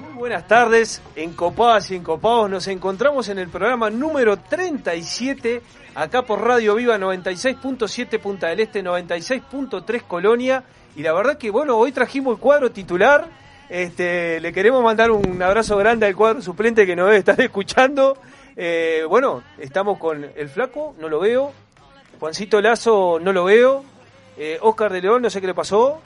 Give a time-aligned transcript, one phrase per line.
[0.00, 2.48] Muy buenas tardes, en Copadas y en Copados.
[2.50, 5.60] Nos encontramos en el programa número 37,
[5.94, 10.62] acá por Radio Viva 96.7 Punta del Este, 96.3 Colonia.
[10.94, 13.28] Y la verdad que, bueno, hoy trajimos el cuadro titular.
[13.68, 18.16] Este, le queremos mandar un abrazo grande al cuadro suplente que nos debe estar escuchando.
[18.56, 21.52] Eh, bueno, estamos con el Flaco, no lo veo.
[22.20, 23.84] Juancito Lazo, no lo veo.
[24.36, 26.00] Eh, Oscar de León, no sé qué le pasó.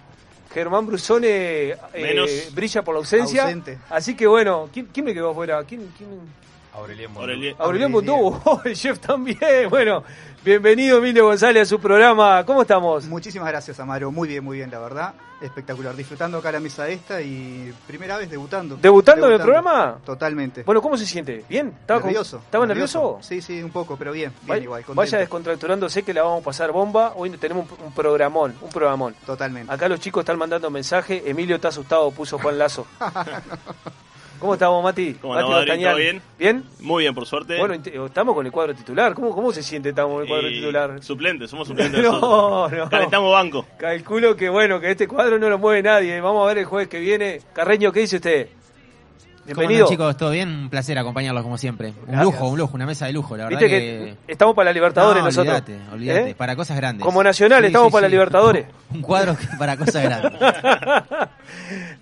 [0.53, 3.45] Germán Brusone eh, brilla por la ausencia.
[3.45, 3.79] Ausente.
[3.91, 5.63] Así que bueno, ¿quién, quién me quedó afuera?
[5.65, 6.11] ¿Quién, quién?
[6.75, 7.95] Aureliano Aureli- Aureliano Aureliano.
[7.95, 9.39] Bondú, Oh, el chef también.
[9.71, 10.03] Bueno,
[10.45, 12.45] bienvenido Emilio González a su programa.
[12.45, 13.05] ¿Cómo estamos?
[13.07, 14.11] Muchísimas gracias, Amaro.
[14.11, 15.15] Muy bien, muy bien, la verdad.
[15.41, 15.97] Espectacular.
[15.97, 18.77] Disfrutando acá la mesa esta y primera vez debutando.
[18.77, 19.99] ¿Debutando en el programa?
[20.05, 20.63] Totalmente.
[20.63, 21.45] Bueno, ¿cómo se siente?
[21.49, 21.75] ¿Bien?
[21.81, 22.37] ¿Estaba con- nervioso.
[22.39, 23.19] ¿Estaba nervioso?
[23.23, 24.31] Sí, sí, un poco, pero bien.
[24.31, 24.85] Bien Vaya, igual.
[24.95, 27.13] vaya descontracturándose que la vamos a pasar bomba.
[27.17, 29.15] Hoy tenemos un, un programón, un programón.
[29.27, 29.73] Totalmente.
[29.73, 31.23] Acá los chicos están mandando mensaje.
[31.29, 32.87] Emilio está asustado, puso Juan Lazo.
[34.43, 35.15] ¿Cómo estamos, Mati?
[35.21, 35.85] ¿Cómo Mati andamos, Adri?
[35.85, 36.23] ¿Todo bien?
[36.37, 36.65] ¿Bien?
[36.81, 37.57] Muy bien, por suerte.
[37.61, 39.15] Bueno, estamos con el cuadro titular.
[39.15, 41.01] ¿Cómo, cómo se siente estamos con el cuadro titular?
[41.01, 42.03] Suplentes, somos suplentes.
[42.03, 42.91] No, no.
[42.91, 43.65] Calentamos banco.
[43.79, 46.21] Calculo que bueno, que este cuadro no lo mueve nadie.
[46.21, 47.41] Vamos a ver el jueves que viene.
[47.53, 48.49] Carreño, ¿qué dice usted?
[49.45, 49.87] ¿Cómo Bienvenido.
[49.87, 50.17] andan, chicos?
[50.17, 50.49] ¿Todo bien?
[50.49, 51.89] Un placer acompañarlos como siempre.
[51.89, 52.23] Un Gracias.
[52.25, 54.33] lujo, un lujo, una mesa de lujo, la verdad Viste que, que...
[54.33, 55.55] estamos para la Libertadores No, nosotros.
[55.57, 56.35] Olvídate, olvídate, ¿Eh?
[56.37, 57.05] para cosas grandes.
[57.05, 58.09] Como Nacional, Sí, estamos sí, para la.
[58.11, 58.67] Libertadores.
[58.95, 60.33] Un cuadro para cosas grandes.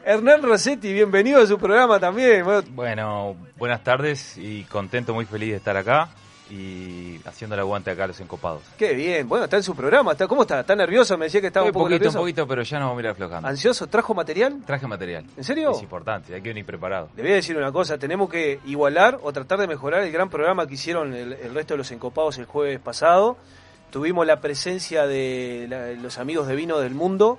[0.04, 2.44] Hernán Rossetti, bienvenido a su programa también.
[2.44, 6.08] Bueno, Bueno, buenas tardes y contento, muy feliz de estar acá
[6.50, 8.62] y haciendo el aguante acá a los encopados.
[8.76, 9.28] qué bien.
[9.28, 10.12] Bueno, está en su programa.
[10.12, 10.60] Está, ¿Cómo está?
[10.60, 11.16] ¿Está nervioso?
[11.16, 13.02] Me decía que estaba un un poco poquito, un poquito, pero ya nos vamos a
[13.04, 13.48] ir aflojando.
[13.48, 13.86] ¿Ansioso?
[13.86, 14.60] ¿Trajo material?
[14.66, 15.24] Traje material.
[15.36, 15.70] ¿En serio?
[15.72, 17.08] Es importante, hay que venir preparado.
[17.16, 20.28] Le voy a decir una cosa, tenemos que igualar o tratar de mejorar el gran
[20.28, 23.36] programa que hicieron el, el resto de los encopados el jueves pasado.
[23.90, 27.38] Tuvimos la presencia de la- los amigos de vino del mundo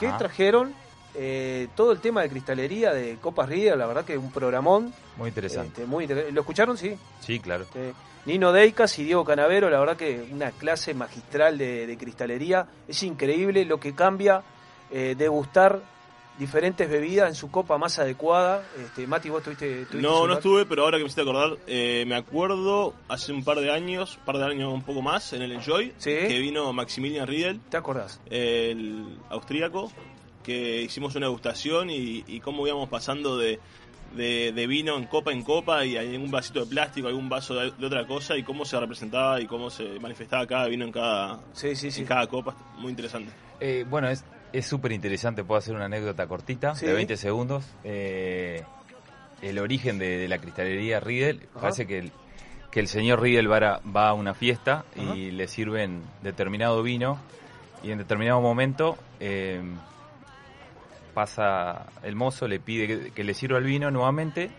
[0.00, 0.72] que trajeron
[1.14, 4.94] eh, todo el tema de cristalería de Copas Río, la verdad que es un programón.
[5.18, 5.82] Muy interesante.
[5.82, 6.78] este, muy inter- ¿Lo escucharon?
[6.78, 6.96] Sí.
[7.20, 7.66] Sí, claro.
[7.74, 7.92] Eh,
[8.24, 12.66] Nino Deicas y Diego Canavero, la verdad que una clase magistral de, de cristalería.
[12.86, 14.42] Es increíble lo que cambia
[14.92, 15.80] eh, degustar
[16.38, 18.62] diferentes bebidas en su copa más adecuada.
[18.82, 19.84] Este, Mati, vos tuviste...
[19.86, 23.44] tuviste No, no estuve, pero ahora que me hiciste acordar, eh, me acuerdo hace un
[23.44, 26.10] par de años, un par de años un poco más, en el Enjoy, Sí.
[26.10, 28.20] que vino Maximilian Riedel, ¿Te acordás?
[28.30, 29.92] el austríaco,
[30.42, 33.60] que hicimos una degustación y, y cómo íbamos pasando de,
[34.16, 37.70] de, de vino en copa en copa y algún vasito de plástico, algún vaso de,
[37.72, 41.40] de otra cosa y cómo se representaba y cómo se manifestaba cada vino en cada,
[41.52, 42.02] Sí, sí, sí.
[42.02, 42.54] en cada copa.
[42.78, 43.32] Muy interesante.
[43.60, 46.84] Eh, bueno, es es súper interesante, puedo hacer una anécdota cortita Sí.
[46.84, 47.64] de 20 segundos.
[47.84, 48.62] Eh,
[49.40, 51.60] el origen de, de la cristalería Riedel, Ajá.
[51.62, 52.12] parece que el,
[52.70, 55.16] que el señor Riedel va a, va a una fiesta Ajá.
[55.16, 57.18] y le sirven determinado vino
[57.82, 59.62] y en determinado momento eh,
[61.12, 64.50] pasa el mozo, le pide que, que le sirva el vino nuevamente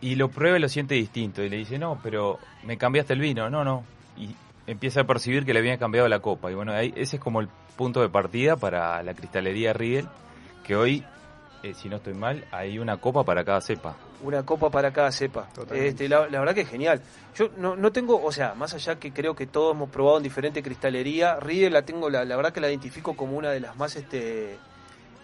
[0.00, 3.20] y lo prueba y lo siente distinto y le dice, no, pero me cambiaste el
[3.20, 3.84] vino, no, no.
[4.16, 4.34] Y
[4.66, 6.50] empieza a percibir que le había cambiado la copa.
[6.50, 10.08] Y bueno, ahí, ese es como el punto de partida para la cristalería Riedel,
[10.64, 11.04] que hoy,
[11.62, 13.96] eh, si no estoy mal, hay una copa para cada cepa.
[14.22, 15.48] Una copa para cada cepa.
[15.72, 17.02] Este, la, la verdad que es genial.
[17.36, 20.22] Yo no, no tengo, o sea, más allá que creo que todos hemos probado en
[20.22, 23.76] diferente cristalería, Riedel la tengo, la, la verdad que la identifico como una de las
[23.76, 24.58] más, este,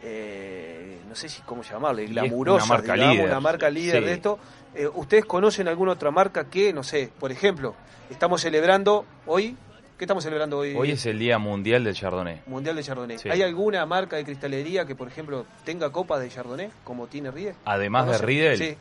[0.09, 3.29] eh, no sé si cómo llamarle, es glamurosas, una marca digamos, líder.
[3.31, 4.05] una marca líder Sí.
[4.09, 4.39] de esto.
[4.75, 7.75] Eh, ¿Ustedes conocen alguna otra marca que, no sé, por ejemplo,
[8.11, 9.57] estamos celebrando hoy,
[9.99, 10.75] ¿qué estamos celebrando hoy?
[10.77, 12.43] Hoy es el Día Mundial del Chardonnay.
[12.47, 13.19] Mundial de Chardonnay.
[13.19, 13.29] Sí.
[13.31, 17.57] ¿Hay alguna marca de cristalería que, por ejemplo, tenga copas de Chardonnay, como tiene Riedel?
[17.65, 18.19] Además de.
[18.19, 18.77] Riedel, Sí,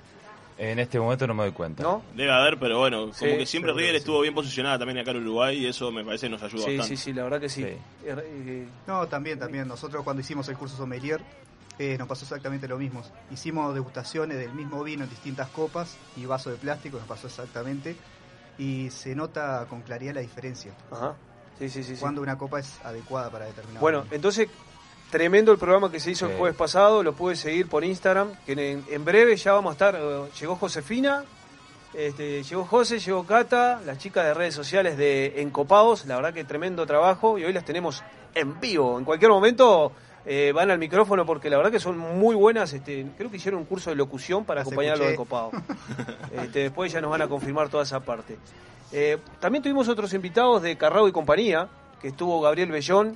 [0.58, 1.84] en este momento no me doy cuenta.
[1.84, 2.04] ¿no?
[2.16, 3.96] Debe haber, pero bueno, como Sí, que siempre que sí.
[3.98, 6.78] estuvo bien posicionada también acá en Uruguay y eso me parece que nos ayuda Sí,
[6.78, 6.98] bastante.
[6.98, 7.62] sí, sí, la verdad que sí.
[7.62, 7.68] Sí.
[7.68, 9.68] Eh, eh, No, también, también.
[9.68, 11.22] Nosotros cuando hicimos el curso sommelier
[11.78, 13.04] eh, nos pasó exactamente lo mismo.
[13.32, 17.98] Hicimos degustaciones del mismo vino en distintas copas y vaso de plástico, nos pasó exactamente.
[18.58, 20.72] Y se nota con claridad la diferencia.
[20.92, 21.16] ajá.
[21.60, 21.96] Sí, sí, sí.
[21.96, 22.02] sí.
[22.02, 24.16] Cuando una copa es adecuada para determinado Bueno, vino.
[24.16, 24.50] entonces,
[25.16, 27.02] tremendo el programa que se hizo el jueves pasado.
[27.02, 28.34] Lo puedes seguir por Instagram.
[28.46, 29.96] Que en, en breve ya vamos a estar.
[29.96, 31.24] eh, llegó Josefina.
[31.94, 36.44] Este, llegó José, llegó Cata, las chicas de redes sociales de Encopados, la verdad que
[36.44, 38.04] tremendo trabajo y hoy las tenemos
[38.34, 39.00] en vivo.
[39.00, 39.94] En cualquier momento
[40.26, 42.74] eh, van al micrófono porque la verdad que son muy buenas.
[42.74, 45.08] Este, creo que hicieron un curso de locución para Las acompañar a los.
[45.12, 45.54] Encopados.
[46.34, 48.38] Este, después ya nos van a confirmar toda esa parte.
[48.92, 51.70] Eh, también tuvimos otros invitados de Carrao y compañía,
[52.02, 53.16] que estuvo Gabriel Bellón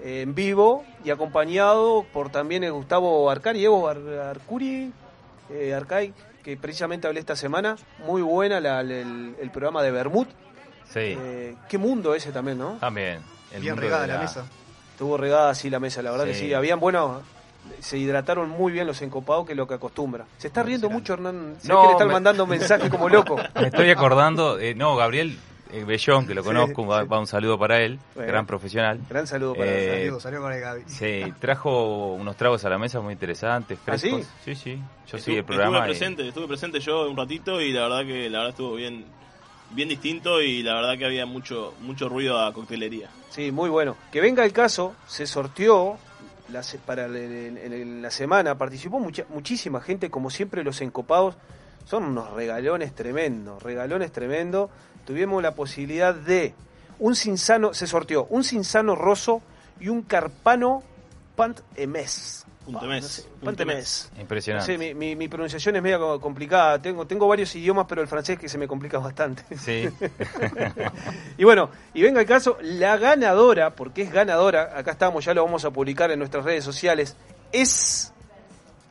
[0.00, 3.98] en vivo y acompañado por también el Gustavo Arcari, Evo Ar-
[4.30, 4.92] Arcuri,
[5.50, 6.12] eh, Arcai,
[6.44, 7.76] que precisamente hablé esta semana.
[8.06, 10.26] Muy buena la- el, el programa de Bermud.
[10.90, 12.74] Sí, Eh, qué mundo ese también, ¿no?
[12.80, 13.20] también.
[13.52, 14.44] el Bien regada la mesa.
[14.92, 16.46] Estuvo regada así la mesa, la verdad que Sí.
[16.48, 16.54] sí.
[16.54, 17.20] Habían, bueno,
[17.80, 20.24] se hidrataron muy bien los encopados, que es lo que acostumbra.
[20.38, 21.56] Se está riendo mucho, Hernán.
[21.60, 23.36] Sé No, que le están me- mandando mensajes como loco.
[23.54, 25.38] Me estoy acordando, eh, no, Gabriel eh,
[25.86, 27.08] Bellón, que lo Sí, conozco, va, sí.
[27.08, 28.30] va un saludo para él, Bueno.
[28.32, 28.98] gran profesional.
[29.08, 30.82] Gran saludo para Eh, Saludos, saludos con el Gaby.
[30.86, 34.10] Sí, trajo unos tragos a la mesa muy interesantes, ¿Ah, sí?
[34.10, 34.32] frescos.
[34.44, 34.54] sí?
[34.54, 34.82] sí, Yo
[35.16, 35.78] Estuve- seguí el programa.
[35.78, 38.74] Estuve y- presente, estuve presente yo un ratito y la verdad que la verdad estuvo
[38.74, 39.04] bien,
[39.70, 43.10] bien distinto y la verdad que había mucho, mucho ruido a coctelería.
[43.30, 43.96] Sí, muy bueno.
[44.12, 45.98] Que venga el caso, se sorteó
[46.50, 50.80] la, para el- el- el- el- la semana, participó mucha, muchísima gente, como siempre los
[50.80, 51.34] encopados
[51.88, 54.68] son unos regalones tremendos, regalones tremendos.
[55.06, 56.52] Tuvimos la posibilidad de
[56.98, 59.40] un cinsano, se sorteó un cinsano roso
[59.80, 60.82] y un carpano
[61.34, 62.44] pant emes.
[62.66, 64.10] Punto Ah, mes, no sé, punto pant mes.
[64.12, 64.20] emes.
[64.20, 64.70] Impresionante.
[64.72, 66.82] Sí, mi, mi- mi pronunciación es media co- complicada.
[66.82, 69.44] Tengo, tengo varios idiomas, pero el francés que se me complica bastante.
[69.56, 69.88] Sí.
[71.38, 75.42] Y bueno, y venga el caso, la ganadora, porque es ganadora, acá estamos, ya lo
[75.44, 77.16] vamos a publicar en nuestras redes sociales,
[77.52, 78.12] es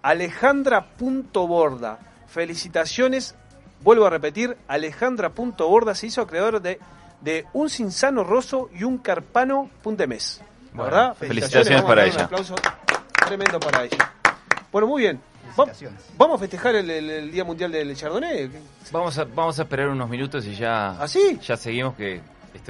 [0.01, 1.99] Alejandra.borda.
[2.41, 3.33] Felicitaciones,
[3.81, 6.79] vuelvo a repetir, Alejandra.borda se hizo acreedor de,
[7.21, 10.39] de un cinsano roso y un carpano puntemes.
[10.39, 11.15] ¿La Bueno, verdad?
[11.15, 12.25] felicitaciones para darle un ella.
[12.25, 12.55] aplauso
[13.25, 14.13] tremendo para ella.
[14.71, 15.19] Bueno, muy bien.
[16.15, 18.51] ¿Vamos a festejar el, el- el Día Mundial del Chardonnay?
[18.91, 21.39] Vamos a, vamos a esperar unos minutos y ya, ¿Ah, sí?
[21.41, 22.21] ya seguimos que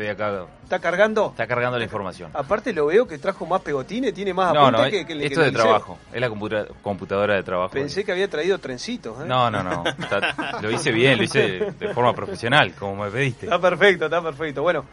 [0.02, 0.46] estoy acá.
[0.64, 1.30] ¿Está cargando?
[1.32, 2.30] Está cargando la información.
[2.34, 5.20] Aparte lo veo que trajo más pegotines, tiene más No, apuntes no, que, que el-
[5.20, 5.98] que esto el es de trabajo.
[6.14, 7.72] Es la computa- computadora de trabajo.
[7.74, 9.20] Pensé que había traído trencitos.
[9.22, 9.26] ¿eh?
[9.26, 9.84] No, no, no.
[9.88, 13.48] Está- lo hice bien, lo hice de forma profesional, como me pediste.
[13.48, 14.62] Está perfecto, está perfecto.
[14.62, 14.86] Bueno,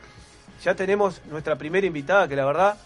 [0.62, 2.76] ya tenemos nuestra primera invitada que la verdad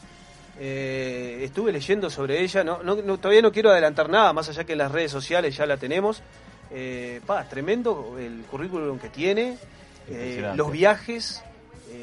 [0.59, 2.65] eh, estuve leyendo sobre ella.
[2.65, 5.57] No, no, no- todavía no quiero adelantar nada, más allá que en las redes sociales
[5.57, 6.21] ya la tenemos.
[6.73, 9.57] Eh, pa, tremendo el currículum que tiene,
[10.11, 11.43] eh, los viajes,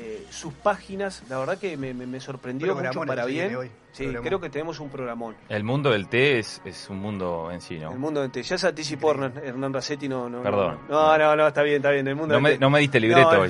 [0.06, 1.24] eh, sus páginas.
[1.30, 3.56] La verdad que me, me- me sorprendió mucho Programón para bien.
[3.56, 4.28] hoy, Sí, programón.
[4.28, 5.36] creo que tenemos un programón.
[5.50, 7.92] El mundo del té es, es un mundo en sí, ¿no?
[7.92, 8.46] El mundo entero.
[8.46, 10.44] Ya se anticipó Hernán, Hernán Racetti, no, no.
[10.44, 10.80] Perdón.
[10.90, 12.08] No, no, no, está bien, está bien.
[12.08, 12.68] El mundo No me, entero.
[12.68, 13.50] no me diste libreto No, hoy.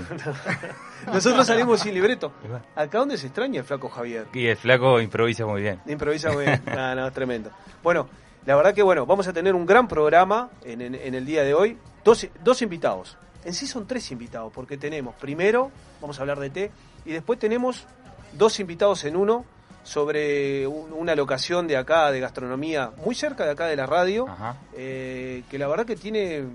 [1.06, 1.14] no.
[1.14, 2.32] Nosotros salimos sin libreto.
[2.76, 4.26] Acá donde se extraña el flaco Javier.
[4.34, 5.80] Y el flaco improvisa muy bien.
[5.88, 6.62] Improvisa muy bien.
[6.76, 7.52] No, no, tremendo.
[7.84, 8.08] Bueno,
[8.46, 11.44] la verdad que bueno, vamos a tener un gran programa en, en- en el día
[11.44, 11.78] de hoy.
[12.04, 13.18] Dos, dos invitados.
[13.46, 15.72] En sí son tres invitados, porque tenemos primero,
[16.02, 16.72] vamos a hablar de té,
[17.06, 17.86] y después tenemos
[18.34, 19.46] dos invitados en uno
[19.84, 24.26] sobre un- una locación de acá, de gastronomía, muy cerca de acá de la radio,
[24.76, 26.46] eh, que la verdad que tiene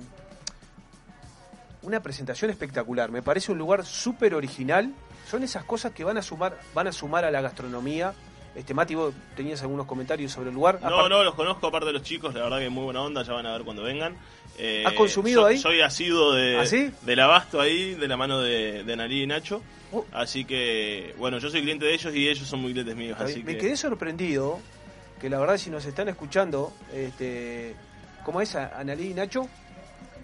[1.83, 3.11] una presentación espectacular.
[3.11, 4.93] Me parece un lugar súper original.
[5.31, 8.13] Son esas cosas que van a sumar, van a sumar a la gastronomía.
[8.55, 10.81] Este Mati, vos tenías algunos comentarios sobre el lugar.
[10.83, 13.33] No, no, los conozco aparte de los chicos, la verdad que muy buena onda, ya
[13.33, 14.17] van a ver cuando vengan.
[14.62, 15.57] Eh, ¿Has consumido so- ahí?
[15.59, 16.91] Soy asiduo de, ¿Ah, sí?
[17.03, 19.62] del abasto ahí, de la mano de, de Nalí y Nacho.
[19.93, 20.05] Oh.
[20.12, 23.17] Así que, bueno, yo soy cliente de ellos y ellos son muy clientes míos.
[23.21, 24.61] Así Me que, quedé sorprendido
[25.21, 27.75] que la verdad si nos están escuchando, este,
[28.25, 28.55] ¿cómo es?
[28.55, 29.49] Analí y Nacho.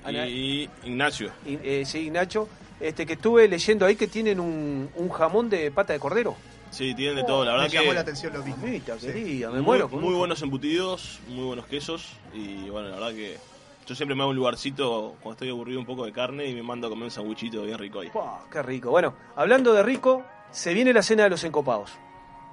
[0.05, 1.33] Ana- y Ignacio.
[1.45, 2.49] y- eh, sí, Nacho.
[2.79, 6.37] Este, que estuve leyendo ahí que tienen un, un jamón de pata de cordero.
[6.71, 8.63] Sí, tienen de todo, la Me verdad llamó la atención lo mismo.
[8.67, 9.07] Mamita Sí.
[9.07, 9.89] querida, me muy, muero.
[9.89, 12.05] con muy un- buenos embutidos, muy buenos quesos
[12.35, 13.39] y bueno, la verdad que
[13.87, 16.63] yo siempre me hago un lugarcito cuando estoy aburrido un poco de carne y me
[16.63, 18.11] mando a comer un sandwichito bien rico ahí.
[18.11, 18.91] Pua, qué rico.
[18.91, 21.93] Bueno, hablando de rico, se viene la cena de los encopados.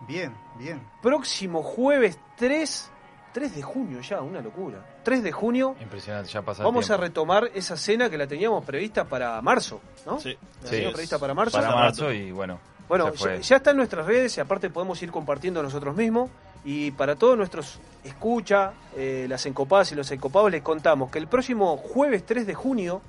[0.07, 0.81] Bien, bien.
[1.01, 2.91] Próximo jueves 3,
[3.33, 4.85] 3 de junio ya, una locura.
[5.03, 8.63] 3 de junio Impresionante, ya pasa el vamos a retomar esa cena que la teníamos
[8.63, 10.19] prevista para marzo, ¿no?
[10.19, 10.37] Sí.
[10.61, 11.57] La Sí, teníamos prevista para marzo.
[11.57, 12.59] Para marzo y bueno.
[12.87, 16.29] Bueno, ya, ya está en nuestras redes y aparte podemos ir compartiendo nosotros mismos.
[16.65, 21.27] Y para todos nuestros escucha, eh, las encopadas y los encopados, les contamos que el
[21.27, 23.01] próximo jueves 3 de junio,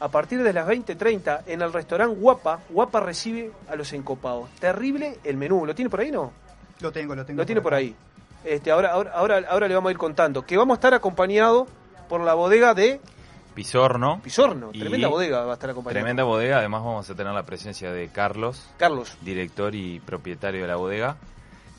[0.00, 4.50] a partir de las 20.30, en el restaurante Guapa, Guapa recibe a los encopados.
[4.58, 5.66] Terrible el menú.
[5.66, 6.32] ¿Lo tiene por ahí, no?
[6.80, 7.38] Lo tengo, lo tengo.
[7.40, 7.94] Lo tiene por ahí.
[8.44, 10.42] Este, ahora, ahora, ahora, ahora le vamos a ir contando.
[10.42, 11.66] Que vamos a estar acompañado
[12.08, 13.00] por la bodega de
[13.54, 14.20] Pisorno.
[14.22, 14.70] Pisorno.
[14.70, 16.00] Tremenda bodega va a estar acompañada.
[16.00, 20.66] Tremenda bodega, además vamos a tener la presencia de Carlos, Carlos, director y propietario de
[20.66, 21.16] la bodega,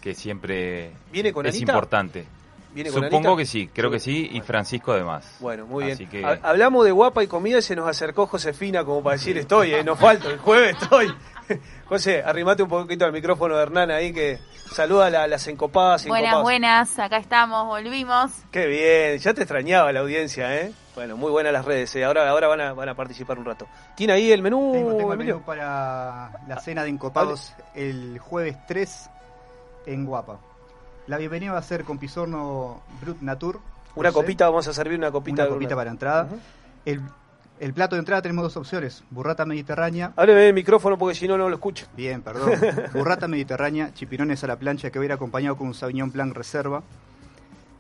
[0.06, 1.72] que siempre ¿Viene con es Anita?
[1.72, 2.28] importante.
[2.76, 3.38] ¿viene con Supongo Anita?
[3.42, 5.38] que sí, creo que sí, y Francisco además.
[5.40, 5.96] Bueno, muy bien.
[5.96, 9.16] Así que- Ha- Hablamos de guapa y comida y se nos acercó Josefina como para
[9.16, 11.08] decir estoy, eh, no falto, el jueves estoy.
[11.88, 14.38] José, arrimate un poquito al micrófono de Hernán ahí que
[14.72, 16.44] saluda a la- las encopadas y Buenas, encopados.
[16.44, 18.32] buenas, acá estamos, volvimos.
[18.52, 20.72] Qué bien, ya te extrañaba la audiencia, ¿eh?
[20.94, 22.06] Bueno, muy buenas las redes, ¿eh?
[22.06, 23.68] ahora, ahora van, a, van a participar un rato.
[23.96, 28.56] ¿Tiene ahí el menú, Tengo, tengo el menú para la cena de encopados el jueves
[28.68, 29.10] 3
[29.86, 30.40] en Guapa.
[31.08, 33.60] La bienvenida va a ser con Pisorno Brut Natur.
[33.96, 35.44] Una copita, vamos a servir una copita.
[35.44, 36.28] Una copita para entrada.
[37.58, 39.04] El plato de entrada tenemos dos opciones.
[39.10, 40.12] Burrata mediterránea.
[40.18, 41.86] Hábleme del micrófono porque si no, no lo escucho.
[41.96, 42.52] Bien, perdón.
[42.94, 46.36] Burrata mediterránea, chipirones a la plancha que va a ir acompañado con un Sauvignon Blanc
[46.36, 46.84] reserva.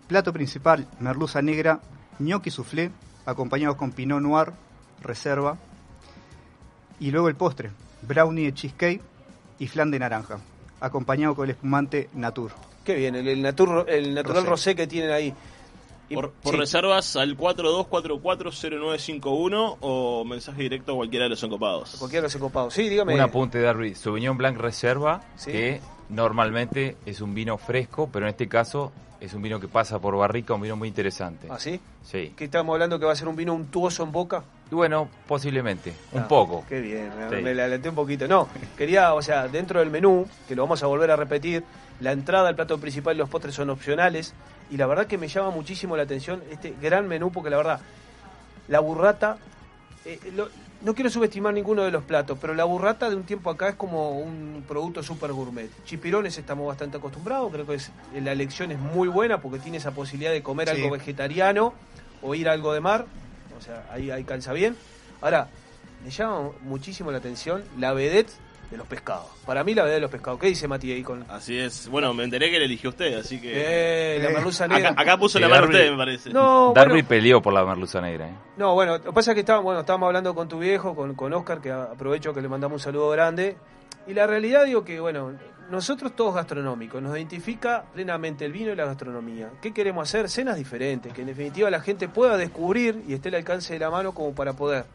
[0.07, 1.81] Plato principal, merluza negra,
[2.19, 2.91] gnocchi soufflé,
[3.25, 4.53] acompañados con Pinot Noir
[5.01, 5.57] reserva.
[6.99, 7.71] Y luego el postre,
[8.01, 9.01] brownie de cheesecake
[9.59, 10.37] y flan de naranja,
[10.79, 12.51] acompañado con el espumante Natur.
[12.83, 14.71] Qué bien, el, el, natur- el natural rosé.
[14.71, 14.75] Rosé.
[14.75, 15.33] que tienen ahí.
[16.13, 16.59] Por, por sí.
[16.59, 21.95] reservas al 42440951 o mensaje directo a cualquiera de los encopados.
[21.97, 22.73] Cualquiera de los encopados.
[22.73, 23.15] Sí, dígame.
[23.15, 23.95] Un apunte, Darby.
[23.95, 25.51] Sauvignon Blanc Reserva, Sí.
[25.51, 29.99] que normalmente es un vino fresco, pero en este caso es un vino que pasa
[29.99, 31.47] por barrica, un vino muy interesante.
[31.49, 31.79] ¿Ah, sí?
[32.03, 32.33] Sí.
[32.35, 34.43] ¿Qué estamos hablando que va a ser un vino untuoso en boca?
[34.71, 36.63] Y bueno, posiblemente, un Ah, poco.
[36.67, 37.43] Qué bien, me, Sí.
[37.43, 38.27] me la adelanté un poquito.
[38.27, 41.63] No, quería, o sea, dentro del menú, que lo vamos a volver a repetir,
[41.99, 44.33] la entrada, el plato principal y los postres son opcionales.
[44.71, 47.79] Y la verdad que me llama muchísimo la atención este gran menú, porque la verdad,
[48.67, 49.37] la burrata,
[50.05, 50.49] eh, lo-
[50.81, 53.75] no quiero subestimar ninguno de los platos, pero la burrata de un tiempo acá es
[53.75, 55.69] como un producto super gourmet.
[55.85, 59.91] Chipirones estamos bastante acostumbrados, creo que es, la elección es muy buena porque tiene esa
[59.91, 60.75] posibilidad de comer Sí.
[60.75, 61.73] algo vegetariano
[62.21, 63.05] o ir a algo de mar,
[63.57, 64.75] o sea, ahí, ahí calza bien.
[65.21, 65.47] Ahora,
[66.03, 68.31] me llama muchísimo la atención la vedette
[68.69, 69.27] de los pescados.
[69.45, 70.39] Para mí la vedette de los pescados.
[70.39, 71.87] ¿Qué dice Mati ahí con Así es.
[71.89, 73.51] Bueno, me enteré que le eligió usted, así que...
[73.53, 74.89] Eh, la merluza negra?
[74.89, 76.29] Acá, acá puso Sí, la mano usted, me parece.
[76.31, 78.27] No, Darby bueno, peleó por la merluza negra.
[78.27, 78.33] ¿eh?
[78.57, 81.15] no, bueno, lo que pasa es que estábamos, bueno, estábamos hablando con tu viejo, con,
[81.15, 83.57] con Oscar, que aprovecho que le mandamos un saludo grande.
[84.07, 85.33] Y la realidad digo que, bueno,
[85.69, 89.49] nosotros todos gastronómicos, nos identifica plenamente el vino y la gastronomía.
[89.61, 90.29] ¿Qué queremos hacer?
[90.29, 93.89] Cenas diferentes, que en definitiva la gente pueda descubrir y esté al alcance de la
[93.89, 94.85] mano como para poder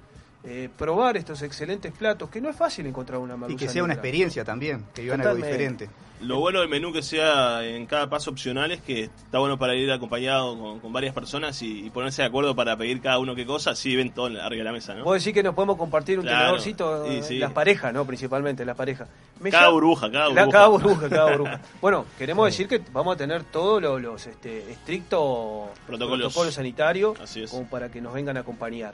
[0.44, 3.84] eh, probar estos excelentes platos, que no es fácil encontrar una Y merluza que sea
[3.84, 5.90] una experiencia también, que vivan algo diferente.
[6.22, 9.74] Lo bueno del menú que sea en cada paso opcional es que está bueno para
[9.74, 13.34] ir acompañado con, con varias personas y, y ponerse de acuerdo para pedir cada uno
[13.34, 15.04] qué cosa, así ven todo arriba de la mesa, ¿no?
[15.04, 17.38] Vos decís que nos podemos compartir un Claro, tenedorcito, y eh, sí.
[17.38, 18.04] las parejas, ¿no?
[18.06, 19.08] Principalmente las parejas.
[19.40, 20.50] Me cada llama- burbuja, cada La- burbuja.
[20.52, 21.60] cada burbuja, cada burbuja.
[21.80, 26.34] Bueno, queremos decir que vamos a tener todos los, los, este, estrictos Protocolos.
[26.54, 27.50] sanitarios Así es.
[27.50, 28.92] como para que nos vengan a acompañar.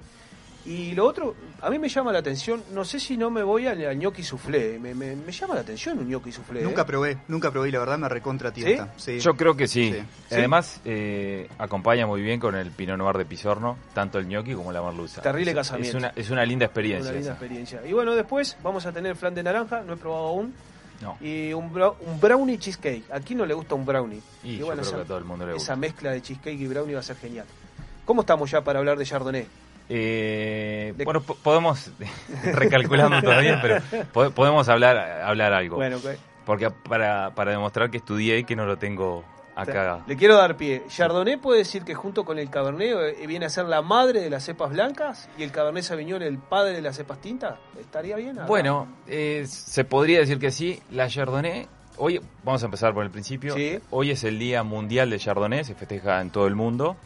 [0.67, 3.69] Y lo otro, a mí me llama la atención, no sé si no me voy
[3.69, 6.63] al, al gnocchi soufflé, me, me- me llama la atención un gnocchi soufflé.
[6.63, 6.85] Nunca ¿eh?
[6.85, 8.93] probé, nunca probé y la verdad me recontra tienta.
[8.97, 9.21] Sí.
[9.21, 9.93] Yo creo que sí.
[10.29, 10.35] Sí.
[10.35, 14.73] Además, eh, acompaña muy bien con el Pinot Noir de Pisorno, tanto el gnocchi como
[14.73, 15.23] la merluza.
[15.23, 15.99] Terrible Es- casamiento.
[15.99, 17.11] Es una, es una linda experiencia.
[17.11, 17.39] Una linda esa.
[17.45, 17.87] experiencia.
[17.87, 20.53] Y bueno, después vamos a tener flan de naranja, no he probado aún,
[21.01, 21.17] No.
[21.21, 23.05] y un, un brownie cheesecake.
[23.13, 24.21] ¿A quién no le gusta un brownie?
[24.43, 25.73] Y, yo bueno, creo esa- que a todo el mundo le gusta.
[25.73, 27.47] Esa mezcla de cheesecake y brownie va a ser genial.
[28.05, 29.47] ¿Cómo estamos ya para hablar de Chardonnay?
[29.89, 31.91] Eh, Bueno, po- podemos,
[32.45, 33.81] recalculando todavía, pero
[34.13, 35.77] po- podemos hablar, hablar algo.
[35.77, 36.07] Bueno, ok.
[36.45, 39.25] Porque para, para demostrar que estudié y que no lo tengo
[39.57, 40.05] acá.
[40.07, 40.83] Le quiero dar pie.
[40.89, 44.31] Chardonnay puede decir que junto con el Cabernet eh, viene a ser la madre de
[44.31, 47.55] las cepas blancas y el Cabernet Sauvignon el padre de las cepas tintas.
[47.81, 48.39] ¿Estaría bien?
[48.47, 50.81] Bueno, eh, se podría decir que sí.
[50.93, 51.67] La Chardonnay,
[51.97, 53.55] hoy vamos a empezar por el principio.
[53.55, 53.79] Sí.
[53.91, 56.97] Hoy es el Día Mundial de Chardonnay, se festeja en todo el mundo.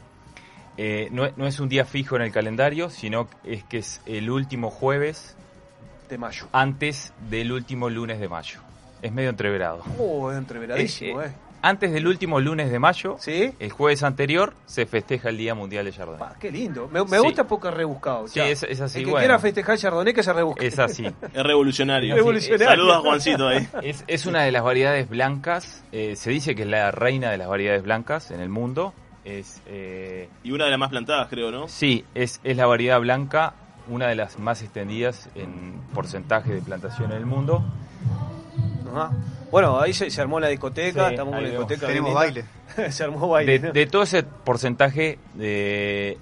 [0.82, 4.00] Eh, no, es- no es un día fijo en el calendario, sino es que es
[4.06, 5.36] el último jueves
[6.08, 6.46] De mayo.
[6.52, 8.60] antes del último lunes de mayo.
[9.02, 9.82] Es medio entreverado.
[9.98, 11.28] Oh, es entreveradísimo, Eh, ¿eh?
[11.28, 13.52] eh, Antes del último lunes de mayo, ¿Sí?
[13.58, 16.18] el jueves anterior, se festeja el Día Mundial de Chardonnay.
[16.30, 16.88] Pa, qué lindo.
[16.90, 17.22] Me, me Sí.
[17.22, 18.26] gusta porque rebuscado.
[18.28, 19.22] Sí, es- es así, El que bueno.
[19.26, 20.66] quiera festejar Chardonnay que se rebusque.
[20.66, 21.04] Es así.
[21.34, 22.14] Es revolucionario.
[22.14, 22.66] Revolucionario.
[22.66, 23.68] Saludos a Juancito ahí.
[23.82, 25.84] Es, es una de las variedades blancas.
[25.92, 28.94] eh, se dice que es la reina de las variedades blancas en el mundo.
[29.24, 31.68] Es, eh, Y una de las más plantadas, creo, ¿no?
[31.68, 33.54] sí, es, es la variedad blanca,
[33.88, 37.62] una de las más extendidas en porcentaje de plantación en el mundo.
[38.90, 39.10] Ajá.
[39.50, 41.50] Bueno, ahí se, se armó la discoteca, Sí, estamos en vemos.
[41.68, 41.86] discoteca.
[41.86, 42.44] Tenemos baile.
[42.90, 43.58] se armó baile.
[43.58, 43.72] De, ¿no?
[43.72, 46.18] de todo ese porcentaje, de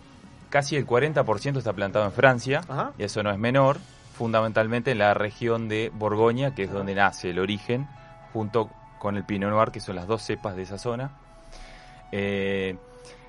[0.51, 2.93] casi el 40% está plantado en Francia, Ajá.
[2.99, 3.79] y eso no es menor,
[4.17, 7.87] fundamentalmente en la región de Borgoña, que es donde nace el origen,
[8.33, 11.13] junto con el Pinot Noir, que son las dos cepas de esa zona.
[12.13, 12.77] Eh,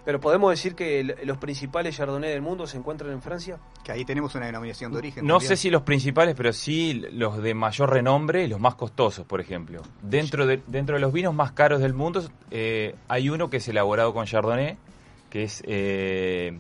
[0.06, 3.58] Pero podemos decir que el- los principales Chardonnay del mundo se encuentran en Francia.
[3.84, 5.26] Que ahí tenemos una denominación de origen.
[5.28, 5.48] no también.
[5.50, 9.42] sé si los principales, pero sí los de mayor renombre y los más costosos, por
[9.42, 9.82] ejemplo.
[10.02, 13.68] Dentro de, dentro de los vinos más caros del mundo eh, hay uno que es
[13.68, 14.78] elaborado con Chardonnay,
[15.30, 16.58] que es, eh,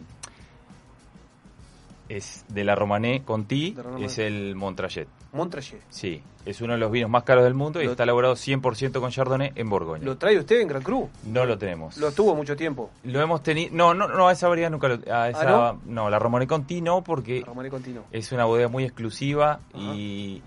[2.09, 4.05] es de la Romanée Conti, Romanée.
[4.07, 5.07] es el Montrachet.
[5.31, 5.79] Montrachet.
[5.89, 8.99] Sí, es uno de los vinos más caros del mundo y Lo- está elaborado 100%
[8.99, 10.03] con Chardonnay en Borgoña.
[10.03, 11.07] ¿Lo trae usted en Gran Cru?
[11.25, 11.97] no lo tenemos.
[11.97, 12.89] Lo tuvo mucho tiempo.
[13.03, 13.69] Lo hemos tenido.
[13.75, 14.95] No, no, no, a esa variedad nunca lo.
[15.13, 15.79] A esa, ¿no?
[15.85, 16.09] no?
[16.09, 18.03] la Romanée Conti no, porque Romané Contino.
[18.11, 20.41] es una bodega muy exclusiva y.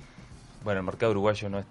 [0.64, 1.64] Bueno, el mercado uruguayo no es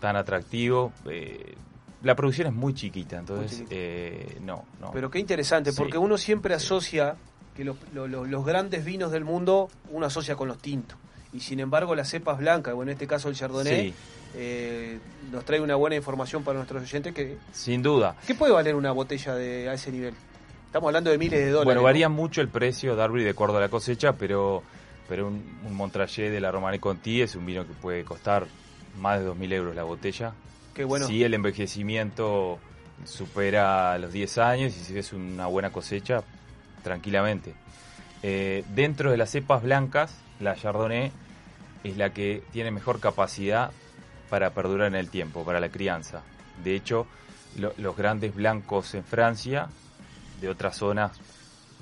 [0.00, 0.92] tan atractivo.
[1.10, 1.54] eh,
[2.02, 3.50] la producción es muy chiquita, entonces.
[3.58, 3.74] chiquita.
[3.76, 4.90] eh, no, no.
[4.92, 6.64] Pero qué interesante, Sí, porque uno siempre sí.
[6.64, 7.16] asocia
[7.56, 10.98] que los, lo- lo- los grandes vinos del mundo uno asocia con los tintos.
[11.32, 13.94] Y sin embargo, las cepas blancas, bueno, en este caso el Chardonnay, Sí.
[14.34, 14.98] eh,
[15.32, 17.12] nos trae una buena información para nuestros oyentes.
[17.14, 18.16] que Sin duda.
[18.26, 20.14] ¿Qué puede valer una botella de, a ese nivel?
[20.66, 21.64] Estamos hablando de miles de dólares.
[21.64, 21.84] Bueno, ¿no?
[21.84, 24.62] varía mucho el precio, Darby, de acuerdo a la cosecha, pero,
[25.08, 28.46] pero un, un Montrachet de la Romane Conti es un vino que puede costar
[29.00, 30.32] más de 2.000 euros la botella.
[30.74, 31.06] Qué bueno.
[31.06, 32.58] Si el envejecimiento
[33.04, 36.22] supera los 10 años y si es una buena cosecha,
[36.86, 37.52] tranquilamente.
[38.22, 41.10] Eh, dentro de las cepas blancas, la Chardonnay
[41.82, 43.72] es la que tiene mejor capacidad
[44.30, 46.22] para perdurar en el tiempo, para la crianza.
[46.62, 47.08] De hecho,
[47.58, 49.68] lo- los grandes blancos en Francia,
[50.40, 51.18] de otras zonas,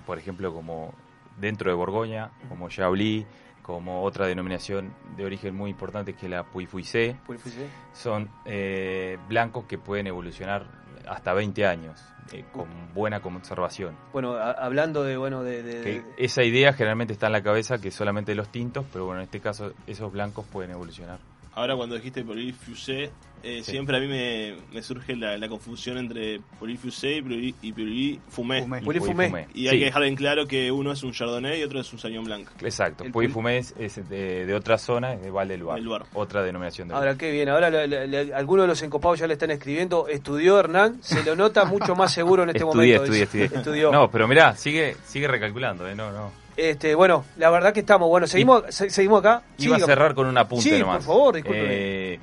[0.07, 0.95] por ejemplo, como
[1.39, 3.27] dentro de Borgoña, como Chablis,
[3.63, 7.69] como otra denominación de origen muy importante que es la Puy-Fuissé, Purifice.
[7.93, 10.65] son eh, blancos que pueden evolucionar
[11.09, 12.01] hasta 20 años
[12.33, 13.97] eh, con buena conservación.
[14.13, 17.43] Bueno, a- hablando de, bueno, de, de- Que de- esa idea generalmente está en la
[17.43, 21.19] cabeza que solamente los tintos, pero bueno, en este caso esos blancos pueden evolucionar.
[21.55, 23.11] Ahora cuando dijiste Polil Fusé,
[23.45, 23.73] eh, Sí.
[23.73, 27.73] siempre a mí me, me surge la, la confusión entre Polil Fusé y Polil, y
[27.73, 28.63] Polil Fumé.
[28.63, 28.81] Fumé.
[28.83, 29.27] Puy Puy Fumé.
[29.29, 29.49] Fumé.
[29.55, 31.93] Y hay Sí, que dejar en claro que uno es un Chardonnay y otro es
[31.93, 32.49] un Sauvignon Blanc.
[32.63, 35.61] Exacto, El Puy Puy- Fumé es, es de, de otra zona, es de Val del
[35.61, 36.05] Loire.
[36.15, 37.49] otra denominación de Ahora, qué bien.
[37.49, 40.09] Ahora la- la- la- algunos de los encopados ya le están escribiendo.
[40.09, 43.05] Estudió Hernán, se lo nota mucho más seguro en este Estudié, momento.
[43.15, 43.45] estudié, estudié.
[43.61, 43.93] Estudió.
[43.93, 45.95] No, pero mirá, sigue, sigue recalculando, ¿eh?
[45.95, 46.33] No, no.
[46.57, 48.09] Este, bueno, la verdad que estamos.
[48.09, 49.43] Bueno, seguimos, se- seguimos acá.
[49.59, 50.99] Sí, Iba a cerrar con un apunte Sí, nomás.
[50.99, 51.67] por favor, discúlpeme.
[51.69, 52.21] Eh,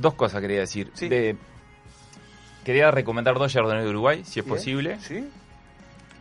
[0.00, 0.90] dos cosas quería decir.
[0.94, 1.08] Sí.
[1.08, 1.36] De-
[2.64, 4.56] quería recomendar dos Chardonnay de Uruguay, si es Bien.
[4.56, 4.98] posible.
[5.00, 5.28] Sí.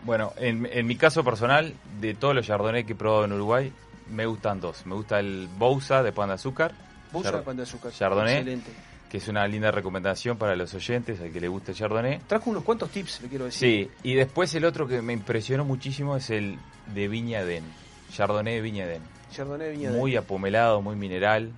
[0.03, 3.74] Bueno, en, en mi caso personal, de todos los Chardonnay que he probado en Uruguay,
[4.09, 4.86] me gustan dos.
[4.86, 6.74] Me gusta el Bousa de pan de azúcar,
[7.12, 7.91] Busa Chard- pan de azúcar.
[7.91, 8.36] Chardonnay.
[8.38, 8.71] Excelente.
[9.09, 12.19] que es una linda recomendación para los oyentes, al que le guste el Chardonnay.
[12.27, 13.89] Trajo unos cuantos tips, le quiero decir.
[13.89, 16.59] Sí, y después el otro que me impresionó muchísimo es el
[16.93, 17.63] de Viña Den.
[18.12, 19.01] Chardonnay de Viña Den.
[19.31, 21.51] Chardonnay Viña del- Muy apomelado, muy mineral,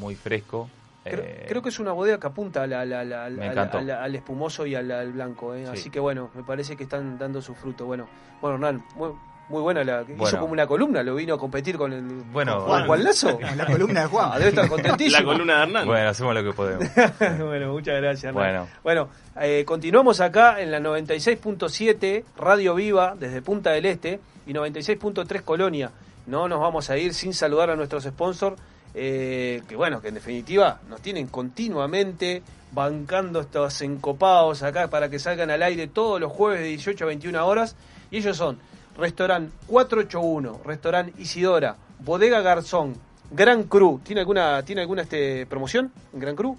[0.00, 0.68] muy fresco.
[1.04, 3.52] Creo, Eh, creo que es una bodega que apunta al, al- al- al- Me al-
[3.52, 3.78] encantó.
[3.78, 5.54] al- al espumoso y al, al blanco.
[5.54, 5.64] ¿eh?
[5.66, 5.72] Sí.
[5.72, 7.86] Así que bueno, me parece que están dando su fruto.
[7.86, 8.06] Bueno,
[8.40, 9.10] bueno Hernán, muy,
[9.48, 10.04] muy buena la.
[10.08, 12.02] Hizo como una columna, lo vino a competir con el.
[12.32, 13.38] Bueno, con Juan, Juan Lazo.
[13.56, 14.30] La columna de Juan.
[14.32, 15.18] Ah, debe estar contentísimo.
[15.18, 15.86] La columna de Hernán.
[15.86, 16.88] Bueno, hacemos lo que podemos.
[17.38, 18.34] bueno, muchas gracias, Hernán.
[18.34, 18.68] Bueno.
[18.84, 19.08] Bueno,
[19.40, 25.90] eh, continuamos acá en la 96.7 Radio Viva desde Punta del Este y 96.3 Colonia.
[26.26, 28.56] No nos vamos a ir sin saludar a nuestros sponsors,
[28.94, 35.18] eh, que bueno, que en definitiva nos tienen continuamente bancando estos encopados acá para que
[35.18, 37.76] salgan al aire todos los jueves de 18 a 21 horas.
[38.10, 38.58] Y ellos son
[38.96, 42.94] Restaurant 481, Restaurant Isidora, Bodega Garzón,
[43.30, 44.00] Gran Cru.
[44.04, 46.58] ¿Tiene alguna, ¿tiene alguna este, promoción en Gran Cru?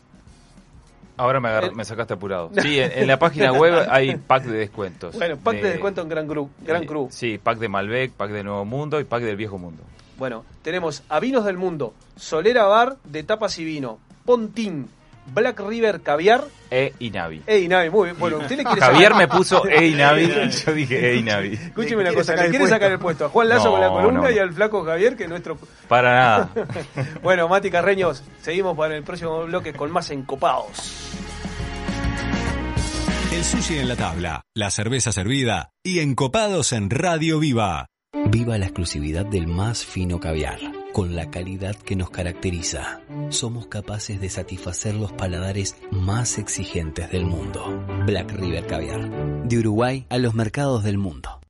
[1.15, 2.50] Ahora me, El- me sacaste apurado.
[2.60, 5.15] Sí, en, en la página web hay pack de descuentos.
[5.15, 6.50] Bueno, pack de, descuento en Gran Cru.
[6.65, 7.08] Gran eh, Cru.
[7.12, 9.84] Sí, pack de Malbec, pack de Nuevo Mundo y pack del Viejo Mundo.
[10.17, 14.88] Bueno, tenemos a Vinos del Mundo, Solera Bar de tapas y vino, Pontín,
[15.34, 17.41] Black River Caviar, E y Navi.
[17.47, 18.19] Ey Navi, muy bien.
[18.19, 21.15] Bueno, usted le quiere Javier sacar- me puso E y Navi y yo dije E
[21.17, 21.54] y Navi.
[21.54, 24.21] Escúcheme una cosa, le quiere sacar el puesto a Juan Lazo No, con la columna
[24.21, 24.32] no.
[24.32, 25.58] y al flaco Javier, que es nuestro...
[25.88, 26.49] Para nada.
[27.23, 31.12] Bueno, Mati Carreños, seguimos para el próximo bloque con más encopados.
[33.32, 37.88] El sushi en la tabla, la cerveza servida y encopados en Radio Viva.
[38.13, 40.60] Viva la exclusividad del más fino caviar,
[40.93, 43.02] con la calidad que nos caracteriza.
[43.30, 47.84] Somos capaces de satisfacer los paladares más exigentes del mundo.
[48.06, 51.43] Black River Caviar, de Uruguay a los mercados del mundo.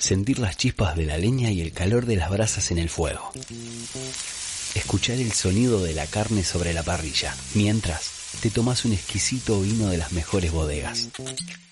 [0.00, 3.32] Sentir las chispas de la leña y el calor de las brasas en el fuego.
[4.74, 8.10] Escuchar el sonido de la carne sobre la parrilla, mientras
[8.40, 11.10] te tomas un exquisito vino de las mejores bodegas.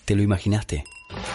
[0.04, 0.84] ¿Te lo imaginaste?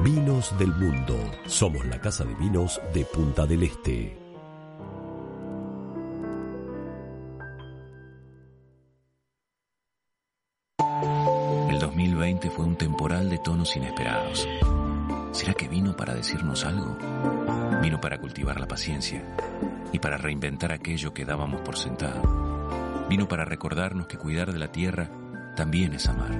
[0.03, 1.17] Vinos del Mundo.
[1.45, 4.20] Somos la casa de vinos de Punta del Este.
[12.01, 14.47] 2020 fue un temporal de tonos inesperados.
[15.31, 16.97] ¿Será que vino para decirnos algo?
[17.81, 19.23] Vino para cultivar la paciencia
[19.91, 23.05] y para reinventar aquello que dábamos por sentado.
[23.07, 25.11] Vino para recordarnos que cuidar de la tierra
[25.55, 26.31] también es amar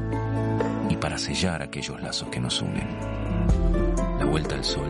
[0.89, 2.88] y para sellar aquellos lazos que nos unen.
[4.17, 4.89] La vuelta al sol,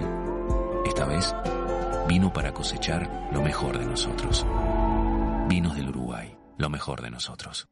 [0.85, 1.35] esta vez,
[2.07, 4.45] vino para cosechar lo mejor de nosotros.
[5.49, 7.67] Vinos del Uruguay, lo mejor de nosotros.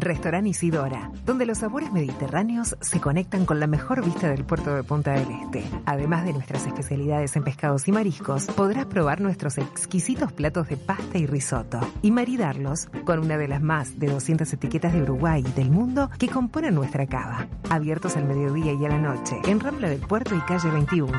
[0.00, 4.82] Restaurant Isidora, donde los sabores mediterráneos se conectan con la mejor vista del puerto de
[4.82, 5.64] Punta del Este.
[5.84, 11.18] Además de nuestras especialidades en pescados y mariscos, podrás probar nuestros exquisitos platos de pasta
[11.18, 15.52] y risotto y maridarlos con una de las más de 200 etiquetas de Uruguay y
[15.52, 17.48] del mundo que componen nuestra cava.
[17.68, 21.12] Abiertos al mediodía y a la noche, en Rambla del Puerto y calle 21.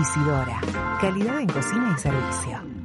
[0.00, 0.60] Isidora,
[1.00, 2.77] calidad en cocina y servicio.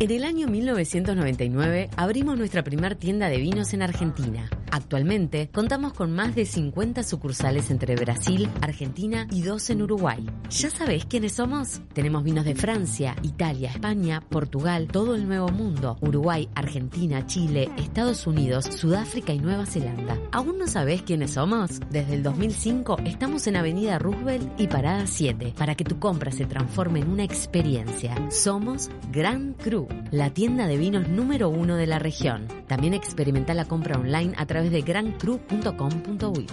[0.00, 4.48] En el año 1999 abrimos nuestra primer tienda de vinos en Argentina.
[4.70, 10.24] Actualmente contamos con más de 50 sucursales entre Brasil, Argentina y dos en Uruguay.
[10.50, 11.80] ¿Ya sabés quiénes somos?
[11.92, 18.26] Tenemos vinos de Francia, Italia, España, Portugal, todo el Nuevo Mundo, Uruguay, Argentina, Chile, Estados
[18.26, 20.18] Unidos, Sudáfrica y Nueva Zelanda.
[20.32, 21.80] ¿Aún no sabés quiénes somos?
[21.90, 26.46] Desde el 2005 estamos en Avenida Roosevelt y Parada 7 para que tu compra se
[26.46, 28.14] transforme en una experiencia.
[28.30, 32.46] Somos Gran Cru, la tienda de vinos número uno de la región.
[32.66, 36.46] También experimenta la compra online a través de grancru.com.uy.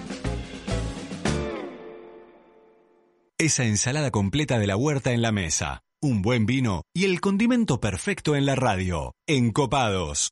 [3.37, 7.81] Esa ensalada completa de la huerta en la mesa, un buen vino y el condimento
[7.81, 9.11] perfecto en la radio.
[9.27, 10.29] Encopados.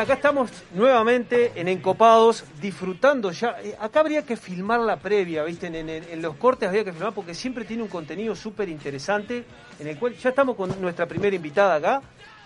[0.00, 3.56] Acá estamos nuevamente en Encopados, disfrutando ya.
[3.62, 5.66] eh, acá habría que filmar la previa, ¿viste?
[5.66, 9.44] En, los cortes habría que filmar porque siempre tiene un contenido súper interesante.
[9.78, 12.02] En el cual ya estamos con nuestra primera invitada acá.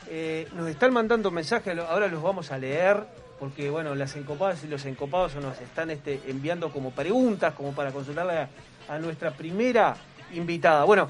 [0.09, 3.05] Eh, nos están mandando mensajes, ahora los vamos a leer.
[3.39, 7.93] Porque, bueno, las encopadas y los encopados nos están este, enviando como preguntas, como para
[7.93, 8.49] consultarle a,
[8.89, 9.95] a nuestra primera
[10.33, 10.85] invitada.
[10.85, 11.09] Bueno,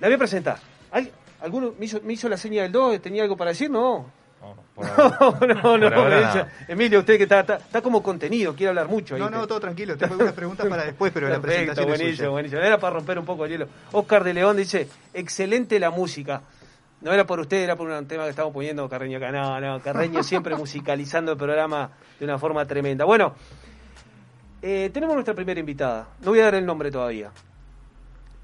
[0.00, 0.58] la voy a presentar.
[0.90, 3.00] ¿Al- ¿Alguno me hizo, me hizo la seña del 2?
[3.00, 3.70] ¿Tenía algo para decir?
[3.70, 4.20] No.
[4.76, 5.84] No, no, no.
[5.90, 6.44] Por ahora me nada.
[6.44, 9.14] dice- Emilio, usted que está, está, está como contenido, quiere hablar mucho.
[9.14, 9.20] ahí.
[9.20, 9.96] No, no, todo tranquilo.
[9.96, 12.28] Tengo algunas preguntas para después, pero la presentación es buenísimo, suya.
[12.30, 12.60] buenísimo.
[12.62, 13.68] Era para romper un poco el hielo.
[13.92, 16.42] Oscar de León dice, excelente la música.
[17.02, 19.30] No era por usted, era por un tema que estamos poniendo Carreño acá.
[19.32, 23.04] No, no, Carreño siempre musicalizando el programa de una forma tremenda.
[23.04, 23.34] Bueno,
[24.62, 26.08] eh, tenemos nuestra primera invitada.
[26.20, 27.30] No voy a dar el nombre todavía.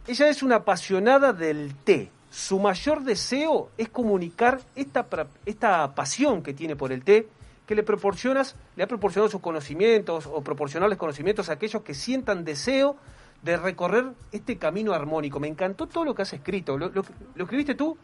[0.06, 2.10] Ella es una apasionada del té.
[2.38, 5.04] Su mayor deseo es comunicar esta,
[5.44, 7.26] esta pasión que tiene por el té,
[7.66, 12.44] que le proporcionas, le ha proporcionado sus conocimientos o proporcionarles conocimientos a aquellos que sientan
[12.44, 12.94] deseo
[13.42, 15.40] de recorrer este camino armónico.
[15.40, 16.78] Me encantó todo lo que has escrito.
[16.78, 17.02] ¿Lo, lo-
[17.34, 17.98] lo escribiste tú?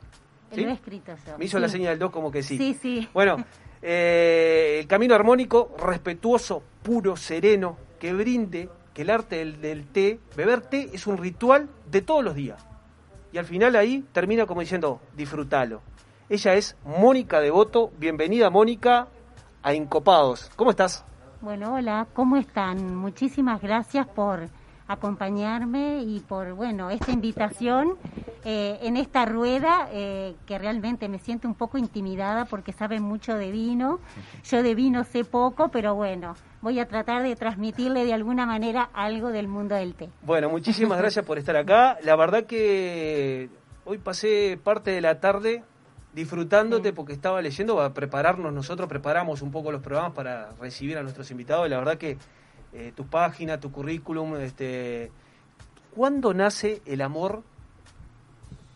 [0.50, 1.38] Lo he escrito yo.
[1.38, 2.58] Me hizo la señal del 2 como que sí.
[2.58, 3.08] Sí, sí.
[3.14, 3.36] Bueno,
[3.82, 10.18] eh, el camino armónico, respetuoso, puro, sereno, que brinde que el arte del, del té,
[10.36, 12.66] beber té es un ritual de todos los días.
[13.34, 15.82] Y al final ahí termina como diciendo, disfrútalo.
[16.28, 17.90] Ella es Mónica Devoto.
[17.98, 19.08] Bienvenida, Mónica,
[19.60, 20.52] a Incopados.
[20.54, 21.04] ¿Cómo estás?
[21.40, 22.94] Bueno, hola, ¿cómo están?
[22.94, 24.48] Muchísimas gracias por
[24.86, 27.96] acompañarme y por, bueno, esta invitación
[28.44, 33.34] eh, en esta rueda eh, que realmente me siento un poco intimidada porque saben mucho
[33.34, 33.98] de vino.
[34.44, 38.88] Yo de vino sé poco, pero bueno, voy a tratar de transmitirle de alguna manera
[38.94, 40.08] algo del mundo del té.
[40.22, 41.98] Bueno, muchísimas gracias por estar acá.
[42.02, 43.50] La verdad que
[43.84, 45.62] hoy pasé parte de la tarde
[46.14, 51.02] disfrutándote porque estaba leyendo, a prepararnos, nosotros preparamos un poco los programas para recibir a
[51.02, 51.68] nuestros invitados.
[51.68, 52.16] La verdad que
[52.72, 55.12] eh, tu página, tu currículum, este,
[55.94, 57.42] ¿cuándo nace el amor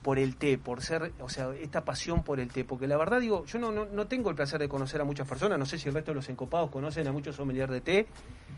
[0.09, 2.65] por el té, por ser, o sea, esta pasión por el té?
[2.65, 5.29] Porque la verdad digo, yo no, no, no tengo el placer de conocer a muchas
[5.29, 8.07] personas, no sé si el resto de los encopados conocen a muchos sommeliers de té.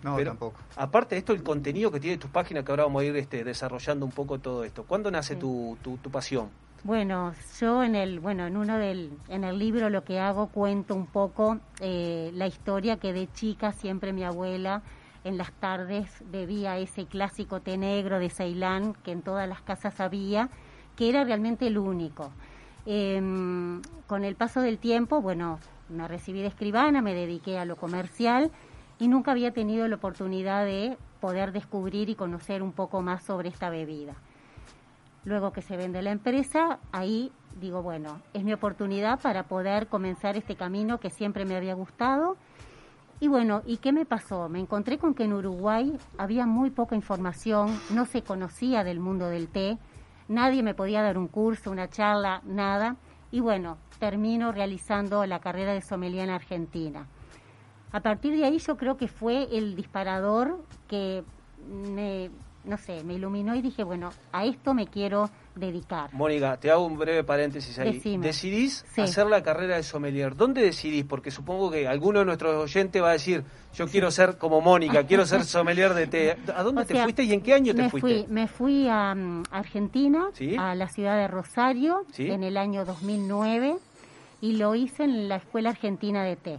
[0.05, 0.61] No, pero tampoco.
[0.77, 3.43] Aparte de esto, el contenido que tiene tus páginas, que ahora vamos a ir este,
[3.43, 4.85] desarrollando un poco todo esto.
[4.85, 6.51] ¿Cuándo nace tu, tu, tu pasión?
[6.85, 10.95] Bueno, yo en el, bueno, en uno del, en el libro lo que hago cuento
[10.95, 14.83] un poco eh, la historia que de chica siempre mi abuela
[15.25, 19.99] en las tardes bebía ese clásico té negro de Ceilán que en todas las casas
[19.99, 20.49] había,
[21.01, 22.31] que era realmente el único.
[22.85, 25.59] Em, con el paso del tiempo, bueno,
[25.89, 28.51] me recibí de escribana, me dediqué a lo comercial
[28.99, 33.49] y nunca había tenido la oportunidad de poder descubrir y conocer un poco más sobre
[33.49, 34.13] esta bebida.
[35.25, 40.37] Luego que se vende la empresa, ahí digo, bueno, es mi oportunidad para poder comenzar
[40.37, 42.37] este camino que siempre me había gustado.
[43.21, 44.51] Y bueno, ¿y qué me pasó?
[44.51, 49.31] Me encontré con que en Uruguay había muy poca información, no se conocía del mundo
[49.31, 49.79] del té,
[50.31, 52.97] nadie me podía dar un curso, una charla, nada.
[53.33, 57.07] Y bueno, termino realizando la carrera de sommelier en Argentina.
[57.93, 61.25] A partir de ahí yo creo que fue el disparador que
[61.69, 62.31] me,
[62.65, 66.13] no sé, me iluminó y dije, bueno, a esto me quiero dedicar.
[66.13, 67.95] Mónica, te hago un breve paréntesis ahí.
[67.95, 68.27] Decime.
[68.27, 69.01] Decidís Sí.
[69.01, 70.37] hacer la carrera de sommelier.
[70.37, 71.05] ¿Dónde decidís?
[71.05, 73.45] Porque supongo que alguno de nuestros oyentes va a decir,
[73.75, 76.37] yo quiero ser como Mónica, quiero ser sommelier de té.
[76.55, 78.25] ¿A dónde O te sea, fuiste y en qué año te me fuiste?
[78.25, 80.55] Fui, me fui a mm, Argentina, ¿Sí?
[80.57, 83.77] a la ciudad de Rosario, en el año 2009,
[84.43, 86.59] y lo hice en la Escuela Argentina de Té.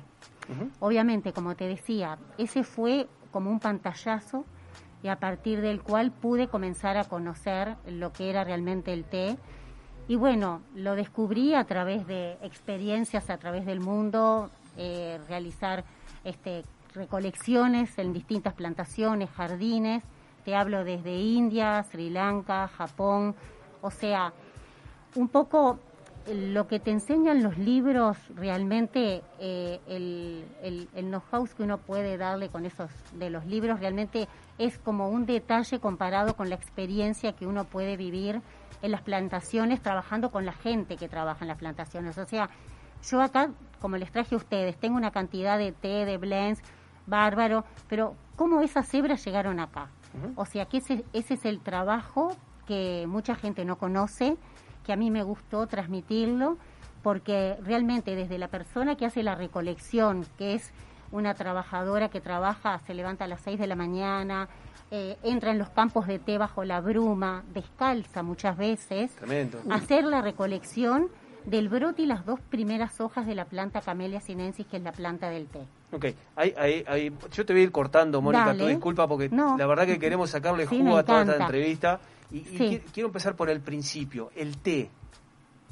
[0.79, 4.43] Obviamente, como te decía, ese fue como un pantallazo
[5.03, 9.37] y a partir del cual pude comenzar a conocer lo que era realmente el té.
[10.07, 15.83] Y bueno, lo descubrí a través de experiencias a través del mundo, eh, realizar
[16.23, 20.03] este, recolecciones en distintas plantaciones, jardines.
[20.45, 23.35] Te hablo desde India, Sri Lanka, Japón.
[23.81, 24.33] O sea,
[25.15, 25.79] un poco
[26.31, 32.17] lo que te enseñan los libros, realmente eh, el, el, el know-how que uno puede
[32.17, 34.27] darle con esos de los libros, realmente
[34.65, 38.41] es como un detalle comparado con la experiencia que uno puede vivir
[38.83, 42.17] en las plantaciones trabajando con la gente que trabaja en las plantaciones.
[42.17, 42.49] O sea,
[43.09, 46.61] yo acá, como les traje a ustedes, tengo una cantidad de té, de blends,
[47.07, 49.89] bárbaro, pero ¿cómo esas cebras llegaron acá?
[50.35, 52.35] O sea, que ese, ese es el trabajo
[52.67, 54.37] que mucha gente no conoce,
[54.85, 56.57] que a mí me gustó transmitirlo,
[57.01, 60.71] porque realmente desde la persona que hace la recolección, que es
[61.11, 64.47] una trabajadora que trabaja, se levanta a las 6 de la mañana,
[64.91, 69.59] eh, entra en los campos de té bajo la bruma, descalza muchas veces, Tremendo.
[69.69, 71.07] hacer la recolección
[71.45, 74.91] del brote y las dos primeras hojas de la planta Camellia sinensis, que es la
[74.91, 75.61] planta del té.
[75.91, 79.57] Ok, ahí, ahí, ahí- yo te voy a ir cortando, Mónica, tu disculpa porque No.
[79.57, 81.99] la verdad que queremos sacarle Sí, jugo a toda esta entrevista.
[82.29, 82.81] Y, y Sí.
[82.93, 84.89] quiero empezar por el principio, el té.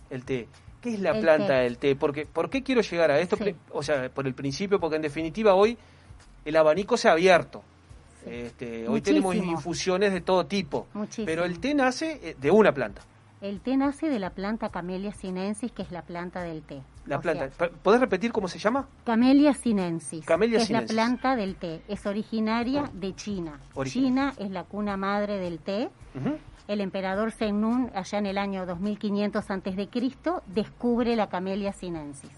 [0.09, 0.47] El té.
[0.81, 1.53] ¿Qué es la El planta té.
[1.63, 1.95] del té?
[1.95, 3.35] Porque, ¿Por qué quiero llegar a esto?
[3.35, 3.55] Sí.
[3.71, 5.77] O sea, por el principio, porque en definitiva hoy
[6.45, 7.61] el abanico se ha abierto.
[8.25, 10.87] Este, hoy tenemos infusiones de todo tipo.
[10.93, 11.25] Muchísimo.
[11.25, 13.01] Pero el té nace eh, de una planta.
[13.41, 16.81] El té nace de la planta Camellia sinensis, que es la planta del té.
[17.05, 17.49] La O planta.
[17.49, 18.87] sea, ¿Podés repetir cómo se llama?
[19.05, 20.93] Camellia sinensis, Camellia que es sinensis.
[20.95, 21.81] la planta del té.
[21.87, 23.57] Es originaria de China.
[23.75, 24.31] Originaria.
[24.33, 25.89] China es la cuna madre del té.
[26.15, 26.37] Ujú.
[26.69, 32.29] El emperador Zheng allá en el año 2500 antes de Cristo, descubre la Camellia sinensis.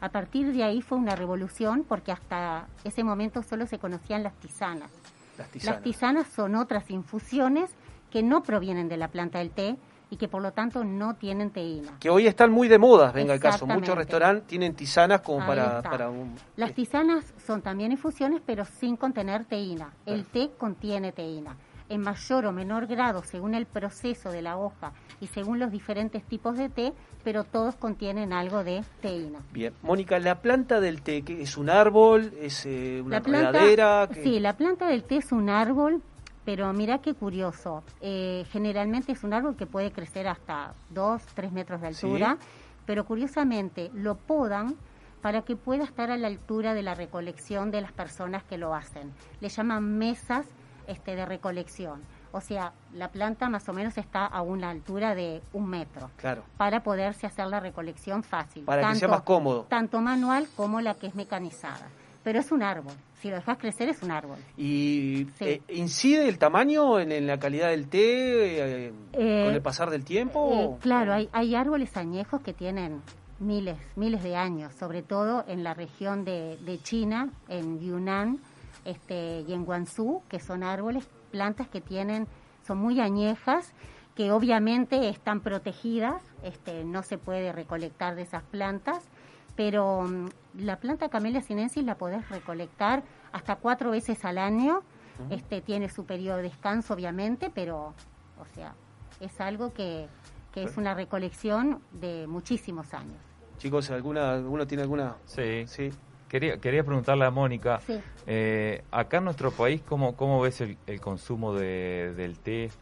[0.00, 4.32] A partir de ahí fue una revolución porque hasta ese momento solo se conocían las
[4.36, 4.90] tisanas.
[5.36, 5.74] Las tisanas.
[5.74, 7.74] Las tisanas son otras infusiones
[8.10, 9.76] que no provienen de la planta del té
[10.08, 11.98] y que por lo tanto no tienen teína.
[12.00, 13.66] Que hoy están muy de moda, venga el caso.
[13.66, 16.34] Muchos restaurantes tienen tisanas como Ahí para, un...
[16.56, 19.92] Las tisanas son también infusiones, pero sin contener teína.
[20.06, 21.54] El té contiene teína.
[21.90, 26.22] En mayor o menor grado, según el proceso de la hoja y según los diferentes
[26.24, 29.40] tipos de té, pero todos contienen algo de teína.
[29.52, 29.74] Bien.
[29.82, 32.32] Mónica, la planta del té, ¿qué es un árbol?
[32.40, 34.08] ¿Es eh, una La planta, enredadera?
[34.12, 36.00] ¿Qué- sí, la planta del té es un árbol,
[36.46, 37.84] pero mira qué curioso.
[38.00, 42.06] Eh, generalmente es un árbol que puede crecer hasta 2, 3 metros de Sí.
[42.06, 42.38] altura,
[42.86, 44.74] pero curiosamente lo podan
[45.20, 48.74] para que pueda estar a la altura de la recolección de las personas que lo
[48.74, 49.12] hacen.
[49.40, 50.46] Le llaman mesas
[50.86, 52.02] este, de recolección.
[52.32, 56.42] O sea, la planta más o menos está a una altura de un metro Claro.
[56.56, 58.64] para poderse hacer la recolección fácil.
[58.64, 59.66] Para que sea más cómodo.
[59.68, 61.88] Tanto manual como la que es mecanizada.
[62.24, 62.94] Pero es un árbol.
[63.20, 64.38] Si lo dejas crecer es un árbol.
[64.56, 65.44] ¿Y Sí.
[65.44, 69.90] eh, incide el tamaño en, en la calidad del té eh, Eh, con el pasar
[69.90, 70.50] del tiempo?
[70.52, 73.00] Eh, claro, hay, hay árboles añejos que tienen
[73.38, 78.38] miles, miles de años, sobre todo en la región de, de China, en Yunnan
[78.84, 82.26] este, y en Guangzhou, que son árboles, plantas que tienen,
[82.66, 83.72] son muy añejas,
[84.14, 89.08] que obviamente están protegidas, este, no se puede recolectar de esas plantas,
[89.56, 94.82] pero mm, la planta Camellia sinensis la podés recolectar hasta cuatro veces al año,
[95.30, 97.94] este, tiene su periodo de descanso obviamente, pero,
[98.40, 98.74] o sea,
[99.20, 100.08] es algo que,
[100.52, 103.18] que es una recolección de muchísimos años.
[103.58, 105.16] Chicos, ¿alguna, ¿alguno tiene alguna?
[105.24, 105.66] Sí.
[105.66, 105.90] Sí.
[106.34, 107.94] Quería, quería preguntarle a Mónica, Sí.
[108.26, 112.72] eh, acá en nuestro país, ¿cómo, cómo ves el, el consumo de- del té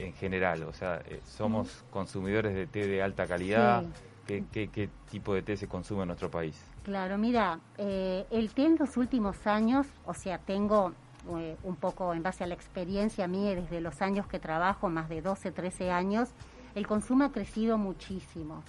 [0.00, 0.64] en general?
[0.64, 3.82] O sea, eh, ¿somos consumidores de té de alta calidad?
[3.84, 3.88] Sí.
[4.26, 6.60] ¿Qué, qué, qué tipo de té se consume en nuestro país?
[6.82, 10.92] Claro, mira, eh, el té en los últimos años, o sea, tengo
[11.38, 15.08] eh, un poco en base a la experiencia mía desde los años que trabajo, más
[15.08, 16.30] de 12, 13 años,
[16.74, 18.64] el consumo ha crecido muchísimo.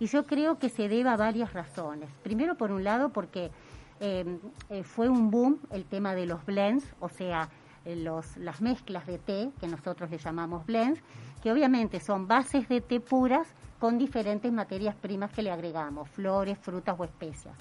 [0.00, 2.08] Y yo creo que se debe a varias razones.
[2.22, 3.50] Primero, por un lado, porque
[4.00, 4.38] eh,
[4.70, 7.48] eh, fue un boom el tema de los blends, o sea,
[7.84, 11.00] eh, los, las mezclas de té, que nosotros le llamamos blends,
[11.42, 16.58] que obviamente son bases de té puras con diferentes materias primas que le agregamos, flores,
[16.58, 17.56] frutas o especias.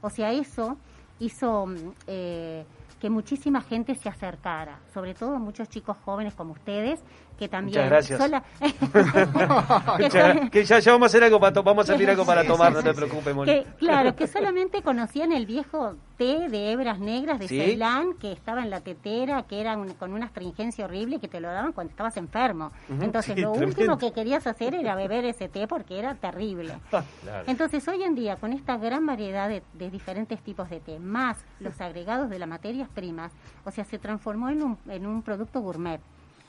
[0.00, 0.76] O sea, eso
[1.18, 2.64] hizo mm, eh,
[3.00, 7.00] que muchísima gente se acercara, sobre todo muchos chicos jóvenes como ustedes,
[7.38, 7.78] que también...
[7.84, 8.18] Muchas gracias.
[8.20, 8.42] sola-
[10.50, 12.82] que Ya- ya, vamos a hacer algo para vamos a servir algo para tomar, no
[12.82, 13.62] te preocupes, Mónica.
[13.62, 17.58] que, claro, que solamente conocían el viejo té de hebras negras de Sí.
[17.58, 21.40] Ceilán, que estaba en la tetera, que era un- con una astringencia horrible que te
[21.40, 22.72] lo daban cuando estabas enfermo.
[22.88, 23.80] Ujú, Entonces, sí, lo tremendo.
[23.80, 26.74] último que querías hacer era beber ese té porque era terrible.
[26.90, 27.06] Claro.
[27.46, 31.38] Entonces, hoy en día, con esta gran variedad de, de diferentes tipos de té, más
[31.60, 33.32] los agregados de las materias primas,
[33.64, 36.00] o sea, se transformó en un, en un producto gourmet.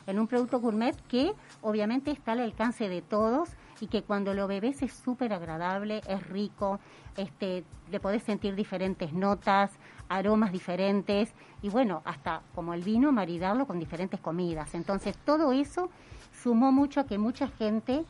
[0.10, 4.48] En un producto gourmet que obviamente está al alcance de todos y que cuando lo
[4.48, 6.80] bebes es súper agradable, es rico,
[7.16, 9.70] este, le podés sentir diferentes notas,
[10.10, 14.74] aromas diferentes y bueno, hasta como el vino, maridarlo con diferentes comidas.
[14.74, 15.92] Entonces, todo eso
[16.42, 18.04] sumó mucho a que mucha gente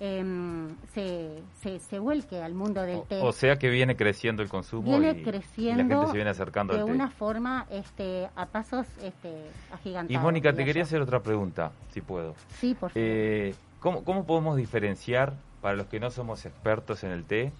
[0.00, 3.20] em, se, se, se vuelque al mundo del té.
[3.22, 6.30] O sea que viene creciendo el consumo viene y, y creciendo la gente se viene
[6.30, 6.92] acercando de al té.
[6.92, 9.32] una forma este, a pasos este,
[9.72, 10.10] agigantados.
[10.10, 10.86] Y Mónica, te quería yo.
[10.86, 12.34] hacer otra pregunta, si puedo.
[12.58, 12.92] Sí, por favor.
[12.96, 17.52] Eh, ¿cómo, ¿Cómo podemos diferenciar, para los que no somos expertos en el té,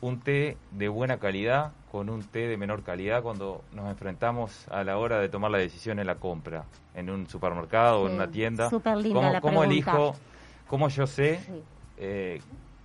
[0.00, 4.82] un té de buena calidad con un té de menor calidad cuando nos enfrentamos a
[4.82, 6.64] la hora de tomar la decisión en la compra,
[6.94, 8.68] en un supermercado o en una tienda?
[8.70, 9.92] súper linda ¿Cómo, la cómo pregunta.
[9.92, 10.14] elijo,
[10.66, 11.62] cómo yo sé Sí.
[11.96, 12.40] Eh,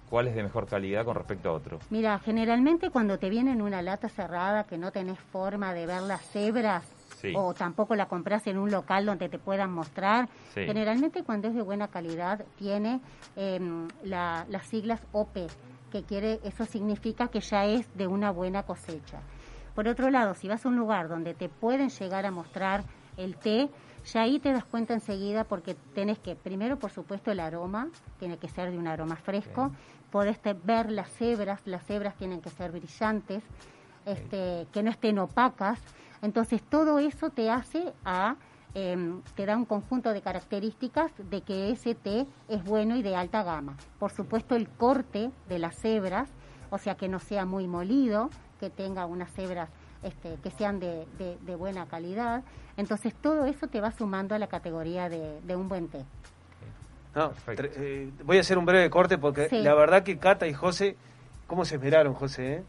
[0.10, 1.80] cuál es de mejor calidad con respecto a otro?
[1.90, 6.02] Mira, generalmente cuando te viene en una lata cerrada que no tenés forma de ver
[6.04, 6.84] las cebras
[7.18, 7.34] Sí.
[7.36, 10.62] o tampoco la compras en un local donde te puedan mostrar, Sí.
[10.66, 13.02] generalmente cuando es de buena calidad tiene
[13.36, 15.48] em, la- las siglas OP,
[15.92, 19.20] que quiere, eso significa que ya es de una buena cosecha.
[19.76, 22.84] Por otro lado, si vas a un lugar donde te pueden llegar a mostrar
[23.18, 23.70] el té,
[24.14, 27.90] ya ahí te das cuenta enseguida porque tenés que, primero por supuesto el aroma,
[28.20, 29.72] tiene que ser de un aroma fresco,
[30.12, 33.44] podés ver las hebras, las hebras tienen que ser brillantes,
[34.06, 35.80] este, que no estén opacas,
[36.22, 38.36] entonces todo eso te hace a,
[38.74, 43.16] em, te da un conjunto de características de que ese té es bueno y de
[43.16, 43.76] alta gama.
[44.00, 46.30] Por supuesto el corte de las hebras,
[46.70, 48.30] o sea que no sea muy molido,
[48.60, 49.70] que tenga unas hebras
[50.04, 52.44] este, que sean de, de- de buena calidad.
[52.78, 56.06] Entonces todo eso te va sumando a la categoría de, de un buen té.
[57.16, 59.62] No, tre- eh, voy a hacer un breve corte porque Sí.
[59.62, 60.96] la verdad que Cata y José,
[61.48, 62.54] ¿cómo se esmeraron, José?
[62.54, 62.64] eh?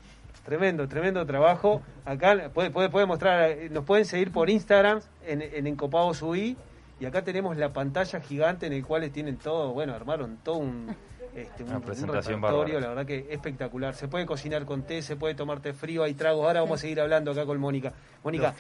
[0.45, 1.83] Tremendo, tremendo trabajo.
[2.07, 6.57] Acá puede, puede, puede mostrar, eh, nos pueden seguir por Instagram en, en Encopados UI
[6.99, 10.97] y acá tenemos la pantalla gigante en el cual tienen todo, bueno, armaron todo un,
[11.35, 12.81] este, un, Una un presentación repertorio, bárbara.
[12.81, 13.95] la verdad que espectacular.
[13.95, 16.45] Se puede cocinar con té, se puede tomar té frío, hay tragos.
[16.47, 17.93] Ahora vamos a seguir hablando acá con Mónica.
[18.23, 18.53] Mónica,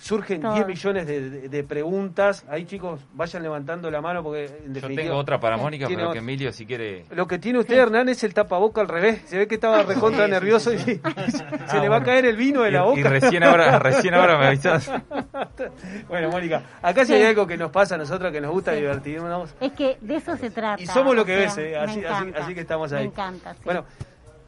[0.00, 0.54] surgen Todo.
[0.54, 2.44] 10 millones de, de- de preguntas.
[2.48, 6.18] Ahí chicos, vayan levantando la mano porque en Yo tengo otra para Mónica, pero que.
[6.18, 7.06] Emilio si quiere...
[7.10, 9.22] Lo que tiene usted, Hernán, es el tapaboca al revés.
[9.26, 11.00] Se ve que estaba recontra Sí, nervioso sí, sí.
[11.26, 13.00] y se Ah, le va a caer el vino de Y- la boca.
[13.00, 14.90] y recién ahora- recién ahora me avisás.
[16.08, 19.54] bueno, Mónica, acá sí hay algo que nos pasa a nosotros que nos gusta divertirnos.
[19.60, 20.82] Es que de eso se trata.
[20.82, 23.04] Y somos lo o que sea, ves, me así, así, encanta, así que estamos ahí.
[23.04, 23.60] Me encanta, sí.
[23.64, 23.84] Bueno,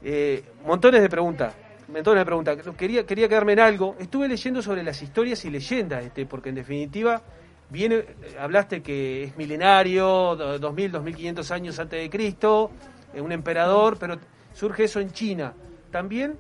[0.02, 1.54] eh, montones de preguntas.
[1.88, 2.56] Montones de preguntas.
[2.76, 3.94] Quería, quería quedarme en algo.
[3.98, 7.22] Estuve leyendo sobre las historias y leyendas, este, porque en definitiva
[7.70, 12.70] viene, eh, hablaste que es milenario, do- 2000, 2500 años antes de Cristo,
[13.14, 14.16] eh, un emperador, pero
[14.52, 15.52] surge eso en China.
[15.90, 16.36] También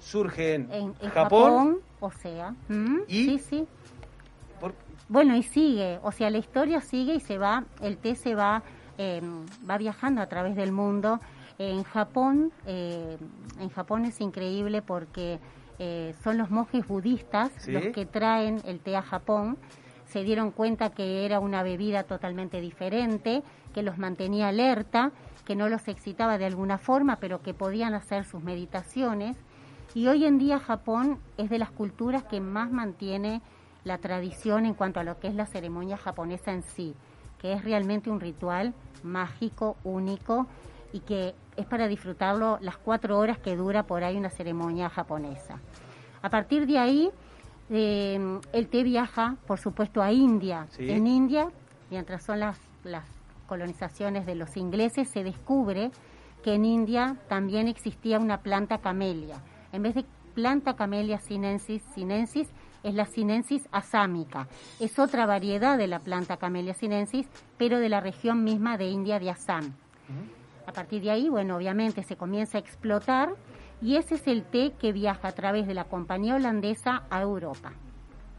[0.00, 2.98] surge en, en, en Japón, Japón, o sea, ¿mm?
[3.08, 3.66] sí, sí.
[5.08, 8.62] Bueno, y sigue, o sea, la historia sigue y se va, el té se va,
[8.98, 9.20] eh,
[9.68, 11.20] va viajando a través del mundo.
[11.58, 13.16] En Japón, eh,
[13.60, 15.38] en Japón es increíble porque
[15.78, 17.72] eh, son los monjes budistas Sí.
[17.72, 19.56] los que traen el té a Japón.
[20.06, 23.42] Se dieron cuenta que era una bebida totalmente diferente,
[23.74, 25.12] que los mantenía alerta,
[25.44, 29.36] que no los excitaba de alguna forma, pero que podían hacer sus meditaciones.
[29.94, 33.40] Y hoy en día Japón es de las culturas que más mantiene
[33.84, 36.94] la tradición en cuanto a lo que es la ceremonia japonesa en sí,
[37.40, 40.46] que es realmente un ritual mágico, único
[40.92, 45.60] y que es para disfrutarlo las cuatro horas que dura por ahí una ceremonia japonesa.
[46.22, 47.10] A partir de ahí,
[47.70, 50.66] eh, el té viaja, por supuesto, a India.
[50.70, 50.90] Sí.
[50.90, 51.48] En India,
[51.90, 53.04] mientras son las, las
[53.46, 55.90] colonizaciones de los ingleses, se descubre
[56.42, 59.42] que en India también existía una planta camelia.
[59.72, 62.48] En vez de planta camelia sinensis, sinensis
[62.88, 64.48] es la sinensis asámica.
[64.80, 69.18] Es otra variedad de la planta camelia sinensis, pero de la región misma de India
[69.18, 69.72] de Assam.
[70.66, 73.30] A partir de ahí, bueno, obviamente se comienza a explotar
[73.80, 77.72] y ese es el té que viaja a través de la compañía holandesa a Europa.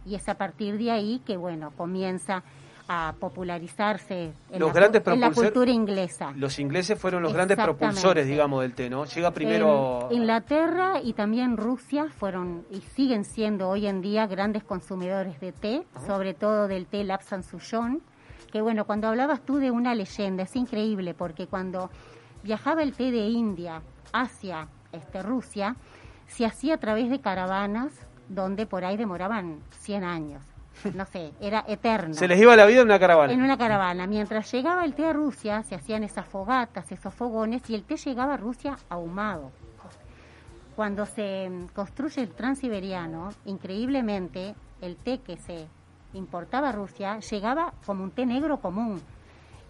[0.05, 2.43] Y es a partir de ahí que, bueno, comienza
[2.91, 6.33] a popularizarse en, Los la, grandes en la cultura inglesa.
[6.35, 9.05] Los ingleses fueron los grandes propulsores, digamos, del té, ¿no?
[9.05, 10.07] Llega primero...
[10.09, 15.51] En Inglaterra y también Rusia fueron y siguen siendo hoy en día grandes consumidores de
[15.51, 18.01] té, sobre todo del té Lapsang Souchong,
[18.51, 21.91] que bueno, cuando hablabas tú de una leyenda, es increíble porque cuando
[22.41, 23.83] viajaba el té de India
[24.13, 25.75] hacia este, Rusia,
[26.25, 27.93] se hacía a través de caravanas
[28.29, 30.48] donde por ahí demoraban 100 años.
[30.95, 32.13] No sé, era eterno.
[32.13, 33.33] Se les iba la vida en una caravana.
[33.33, 34.07] En una caravana.
[34.07, 37.97] Mientras llegaba el té a Rusia, se hacían esas fogatas, esos fogones, y el té
[37.97, 39.51] llegaba a Rusia ahumado.
[40.75, 45.67] Cuando se mm, construye el transiberiano, increíblemente, el té que se
[46.13, 49.01] importaba a Rusia llegaba como un té negro común.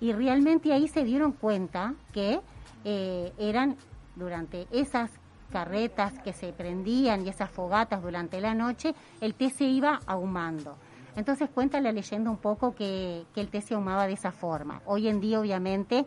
[0.02, 2.40] Y realmente ahí se dieron cuenta que
[2.86, 3.76] eh, eran
[4.16, 5.10] durante esas
[5.52, 10.78] carretas que se prendían y esas fogatas durante la noche, el té se iba ahumando.
[11.16, 14.82] Entonces cuenta la leyenda un poco que, que el té se ahumaba de esa forma.
[14.86, 16.06] Hoy en día, obviamente,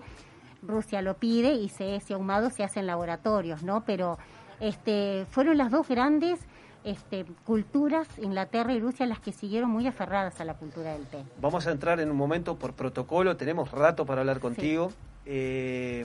[0.62, 3.84] Rusia lo pide y se, ese ahumado se hace en laboratorios, ¿no?
[3.84, 4.18] Pero
[4.60, 6.40] este, fueron las dos grandes
[6.84, 11.24] este, culturas, Inglaterra y Rusia, las que siguieron muy aferradas a la cultura del té.
[11.40, 14.90] Vamos a entrar en un momento por protocolo, tenemos rato para hablar contigo.
[15.24, 16.04] Eh,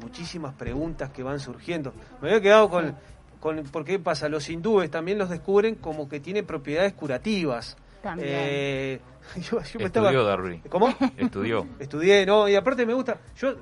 [0.00, 1.92] muchísimas preguntas que van surgiendo.
[2.20, 2.96] Me había quedado con,
[3.40, 4.28] con, ¿por qué pasa?
[4.28, 7.76] Los hindúes también los descubren como que tienen propiedades curativas.
[8.02, 8.28] También.
[8.30, 9.00] Eh,
[9.36, 10.12] yo, yo me Estudió estaba...
[10.12, 10.60] Darwin.
[10.68, 10.94] ¿Cómo?
[11.16, 11.66] Estudió.
[11.78, 12.48] Estudié, ¿no?
[12.48, 13.54] Y aparte me gusta, yo,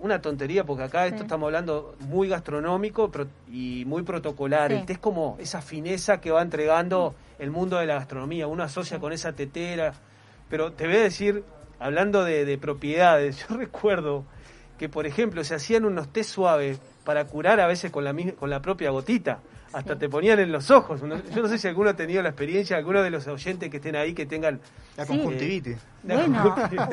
[0.00, 4.70] una tontería, porque acá esto estamos hablando muy gastronómico pro- y muy protocolar.
[4.72, 4.78] Sí.
[4.78, 8.46] El té es como esa fineza que va entregando el mundo de la gastronomía.
[8.48, 9.92] Uno asocia con esa tetera.
[10.48, 11.44] Pero te voy a decir,
[11.78, 14.24] hablando de, de propiedades, yo recuerdo
[14.78, 18.32] que, por ejemplo, se hacían unos té suaves para curar a veces con la, mis-
[18.32, 19.38] con la propia gotita.
[19.74, 21.00] Hasta te ponían en los ojos.
[21.00, 23.96] Yo no sé si alguno ha tenido la experiencia, alguno de los oyentes que estén
[23.96, 24.60] ahí que tengan...
[24.96, 25.16] La Sí.
[25.16, 25.78] conjuntivitis.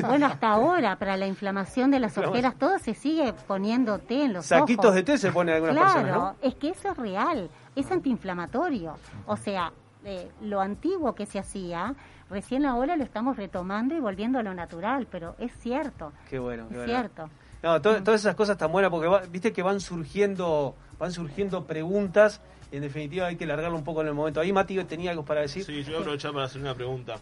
[0.07, 4.34] Bueno, hasta ahora, para la inflamación de las ojeras, todo se sigue poniendo té en
[4.34, 4.95] los Saquitos ojos.
[4.95, 6.36] de té se ponen algunas claro, personas, ¿no?
[6.41, 8.95] es que eso es real, es antiinflamatorio.
[9.25, 9.71] O sea,
[10.05, 11.93] eh, lo antiguo que se hacía,
[12.30, 16.67] recién ahora lo estamos retomando y volviendo a lo natural, pero es cierto, Qué bueno,
[16.69, 16.93] qué es bueno.
[16.93, 17.30] cierto.
[17.61, 21.65] No, to- todas esas cosas tan buenas porque va- viste que van surgiendo, van surgiendo
[21.65, 22.39] preguntas.
[22.72, 24.39] Y en definitiva hay que largarlo un poco en el momento.
[24.39, 25.63] Ahí Mati tenía algo para decir.
[25.63, 27.17] Sí, yo voy a aprovechar para hacer una pregunta.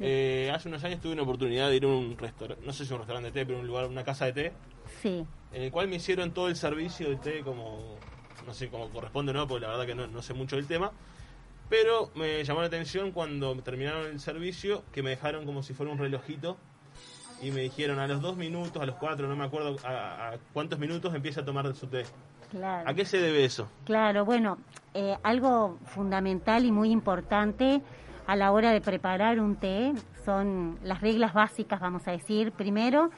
[0.00, 2.92] Eh, hace unos años tuve una oportunidad de ir a un restaurante, no sé si
[2.92, 4.52] un restaurante de té, pero un lugar, una casa de té,
[5.00, 7.96] Sí, en el cual me hicieron todo el servicio de té como,
[8.44, 10.66] no sé cómo corresponde o no, porque la verdad que no, no sé mucho del
[10.66, 10.90] tema.
[11.70, 15.92] Pero me llamó la atención cuando terminaron el servicio que me dejaron como si fuera
[15.92, 16.56] un relojito
[17.40, 20.38] y me dijeron a los dos minutos, a los cuatro, no me acuerdo a, a
[20.52, 22.04] cuántos minutos empieza a tomar su té.
[22.54, 22.88] Claro.
[22.88, 23.68] ¿A qué se debe eso?
[23.84, 24.58] Claro, bueno,
[24.94, 27.82] eh, algo fundamental y muy importante
[28.26, 29.92] a la hora de preparar un té
[30.24, 32.52] son las reglas básicas, vamos a decir.
[32.52, 33.10] Primero,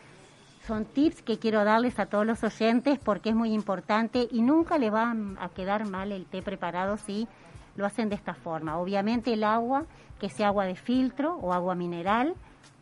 [0.67, 4.79] son tips que quiero darles a todos los oyentes porque es muy importante y nunca
[4.79, 7.29] le va a quedar mal el té preparado si
[7.77, 8.79] lo hacen de esta forma.
[8.79, 9.85] Obviamente el agua,
[10.19, 12.35] que sea agua de filtro o agua mineral,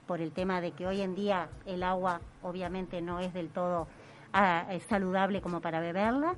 [0.07, 3.87] por el tema de que hoy en día el agua obviamente no es del todo
[4.35, 6.35] eh, saludable como para beberla.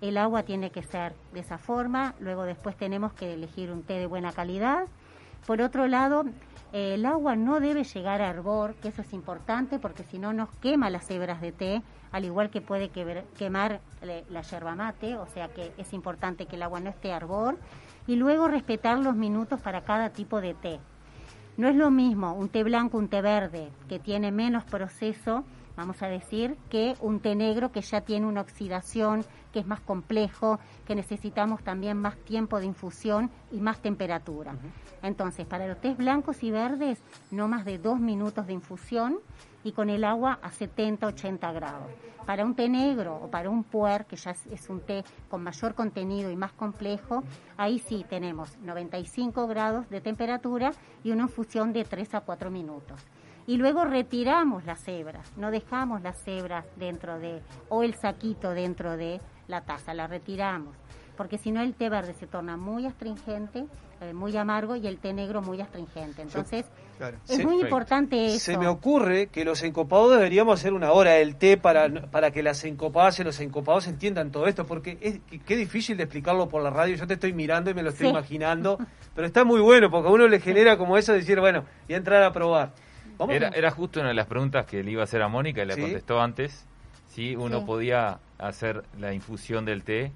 [0.00, 3.94] El agua tiene que ser de esa forma, luego después tenemos que elegir un té
[3.94, 4.84] de buena calidad.
[5.46, 6.24] Por otro lado,
[6.72, 10.32] eh, el agua no debe llegar a hervor, que eso es importante porque si no
[10.32, 11.82] nos quema las hebras de té,
[12.12, 16.56] al igual que puede quemar le- la yerba mate, o sea que es importante que
[16.56, 17.58] el agua no esté a hervor.
[18.06, 20.80] Y luego respetar los minutos para cada tipo de té.
[21.56, 25.44] No es lo mismo un té blanco, un té verde, que tiene menos proceso,
[25.76, 29.80] vamos a decir, que un té negro que ya tiene una oxidación, que es más
[29.80, 34.54] complejo, que necesitamos también más tiempo de infusión y más temperatura.
[35.02, 39.18] Entonces, para los tés blancos y verdes, no más de dos minutos de infusión
[39.64, 41.90] y con el agua a 70, 80 grados.
[42.26, 45.42] Para un té negro o para un puer, que ya es, es un té con
[45.42, 47.22] mayor contenido y más complejo,
[47.56, 53.00] ahí sí tenemos 95 grados de temperatura y una infusión de 3 a 4 minutos.
[53.50, 58.96] Y luego retiramos las hebras, no dejamos las hebras dentro de, o el saquito dentro
[58.96, 60.76] de la taza, la retiramos.
[61.16, 63.64] Porque si no el té verde se torna muy astringente,
[64.02, 66.22] eh, muy amargo y el té negro muy astringente.
[66.22, 66.64] Entonces,
[66.96, 67.16] Claro.
[67.28, 68.38] es Se- muy importante eso.
[68.38, 72.44] Se me ocurre que los encopados deberíamos hacer una hora del té para, para que
[72.44, 76.48] las encopadas y los encopados entiendan todo esto, porque es que- qué difícil de explicarlo
[76.48, 76.94] por la radio.
[76.94, 78.10] Yo te estoy mirando y me lo estoy Sí.
[78.12, 78.78] imaginando,
[79.12, 81.94] pero está muy bueno porque a uno le genera como eso de decir, bueno, voy
[81.94, 82.72] a entrar a probar.
[83.20, 85.62] Vamos Era, era justo una de las preguntas que le iba a hacer a Mónica
[85.62, 85.82] y la Sí.
[85.82, 86.66] contestó antes.
[87.08, 87.64] Si uno Sí.
[87.66, 90.10] podía hacer la infusión del té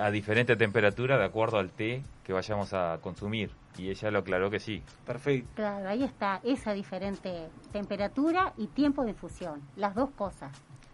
[0.00, 3.50] a diferente temperatura de acuerdo al té que vayamos a consumir.
[3.76, 4.82] Y ella lo aclaró que sí.
[5.06, 5.48] Perfecto.
[5.54, 10.50] Claro, ahí está esa diferente temperatura y tiempo de infusión, las dos cosas.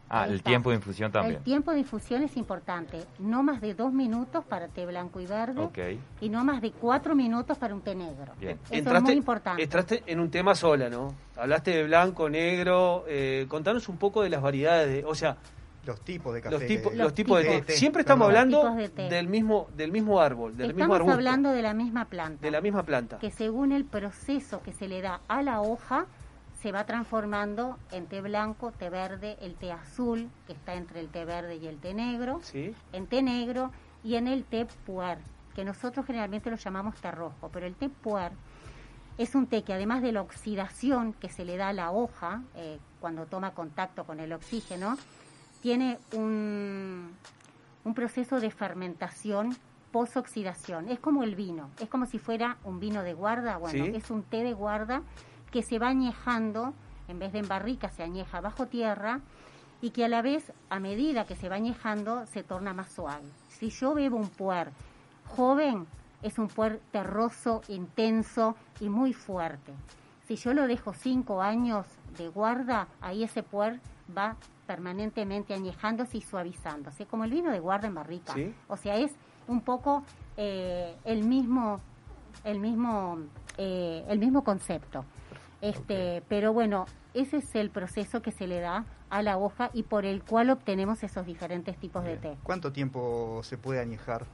[0.08, 1.36] Ah, el tiempo de infusión también.
[1.38, 5.26] El tiempo de infusión es importante, no más de dos minutos para té blanco y
[5.26, 5.78] verde Ok.
[6.20, 8.32] y no más de cuatro minutos para un té negro.
[8.38, 8.58] Bien.
[8.70, 9.62] Eso es muy importante.
[9.62, 11.14] entraste en un tema sola, ¿no?
[11.36, 13.04] Hablaste de blanco, negro.
[13.08, 15.36] eh, contanos un poco de las variedades, de, o sea,
[15.86, 16.54] Los tipos de café.
[16.58, 17.72] los, tipos que- los tipos de té.
[17.72, 18.54] Siempre estamos Perdón.
[18.54, 19.08] hablando de té.
[19.08, 22.60] del mismo del mismo árbol, del mismo Estamos hablando de la misma planta, de la
[22.60, 23.18] misma planta.
[23.18, 26.06] que según el proceso que se le da a la hoja,
[26.64, 31.10] se va transformando en té blanco, té verde, el té azul, que está entre el
[31.10, 32.74] té verde y el té negro, ¿Sí?
[32.94, 33.70] en té negro
[34.02, 35.18] y en el té puer,
[35.54, 38.32] que nosotros generalmente lo llamamos té rojo, pero el té puer
[39.18, 42.40] es un té que además de la oxidación que se le da a la hoja
[42.54, 44.96] eh, cuando toma contacto con el oxígeno,
[45.60, 47.10] tiene un,
[47.84, 49.54] un proceso de fermentación
[49.92, 50.88] posoxidación.
[50.88, 53.92] Es como el vino, es como si fuera un vino de guarda, bueno, Sí.
[53.94, 55.02] es un té de guarda
[55.54, 56.74] que se va añejando,
[57.06, 59.20] en vez de en barrica se añeja bajo tierra
[59.80, 63.28] y que a la vez, a medida que se va añejando, se torna más suave.
[63.50, 64.72] Si yo bebo un puer
[65.28, 65.86] joven,
[66.22, 69.72] es un puer terroso, intenso y muy fuerte.
[70.26, 71.86] Si yo lo dejo cinco años
[72.18, 73.78] de guarda, ahí ese puer
[74.10, 74.36] va
[74.66, 78.34] permanentemente añejándose y suavizándose, como el vino de guarda en barrica.
[78.34, 78.52] Sí.
[78.66, 79.14] O sea, es
[79.46, 80.02] un poco
[80.36, 81.78] eh, el mismo,
[82.42, 83.18] el mismo,
[83.56, 85.04] eh, el mismo concepto.
[85.64, 86.84] Este, pero bueno,
[87.14, 90.50] ese es el proceso que se le da a la hoja y por el cual
[90.50, 92.36] obtenemos esos diferentes tipos de té.
[92.42, 94.26] ¿Cuánto tiempo se puede añejar?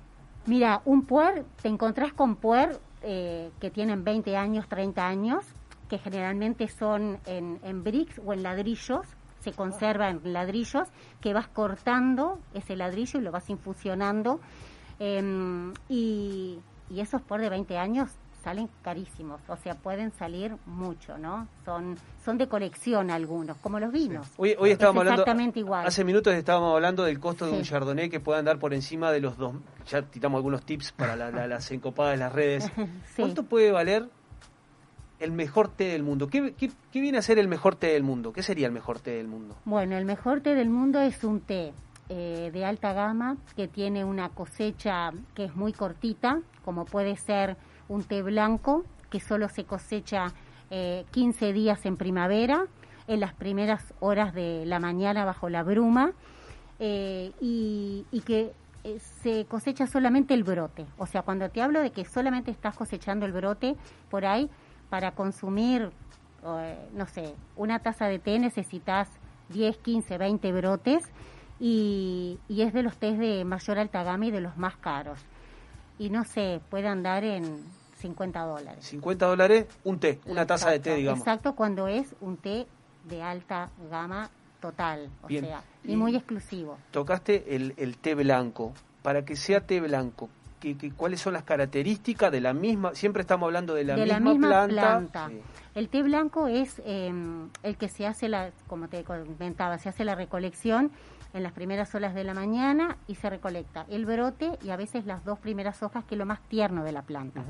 [0.46, 5.44] Mira, un puer, te encontrás con puer eh, que tienen 20 años, 30 años,
[5.88, 9.06] que generalmente son en, en bricks o en ladrillos,
[9.38, 10.88] se conserva en ladrillos,
[11.20, 14.40] que vas cortando ese ladrillo y lo vas infusionando.
[14.98, 16.58] em, y,
[16.90, 18.10] y esos por de 20 años
[18.42, 21.46] salen carísimos, o sea, pueden salir mucho, ¿no?
[21.64, 24.26] Son, son de colección algunos, como los vinos.
[24.36, 25.86] Hoy, hoy Es estábamos hablando, exactamente igual.
[25.86, 27.62] hace minutos estábamos hablando del costo de un.
[27.62, 29.54] Chardonnay que puede andar por encima de los dos,
[29.88, 32.70] ya tiramos algunos tips para la- la- las encopadas de las redes.
[33.14, 33.22] Sí.
[33.22, 34.08] ¿Cuánto puede valer
[35.18, 36.28] el mejor té del mundo?
[36.28, 38.32] ¿Qué, qué, qué viene a ser el mejor té del mundo?
[38.32, 39.54] ¿Qué sería el mejor té del mundo?
[39.64, 41.72] Bueno, el mejor té del mundo es un té
[42.08, 47.56] eh, de alta gama que tiene una cosecha que es muy cortita, como puede ser
[47.90, 50.32] un té blanco que solo se cosecha
[50.70, 52.66] eh, 15 días en primavera,
[53.08, 56.12] en las primeras horas de la mañana bajo la bruma,
[56.78, 58.52] eh, y, que
[58.84, 60.86] eh, se cosecha solamente el brote.
[60.96, 63.76] O sea, cuando te hablo de que solamente estás cosechando el brote,
[64.08, 64.48] por ahí,
[64.88, 65.90] para consumir,
[66.44, 69.08] eh, no sé, una taza de té necesitas
[69.48, 71.02] 10, 15, 20 brotes
[71.58, 75.20] y, y es de los tés de mayor alta gama y de los más caros.
[75.98, 77.62] Y no sé, puede andar en
[78.00, 78.84] 50 dólares.
[78.86, 81.20] 50 dólares, un té, una taza de té, digamos.
[81.20, 82.66] Exacto, cuando es un té
[83.04, 84.28] de alta gama
[84.60, 85.44] total, o Bien.
[85.46, 86.76] sea, y Y- muy exclusivo.
[86.90, 88.72] Tocaste el, el té blanco.
[89.02, 90.28] Para que sea té blanco,
[90.60, 92.94] ¿qué, qué- cuáles son las características de la misma?
[92.94, 94.80] Siempre estamos hablando de la, de misma, la misma planta.
[94.82, 95.28] planta.
[95.28, 95.40] Sí.
[95.74, 97.10] El té blanco es eh,
[97.62, 100.90] el que se hace, la, como te comentaba, se hace la recolección
[101.32, 105.06] en las primeras horas de la mañana y se recolecta el brote y a veces
[105.06, 107.42] las dos primeras hojas, que es lo más tierno de la planta.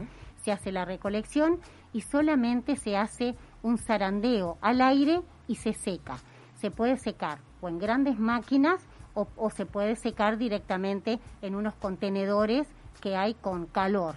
[0.42, 1.60] Se hace la recolección
[1.92, 6.18] y solamente se hace un zarandeo al aire y se seca.
[6.54, 11.74] Se puede secar o en grandes máquinas o, o se puede secar directamente en unos
[11.74, 12.68] contenedores
[13.00, 14.14] que hay con calor.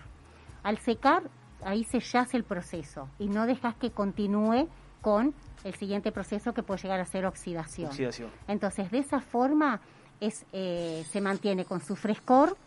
[0.61, 1.23] Al secar,
[1.63, 4.67] ahí se yace el proceso y no dejas que continúe
[5.01, 7.89] con el siguiente proceso que puede llegar a ser oxidación.
[7.89, 8.29] Oxidación.
[8.47, 9.81] Entonces, de esa forma
[10.19, 12.57] es, eh, se mantiene con su frescor,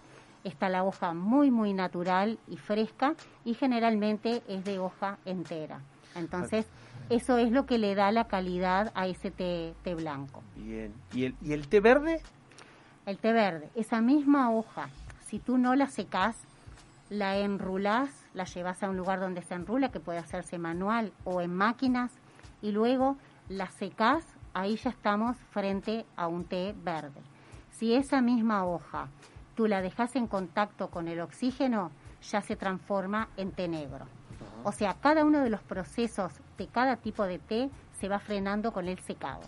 [0.48, 5.80] está la hoja muy, muy natural y fresca y generalmente es de hoja entera.
[6.14, 6.66] Entonces,
[7.10, 10.42] eso es lo que le da la calidad a ese té, té blanco.
[10.56, 10.92] Bien.
[11.12, 12.22] ¿Y el, ¿Y el té verde?
[13.04, 14.88] El té verde, esa misma hoja,
[15.26, 16.36] si tú no la secás,
[17.08, 21.40] la enrulás, la llevas a un lugar donde se enrula, que puede hacerse manual o
[21.40, 22.10] en máquinas,
[22.62, 23.16] y luego
[23.48, 24.24] la secás,
[24.54, 27.20] ahí ya estamos frente a un té verde.
[27.70, 29.08] Si esa misma hoja
[29.56, 31.90] tú la dejas en contacto con el oxígeno,
[32.30, 34.06] ya se transforma en té negro.
[34.64, 38.72] O sea, cada uno de los procesos de cada tipo de té se va frenando
[38.72, 39.40] con el secado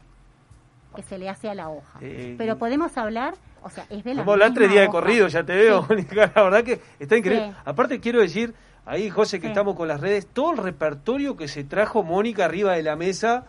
[0.97, 1.99] que se le hace a la hoja.
[2.01, 5.45] Eh, Pero podemos hablar, o sea, es de la hablar tres días de corrido, ya
[5.45, 6.33] te veo, Mónica.
[6.35, 7.51] La verdad que está increíble.
[7.51, 7.57] Sí.
[7.67, 8.55] Aparte quiero decir,
[8.87, 9.53] ahí José, que Sí.
[9.53, 13.45] estamos con las redes, todo el repertorio que se trajo Mónica arriba de la mesa,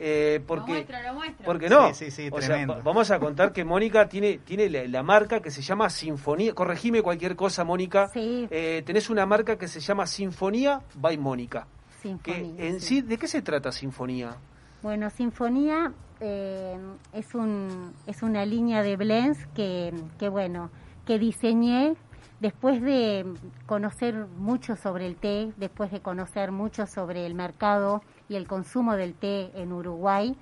[0.00, 0.72] eh, porque...
[0.72, 1.44] muestro, lo muestro.
[1.46, 2.74] Porque no, Sí, sí, sí, o sea, tremendo.
[2.76, 6.54] va- vamos a contar que Mónica tiene tiene la, la marca que se llama Sinfonía,
[6.54, 8.46] corregime cualquier cosa Mónica, Sí.
[8.50, 11.66] Eh, tenés una marca que se llama Sinfonía by Mónica,
[12.02, 12.86] que Sinfonía, en sí.
[12.86, 14.36] sí, ¿de qué se trata Sinfonía?
[14.82, 16.76] Bueno, Sinfonía eh,
[17.12, 20.70] es, un, es una línea de blends que, que, bueno,
[21.06, 21.94] que diseñé
[22.40, 23.24] después de
[23.66, 28.94] conocer mucho sobre el té, después de conocer mucho sobre el mercado y el consumo
[28.96, 30.34] del té en Uruguay.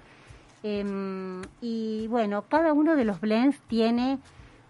[0.62, 4.18] Em, y bueno, cada uno de los blends tiene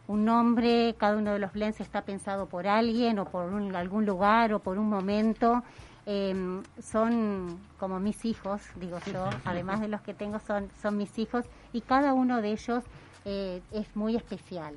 [0.09, 4.07] un nombre, cada uno de los blends está pensado por alguien o por un- algún
[4.07, 5.63] lugar o por un momento.
[6.07, 11.17] Em, son como mis hijos, digo yo, además de los que tengo son, son mis
[11.19, 12.83] hijos y cada uno de ellos
[13.25, 14.75] eh, es muy especial.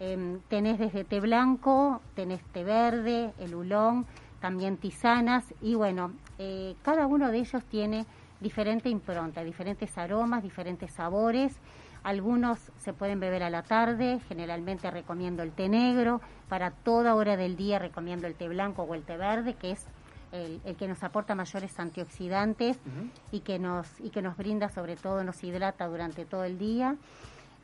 [0.00, 4.06] Em, tenés desde té blanco, tenés té verde, el ulón,
[4.40, 8.06] también tisanas y bueno, eh, cada uno de ellos tiene
[8.40, 11.56] diferente impronta, diferentes aromas, diferentes sabores.
[12.04, 17.36] Algunos se pueden beber a la tarde, generalmente recomiendo el té negro, para toda hora
[17.36, 19.84] del día recomiendo el té blanco o el té verde, que es
[20.30, 22.78] el, el que nos aporta mayores antioxidantes
[23.32, 26.96] y que nos y que nos brinda sobre todo nos hidrata durante todo el día.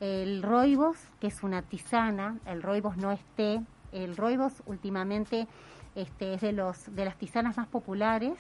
[0.01, 3.61] El roibos, que es una tisana, el roibos no es té,
[3.93, 5.47] el roibos últimamente
[5.95, 8.35] este, es de los de las tisanas más populares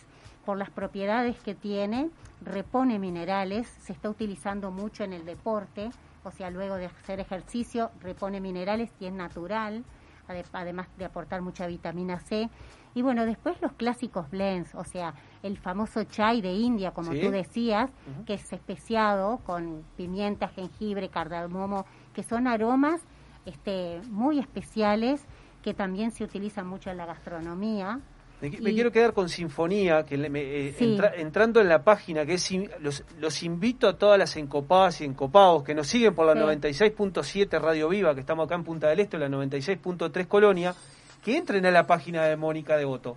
[0.44, 2.10] por las propiedades que tiene,
[2.42, 5.90] repone minerales, se está utilizando mucho en el deporte,
[6.22, 9.84] o sea, luego de hacer ejercicio, repone minerales y es natural,
[10.28, 12.48] ade- además de aportar mucha vitamina C.
[12.94, 17.20] Y bueno, después los clásicos blends, o sea, el famoso chai de India, como Sí.
[17.20, 17.90] tú decías,
[18.24, 23.00] que es especiado con pimienta, jengibre, cardamomo, que son aromas
[23.46, 25.26] este, muy especiales
[25.62, 28.00] que también se utilizan mucho en la gastronomía.
[28.50, 30.84] Me, quiero quedar con Sinfonía, que me, eh, Sí.
[30.84, 35.04] entra- entrando en la página, que es los, los invito a todas las encopadas y
[35.04, 36.38] encopados que nos siguen por la Sí.
[36.40, 40.74] 96.7 Radio Viva, que estamos acá en Punta del Este, la 96.3 Colonia,
[41.24, 43.16] que entren a la página de Mónica Devoto.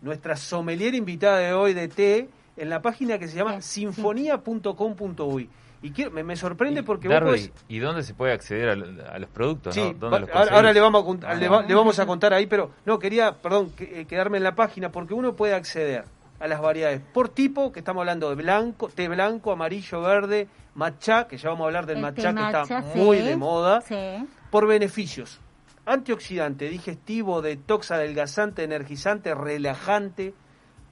[0.00, 5.48] Nuestra sommelier invitada de hoy de té, en la página que se llama sinfonía.com.uy.
[5.82, 8.76] Y quiero, me, me sorprende porque vos Darby, podés- ¿y dónde se puede acceder a,
[8.76, 9.74] lo- a los productos?
[9.74, 9.92] Sí, no?
[9.94, 12.46] ¿Dónde va- los ahora, le vamos a Ah, le, va- le vamos a contar ahí,
[12.46, 16.04] pero no, quería, perdón, que- eh, quedarme en la página porque uno puede acceder
[16.38, 21.26] a las variedades por tipo, que estamos hablando de blanco, té blanco, amarillo, verde, matcha,
[21.26, 22.98] que ya vamos a hablar del El matcha, que está sí.
[22.98, 24.26] muy de moda, Sí.
[24.50, 25.40] por beneficios.
[25.84, 30.32] Antioxidante, digestivo, detox, adelgazante, energizante, relajante,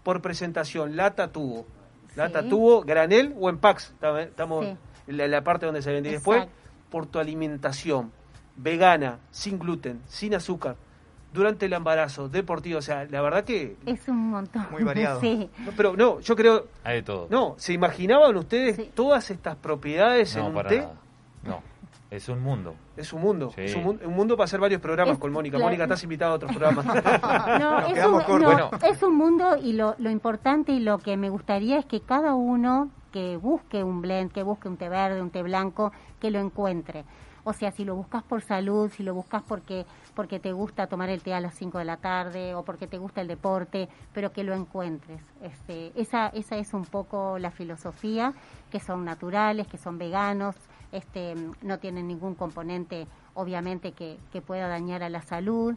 [0.02, 1.64] por presentación, lata tubo.
[2.16, 2.48] Lata Sí.
[2.48, 3.94] tubo, granel o en packs.
[4.20, 4.66] Estamos-
[5.06, 6.08] en la, la parte donde se vende.
[6.10, 6.46] Y después,
[6.90, 8.12] por tu alimentación,
[8.56, 10.76] vegana, sin gluten, sin azúcar,
[11.32, 12.78] durante el embarazo, deportivo.
[12.78, 13.76] O sea, la verdad que...
[13.86, 14.66] Es un montón.
[14.70, 15.20] Muy variado.
[15.20, 15.48] Sí.
[15.58, 16.66] No, pero no, yo creo...
[16.84, 17.26] Hay de todo.
[17.30, 20.78] No, ¿se imaginaban ustedes todas estas propiedades en un para té?
[20.80, 20.94] nada.
[21.44, 21.62] No,
[22.10, 22.74] es un mundo.
[22.96, 23.62] Es un mundo, Sí.
[23.62, 25.56] es un, un mundo para hacer varios programas Es- con Mónica.
[25.56, 25.66] claro.
[25.68, 26.84] Mónica, estás invitada a otros programas.
[27.60, 28.70] No, Nos es, un, no, Bueno.
[28.82, 32.34] es un mundo y lo, lo importante y lo que me gustaría es que cada
[32.34, 36.38] uno que busque un blend, que busque un té verde, un té blanco, que lo
[36.38, 37.04] encuentre.
[37.42, 41.08] O sea, si lo buscas por salud, si lo buscas porque porque te gusta tomar
[41.08, 44.30] el té a las 5 de la tarde o porque te gusta el deporte, pero
[44.32, 45.22] que lo encuentres.
[45.42, 48.34] Este, esa esa es un poco la filosofía,
[48.70, 50.54] que son naturales, que son veganos,
[50.92, 55.74] este, no tienen ningún componente obviamente que, que pueda dañar a la salud.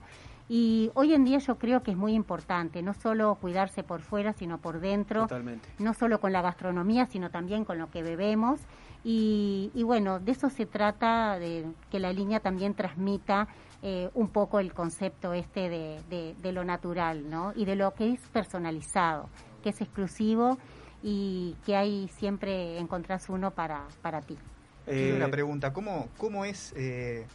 [0.49, 4.33] Y hoy en día yo creo que es muy importante, no solo cuidarse por fuera,
[4.33, 5.69] sino por dentro, Totalmente.
[5.79, 8.59] no solo con la gastronomía, sino también con lo que bebemos.
[9.05, 13.47] Y, y bueno, de eso se trata, de que la línea también transmita
[13.81, 17.53] eh, un poco el concepto este de, de- de lo natural, ¿no?
[17.55, 19.29] Y de lo que es personalizado,
[19.61, 20.57] que es exclusivo
[21.01, 24.37] y que hay siempre encontrás uno para, para ti.
[24.85, 27.25] Quiero Eh, una pregunta, ¿cómo, cómo es eh,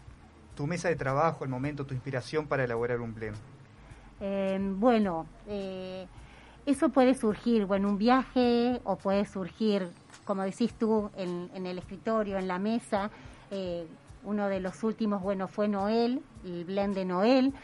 [0.55, 3.37] tu mesa de trabajo, el momento, tu inspiración para elaborar un blend?
[4.21, 6.07] Eh, bueno, eh,
[6.67, 9.89] eso puede surgir, bueno, un viaje o puede surgir,
[10.25, 13.11] como decís tú, en, en el escritorio, en la mesa.
[13.51, 13.87] Eh,
[14.25, 17.55] uno de los últimos, bueno, fue Noel, el blend de Noel,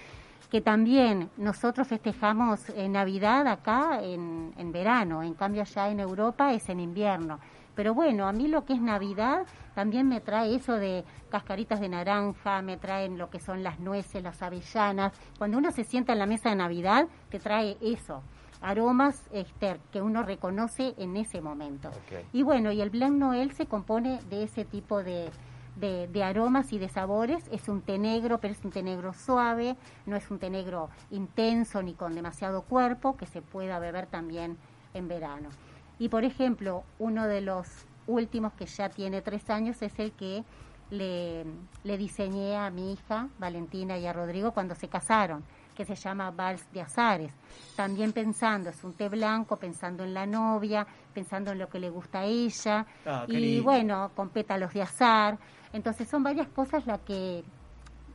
[0.51, 6.55] que también nosotros festejamos en Navidad acá en, en verano, en cambio allá en Europa
[6.55, 7.41] es en invierno.
[7.75, 11.89] Pero bueno, a mí lo que es Navidad también me trae eso de cascaritas de
[11.89, 15.12] naranja, me traen lo que son las nueces, las avellanas.
[15.39, 18.22] Cuando uno se sienta en la mesa de Navidad, te trae eso,
[18.61, 21.91] aromas este, que uno reconoce en ese momento.
[22.33, 25.31] Y bueno, y el Blend Noel se compone de ese tipo de,
[25.77, 27.49] de, de aromas y de sabores.
[27.51, 30.91] Es un té negro, pero es un té negro suave, no es un té negro
[31.11, 34.57] intenso ni con demasiado cuerpo, que se pueda beber también
[34.95, 35.51] en verano.
[35.99, 37.68] Y por ejemplo, uno de los
[38.07, 40.45] últimos que ya tiene tres años es el que
[40.90, 41.45] le,
[41.82, 45.42] le diseñé a mi hija Valentina y a Rodrigo cuando se casaron,
[45.74, 47.32] que se llama Vals de Azares.
[47.76, 51.90] También pensando, es un té blanco, pensando en la novia, pensando en lo que le
[51.90, 52.86] gusta a ella.
[53.07, 55.38] Ah, y bueno, con pétalos de azar.
[55.72, 57.42] Entonces son varias cosas la que,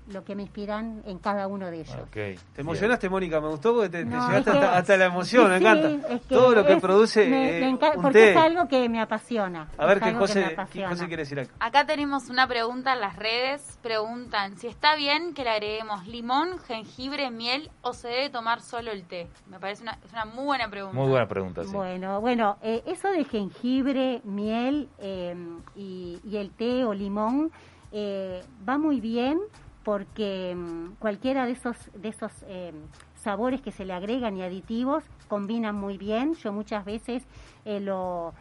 [0.10, 1.96] lo que me inspiran en cada uno de ellos.
[2.12, 5.06] Te emocionaste, Mónica, me gustó porque te, te No, llegaste es que- hasta, hasta la
[5.06, 6.14] emoción, me Sí, encanta.
[6.14, 8.32] es que Todo lo que es- produce me- eh, me encanta, un porque té.
[8.32, 9.68] es algo que me apasiona.
[9.78, 10.90] A ver qué que José, qué apasiona.
[10.90, 11.54] José quiere decir acá.
[11.60, 13.78] Acá tenemos una pregunta en las redes.
[13.82, 18.92] Preguntan si está bien que le agreguemos limón, jengibre, miel o se debe tomar solo
[18.92, 19.28] el té.
[19.48, 20.98] Me parece una, es una muy buena pregunta.
[20.98, 21.72] Muy buena pregunta, sí.
[21.72, 25.36] Bueno, bueno, eh, eso de jengibre, miel eh,
[25.76, 27.52] y, y el té o limón
[27.92, 29.40] eh, va muy bien
[29.84, 32.74] porque mm, cualquiera de esos de esos eh,
[33.16, 36.36] sabores que se le agregan y aditivos combinan muy bien.
[36.36, 37.24] Yo muchas veces
[37.66, 38.34] eh, lo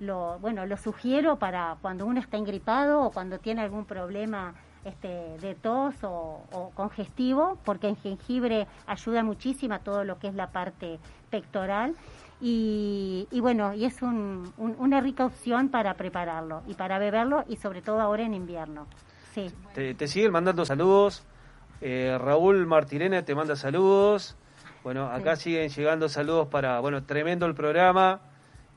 [0.00, 5.38] lo bueno lo sugiero para cuando uno está engripado o cuando tiene algún problema este,
[5.38, 10.34] de tos o, o congestivo, porque el jengibre ayuda muchísimo a todo lo que es
[10.34, 10.98] la parte
[11.30, 11.94] pectoral.
[12.40, 17.44] Y, y bueno, y es un- un- una rica opción para prepararlo y para beberlo
[17.48, 18.86] y sobre todo ahora en invierno.
[19.34, 19.50] Sí.
[19.74, 21.24] Te, te siguen mandando saludos.
[21.80, 24.36] Eh, Raúl Martirena te manda saludos.
[24.84, 28.20] Bueno, acá siguen llegando saludos para, bueno, tremendo el programa.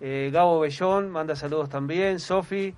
[0.01, 2.19] Eh, Gabo Bellón manda saludos también.
[2.19, 2.73] Sofi,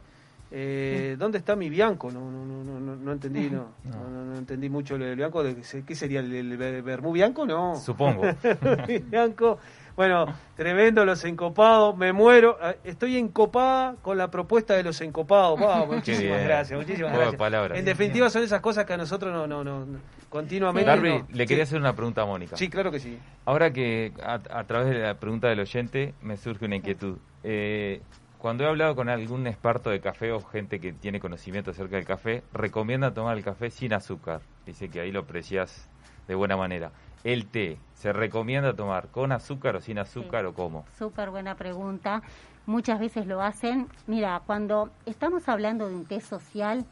[0.51, 2.09] eh, ¿dónde está mi Bianco?
[2.11, 4.09] No, no, no, no, no, entendí, no, no.
[4.09, 5.43] no- no entendí mucho del Bianco.
[5.43, 5.55] ¿De-
[5.86, 7.45] ¿Qué sería el, el Bermú Bianco?
[7.45, 7.75] No.
[7.75, 8.23] Supongo.
[9.09, 9.59] Bianco.
[9.97, 12.55] Bueno, tremendo los encopados, me muero.
[12.61, 15.59] Ah, Estoy encopada con la propuesta de los encopados.
[15.59, 17.35] Wow, muchísimas gracias, muchísimas gracias.
[17.35, 17.77] palabras.
[17.79, 20.87] En definitiva son esas cosas que a nosotros no, no, no, no- continuamente.
[20.87, 21.47] Darby, no- le Sí.
[21.47, 22.55] quería hacer una pregunta a Mónica.
[22.55, 23.17] Sí, claro que sí.
[23.45, 27.17] Ahora que a, a través de la pregunta del oyente me surge una inquietud.
[27.43, 28.01] Eh,
[28.37, 32.05] cuando he hablado con algún experto de café o gente que tiene conocimiento acerca del
[32.05, 34.41] café, recomienda tomar el café sin azúcar.
[34.63, 35.89] Dice que ahí lo aprecias
[36.27, 36.91] de buena manera.
[37.28, 40.86] El té, ¿se recomienda tomar con azúcar o sin azúcar o cómo?
[40.97, 42.21] Súper buena pregunta.
[42.65, 43.89] Muchas veces lo hacen.
[44.07, 46.86] Mira, cuando estamos hablando de un té social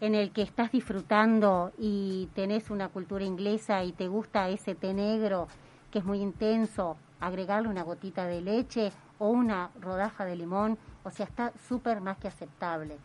[0.00, 4.94] en el que estás disfrutando y tenés una cultura inglesa y te gusta ese té
[4.94, 5.48] negro
[5.90, 11.10] que es muy intenso, agregarle una gotita de leche o una rodaja de limón, o
[11.10, 12.96] sea, está súper más que aceptable.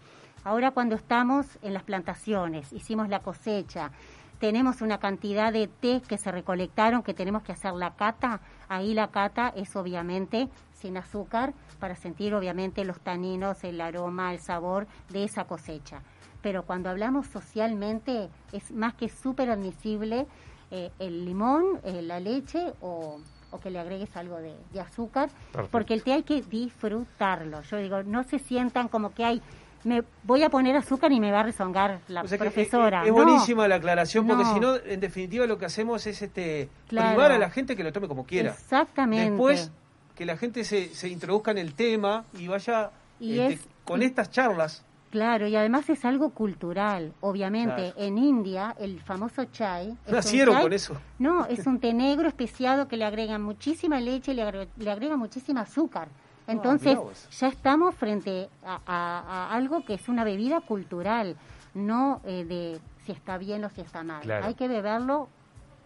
[0.44, 3.92] Ahora cuando estamos en las plantaciones, hicimos la cosecha,
[4.40, 8.40] tenemos una cantidad de té que se recolectaron, que tenemos que hacer la cata.
[8.68, 14.40] Ahí la cata es obviamente sin azúcar para sentir obviamente los taninos, el aroma, el
[14.40, 16.02] sabor de esa cosecha.
[16.42, 20.26] Pero cuando hablamos socialmente es más que súper admisible
[20.72, 23.20] eh, el limón, eh, la leche o,
[23.52, 25.70] o que le agregues algo de, de azúcar, Perfecto.
[25.72, 27.62] porque el té hay que disfrutarlo.
[27.64, 29.42] Yo digo, no se sientan como que hay,
[29.84, 33.02] me voy a poner azúcar y me va a rezongar la O sea profesora.
[33.02, 33.24] Es, es No.
[33.24, 34.54] buenísima la aclaración porque No.
[34.54, 37.10] si no, en definitiva lo que hacemos es este Claro.
[37.10, 38.52] privar a la gente que lo tome como quiera.
[38.52, 39.30] Exactamente.
[39.32, 39.72] Después
[40.16, 44.02] que la gente se, se introduzca en el tema y vaya Y este, es- con
[44.04, 44.84] estas charlas.
[45.12, 47.14] Claro, y además es algo cultural.
[47.22, 47.94] Obviamente, Claro.
[47.98, 49.98] en India, el famoso chai.
[50.08, 50.98] Nacieron chai- con eso.
[51.18, 55.62] No, es un té negro especiado que le agregan muchísima leche, le, le agregan muchísima
[55.62, 56.10] azúcar.
[56.52, 56.98] Entonces,
[57.40, 61.36] ya estamos frente a, a- a algo que es una bebida cultural,
[61.74, 64.22] no eh, de si está bien o si está mal.
[64.22, 64.46] Claro.
[64.46, 65.28] Hay que beberlo,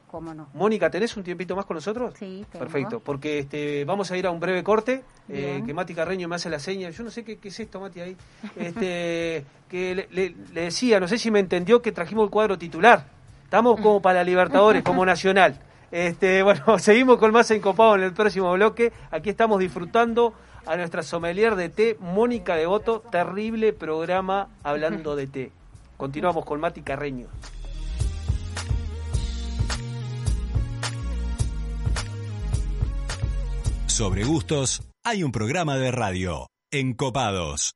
[0.09, 0.47] como no.
[0.53, 2.13] Mónica, ¿tenés un tiempito más con nosotros?
[2.17, 2.65] Sí, tengo.
[2.65, 6.35] Perfecto, porque este, vamos a ir a un breve corte, eh, que Mati Carreño me
[6.35, 8.17] hace la seña, yo no sé qué, qué es esto, Mati, ahí,
[8.55, 12.57] este, que le, le- le decía, no sé si me entendió que trajimos el cuadro
[12.57, 13.05] titular,
[13.43, 15.59] estamos como para Libertadores, como Nacional.
[15.91, 20.33] Este, bueno, seguimos con más encopado en el próximo bloque, aquí estamos disfrutando
[20.65, 25.51] a nuestra sommelier de té, Mónica Devoto, terrible programa hablando de té.
[25.97, 27.27] Continuamos con Mati Carreño.
[33.87, 36.47] Sobre gustos, hay un programa de radio.
[36.71, 37.75] Encopados.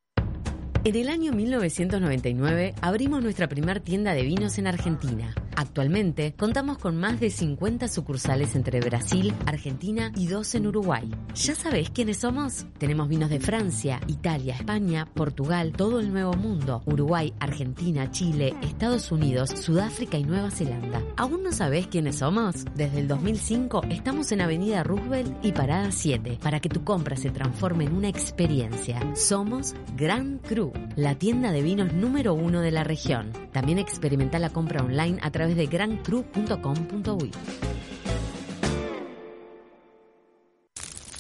[0.88, 5.36] En el año 1999 abrimos nuestra primera tienda de vinos en Argentina.
[5.58, 11.10] Actualmente contamos con más de 50 sucursales entre Brasil, Argentina y dos en Uruguay.
[11.34, 12.68] ¿Ya sabés quiénes somos?
[12.78, 19.12] Tenemos vinos de Francia, Italia, España, Portugal, todo el Nuevo Mundo, Uruguay, Argentina, Chile, Estados
[19.12, 21.02] Unidos, Sudáfrica y Nueva Zelanda.
[21.18, 22.64] ¿Aún no sabés quiénes somos?
[22.76, 27.32] Desde el 2005 estamos en Avenida Roosevelt y Parada 7 para que tu compra se
[27.32, 29.02] transforme en una experiencia.
[29.16, 33.32] Somos Gran Cru, la tienda de vinos número uno de la región.
[33.52, 37.32] También experimenta la compra online a través de grancru.com.uy.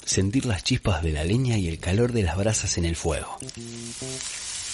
[0.05, 3.37] Sentir las chispas de la leña y el calor de las brasas en el fuego.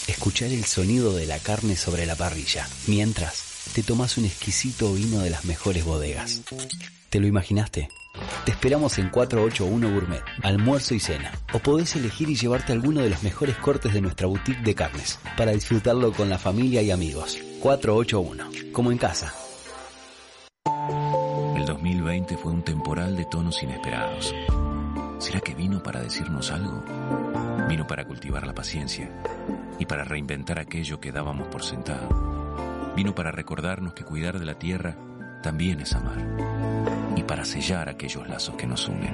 [0.08, 5.20] Escuchar el sonido de la carne sobre la parrilla, mientras te tomas un exquisito vino
[5.22, 6.42] de las mejores bodegas.
[7.10, 7.90] ¿Te lo imaginaste?
[8.46, 11.32] Te esperamos en 481 Gourmet, almuerzo y cena.
[11.54, 15.20] O podés elegir y llevarte alguno de los mejores cortes de nuestra boutique de carnes,
[15.38, 17.38] para disfrutarlo con la familia y amigos.
[17.62, 19.34] 481, como en casa.
[21.56, 24.36] El 2020 fue un temporal de tonos inesperados.
[25.20, 26.84] ¿Será que vino para decirnos algo?
[27.70, 29.10] Vino para cultivar la paciencia
[29.80, 32.10] y para reinventar aquello que dábamos por sentado.
[32.96, 34.98] Vino para recordarnos que cuidar de la tierra
[35.44, 36.18] también es amar
[37.16, 39.14] y para sellar aquellos lazos que nos unen.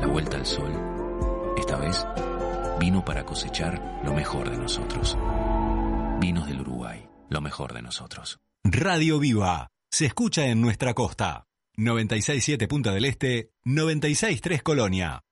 [0.00, 0.70] La vuelta al sol,
[1.56, 2.04] esta vez,
[2.78, 5.16] vino para cosechar lo mejor de nosotros.
[6.20, 8.38] Vinos del Uruguay, lo mejor de nosotros.
[8.64, 9.68] Radio Viva.
[9.90, 11.44] Se escucha en nuestra costa.
[11.76, 15.22] 967 Punta del Este, 963 Colonia.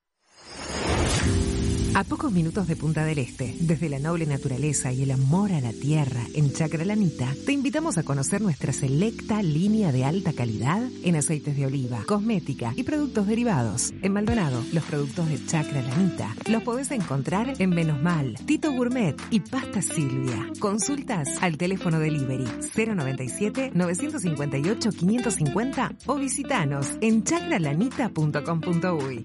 [1.97, 5.62] A pocos minutos de Punta del Este, desde la noble naturaleza y el amor a
[5.62, 11.16] la tierra en Chacralanita, te invitamos a conocer nuestra selecta línea de alta calidad en
[11.16, 13.94] aceites de oliva, cosmética y productos derivados.
[14.03, 19.40] En Maldonado, los productos de Chacralanita los podés encontrar en Menos Mal, Tito Gourmet y
[19.40, 20.51] Pasta Silvia.
[20.59, 22.44] Consultas al teléfono delivery
[22.76, 29.24] 097 958 550 o visitanos en chacralanita.com.uy.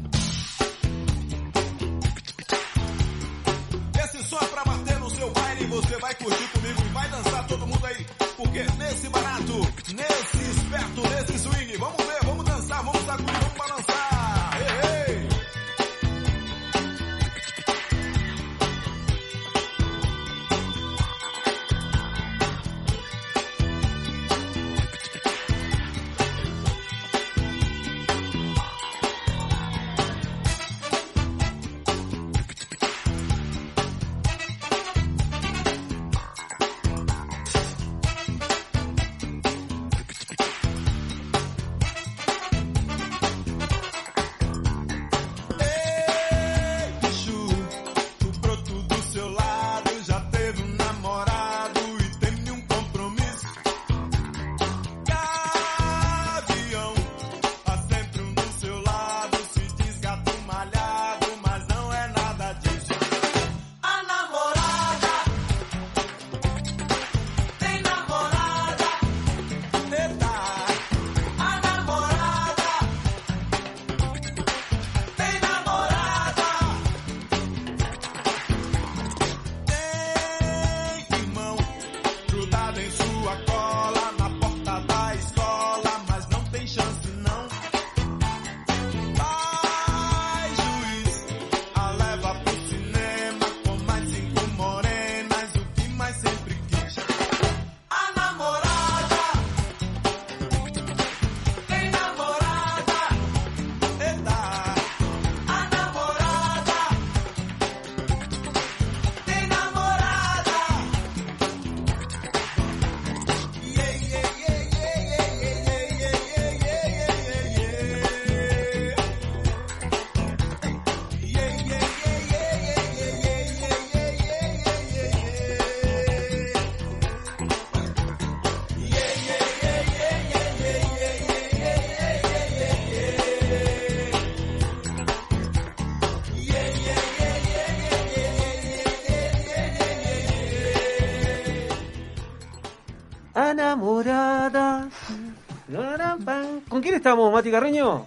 [146.72, 148.06] ¿Con quién estamos, Mati Carreño?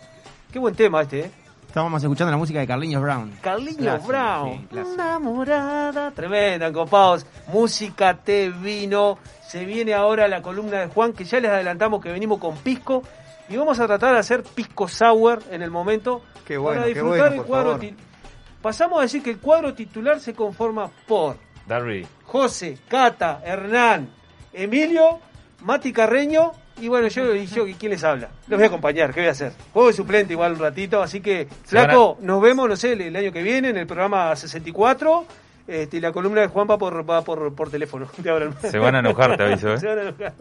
[0.52, 1.32] Qué buen tema este, ¿eh?
[1.68, 3.32] Estábamos escuchando la música de Carliños Brown.
[3.40, 4.68] Carliños Clásico, Brown.
[4.72, 4.80] sí.
[4.96, 6.10] Enamorada.
[6.10, 7.28] Tremenda, copados.
[7.50, 9.20] Música, té, vino.
[9.48, 13.04] Se viene ahora la columna de Juan, que ya les adelantamos que venimos con pisco.
[13.50, 16.24] Y vamos a tratar de hacer pisco sour en el momento.
[16.44, 17.80] Qué bueno, para qué disfrutar bueno, el cuadro
[18.64, 21.38] Pasamos a decir que el cuadro titular se conforma por
[21.68, 22.08] Darby.
[22.24, 24.10] José, Cata, Hernán,
[24.52, 25.20] Emilio,
[25.62, 28.30] Mati Carreño y bueno, yo yo, ¿quién les habla?
[28.48, 29.54] Los voy a acompañar, ¿qué voy a hacer?
[29.74, 33.16] Juego de suplente igual un ratito, así que, flaco, nos vemos, no sé, el, el
[33.16, 35.26] año que viene en el programa 64.
[35.68, 38.08] Este, y la columna de Juan va por, va por, por teléfono.
[38.62, 39.78] Se van a enojar, te aviso, ¿eh?
[39.80, 40.34] Se van a enojar.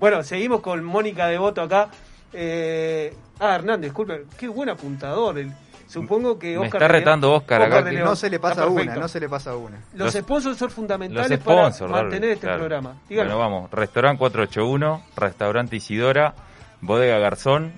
[0.00, 1.88] Bueno, seguimos con Mónica Devoto acá.
[2.32, 5.38] Eh, ah, Hernán, disculpe, qué buen apuntador.
[5.38, 5.52] el-
[5.92, 7.98] supongo que Me Oscar está León- retando Oscar acá de que-.
[8.00, 9.78] No se le pasa una, no se le pasa una.
[9.94, 12.58] Los, Los- sponsors son Los fundamentales sponsors, para mantener este claro.
[12.60, 12.96] programa.
[13.08, 13.28] Dígalo.
[13.36, 13.70] Bueno, vamos.
[13.70, 16.34] Restaurante 481, Restaurante Isidora,
[16.80, 17.72] Bodega Garzón,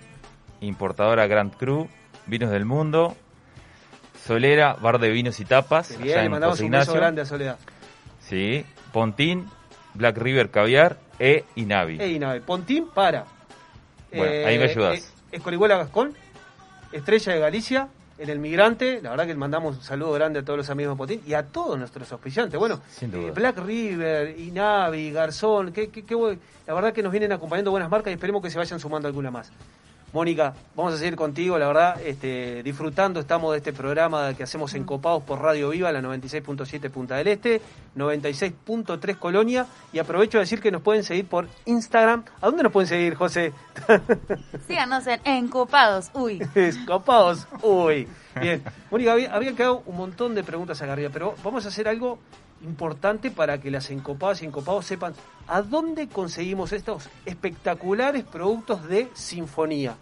[0.61, 1.89] Importadora Grand Cru,
[2.27, 3.17] Vinos del Mundo,
[4.27, 5.89] Solera, bar de vinos y tapas.
[5.89, 7.01] Qué allá Bien, le en mandamos José un beso Ignacio.
[7.01, 7.59] grande a Soledad.
[8.21, 9.47] Sí, Pontín,
[9.93, 11.99] Black River Caviar e Inavi.
[12.01, 13.27] Ey, no, Pontín para.
[14.13, 14.99] Bueno, ahí me ayudás.
[15.01, 16.15] eh, Escorihuela Gascón,
[16.93, 17.89] Estrella de Galicia,
[18.19, 19.01] en el Migrante.
[19.03, 21.45] La verdad que mandamos un saludo grande a todos los amigos de Pontín y a
[21.45, 22.59] todos nuestros auspiciantes.
[22.59, 27.71] Bueno, eh, Black River, Inavi, Garzón, que, que, que la verdad que nos vienen acompañando
[27.71, 29.51] buenas marcas y esperemos que se vayan sumando alguna más.
[30.15, 34.73] Mónica, vamos a seguir contigo, la verdad, este, disfrutando estamos de este programa que hacemos
[34.75, 37.61] en Copados por Radio Viva, la 96.7 Punta del Este,
[37.97, 42.23] 96.3 Colonia, y aprovecho de decir que nos pueden seguir por Instagram.
[42.41, 43.53] ¿A dónde nos pueden seguir, José?
[44.69, 46.13] Síganos en Encopados.
[46.15, 46.41] Uy.
[46.87, 48.07] Copados, uy.
[48.41, 48.63] Bien,
[48.93, 52.21] Mónica, había, había quedado un montón de preguntas acá arriba, pero vamos a hacer algo
[52.65, 55.15] importante para que las encopadas y encopados sepan
[55.47, 59.95] a dónde conseguimos estos espectaculares productos de sinfonía.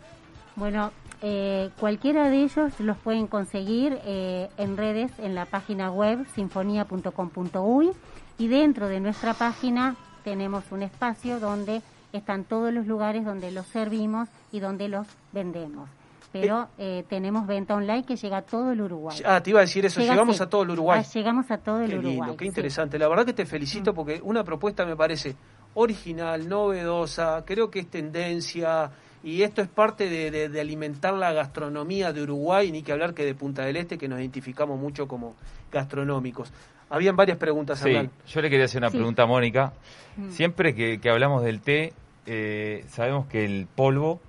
[0.56, 0.92] Bueno,
[1.22, 7.90] eh, cualquiera de ellos los pueden conseguir eh, en redes, en la página web sinfonía.com.uy
[8.38, 11.82] y dentro de nuestra página tenemos un espacio donde
[12.12, 15.88] están todos los lugares donde los servimos y donde los vendemos.
[16.32, 19.18] Pero eh, tenemos venta online que llega a todo el Uruguay.
[19.24, 20.42] Ah, te iba a decir eso, Llega, llegamos sí.
[20.42, 21.02] a todo el Uruguay.
[21.04, 22.16] Ah, llegamos a todo el Qué Uruguay.
[22.16, 22.48] lindo, qué sí.
[22.48, 22.98] interesante.
[22.98, 25.36] La verdad que te felicito porque una propuesta me parece
[25.74, 28.90] original, novedosa, creo que es tendencia
[29.24, 33.14] y esto es parte de, de- de alimentar la gastronomía de Uruguay, ni que hablar
[33.14, 35.34] que de Punta del Este, que nos identificamos mucho como
[35.70, 36.52] gastronómicos.
[36.90, 38.10] Habían varias preguntas, Sí, Hernán.
[38.26, 38.96] yo le quería hacer una Sí.
[38.98, 39.72] pregunta a Mónica.
[40.16, 40.30] Mm.
[40.30, 41.92] Siempre que, que hablamos del té,
[42.26, 44.20] eh, sabemos que el polvo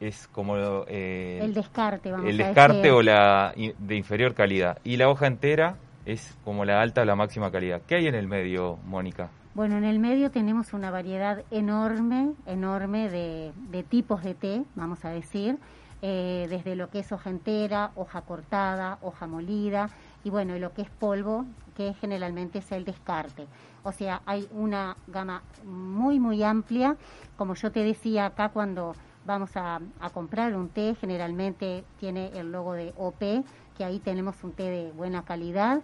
[0.00, 0.56] es como
[0.88, 2.92] eh, El descarte, vamos el a descarte decir.
[2.92, 4.78] o la de inferior calidad.
[4.82, 5.76] Y la hoja entera
[6.06, 7.82] es como la alta o la máxima calidad.
[7.86, 9.30] ¿Qué hay en el medio, Mónica?
[9.54, 15.04] Bueno, en el medio tenemos una variedad enorme, enorme de, de tipos de té, vamos
[15.04, 15.58] a decir,
[16.02, 19.90] eh, desde lo que es hoja entera, hoja cortada, hoja molida,
[20.24, 21.44] y bueno, y lo que es polvo,
[21.76, 23.46] que generalmente es el descarte.
[23.82, 26.96] O sea, hay una gama muy, muy amplia.
[27.36, 28.94] Como yo te decía acá cuando
[29.24, 29.80] vamos a,
[30.12, 33.44] comprar un té, generalmente tiene el logo de OP,
[33.76, 35.80] que ahí tenemos un té de buena calidad,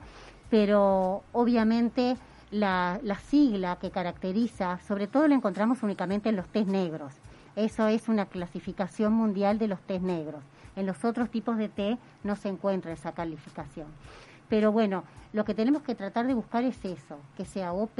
[0.51, 2.17] pero obviamente
[2.51, 7.13] la, la sigla que caracteriza, sobre todo lo encontramos únicamente en los tés negros.
[7.57, 10.43] Eso es una clasificación mundial de los tés negros.
[10.77, 13.87] En los otros tipos de té no se encuentra esa calificación.
[14.49, 17.99] Pero bueno, lo que tenemos que tratar de buscar es eso, que sea OP,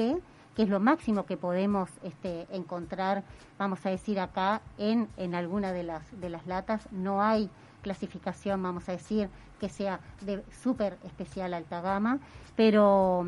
[0.57, 3.23] que es lo máximo que podemos este, encontrar,
[3.59, 6.89] vamos a decir acá, en, en alguna de las, de las latas.
[6.91, 7.51] No hay
[7.83, 9.29] clasificación, vamos a decir,
[9.61, 12.19] que sea de súper especial alta gama,
[12.57, 13.27] pero,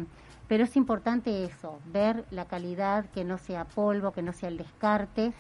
[0.49, 4.57] pero es importante eso, ver la calidad, que no sea polvo, que no sea el
[4.57, 5.35] descarte.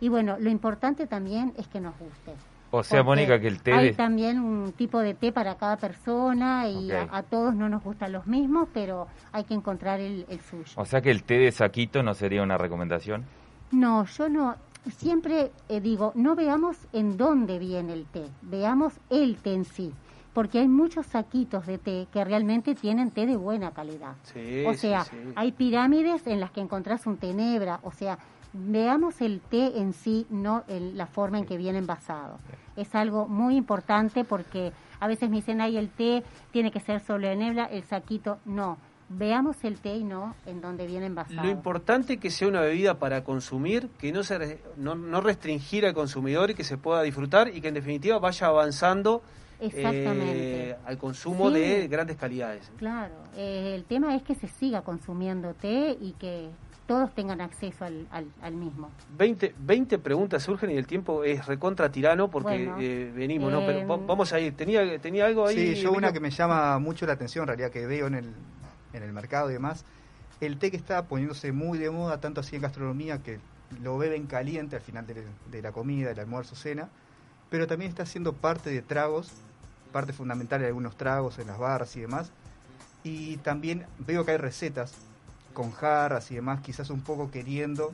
[0.00, 2.32] Y bueno, lo importante también es que nos guste.
[2.76, 5.76] O sea, Mónica, que el té Hay de- también un tipo de té para cada
[5.76, 7.08] persona y Ok.
[7.12, 10.72] a, a todos no nos gustan los mismos, pero hay que encontrar el, el suyo.
[10.76, 13.24] O sea que el té de saquito no sería una recomendación.
[13.70, 14.56] No, yo no.
[14.96, 19.92] Siempre eh, digo, no veamos en dónde viene el té, veamos el té en sí,
[20.34, 24.14] porque hay muchos saquitos de té que realmente tienen té de buena calidad.
[24.24, 25.16] Sí, o sí, sea, sí.
[25.36, 28.18] hay pirámides en las que encontrás un té nebra, o sea,
[28.54, 32.38] veamos el té en sí, no el- la forma en que viene envasado.
[32.76, 37.00] Es algo muy importante porque a veces me dicen, ay, el té tiene que ser
[37.00, 38.78] solo de nebra, el saquito, no.
[39.10, 41.42] Veamos el té y no en dónde viene envasado.
[41.42, 45.84] Lo importante es que sea una bebida para consumir, que no, se, no, no restringir
[45.84, 49.22] al consumidor y que se pueda disfrutar y que en definitiva vaya avanzando
[49.60, 50.70] Exactamente.
[50.70, 51.58] eh, al consumo Sí.
[51.60, 52.70] de grandes calidades.
[52.76, 56.50] Claro, eh, el tema es que se siga consumiendo té y que
[56.86, 58.90] todos tengan acceso al, al, al mismo.
[59.16, 63.64] 20, 20 preguntas surgen y el tiempo es recontra tirano porque Bueno, eh, venimos, ¿no?
[63.64, 64.56] Pero eh, va- vamos a ir.
[64.56, 65.74] ¿Tenía, tenía algo ahí?
[65.76, 68.32] Sí, yo una que me llama mucho la atención, en realidad, que veo en el,
[68.92, 69.84] en el mercado y demás,
[70.40, 73.38] el té que está poniéndose muy de moda, tanto así en gastronomía, que
[73.82, 76.88] lo beben caliente al final de, de la comida, del almuerzo, cena,
[77.50, 79.32] pero también está siendo parte de tragos,
[79.92, 82.30] parte fundamental de algunos tragos en las barras y demás,
[83.04, 84.94] y también veo que hay recetas
[85.54, 87.92] con jarras y demás, quizás un poco queriendo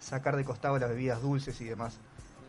[0.00, 1.98] sacar de costado las bebidas dulces y demás.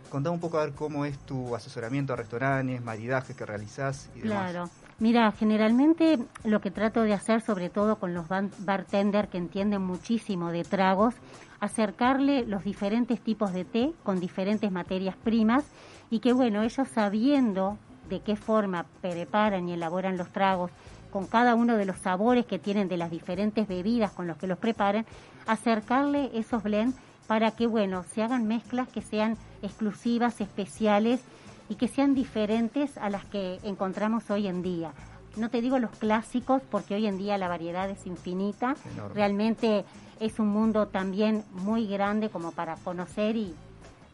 [0.09, 4.21] Contame un poco a ver cómo es tu asesoramiento a restaurantes, maridajes que realizás y
[4.21, 4.51] demás.
[4.51, 4.69] Claro.
[4.99, 9.81] Mira, generalmente lo que trato de hacer, sobre todo con los ban- bartender que entienden
[9.81, 11.15] muchísimo de tragos,
[11.59, 15.63] acercarle los diferentes tipos de té con diferentes materias primas
[16.09, 17.77] y que, bueno, ellos sabiendo
[18.09, 20.71] de qué forma preparan y elaboran los tragos,
[21.11, 24.47] con cada uno de los sabores que tienen de las diferentes bebidas con los que
[24.47, 25.05] los preparan,
[25.45, 26.97] acercarle esos blends
[27.27, 31.21] para que, bueno, se hagan mezclas que sean exclusivas, especiales
[31.69, 34.91] y que sean diferentes a las que encontramos hoy en día.
[35.38, 39.13] No te digo los clásicos porque hoy en día la variedad es infinita, Enorme.
[39.15, 39.85] realmente
[40.19, 43.53] es un mundo también muy grande como para conocer y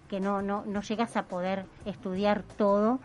[0.09, 2.99] que no, no, no llegas a poder estudiar todo.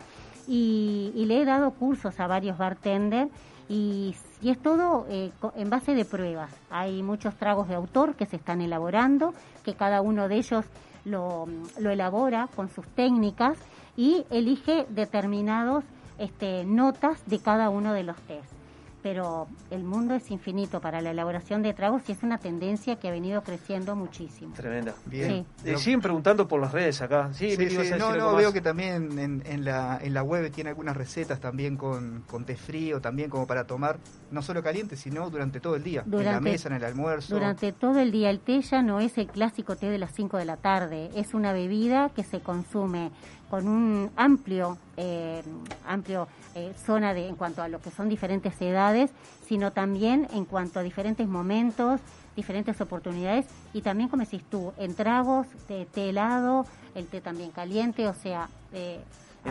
[0.47, 3.31] Y, y le he dado cursos a varios bartenders
[3.73, 6.51] y, es todo eh, en base de pruebas.
[6.69, 9.33] Hay muchos tragos de autor que se están elaborando,
[9.63, 10.65] que cada uno de ellos
[11.05, 11.47] lo,
[11.79, 13.57] lo elabora con sus técnicas
[13.97, 15.83] y elige determinados
[16.17, 18.62] este, notas de cada uno de los test.
[19.03, 23.09] Pero el mundo es infinito para la elaboración de tragos y es una tendencia que
[23.09, 24.53] ha venido creciendo muchísimo.
[24.55, 24.93] Tremenda.
[25.05, 25.45] Bien.
[25.65, 27.29] Eh, siguen preguntando por las redes acá.
[27.33, 28.53] Sí, Sí, sí, no, no, veo más.
[28.53, 32.55] que también en, en la, en la web tiene algunas recetas también con, con té
[32.55, 33.97] frío, también como para tomar,
[34.31, 37.33] no solo caliente, sino durante todo el día, en la Durante- mesa, en el almuerzo.
[37.35, 40.37] Durante todo el día el té ya no es el clásico té de las 5
[40.37, 43.11] de la tarde, es una bebida que se consume
[43.53, 45.43] con un amplio, eh,
[45.85, 49.11] amplio eh, zona de, en cuanto a lo que son diferentes edades,
[49.47, 52.01] sino también en cuanto a diferentes momentos,
[52.35, 56.65] diferentes oportunidades y también, como decís tú, en tragos, té, té helado,
[56.95, 58.99] el té también caliente, o sea, eh,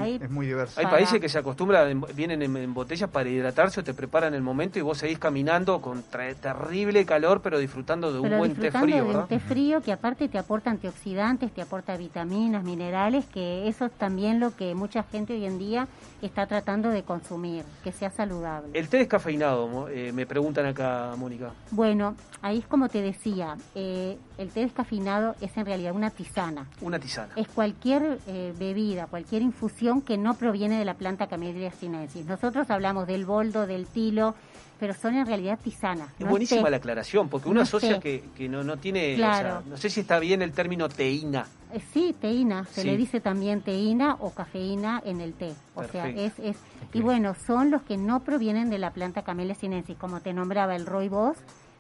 [0.01, 0.79] hay es muy diverso.
[0.81, 3.95] Hay para- países que se acostumbran, en- vienen en, en botellas para hidratarse o te
[3.95, 8.39] preparan el momento y vos seguís caminando con terrible calor, pero disfrutando de un Pero
[8.39, 9.27] buen té frío, de un ¿verdad?
[9.27, 14.41] té frío que aparte te aporta antioxidantes, te aporta vitaminas, minerales, que eso es también
[14.41, 15.89] lo que mucha gente hoy en día
[16.27, 18.71] está tratando de consumir, que sea saludable.
[18.79, 21.53] El té descafeinado, eh, me preguntan acá, Mónica.
[21.71, 26.67] Bueno, ahí es como te decía, eh, el té descafeinado es en realidad una tisana.
[26.81, 27.33] Una tisana.
[27.37, 32.25] Es cualquier eh, bebida, cualquier infusión que no proviene de la planta Camellia sinensis.
[32.27, 34.35] Nosotros hablamos del boldo, del tilo,
[34.83, 36.11] pero son en realidad tisanas.
[36.15, 39.17] Es no buenísima la aclaración, porque uno No asocia que, que no, no tiene, o
[39.17, 39.49] Claro.
[39.61, 41.47] sea, no sé si está bien el término teína.
[41.73, 42.89] Eh, Sí, teína, se Sí.
[42.89, 45.55] le dice también teína o cafeína en el té.
[45.77, 46.57] O sea, es, es
[46.93, 50.75] y bueno, son los que no provienen de la planta Camellia sinensis, como te nombraba
[50.75, 51.37] el rooibos,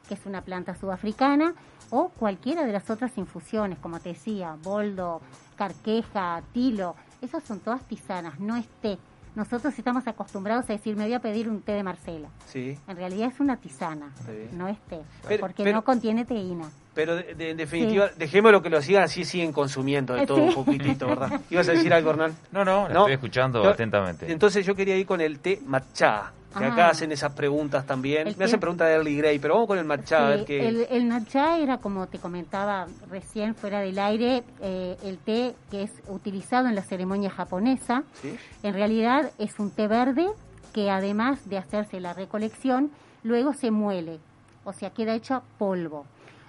[0.06, 1.54] que es una planta sudafricana,
[1.90, 5.20] o cualquiera de las otras infusiones, como te decía, boldo,
[5.56, 8.96] carqueja, tilo, esas son todas tisanas, no es té.
[9.34, 12.28] Nosotros estamos acostumbrados a decir, me voy a pedir un té de Marcela.
[12.46, 12.76] Sí.
[12.86, 14.50] En realidad es una tisana, bien.
[14.58, 16.68] no es té, Pero- porque pero- no contiene teína.
[16.94, 20.42] Pero de- de- en definitiva, dejémoslo que lo sigan así, siguen consumiendo de todo sí.
[20.42, 21.40] un poquitito, ¿verdad?
[21.48, 22.36] ¿Ibas a decir algo, Hernán?
[22.52, 24.30] No, no, la estoy escuchando atentamente.
[24.30, 28.28] Entonces yo quería ir con el té matcha, que acá hacen esas preguntas también.
[28.28, 30.44] El Me hacen preguntas de Early Grey, pero vamos con el matcha, a ver Sí,
[30.46, 30.68] qué...
[30.68, 35.82] el, el matcha era, como te comentaba recién fuera del aire, eh, el té que
[35.82, 38.02] es utilizado en la ceremonia japonesa.
[38.20, 38.36] ¿Sí?
[38.62, 40.26] En realidad es un té verde
[40.72, 42.90] que además de hacerse la recolección,
[43.22, 44.18] luego se muele,
[44.64, 46.06] o sea, queda hecho polvo.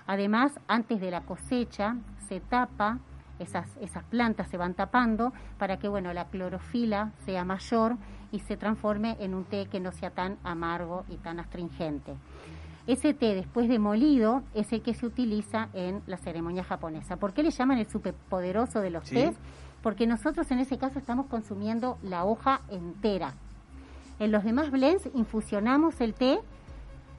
[0.07, 1.95] Además, antes de la cosecha,
[2.27, 2.99] se tapa,
[3.39, 7.95] esas, esas plantas se van tapando para que bueno, la clorofila sea mayor
[8.34, 12.15] y se transforme en un té que no sea tan amargo y tan astringente.
[12.88, 17.15] Ese té después de molido es el que se utiliza en la ceremonia japonesa.
[17.15, 19.15] ¿Por qué le llaman el superpoderoso de los Sí.
[19.15, 19.35] tés?
[19.81, 23.34] Porque nosotros en ese caso estamos consumiendo la hoja entera.
[24.19, 26.39] En los demás blends infusionamos el té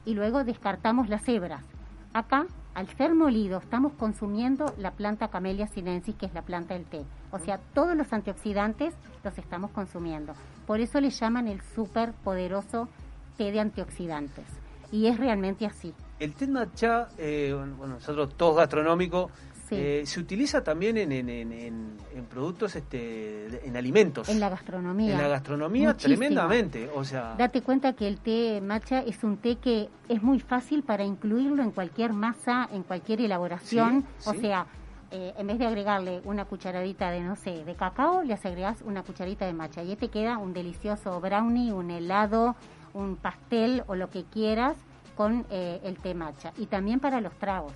[0.04, 1.64] y luego descartamos las hebras.
[2.12, 6.84] Acá, al ser molido, estamos consumiendo la planta Camellia sinensis, que es la planta del
[6.84, 7.04] té.
[7.30, 10.34] O sea, todos los antioxidantes los estamos consumiendo.
[10.66, 12.88] Por eso le llaman el superpoderoso
[13.36, 14.44] té de antioxidantes.
[14.92, 15.92] Y es realmente así.
[16.20, 19.30] El té matcha, eh, bueno, nosotros todos gastronómicos,
[19.68, 19.76] Sí.
[19.78, 24.28] eh, se utiliza también en, en, en, en- en productos, este, en alimentos.
[24.28, 25.12] En la gastronomía.
[25.12, 26.16] En la gastronomía Muchísimo.
[26.18, 27.34] tremendamente, o sea...
[27.38, 31.62] Date cuenta que el té matcha es un té que es muy fácil para incluirlo
[31.62, 34.04] en cualquier masa, en cualquier elaboración.
[34.18, 34.40] Sí, O sí.
[34.42, 34.66] sea,
[35.14, 39.04] eh, en vez de agregarle una cucharadita de, no sé, de cacao, le agregas una
[39.04, 39.82] cucharita de matcha.
[39.84, 42.56] Y te queda un delicioso brownie, un helado,
[42.94, 44.76] un pastel o lo que quieras
[45.16, 46.52] con eh, el té matcha.
[46.58, 47.72] Y también para los tragos.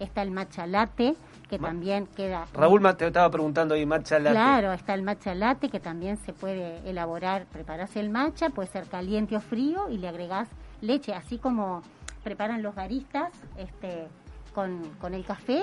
[0.00, 1.14] Está el matcha latte,
[1.48, 2.46] que Ma- también queda...
[2.52, 4.34] Raúl te estaba preguntando ahí, matcha latte.
[4.34, 8.84] Claro, está el matcha latte que también se puede elaborar, prepararse el matcha, puede ser
[8.86, 10.48] caliente o frío y le agregás
[10.82, 11.82] leche, así como
[12.22, 14.08] preparan los baristas este,
[14.54, 15.62] con, con el café,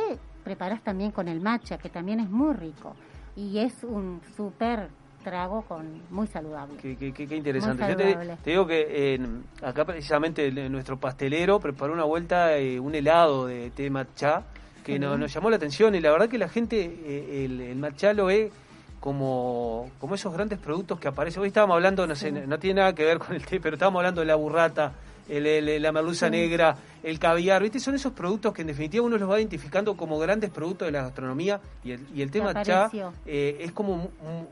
[0.50, 2.96] preparas también con el matcha, que también es muy rico
[3.36, 4.90] y es un súper
[5.24, 6.76] trago con muy saludable.
[6.82, 7.88] Qué, qué- qué- interesante.
[7.88, 9.20] Yo te, te digo que eh,
[9.62, 14.42] acá precisamente el- nuestro pastelero preparó una vuelta eh, un helado de té matcha
[14.84, 15.20] que bien.
[15.20, 18.26] nos llamó la atención y la verdad que la gente eh, el, el matcha lo
[18.26, 18.52] ve
[19.00, 21.44] como, como esos grandes productos que aparecen.
[21.44, 24.00] Hoy estábamos hablando, no sé, no tiene nada que ver con el té, pero estábamos
[24.00, 24.94] hablando de la burrata,
[25.30, 26.32] el- el- la merluza Sí.
[26.32, 27.80] negra, el caviar, ¿viste?
[27.80, 31.04] Son esos productos que en definitiva uno los va identificando como grandes productos de la
[31.04, 33.14] gastronomía y el, y el matcha apareció.
[33.26, 34.46] eh, es como mu-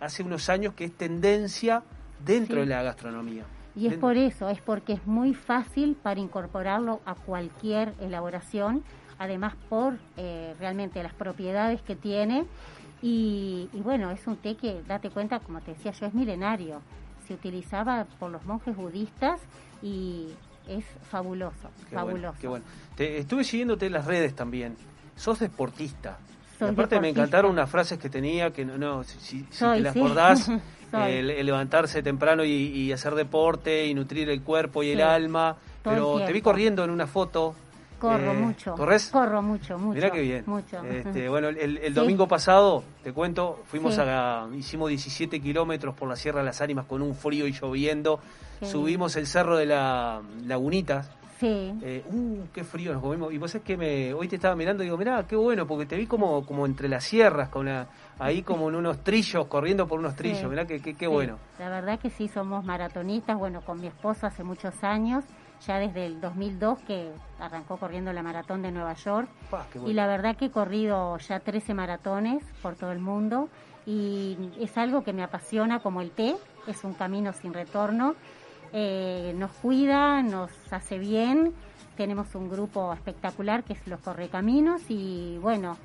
[0.00, 1.82] hace unos años que es tendencia
[2.24, 2.60] dentro Sí.
[2.68, 3.44] de la gastronomía.
[3.74, 8.82] Y es por eso, es porque es muy fácil para incorporarlo a cualquier elaboración,
[9.18, 12.44] además por eh, realmente las propiedades que tiene.
[13.00, 16.80] Y, y bueno, es un té que, date cuenta, como te decía yo, es milenario.
[17.26, 19.40] Se utilizaba por los monjes budistas
[19.82, 20.28] y
[20.68, 22.38] es fabuloso, Qué bueno, fabuloso.
[22.40, 22.64] qué bueno.
[22.96, 24.76] Te, estuve siguiéndote en las redes también.
[25.16, 26.18] Sos deportista.
[26.58, 29.78] Soy aparte me encantaron unas frases que tenía que no, no si, si- si Soy,
[29.78, 29.98] te las sí.
[30.00, 30.44] acordás,
[30.90, 31.12] Soy.
[31.12, 35.56] el, el levantarse temprano y, y hacer deporte y nutrir el cuerpo y el alma.
[35.82, 37.54] todo Pero te vi corriendo en una foto.
[38.02, 38.74] Corro eh, mucho.
[38.74, 39.08] ¿Corres?
[39.10, 39.94] Corro mucho, mucho.
[39.94, 40.44] Mirá qué bien.
[40.46, 40.82] Mucho.
[40.84, 41.90] Este, bueno, el, el Sí.
[41.92, 44.00] domingo pasado, te cuento, fuimos Sí.
[44.04, 48.20] a, hicimos 17 kilómetros por la Sierra de las Ánimas con un frío y lloviendo.
[48.60, 51.10] Qué Subimos el cerro de la Lagunitas.
[51.40, 51.72] Sí.
[51.82, 53.32] Eh, uh, qué frío nos comimos.
[53.32, 55.86] Y vos es que me, hoy te estaba mirando y digo, mirá, qué bueno, porque
[55.86, 57.88] te vi como, como entre las sierras, con la-
[58.20, 60.48] ahí como en unos trillos, corriendo por unos trillos.
[60.48, 61.38] Mirá que- qué Sí, bueno.
[61.58, 65.24] La verdad que sí, somos maratonistas, bueno, con mi esposo hace muchos años,
[65.66, 69.28] ya desde el 2002 que arrancó corriendo la maratón de Nueva York.
[69.50, 69.88] Bueno.
[69.88, 73.48] Y la verdad que he corrido ya 13 maratones por todo el mundo
[73.86, 76.36] y es algo que me apasiona como el té,
[76.66, 78.14] es un camino sin retorno,
[78.74, 81.52] Eh, nos cuida, nos hace bien,
[81.98, 85.76] tenemos un grupo espectacular que es los Correcaminos y bueno,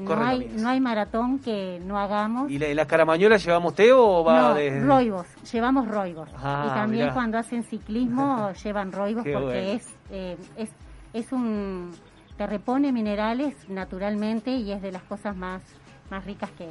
[0.00, 2.50] no hay, no hay maratón que no hagamos.
[2.50, 4.80] ¿Y la, las caramañolas llevamos té o va No, de.?
[4.80, 6.28] roibos, llevamos roibos.
[6.36, 7.14] Ah, y también mirá.
[7.14, 9.70] cuando hacen ciclismo llevan roibos Qué porque bueno.
[9.70, 10.70] es, eh, es,
[11.12, 11.92] es un...
[12.36, 15.62] te repone minerales naturalmente y es de las cosas más,
[16.10, 16.68] más ricas que,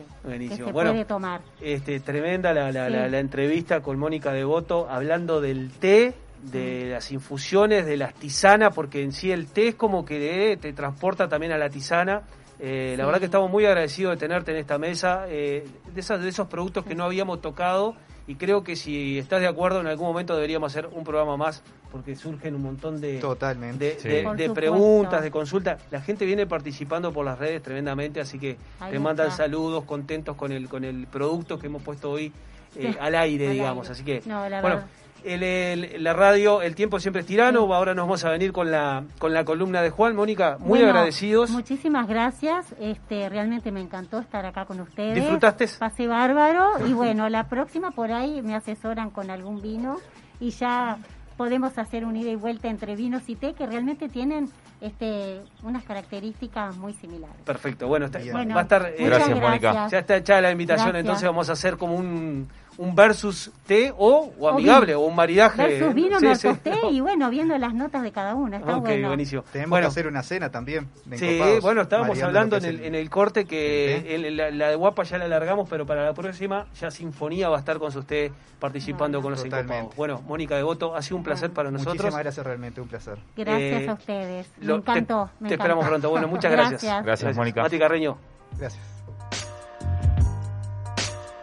[0.56, 1.42] se Bueno, puede tomar.
[1.62, 2.94] Este, tremenda la, la, Sí.
[2.94, 6.14] la- la entrevista con Mónica Devoto hablando del té,
[6.44, 10.74] de las infusiones, de las tisanas, porque en sí el té es como que te
[10.74, 12.22] transporta también a la tisana.
[12.60, 16.22] Eh, La verdad que estamos muy agradecidos de tenerte en esta mesa, eh, de, esas,
[16.22, 17.95] de esos productos que no habíamos tocado
[18.27, 21.61] y creo que si estás de acuerdo en algún momento deberíamos hacer un programa más
[21.91, 23.86] porque surgen un montón de, Totalmente.
[23.95, 24.07] de, Sí.
[24.10, 24.53] de- Por de supuesto.
[24.53, 25.82] preguntas, de consultas.
[25.91, 29.44] La gente viene participando por las redes tremendamente, así que Ahí te mandan está.
[29.44, 32.32] saludos, contentos con el con el producto que hemos puesto hoy
[32.76, 33.90] eh, Sí, al aire, al digamos.
[33.90, 33.94] aire.
[33.94, 34.90] Así que, No, la bueno, verdad.
[35.26, 37.73] El- el- la radio, el tiempo siempre es tirano.
[37.73, 40.15] Ahora nos vamos a venir con la con la columna de Juan.
[40.15, 41.49] Mónica, muy Bueno, agradecidos.
[41.49, 42.73] Muchísimas gracias.
[42.80, 45.15] Este, realmente me encantó estar acá con ustedes.
[45.15, 45.68] ¿Disfrutaste?
[45.80, 46.72] Pasé bárbaro.
[46.88, 49.97] Y bueno, la próxima por ahí me asesoran con algún vino
[50.39, 50.97] y ya
[51.38, 54.49] podemos hacer un ida y vuelta entre vinos y té que realmente tienen
[54.81, 57.35] este, unas características muy similares.
[57.45, 58.35] Perfecto, bueno, está- Bien.
[58.35, 58.85] va Bueno, a estar.
[58.97, 59.88] eh, Gracias, Mónica.
[59.89, 61.02] Ya está echada la invitación, Gracias.
[61.06, 62.47] entonces vamos a hacer como un,
[62.77, 65.65] un versus té o, o amigable o un maridaje.
[65.68, 66.60] Versus vino, Sí, versus sí.
[66.64, 68.57] té y bueno, viendo las notas de cada una.
[68.57, 69.07] Está bueno.
[69.07, 69.43] buenísimo.
[69.52, 70.88] Tenemos bueno, que hacer una cena también.
[71.06, 74.69] de Sí, bueno, estábamos hablando en el, en el corte que el el- la, la
[74.69, 77.95] de Guapa ya la alargamos, pero para la próxima ya Sinfonía va a estar con
[77.95, 79.23] usted participando Bueno.
[79.23, 79.73] con los Totalmente.
[79.77, 79.95] encopados.
[79.95, 81.95] Bueno, Mónica Devoto, ha sido un placer para nosotros.
[81.95, 83.18] Muchísimas gracias, realmente un placer.
[83.35, 84.47] Gracias Eh, a ustedes.
[84.60, 85.30] Me Lo- encantó.
[85.39, 85.89] Te, me esperamos encantó.
[85.91, 86.10] pronto.
[86.10, 86.81] Bueno, muchas gracias.
[86.81, 87.06] Gracias.
[87.06, 87.61] Gracias, Mónica.
[87.64, 88.18] Mati Carreño.
[88.57, 88.94] Gracias.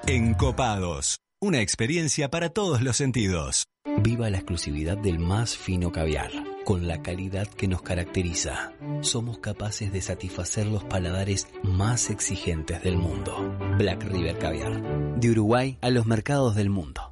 [0.09, 1.21] Encopados.
[1.41, 3.67] Una experiencia para todos los sentidos.
[4.01, 6.31] Viva la exclusividad del más fino caviar,
[6.65, 8.73] con la calidad que nos caracteriza.
[9.03, 13.57] Somos capaces de satisfacer los paladares más exigentes del mundo.
[13.79, 17.12] Black River Caviar, de Uruguay a los mercados del mundo.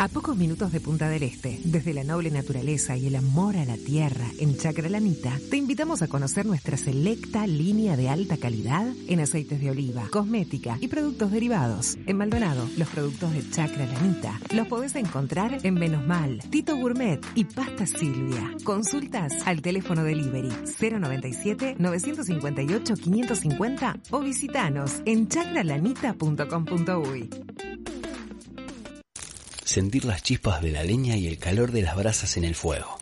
[0.00, 3.64] A pocos minutos de Punta del Este, desde la noble naturaleza y el amor a
[3.64, 9.18] la tierra en Chacralanita, te invitamos a conocer nuestra selecta línea de alta calidad en
[9.18, 11.98] aceites de oliva, cosmética y productos derivados.
[12.06, 17.44] En Maldonado, los productos de Chacralanita los podés encontrar en Menos Mal, Tito Gourmet y
[17.44, 18.54] Pasta Silvia.
[18.62, 27.30] Consultas al teléfono delivery 097 958 550 o visitanos en chacralanita.com.uy.
[29.68, 32.96] Sentir las chispas de la leña y el calor de las brasas en el fuego.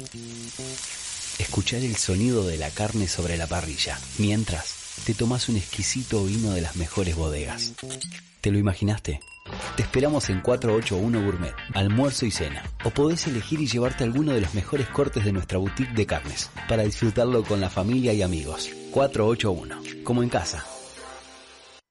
[1.38, 6.51] Escuchar el sonido de la carne sobre la parrilla, mientras te tomas un exquisito vino
[6.51, 7.72] de las mejores bodegas.
[8.40, 9.20] ¿Te lo imaginaste?
[9.76, 12.64] Te esperamos en 481 Gourmet, almuerzo y cena.
[12.82, 16.51] O podés elegir y llevarte alguno de los mejores cortes de nuestra boutique de carnes,
[16.68, 18.70] para disfrutarlo con la familia y amigos.
[18.90, 20.66] 481, como en casa.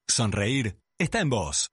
[0.10, 1.69] Sonreír está en vos.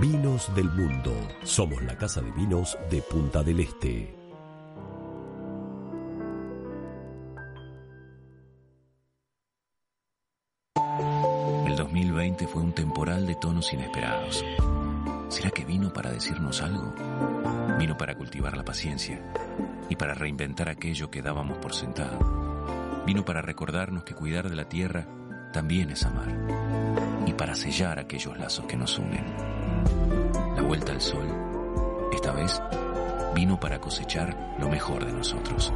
[0.00, 1.16] Vinos del mundo.
[1.42, 4.14] Somos la casa de vinos de Punta del Este.
[11.66, 14.44] El 2020 fue un temporal de tonos inesperados.
[15.30, 16.92] ¿Será que vino para decirnos algo?
[17.78, 19.18] Vino para cultivar la paciencia
[19.88, 22.18] y para reinventar aquello que dábamos por sentado.
[23.06, 25.08] Vino para recordarnos que cuidar de la tierra
[25.56, 26.28] también es amar
[27.26, 29.24] y para sellar aquellos lazos que nos unen.
[30.54, 31.26] La vuelta al sol,
[32.12, 32.60] esta vez,
[33.34, 35.72] vino para cosechar lo mejor de nosotros.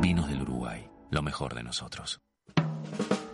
[0.00, 2.20] Vinos del Uruguay, lo mejor de nosotros.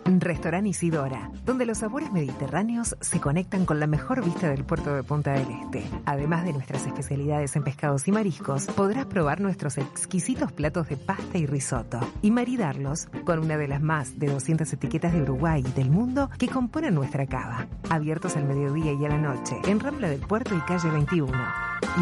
[0.05, 5.03] Restaurant Isidora, donde los sabores mediterráneos se conectan con la mejor vista del puerto de
[5.03, 5.83] Punta del Este.
[6.05, 11.37] Además de nuestras especialidades en pescados y mariscos, podrás probar nuestros exquisitos platos de pasta
[11.37, 15.71] y risotto y maridarlos con una de las más de 200 etiquetas de Uruguay y
[15.71, 17.67] del mundo que componen nuestra cava.
[17.89, 21.31] Abiertos al mediodía y a la noche, en Rambla del Puerto y calle 21.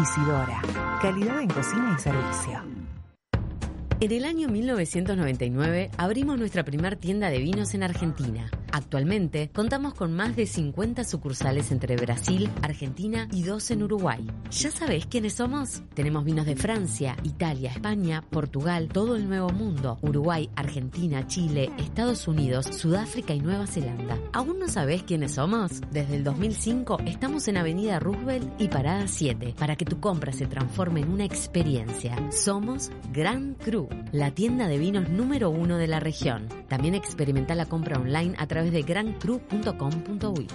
[0.02, 0.60] Isidora,
[1.00, 2.87] calidad en cocina y servicio.
[4.00, 8.48] En el año 1999 abrimos nuestra primer tienda de vinos en Argentina.
[8.70, 14.24] Actualmente contamos con más de 50 sucursales entre Brasil, Argentina y dos en Uruguay.
[14.52, 15.82] ¿Ya sabés quiénes somos?
[15.94, 22.28] Tenemos vinos de Francia, Italia, España, Portugal, todo el Nuevo Mundo, Uruguay, Argentina, Chile, Estados
[22.28, 24.16] Unidos, Sudáfrica y Nueva Zelanda.
[24.32, 25.80] ¿Aún no sabés quiénes somos?
[25.90, 30.46] Desde el 2005 estamos en Avenida Roosevelt y Parada 7 para que tu compra se
[30.46, 32.14] transforme en una experiencia.
[32.30, 33.56] Somos Gran
[34.12, 36.48] La tienda de vinos número uno de la región.
[36.68, 40.48] También experimenta la compra online a través de grancru.com.uy.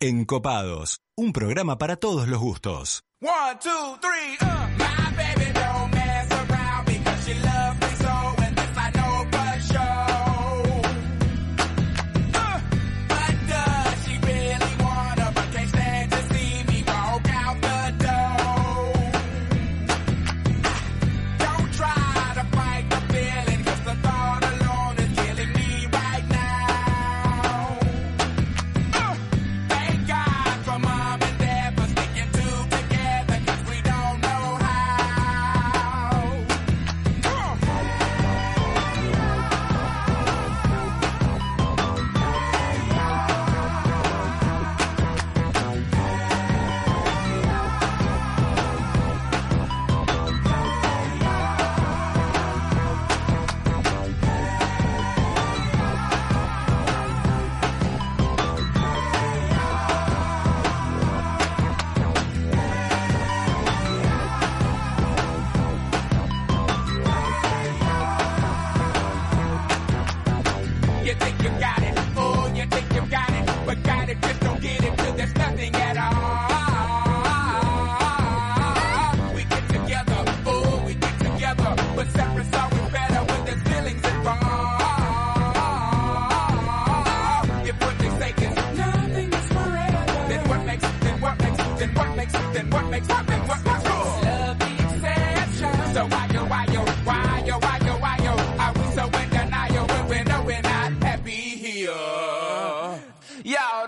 [0.00, 3.04] Encopados, un programa para todos los gustos.
[3.22, 4.63] One, two, three, uh.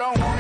[0.03, 0.36] out on.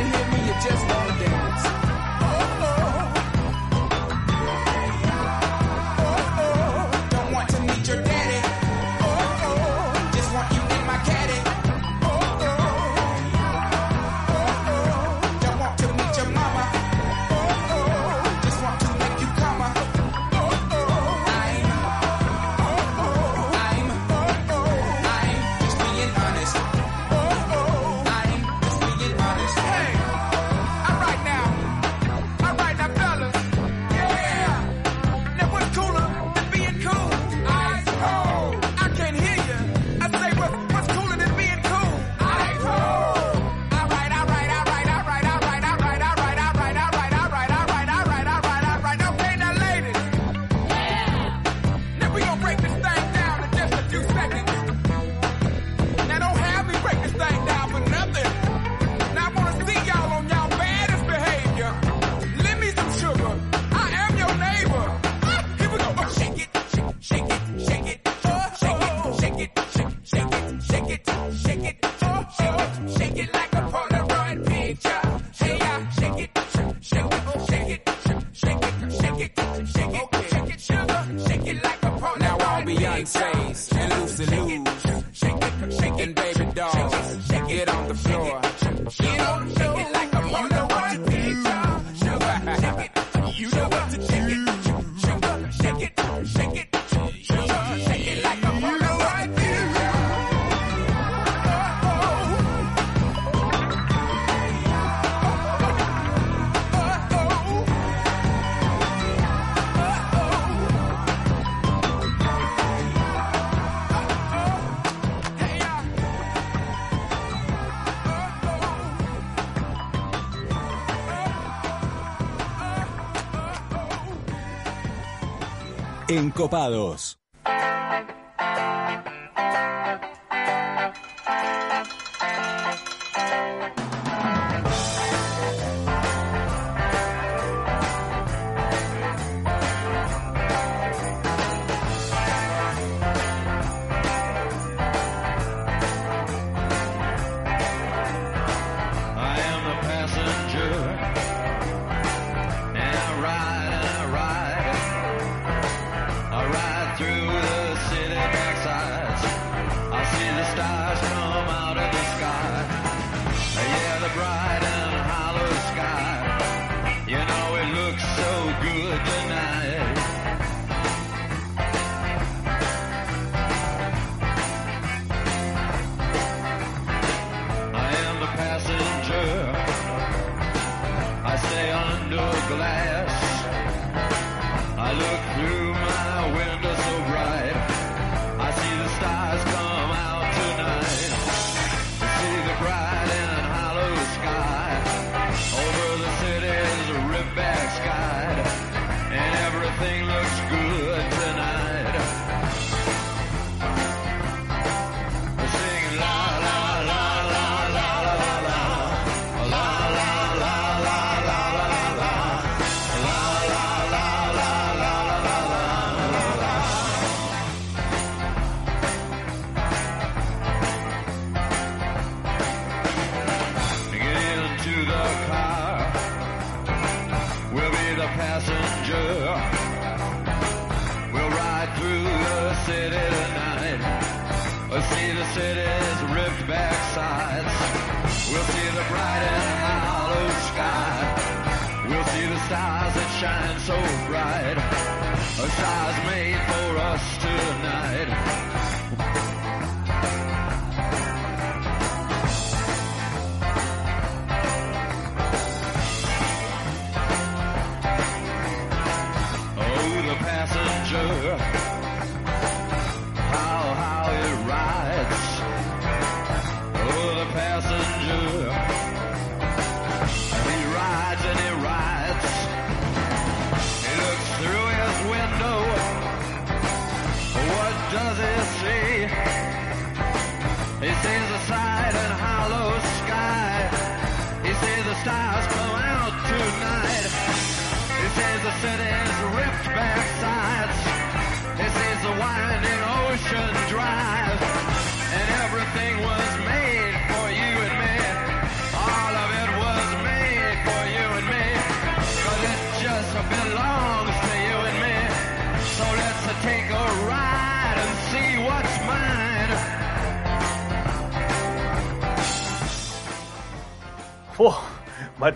[126.16, 127.15] Encopados.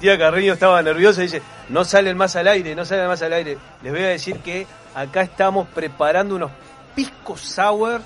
[0.01, 3.35] Matías Carrillo estaba nervioso y dice, no salen más al aire, no salen más al
[3.35, 3.59] aire.
[3.83, 6.51] Les voy a decir que acá estamos preparando unos
[6.95, 8.01] piscos sour.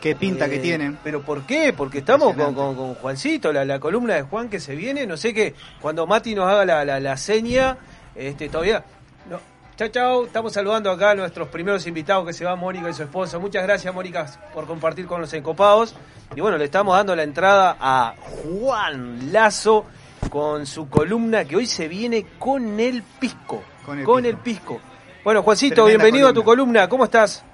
[0.00, 0.98] Qué pinta que tienen.
[1.04, 1.72] ¿Pero por qué?
[1.72, 5.06] Porque estamos con, con- con Juancito, la, la columna de Juan que se viene.
[5.06, 7.76] No sé qué, cuando Mati nos haga la, la, la seña,
[8.16, 8.82] este, todavía...
[9.30, 9.38] No.
[9.76, 10.24] Chao, chao.
[10.26, 13.38] Estamos saludando acá a nuestros primeros invitados que se van, Mónica y su esposo.
[13.38, 15.94] Muchas gracias, Mónica, por compartir con los encopados.
[16.34, 19.84] Y bueno, le estamos dando la entrada a Juan Lazo
[20.32, 23.62] con su columna que hoy se viene con el pisco.
[23.84, 24.80] Con el, pisco.
[25.22, 26.88] Bueno, Juancito, Tremenda bienvenido a tu columna.
[26.88, 27.44] ¿Cómo estás?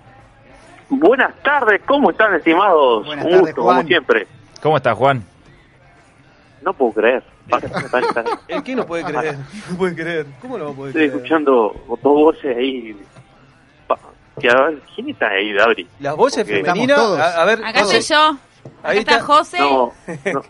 [0.88, 3.04] Buenas tardes, ¿cómo están estimados?
[3.04, 3.76] Buenas Un tardes, gusto, Juan.
[3.78, 4.28] como siempre.
[4.62, 5.24] ¿Cómo estás, Juan?
[6.62, 7.24] No puedo creer.
[8.46, 9.36] ¿El qué no puede creer?
[9.72, 10.26] No puede creer.
[10.40, 11.16] ¿Cómo no va a poder Estoy creer?
[11.16, 12.96] escuchando dos voces ahí.
[13.88, 13.98] Pa-
[14.40, 15.88] que, a ver, ¿Quién está ahí, Dabri?
[15.98, 16.96] Las voces Porque- femeninas.
[17.00, 18.16] A, a ver, Acá estoy yo.
[18.28, 18.38] Acá
[18.84, 19.24] Ahí está está.
[19.24, 19.58] José.
[19.58, 19.92] No,
[20.32, 20.42] no,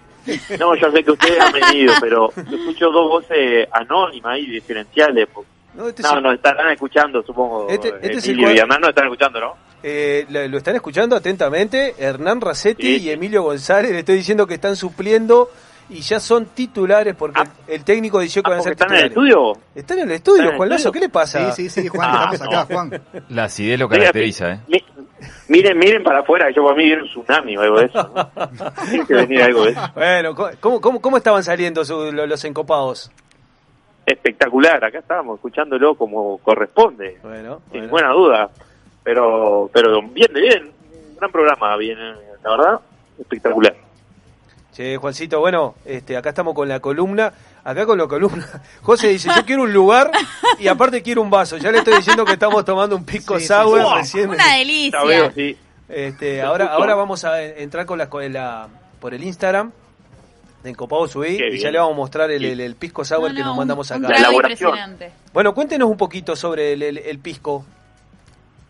[0.58, 5.26] no, yo sé que ustedes han venido, pero yo escucho dos voces anónimas ahí, diferenciales.
[5.28, 5.44] po-
[5.74, 7.68] No, este No, es- no, estarán escuchando, supongo.
[7.68, 9.54] Este- este es el Emilio y Hernán no están escuchando, ¿no?
[9.82, 13.92] Eh, lo están escuchando atentamente Hernán Racetti y Emilio González.
[13.92, 15.50] Le estoy diciendo que están supliendo
[15.90, 18.90] y ya son titulares porque el, el técnico dijo que van a ser Ah, ¿Están
[18.92, 19.52] en el estudio?
[19.76, 20.92] Están en el estudio, ¿Están en el Juan Lazo.
[20.92, 21.52] ¿Qué le pasa?
[21.52, 22.60] Sí, sí, sí, Juan, Ah, estamos no.
[22.60, 23.02] acá, Juan.
[23.28, 24.60] La acidez lo caracteriza, ¿eh?
[24.66, 24.84] Mi-
[25.48, 28.10] miren, miren para afuera, yo para mí viene un tsunami o algo de eso.
[28.14, 28.72] ¿no?
[28.90, 29.80] Tiene que venir algo de eso.
[29.94, 33.10] Bueno, ¿cómo, cómo, cómo estaban saliendo su- lo- los encopados?
[34.06, 37.86] Espectacular, acá estábamos escucándolo como corresponde, Bueno, sin bueno.
[37.86, 38.50] ninguna duda.
[39.04, 40.70] Pero, pero bien de bien,
[41.18, 41.98] gran programa, bien,
[42.42, 42.80] la verdad,
[43.18, 43.74] espectacular.
[44.72, 47.32] Che, Juancito, bueno, este, acá estamos con la columna.
[47.70, 48.46] Acá con la columna.
[48.82, 50.10] José dice, yo quiero un lugar
[50.58, 51.58] y aparte quiero un vaso.
[51.58, 53.86] Ya le estoy diciendo que estamos tomando un pisco Sí, sour sí.
[53.94, 54.30] recién.
[54.30, 54.98] Una delicia.
[55.00, 55.56] La veo, sí.
[55.88, 58.68] Este, ahora, ahora vamos a entrar con la, con la-
[59.00, 59.70] por el Instagram
[60.62, 61.62] de Encopado Subí Qué y bien.
[61.62, 63.90] ya le vamos a mostrar el, el, el pisco sour No, que no, nos mandamos
[63.90, 64.14] un acá.
[64.14, 64.70] La elaboración.
[64.70, 65.12] impresionante.
[65.34, 67.64] Bueno, cuéntenos un poquito sobre el, el- el pisco.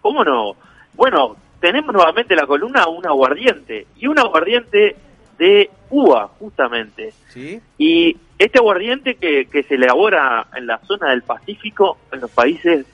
[0.02, 0.54] ¿Cómo no?
[0.94, 3.86] Bueno, tenemos nuevamente la columna un aguardiente.
[3.96, 4.96] Y un aguardiente
[5.38, 7.12] de uva, justamente.
[7.32, 7.60] ¿Sí?
[7.78, 12.86] Y este aguardiente que, que se elabora en la zona del Pacífico, en los países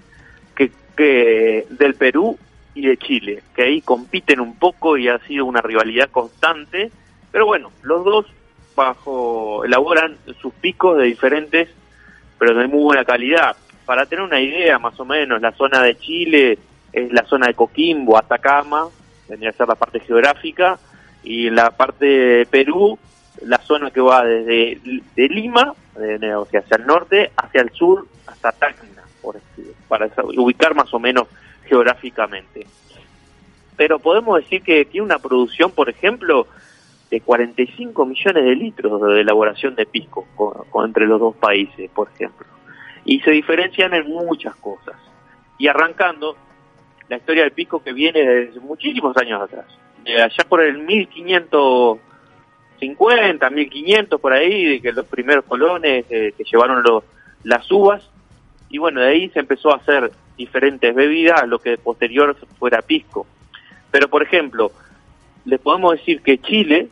[0.54, 2.38] que, que del Perú
[2.74, 6.90] y de Chile, que ahí compiten un poco y ha sido una rivalidad constante.
[7.30, 8.26] Pero bueno, los dos
[8.74, 11.68] bajo elaboran sus picos de diferentes,
[12.38, 13.56] pero de muy buena calidad.
[13.84, 16.58] Para tener una idea, más o menos, la zona de Chile
[16.92, 18.88] es la zona de Coquimbo, Atacama,
[19.28, 20.78] vendría a ser la parte geográfica,
[21.24, 22.98] y la parte de Perú,
[23.42, 24.80] la zona que va desde
[25.14, 29.36] de Lima, de- o sea, hacia el norte, hacia el sur, hasta Tacna, por
[29.88, 31.28] para ubicar más o menos
[31.66, 32.66] geográficamente.
[33.76, 36.46] Pero podemos decir que tiene una producción, por ejemplo,
[37.10, 42.08] de 45 millones de litros de elaboración de pisco con- entre los dos países, por
[42.14, 42.46] ejemplo.
[43.04, 44.96] Y se diferencian en muchas cosas.
[45.58, 46.36] Y arrancando,
[47.08, 49.66] la historia del pisco que viene desde muchísimos años atrás.
[50.02, 50.78] De allá por el
[52.80, 57.04] 1550, 1500 por ahí, de que los primeros colones eh, que llevaron los,
[57.42, 58.08] las uvas.
[58.68, 63.26] Y bueno, de ahí se empezó a hacer diferentes bebidas, lo que posterior fuera pisco.
[63.90, 64.72] Pero por ejemplo,
[65.44, 66.88] le podemos decir que Chile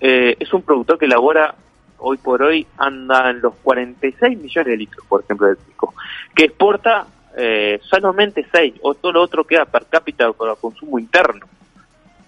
[0.00, 1.54] eh, es un productor que elabora
[1.98, 5.94] hoy por hoy anda en los 46 millones de litros, por ejemplo, de pisco,
[6.34, 7.06] que exporta
[7.36, 11.46] eh, solamente 6, o todo lo otro queda per cápita para consumo interno.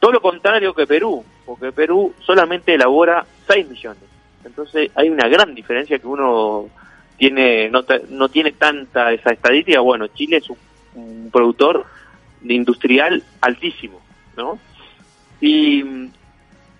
[0.05, 4.03] Todo lo contrario que Perú, porque Perú solamente elabora 6 millones.
[4.45, 6.69] Entonces hay una gran diferencia que uno
[7.17, 9.81] tiene no, no tiene tanta esa estadística.
[9.81, 10.51] Bueno, Chile es
[10.95, 11.87] un, productor
[12.47, 14.03] industrial altísimo,
[14.37, 14.59] ¿no?
[15.41, 16.11] Y mm,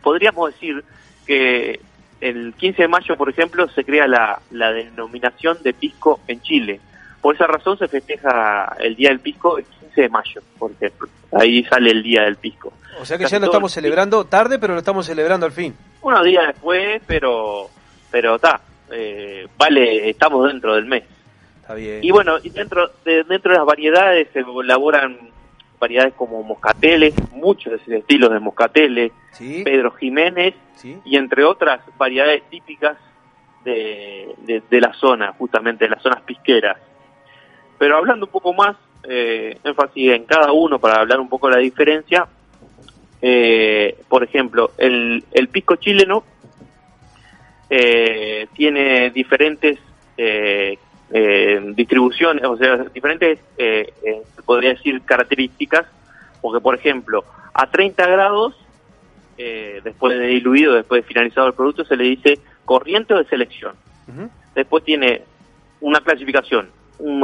[0.03, 0.85] podríamos decir
[1.27, 1.81] que
[2.21, 6.79] el 15 de mayo, por ejemplo, se crea la, la denominación de pisco en Chile.
[7.25, 11.09] Por esa razón se festeja el Día del Pisco el 15 de mayo, por ejemplo.
[11.33, 12.75] Ahí sale el Día del Pisco.
[13.01, 15.53] O sea que Casi ya lo estamos el- celebrando tarde, pero lo estamos celebrando al
[15.53, 15.75] fin.
[16.03, 17.71] Unos días después, pero
[18.11, 18.61] pero está,
[18.93, 21.05] eh, vale, estamos dentro del mes.
[21.63, 22.05] Está bien.
[22.05, 25.17] Y bueno, y dentro de, dentro de las variedades se elaboran
[25.81, 29.63] variedades como moscateles, muchos estilos de moscateles, ¿Sí?
[29.65, 30.99] Pedro Jiménez ¿Sí?
[31.07, 32.99] y entre otras variedades típicas
[33.65, 36.77] de, de, de la zona, justamente de las zonas pisqueras.
[37.85, 41.57] Pero hablando un poco más, eh, énfasis en cada uno para hablar un poco de
[41.57, 42.27] la diferencia,
[43.21, 46.25] eh, por ejemplo, el, el pisco chileno
[47.69, 49.79] eh, tiene diferentes
[50.17, 50.79] eh,
[51.13, 53.93] eh, distribuciones, o sea, diferentes, eh,
[54.47, 55.85] podría decir, características,
[56.41, 58.55] porque por ejemplo, a 30 grados,
[59.37, 63.27] eh, después de diluido, después de finalizado el producto, se le dice corriente o de
[63.27, 63.75] selección.
[64.55, 65.21] Después tiene
[65.83, 66.71] una clasificación,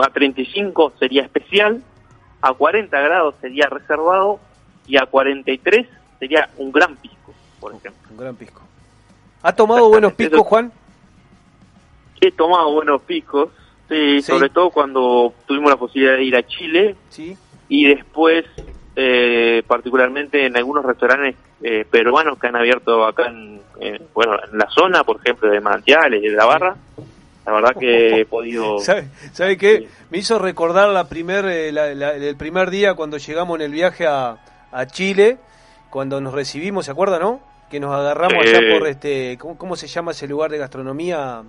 [0.05, 1.83] a 35 sería especial,
[2.43, 4.41] a 40 grados sería reservado
[4.87, 5.87] y a 43
[6.19, 8.09] sería un gran pisco, por ejemplo.
[8.11, 8.63] Un gran pisco.
[9.43, 10.73] ¿Ha tomado buenos piscos, Juan?
[12.21, 13.49] He tomado buenos picos,
[13.89, 14.33] sí, Sí.
[14.33, 17.37] sobre todo cuando tuvimos la posibilidad de ir a Chile Sí.
[17.69, 18.45] y después,
[18.97, 24.59] eh, particularmente en algunos restaurantes eh, peruanos que han abierto acá en, en, bueno, en
[24.59, 26.77] la zona, por ejemplo, de Manantiales y de la Barra.
[27.51, 28.79] La verdad que he podido...
[28.79, 29.89] ¿Sabe, sabe qué?
[30.11, 33.73] Me hizo recordar la primer, eh, la- la- el primer día cuando llegamos en el
[33.73, 34.39] viaje a,
[34.73, 35.39] a Chile,
[35.91, 37.41] cuando nos recibimos, ¿se acuerda, no?
[37.71, 38.55] Que nos agarramos Sí.
[38.55, 41.43] allá por este, ¿cómo, cómo se llama ese lugar de gastronomía?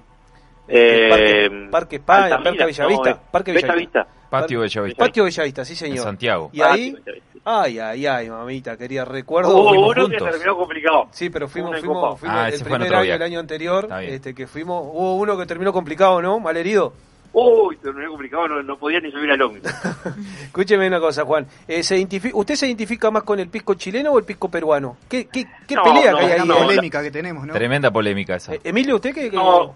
[0.68, 4.08] Eh, Parque, Parque España, Altamira, Parque Bellavista, no, eh, Parque Bella Bellavista.
[4.32, 5.04] Patio Bellavista.
[5.06, 5.98] Patio Bellavista, sí señor.
[5.98, 6.50] En Santiago.
[6.54, 7.40] Y ahí, Patio Bellavista.
[7.46, 9.56] ay, ay, ay, mamita, quería recuerdo.
[9.56, 11.08] Hubo uno que terminó complicado.
[11.12, 13.88] Sí, pero fuimos, fuimos, fuimos Ah, el ese fue en primer año, el año anterior,
[14.02, 16.40] este, que fuimos, hubo uno que terminó complicado, ¿no?
[16.40, 16.94] Malherido.
[17.34, 19.72] Uy, terminó complicado, no, no podía ni subir al ómnibus.
[20.44, 21.48] Escúcheme una cosa, Juan.
[21.68, 24.98] Eh, ¿se identifi- ¿Usted se identifica más con el pisco chileno o el pisco peruano?
[25.08, 26.48] ¿Qué, qué, qué No, pelea no, que hay ahí?
[26.48, 27.54] la polémica que tenemos, ¿no?
[27.54, 28.56] Tremenda polémica esa.
[28.56, 29.30] Eh, Emilio, ¿usted qué?
[29.30, 29.74] qué- No,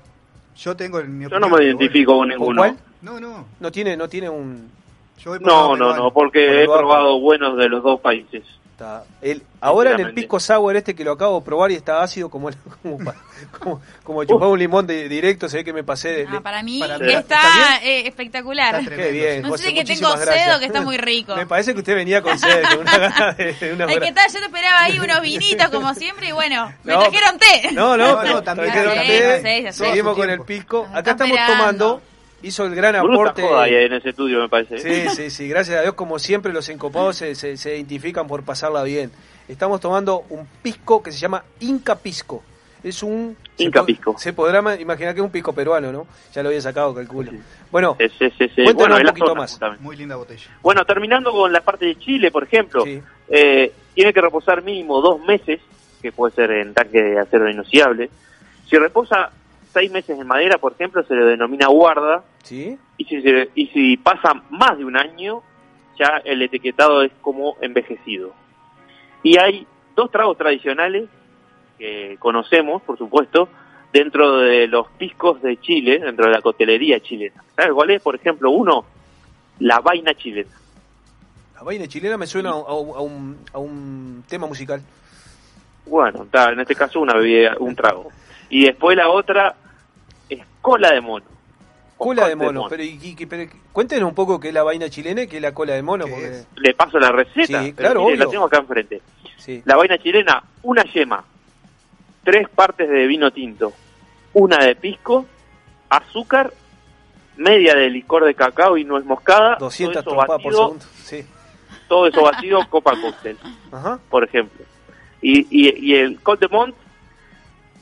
[0.57, 2.61] Yo tengo en mi yo no me identifico con ¿Con ninguno.
[2.61, 2.77] cuál?
[3.05, 3.45] No, no.
[3.59, 4.71] No tiene, no tiene un...
[5.19, 8.43] Yo No, no, no, porque Por he probado buenos de los dos países.
[8.71, 9.03] Está.
[9.21, 12.29] El, ahora en el pisco sour este que lo acabo de probar y está ácido
[12.29, 12.49] como
[12.83, 12.97] como,
[13.57, 16.27] como, como chupar un limón de, directo, se ve que me pasé de...
[16.29, 18.83] Ah, para mí para- está, ¿Está eh, espectacular.
[18.89, 21.33] Qué bien, No José, sé que tengo sed o que está muy rico.
[21.37, 24.05] Me parece que usted venía con sed, con una gana de, de una Ay, fra-
[24.07, 24.27] ¿qué tal?
[24.33, 27.71] Yo te esperaba ahí unos vinitos como siempre y bueno, me No, trajeron té.
[27.71, 30.85] No, no, No, también, trajeron té, sé, seguimos con el pisco.
[30.93, 31.57] Acá estamos esperando.
[31.85, 32.01] tomando,
[32.47, 33.41] hizo el gran Bruta aporte...
[33.41, 34.77] joda ahí en ese estudio, me parece.
[34.79, 38.43] Sí, sí, sí, gracias a Dios, como siempre, los encopados se, se- se identifican por
[38.43, 39.11] pasarla bien.
[39.47, 42.43] Estamos tomando un pisco que se llama Inca Pisco.
[42.83, 43.35] Es un...
[43.57, 44.15] Inca se po- Pisco.
[44.19, 46.05] Se podrá ma- imaginar que es un pisco peruano, ¿no?
[46.33, 47.31] Ya lo había sacado, calculo.
[47.71, 49.81] Bueno, Es, es, es, Cuéntanos bueno, un poquito zona, más.
[49.81, 50.49] Muy linda botella.
[50.61, 53.01] Bueno, terminando con la parte de Chile, por ejemplo, Sí.
[53.29, 55.61] eh, tiene que reposar mínimo dos meses,
[56.01, 58.09] que puede ser en tanque de acero inoxidable.
[58.69, 59.31] Si reposa
[59.75, 62.23] seis meses en madera, por ejemplo, se le denomina guarda.
[62.43, 62.77] ¿sí?
[62.97, 65.43] Y si, se- y si pasa más de un año,
[65.99, 68.33] ya el etiquetado es como envejecido.
[69.21, 71.07] Y hay dos tragos tradicionales
[71.77, 73.49] que conocemos, por supuesto,
[73.93, 77.43] dentro de los piscos de Chile, dentro de la cotelería chilena.
[77.55, 78.01] ¿Sabes cuál es?
[78.01, 78.85] Por ejemplo, uno,
[79.59, 80.51] la vaina chilena.
[81.55, 84.81] La vaina chilena me suena a, a- a un, a un tema musical.
[85.85, 88.09] Bueno, en este caso una bebida, un trago.
[88.49, 89.55] Y después la otra
[90.29, 91.25] es cola de mono.
[91.97, 92.65] Cola col de mono.
[92.69, 95.41] Pero, y- y- pero cuéntenos un poco qué es la vaina chilena y qué es
[95.41, 96.05] la cola de mono.
[96.05, 96.27] ¿Qué Porque...
[96.27, 96.47] es?
[96.55, 97.63] Le paso la receta.
[97.63, 99.01] Sí, claro, mire, la tengo acá enfrente.
[99.37, 99.61] Sí.
[99.65, 101.23] La vaina chilena, una yema,
[102.23, 103.71] tres partes de vino tinto,
[104.33, 105.25] una de pisco,
[105.89, 106.51] azúcar,
[107.37, 110.85] media de licor de cacao y nuez moscada, 200 todo eso por batido, segundo.
[111.03, 111.25] Sí.
[111.87, 113.37] todo eso batido copa cóctel,
[113.71, 113.99] Ajá.
[114.09, 114.65] por ejemplo.
[115.21, 116.75] Y, y, y el Col de Mont,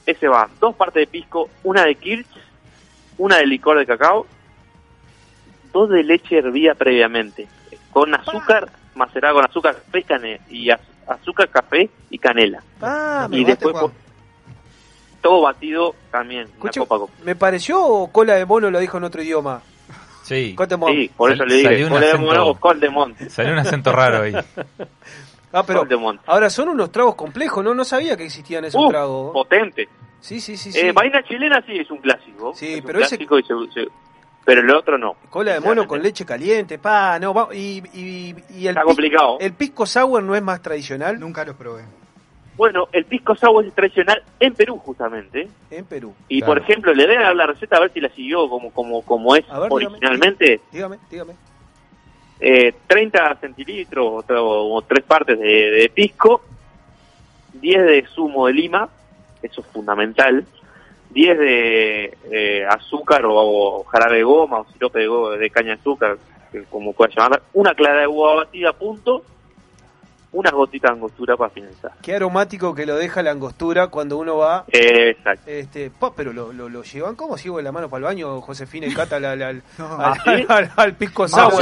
[0.06, 2.28] ese va, dos partes de pisco, una de kirsch,
[3.18, 4.26] una de licor de cacao,
[5.72, 7.48] dos de leche hervida previamente,
[7.92, 10.70] con azúcar, macerada con azúcar, café y
[11.08, 12.62] azúcar, café y canela.
[12.82, 13.76] Ah, Me y después
[15.22, 19.06] todo batido también, una Escuche, copa me pareció o cola de mono lo dijo en
[19.06, 19.62] otro idioma.
[20.24, 20.54] Sí.
[20.56, 20.92] Cote mon.
[20.94, 23.20] Sí, por eso Sal- le dije, salió un Col de Mono o Col de Mont.
[23.30, 24.34] Salió un acento raro ahí.
[25.54, 25.86] Ah, pero
[26.26, 27.74] ahora son unos tragos complejos, ¿no?
[27.76, 29.32] No sabía que existían esos Uh, tragos.
[29.34, 29.88] potente.
[30.20, 30.72] Sí, sí, sí.
[30.72, 30.80] sí.
[30.80, 32.54] Eh, vaina chilena sí es un clásico.
[32.56, 33.88] Sí, es un pero ese- clásico y se- se-
[34.46, 35.16] pero el otro no.
[35.30, 39.38] Cola de mono con leche caliente, pa, no, va- y, y, y el, Está complicado.
[39.40, 41.84] el pisco sour no es más tradicional Nunca los probé.
[42.56, 45.48] Bueno, el pisco sour es tradicional en Perú justamente.
[45.72, 46.14] en Perú.
[46.30, 46.54] Y Claro.
[46.54, 49.02] por ejemplo, le voy a dar la receta a ver si la siguió como como
[49.04, 49.74] como es ver, dígame.
[49.86, 50.62] originalmente.
[50.72, 51.34] Dígame, dígame.
[52.46, 56.42] Eh, 30 centilitros o, o tres partes de, pisco,
[57.54, 58.90] 10 de zumo de lima,
[59.42, 60.46] eso es fundamental,
[61.12, 66.18] 10 de azúcar o, o jarabe de goma o sirope de, caña de azúcar,
[66.70, 69.24] como pueda llamar, una clara de agua batida punto,
[70.34, 71.92] unas gotitas de angostura para finalizar.
[72.02, 74.66] Qué aromático que lo deja la angostura cuando uno va.
[74.72, 75.50] Eh, exacto.
[75.50, 78.88] Este, pa, pero lo, lo, lo llevan como si la mano para el baño, Josefina
[78.88, 79.96] y Cata al, al, al, No.
[79.98, 80.46] al- ¿Ah, sí?
[80.50, 81.44] al- al pisco sour.
[81.52, 81.58] No,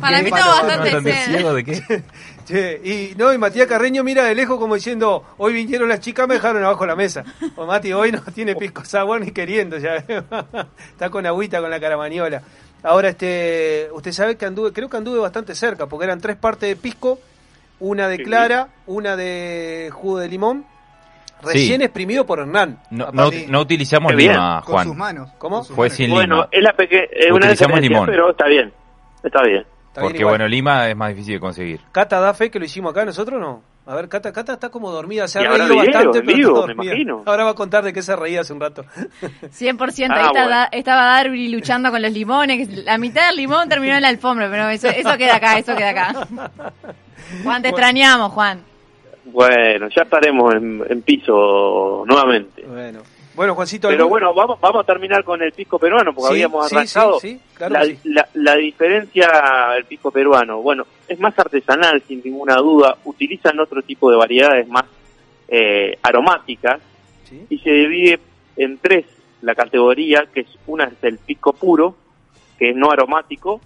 [0.00, 2.02] para que- mí No bastante ciego de qué?
[2.44, 6.26] Che, y no, y Matías Carreño mira de lejos como diciendo, hoy vinieron las chicas,
[6.26, 7.22] me dejaron abajo la mesa.
[7.56, 9.96] O Mati hoy no tiene pisco sour ni queriendo, ya
[10.90, 12.42] está con agüita con la caramaniola.
[12.82, 16.68] Ahora, este, usted sabe que anduve, creo que anduve bastante cerca, porque eran tres partes
[16.68, 17.18] de pisco,
[17.80, 18.22] una de Sí.
[18.24, 20.64] clara, una de jugo de limón,
[21.42, 21.84] recién Sí.
[21.84, 22.78] exprimido por Hernán.
[22.90, 24.96] No, no, no utilizamos lima, Con sus Juan.
[24.98, 25.30] manos.
[25.38, 25.64] ¿Cómo?
[25.64, 25.96] sus Fue manos.
[25.96, 26.48] sin Bueno, lima.
[26.52, 28.06] es la peque una Utilizamos limón.
[28.06, 28.72] pero está bien.
[29.22, 29.58] Está bien.
[29.88, 31.80] Está bien Porque bueno, lima es más difícil de conseguir.
[31.92, 33.62] Cata da fe que lo hicimos acá, nosotros no.
[33.88, 36.66] A ver, Cata, Cata está como dormida, se ha reído video, bastante, pero vivo, está
[36.66, 36.92] me dormida.
[36.92, 37.22] imagino.
[37.24, 38.84] Ahora va a contar de qué se reía hace un rato.
[39.50, 40.12] 100%.
[40.12, 40.66] Ah, Ahí está- bueno.
[40.72, 42.68] estaba Darby luchando con los limones.
[42.84, 45.90] La mitad del limón terminó en la alfombra, pero eso, eso queda acá, eso queda
[45.90, 46.26] acá.
[47.42, 48.60] Juan, te extrañamos, Juan.
[49.24, 52.62] Bueno, ya estaremos en, en piso nuevamente.
[52.66, 53.00] Bueno,
[53.38, 53.88] bueno Juancito.
[53.88, 57.20] Pero ¿algún- bueno, vamos, vamos a terminar con el pisco peruano, porque Sí, habíamos arrancado.
[57.20, 59.30] sí, sí, claro la, la- la diferencia
[59.74, 62.96] del pisco peruano, bueno, es más artesanal, sin ninguna duda.
[63.04, 64.84] Utilizan otro tipo de variedades más
[65.48, 66.80] eh, aromáticas
[67.48, 68.18] y se divide
[68.56, 69.06] en tres
[69.40, 71.94] la categoría, que es una es el pisco puro,
[72.58, 73.60] que es no aromático,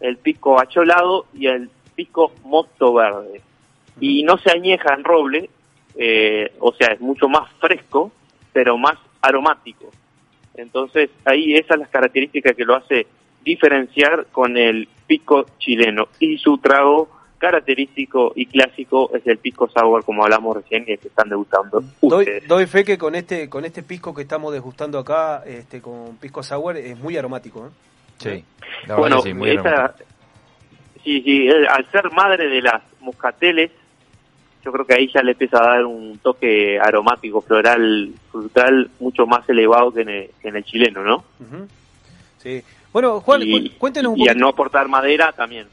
[0.00, 3.42] el pisco acholado y el pisco mosto verde.
[4.00, 5.50] Y no se añeja en roble,
[5.96, 8.12] eh, o sea, es mucho más fresco,
[8.52, 9.90] pero más aromático.
[10.54, 13.06] Entonces, ahí esas son las características que lo hace
[13.44, 16.08] diferenciar con el pisco chileno.
[16.18, 17.08] Y su trago
[17.38, 22.46] característico y clásico es el pisco sour, como hablamos recién, que están degustando Doy, ustedes.
[22.48, 26.42] doy fe que con este con este pisco que estamos degustando acá, este con pisco
[26.42, 27.66] sour, es muy aromático.
[27.66, 27.70] ¿eh?
[28.18, 28.44] Sí.
[28.86, 30.08] La bueno, sí, muy esa- aromático.
[31.02, 33.70] sí, sí, eh, al ser madre de las moscateles,
[34.64, 39.26] yo creo que ahí ya le empieza a dar un toque aromático, floral, frutal, mucho
[39.26, 41.16] más elevado que en el, que en el chileno, ¿no?
[41.40, 41.66] Ujú.
[42.42, 42.62] Sí.
[42.92, 45.66] Bueno, Juan, y, cu- cuéntenos un y al no aportar madera también.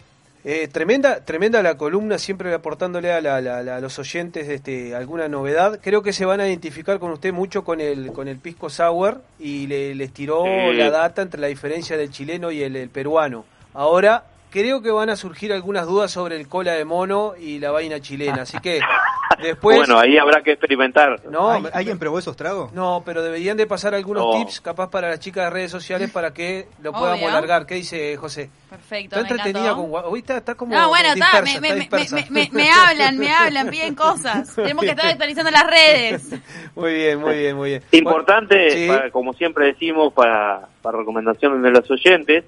[0.44, 4.96] Eh, tremenda, tremenda la columna, siempre aportándole a, la- la- la- a los oyentes este,
[4.96, 5.80] alguna novedad.
[5.84, 9.22] Creo que se van a identificar con usted mucho con el con el pisco sour
[9.40, 13.44] y le, les tiró la data entre la diferencia del chileno y el, el peruano.
[13.74, 14.24] Ahora
[14.60, 18.00] creo que van a surgir algunas dudas sobre el cola de mono y la vaina
[18.00, 18.80] chilena, así que
[19.42, 19.78] después.
[19.78, 21.22] bueno, ahí habrá que experimentar.
[21.30, 22.74] No, ¿Hay- me- ¿Alguien probó esos tragos?
[22.74, 24.32] No, pero deberían de pasar algunos No.
[24.40, 27.28] tips capaz para las chicas de redes sociales para que lo podamos Obvio.
[27.30, 27.66] alargar.
[27.68, 28.50] ¿Qué dice José?
[28.70, 31.84] Perfecto, Está me entretenida con Hoy está, está como No, bueno, está, dispersa, me, me,
[31.84, 32.32] está me, dispersa.
[32.32, 34.56] me, me- me hablan, me hablan, piden cosas.
[34.56, 36.30] Tenemos que estar actualizando las redes.
[36.76, 37.84] Muy bien, muy bien, muy bien.
[37.92, 38.88] Importante, Sí.
[38.88, 42.44] para- como siempre decimos, para, para recomendaciones de los oyentes,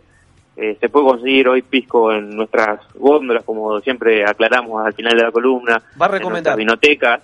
[0.61, 5.23] eh, se puede conseguir hoy pisco en nuestras góndolas, como siempre aclaramos al final de
[5.23, 6.31] la columna, Va a en recomendar.
[6.31, 7.21] nuestras vinotecas.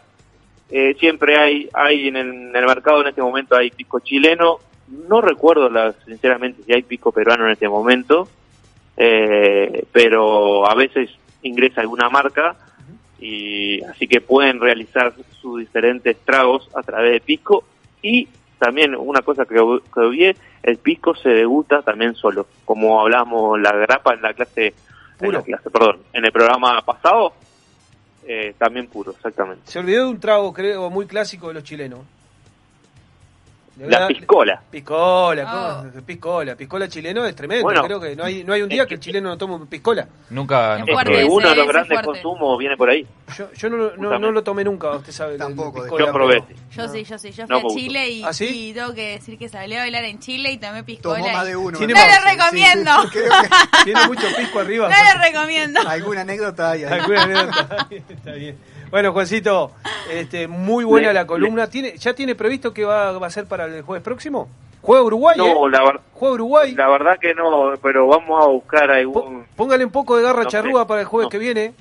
[0.72, 4.60] Eh, siempre hay, hay en el, en el mercado en este momento hay pisco chileno.
[5.10, 8.28] No recuerdo la, sinceramente si hay pisco peruano en este momento,
[8.98, 11.10] eh, pero a veces
[11.42, 12.56] ingresa alguna marca
[13.20, 17.64] y así que pueden realizar sus diferentes tragos a través de pisco
[18.02, 19.56] y también una cosa que,
[19.94, 24.74] que el pisco se degusta también solo, como hablamos la grapa en la clase,
[25.20, 27.34] en la clase, perdón, en el programa pasado,
[28.28, 29.62] eh, también puro, exactamente.
[29.66, 32.00] Se olvidó de un trago, creo, muy clásico de los chilenos.
[33.78, 34.62] La piscola.
[34.72, 36.02] Piscola, ¿cómo?
[36.06, 37.64] piscola, piscola chileno es tremendo.
[37.64, 37.84] Bueno.
[37.84, 40.08] creo que no hay, no hay un día que el chileno no tome piscola.
[40.30, 40.78] Nunca.
[40.80, 43.06] Es Uno de los grandes consumos viene por ahí.
[43.38, 45.38] Yo, yo no, lo- no, no lo tomé nunca, usted sabe.
[45.38, 46.42] Tampoco, de- Yo probé.
[46.48, 47.32] pero- Yo sí, yo sí.
[47.32, 47.70] Yo fui No a.
[47.74, 48.70] Chile y, ¿Ah, sí?
[48.70, 51.20] y tengo que decir que salí a bailar en Chile y tomé piscola.
[51.20, 51.78] Tomó más de uno.
[51.80, 52.92] No lo recomiendo.
[53.04, 53.08] sí.
[53.12, 54.90] Creo que Tiene mucho pisco arriba.
[54.96, 55.80] No lo recomiendo.
[55.88, 56.84] alguna anécdota hay.
[56.86, 57.88] Alguna anécdota.
[57.92, 58.58] Está bien.
[58.96, 59.72] Bueno, Juancito,
[60.10, 61.68] este, muy buena la columna.
[61.68, 64.48] ¿Tiene, ¿Ya tiene previsto que va, va a ser para el jueves próximo?
[64.82, 65.36] ¿Juega Uruguay?
[65.38, 65.70] No, eh?
[65.70, 66.74] la, ver- ¿Juega Uruguay?
[66.76, 69.46] la verdad que no, pero vamos a buscar algún...
[69.58, 71.30] Póngale un poco de garra No charrúa para el jueves No.
[71.30, 71.74] que viene.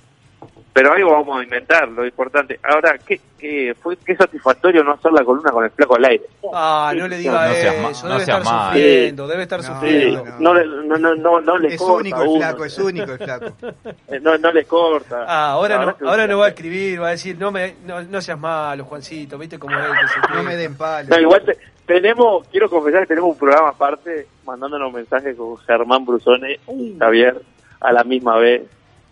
[0.75, 2.59] Pero algo vamos a inventar, lo importante.
[2.65, 6.25] Ahora, ¿qué, qué, fue, qué satisfactorio no hacer la columna con el flaco al aire.
[6.53, 8.09] Ah, no le diga No eso.
[8.09, 8.67] no debe seas estar mal.
[8.73, 10.25] sufriendo, debe estar sufriendo.
[10.25, 10.39] no.
[10.41, 10.67] no, le-
[10.99, 12.39] no, no, no, le Es corta único el uno.
[12.41, 13.47] flaco, es único el flaco.
[14.09, 15.25] Eh, No, no le corta.
[15.29, 18.03] Ah, ahora La no, ahora no va a escribir, va a decir, no me, no,
[18.03, 19.87] no seas malo, Juancito, viste cómo es.
[19.87, 21.09] que No me den palo.
[21.09, 21.57] No, igual te-
[21.87, 27.41] tenemos, quiero confesar que tenemos un programa aparte, mandándonos mensajes con Germán Brusone y Javier
[27.81, 28.63] a la misma vez.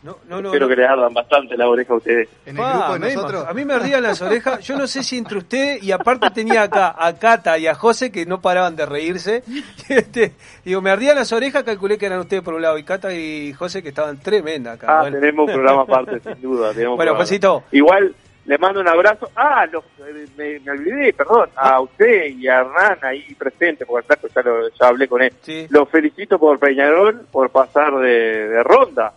[0.02, 0.68] No, no, no, Espero no.
[0.74, 2.28] que les ardan bastante la oreja a ustedes.
[2.44, 3.44] En el Ah, grupo de nosotros.
[3.48, 4.60] A mí me ardían las orejas.
[4.66, 8.10] Yo no sé si entre usted y aparte tenía acá a Cata y a José
[8.10, 9.42] que no paraban de reírse.
[9.88, 10.32] Este,
[10.64, 13.52] digo, me ardían las orejas, calculé que eran ustedes por un lado y Cata y
[13.52, 14.86] José que estaban tremendas acá.
[14.88, 15.20] Ah, Bueno.
[15.20, 16.72] tenemos un programa aparte, sin duda.
[16.72, 17.14] tenemos Bueno.
[17.14, 17.64] Juancito.
[17.72, 18.14] Igual
[18.44, 19.30] le mando un abrazo.
[19.36, 24.06] Ah, los, eh, me, me olvidé, perdón, a usted y a Hernán ahí presente, porque
[24.08, 25.32] claro, ya, lo- ya hablé con él.
[25.42, 25.66] Sí.
[25.70, 29.12] Los felicito por Peñarol, por pasar de, de ronda.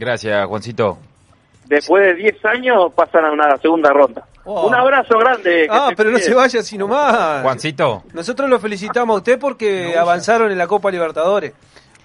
[0.00, 0.98] Gracias, Juancito.
[1.66, 4.24] Después de 10 años pasan a una segunda ronda.
[4.44, 4.66] Oh.
[4.66, 5.66] Un abrazo grande.
[5.70, 7.42] Ah, pero no se vaya así nomás.
[7.42, 8.02] Juancito.
[8.14, 11.52] Nosotros lo felicitamos a usted porque avanzaron en la Copa Libertadores.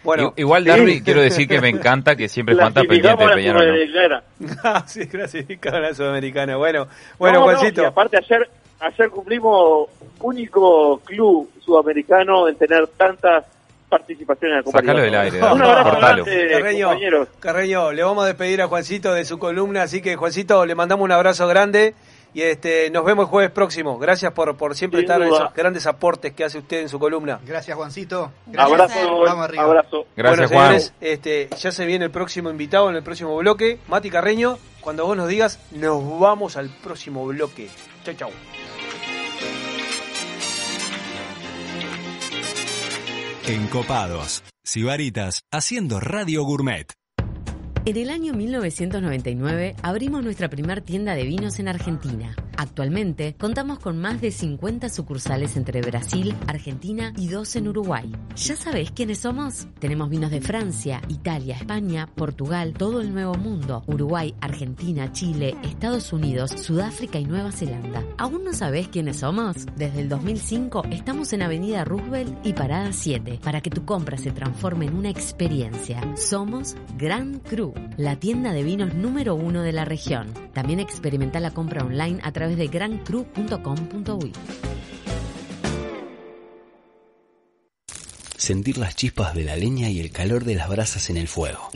[0.03, 3.33] Bueno, I- Igual, Darby, quiero decir que me encanta que siempre Juan está pendiente de
[3.33, 3.89] Peñarol.
[4.39, 4.47] ¿no?
[4.63, 6.57] Ah, sí, clasificado a la Sudamericana.
[6.57, 7.81] Bueno, bueno, No, no, Juancito.
[7.81, 8.47] y aparte ayer,
[8.81, 9.87] ayer cumplimos
[10.19, 13.45] único club sudamericano en tener tantas
[13.99, 16.25] participaciones en la Copa Sacalo del aire, Un abrazo cortalo.
[16.25, 17.27] grande, Carreño, compañeros.
[17.39, 21.03] Carreño, le vamos a despedir a Juancito de su columna, así que Juancito, le mandamos
[21.05, 21.93] un abrazo grande
[22.33, 23.97] y este nos vemos el jueves próximo.
[23.97, 26.99] Gracias por, por siempre Sin estar en esos grandes aportes que hace usted en su
[26.99, 27.39] columna.
[27.45, 28.31] Gracias, Juancito.
[28.47, 28.71] Gracias.
[28.81, 29.63] Abrazo, Vamos arriba.
[29.63, 30.05] abrazo.
[30.17, 30.79] Gracias, bueno, Juan.
[30.81, 33.79] señores, este, ya se viene el próximo invitado en el próximo bloque.
[33.87, 37.69] Mati Carreño, cuando vos nos digas, nos vamos al próximo bloque.
[38.03, 38.29] Chau, chau.
[43.47, 44.43] Encopados.
[44.63, 46.87] Sibaritas haciendo Radio Gourmet.
[47.87, 52.35] En el año 1999 abrimos nuestra primer tienda de vinos en Argentina.
[52.57, 58.11] Actualmente contamos con más de 50 sucursales entre Brasil, Argentina y dos en Uruguay.
[58.35, 59.67] ¿Ya sabés quiénes somos?
[59.77, 66.11] Tenemos vinos de Francia, Italia, España, Portugal, todo el Nuevo Mundo, Uruguay, Argentina, Chile, Estados
[66.11, 68.03] Unidos, Sudáfrica y Nueva Zelanda.
[68.17, 69.67] ¿Aún no sabés quiénes somos?
[69.75, 74.31] Desde el 2005 estamos en Avenida Roosevelt y Parada 7 para que tu compra se
[74.31, 76.01] transforme en una experiencia.
[76.15, 80.33] Somos Gran Cru, la tienda de vinos número uno de la región.
[80.53, 84.33] También experimenta la compra online a través de grancru.com.uy.
[88.37, 91.69] Sentir las chispas de la leña y el calor de las brasas en el fuego.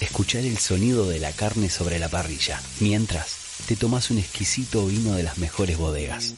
[0.00, 5.14] Escuchar el sonido de la carne sobre la parrilla, mientras te tomas un exquisito vino
[5.14, 6.34] de las mejores bodegas.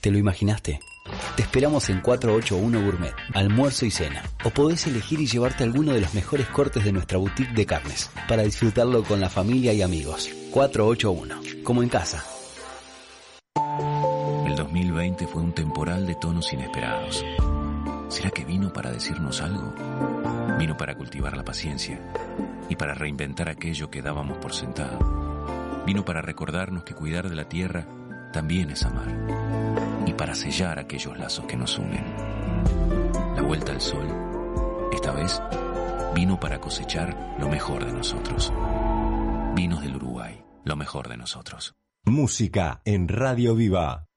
[0.00, 0.80] ¿Te lo imaginaste?
[1.36, 4.22] Te esperamos en 481 Gourmet, almuerzo y cena.
[4.44, 8.10] O podés elegir y llevarte alguno de los mejores cortes de nuestra boutique de carnes,
[8.28, 10.30] para disfrutarlo con la familia y amigos.
[10.50, 12.24] 481, como en casa.
[14.46, 17.24] El 2020 fue un temporal de tonos inesperados.
[18.08, 19.72] ¿Será que vino para decirnos algo?
[20.58, 22.00] Vino para cultivar la paciencia
[22.68, 24.98] y para reinventar aquello que dábamos por sentado.
[25.86, 27.86] Vino para recordarnos que cuidar de la tierra
[28.32, 29.08] también es amar
[30.06, 32.04] y para sellar aquellos lazos que nos unen.
[33.34, 34.06] La vuelta al sol,
[34.92, 35.40] esta vez,
[36.14, 38.52] vino para cosechar lo mejor de nosotros.
[39.54, 41.74] Vinos del Uruguay, lo mejor de nosotros.
[42.04, 44.09] Música en Radio Viva.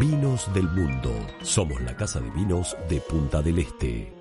[0.00, 1.12] Vinos del Mundo.
[1.42, 4.19] Somos la casa de vinos de Punta del Este.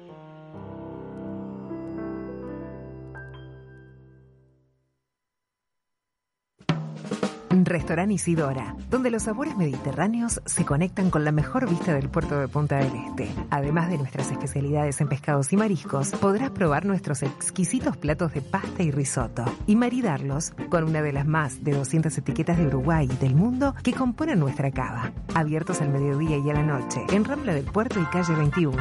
[7.49, 12.47] Restaurant Isidora, donde los sabores mediterráneos se conectan con la mejor vista del puerto de
[12.47, 13.29] Punta del Este.
[13.49, 18.83] Además de nuestras especialidades en pescados y mariscos, podrás probar nuestros exquisitos platos de pasta
[18.83, 23.17] y risotto y maridarlos con una de las más de 200 etiquetas de Uruguay y
[23.17, 25.11] del mundo que componen nuestra cava.
[25.33, 28.77] Abiertos al mediodía y a la noche, en Rambla del Puerto y calle 21.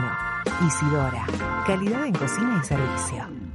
[0.66, 1.26] Isidora,
[1.66, 3.47] calidad en cocina y servicio.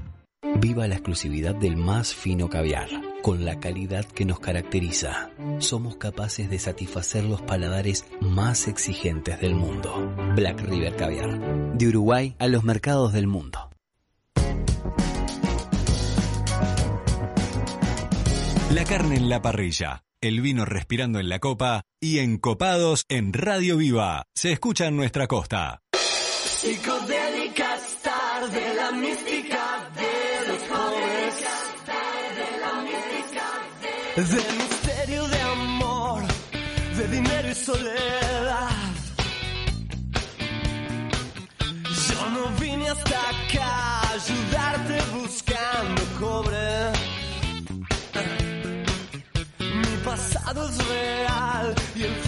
[0.44, 2.90] Viva la exclusividad del más fino caviar,
[3.22, 5.32] con la calidad que nos caracteriza.
[5.60, 10.14] Somos capaces de satisfacer los paladares más exigentes del mundo.
[10.36, 13.70] Black River Caviar, de Uruguay a los mercados del mundo.
[18.72, 23.78] La carne en la parrilla, el vino respirando en la copa y encopados en Radio
[23.78, 24.26] Viva.
[24.36, 25.80] Se escucha en nuestra costa.
[34.16, 36.22] De misterio de amor,
[36.96, 38.70] de dinero y soledad.
[42.08, 46.92] Yo no vine hasta acá a ayudarte buscando cobre.
[49.60, 52.23] Mi pasado es real y el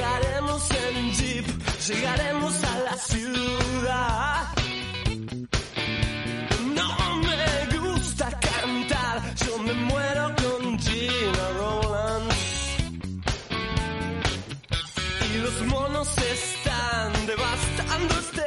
[0.00, 1.46] Llegaremos en jeep,
[1.88, 4.48] llegaremos a la ciudad.
[6.74, 12.36] No me gusta cantar, yo me muero con Gina Rowlands.
[15.32, 18.39] Y los monos están devastando este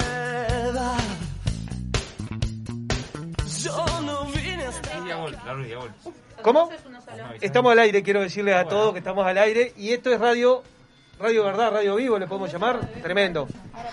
[0.00, 0.98] soledad.
[3.62, 5.02] Yo no vine a estar.
[6.42, 6.70] ¿Cómo?
[7.40, 10.62] Estamos al aire, quiero decirles a todos que estamos al aire y esto es radio,
[11.18, 13.48] radio verdad, radio vivo, le podemos llamar, tremendo.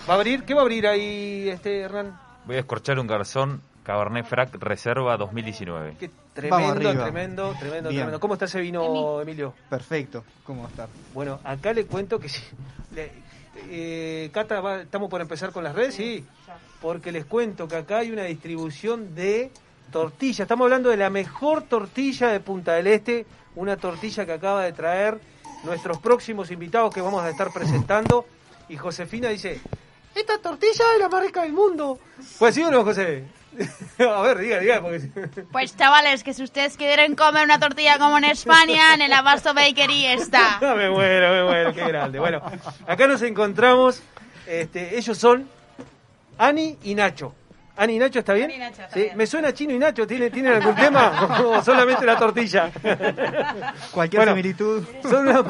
[0.08, 0.44] ¿Va a abrir?
[0.44, 2.18] ¿Qué va a abrir ahí, este Hernán?
[2.46, 5.96] Voy a escorchar un garzón Cabernet Franc Reserva 2019.
[6.34, 7.04] Tremendo, arriba.
[7.04, 8.00] tremendo, tremendo, Bien.
[8.02, 8.20] tremendo.
[8.20, 9.54] ¿Cómo está ese vino, Emilio?
[9.70, 10.88] Perfecto, ¿cómo va a estar?
[11.12, 12.42] Bueno, acá le cuento que sí.
[12.94, 13.23] Le-
[13.56, 16.24] eh, Cata, va- estamos por empezar con las redes, sí.
[16.80, 19.50] Porque les cuento que acá hay una distribución de
[19.90, 20.42] tortilla.
[20.44, 23.26] Estamos hablando de la mejor tortilla de Punta del Este.
[23.56, 25.18] Una tortilla que acaba de traer
[25.62, 28.26] nuestros próximos invitados que vamos a estar presentando.
[28.68, 29.60] Y Josefina dice,
[30.14, 31.98] esta tortilla es la más rica del mundo.
[32.38, 33.24] Pues sí o no, José.
[33.98, 34.80] a ver, diga, diga.
[34.80, 35.00] Porque...
[35.52, 39.54] Pues chavales, que si ustedes quieren comer una tortilla como en España, en el Abasto
[39.54, 40.58] Bakery está.
[40.76, 42.18] me muero, me muero, qué grande.
[42.18, 42.42] Bueno,
[42.86, 44.02] acá nos encontramos.
[44.46, 45.48] Este, ellos son
[46.38, 47.34] Ani y Nacho.
[47.76, 48.46] Ani y Nacho, ¿está bien?
[48.46, 49.00] Ani y Nacho, está ¿Sí?
[49.00, 49.16] bien.
[49.16, 50.06] ¿Me suena chino y Nacho?
[50.06, 51.40] ¿Tienen, ¿tienen algún tema?
[51.44, 52.70] ¿O solamente la tortilla?
[53.90, 54.84] Cualquier Bueno, similitud.
[55.02, 55.42] Son una,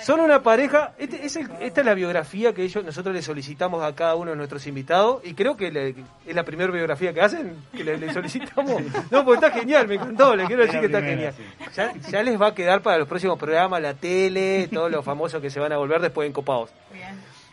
[0.00, 0.92] son una pareja.
[0.98, 4.30] Este- es el- esta es la biografía que ellos nosotros le solicitamos a cada uno
[4.32, 5.20] de nuestros invitados.
[5.24, 5.94] Y creo que le-
[6.26, 8.82] es la primera biografía que hacen, que le, le solicitamos.
[9.10, 10.34] No, porque está genial, me encantó.
[10.36, 11.34] Le quiero decir que está genial.
[11.74, 15.40] Ya, ya les va a quedar para los próximos programas, la tele, todos los famosos
[15.42, 16.70] que se van a volver después en Copados.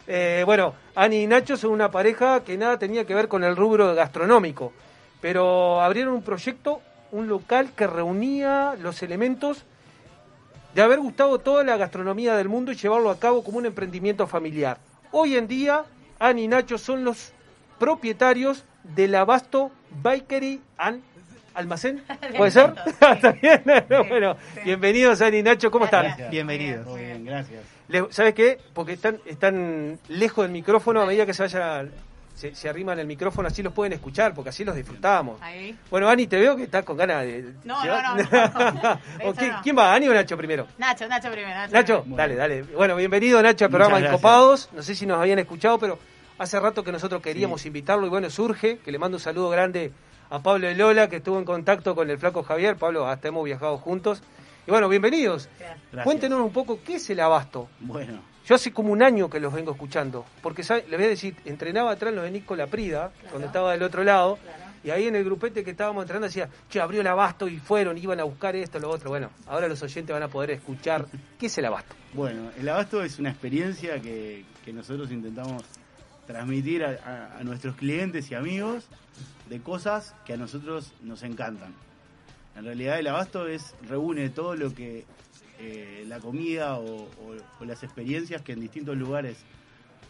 [0.07, 3.55] Eh, bueno, Ani y Nacho son una pareja que nada tenía que ver con el
[3.55, 4.71] rubro gastronómico,
[5.19, 6.81] pero abrieron un proyecto,
[7.11, 9.63] un local que reunía los elementos
[10.75, 14.27] de haber gustado toda la gastronomía del mundo y llevarlo a cabo como un emprendimiento
[14.27, 14.77] familiar.
[15.11, 15.85] Hoy en día,
[16.19, 17.31] Ani y Nacho son los
[17.79, 19.71] propietarios del Abasto
[20.03, 21.01] Bakery and
[21.53, 22.03] Almacén.
[22.37, 22.73] ¿Puede ser?
[22.85, 23.63] ¿Está bien?
[24.09, 24.35] bueno,
[24.65, 26.13] bienvenidos Ani y Nacho, ¿cómo están?
[26.29, 26.85] Bienvenidos.
[26.85, 27.63] Muy bien, gracias.
[28.09, 28.59] ¿Sabes qué?
[28.73, 31.85] Porque están, están lejos del micrófono, a medida que se vaya,
[32.35, 35.41] se, se arriman el micrófono, así los pueden escuchar, porque así los disfrutamos.
[35.41, 35.75] Ahí.
[35.89, 37.53] Bueno, Ani, te veo que estás con ganas de...
[37.63, 38.21] No, ¿se no, no, no.
[39.23, 39.61] ¿O Eso quién, no.
[39.63, 40.67] quién va, Ani o Nacho primero?
[40.77, 41.55] Nacho, Nacho primero.
[41.55, 41.73] Nacho.
[41.73, 42.17] Nacho, primero.
[42.17, 42.61] dale, dale.
[42.63, 43.99] Bueno, bienvenido Nacho al programa.
[43.99, 44.69] Encopados.
[44.73, 45.97] No sé si nos habían escuchado, pero
[46.37, 49.93] hace rato que nosotros queríamos invitarlo y bueno, surge, que le mando un saludo grande
[50.29, 52.75] a Pablo de Lola, que estuvo en contacto con el flaco Javier.
[52.75, 54.21] Pablo, hasta hemos viajado juntos.
[54.67, 55.47] Y bueno, bienvenidos.
[55.57, 56.03] Gracias.
[56.03, 57.69] Cuéntenos un poco qué es el abasto.
[57.79, 60.85] Bueno, Yo hace como un año que los vengo escuchando, porque ¿sabe?
[60.89, 64.37] le voy a decir, entrenaba atrás los de Nico Laprida, cuando estaba del otro lado,
[64.83, 67.97] y ahí en el grupete que estábamos entrenando decía, che, abrió el abasto y fueron,
[67.97, 69.09] iban a buscar esto, lo otro.
[69.09, 71.07] Bueno, ahora los oyentes van a poder escuchar
[71.39, 71.95] qué es el abasto.
[72.13, 75.63] bueno, el abasto es una experiencia que, que nosotros intentamos
[76.27, 76.89] transmitir a,
[77.35, 78.85] a- a nuestros clientes y amigos
[79.49, 81.73] de cosas que a nosotros nos encantan.
[82.55, 85.03] En realidad el abasto es reúne todo lo que
[85.59, 89.37] eh, la comida o, o- o las experiencias que en distintos lugares,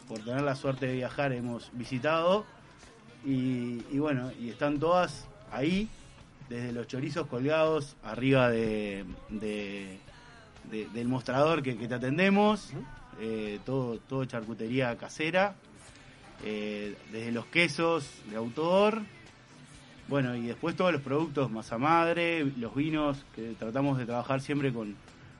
[0.07, 2.45] por tener la suerte de viajar, hemos visitado.
[3.25, 5.87] Y, y bueno, y están todas ahí,
[6.49, 9.97] desde los chorizos colgados arriba de, de-
[10.71, 12.69] de- del mostrador que, que te atendemos,
[13.19, 15.55] eh, todo, todo charcutería casera,
[16.43, 19.01] eh, desde los quesos de autor,
[20.07, 24.71] bueno, y después todos los productos masa madre, los vinos, que tratamos de trabajar siempre
[24.71, 24.95] con,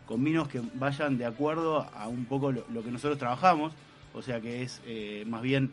[0.07, 3.73] con vinos que vayan de acuerdo a un poco lo, lo que nosotros trabajamos,
[4.14, 5.72] o sea que es eh, más bien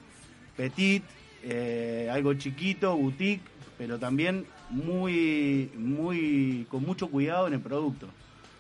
[0.57, 1.03] petit,
[1.43, 3.43] eh, algo chiquito, boutique,
[3.79, 8.09] pero también muy, muy, con mucho cuidado en el producto.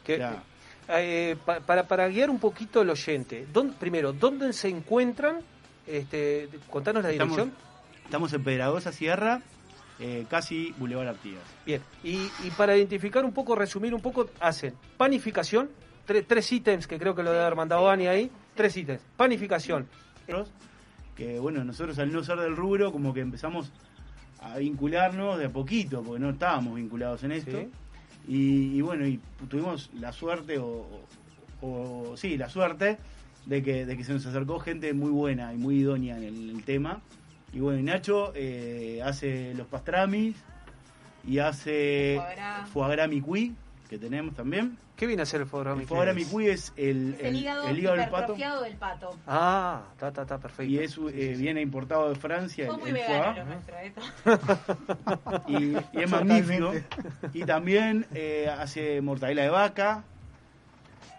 [0.05, 0.43] Que- O sea,
[0.89, 5.37] Eh, pa- para, para guiar un poquito al oyente, ¿dónde- primero, ¿dónde se encuentran?
[5.87, 7.57] Este, contanos la Estamos- dirección.
[8.05, 9.43] Estamos en Pedragosa Sierra,
[10.03, 11.43] eh, casi Boulevard Artigas.
[11.65, 15.71] Bien, y, y para identificar un poco, resumir un poco, hacen panificación,
[16.07, 19.87] tre- tres ítems que creo que lo debe haber mandado Ani ahí, tres ítems, panificación,
[21.17, 23.71] Que bueno, nosotros al no ser del rubro, como que empezamos
[24.41, 27.61] a vincularnos de a poquito, porque no estábamos vinculados en esto.
[27.61, 27.69] Sí.
[28.27, 30.67] Y, y bueno, y tuvimos la suerte, o,
[31.61, 31.67] o-
[32.11, 32.99] o- sí, la suerte
[33.47, 36.51] de que, de que se nos acercó gente muy buena y muy idónea en el,
[36.51, 37.03] en el tema.
[37.53, 40.37] Y bueno, y Nacho eh, hace los pastramis
[41.27, 42.21] y hace
[42.73, 43.09] Foie gras.
[43.09, 43.55] micuí,
[43.89, 44.79] que tenemos también.
[44.97, 46.25] ¿Qué viene a ser el foie gras El mi foie gras cuy?
[46.25, 48.35] mi cuy es el, Es el hígado, el hígado del pato.
[48.63, 49.11] del pato.
[49.27, 50.73] Ah, está, está, está perfecto.
[50.73, 52.67] Y es, eh, viene importado de Francia.
[52.67, 53.93] Fue el- muy el vegano ¿eh?
[55.49, 56.73] y, y es magnífico.
[57.33, 60.05] Y también eh, hace mortadela de vaca.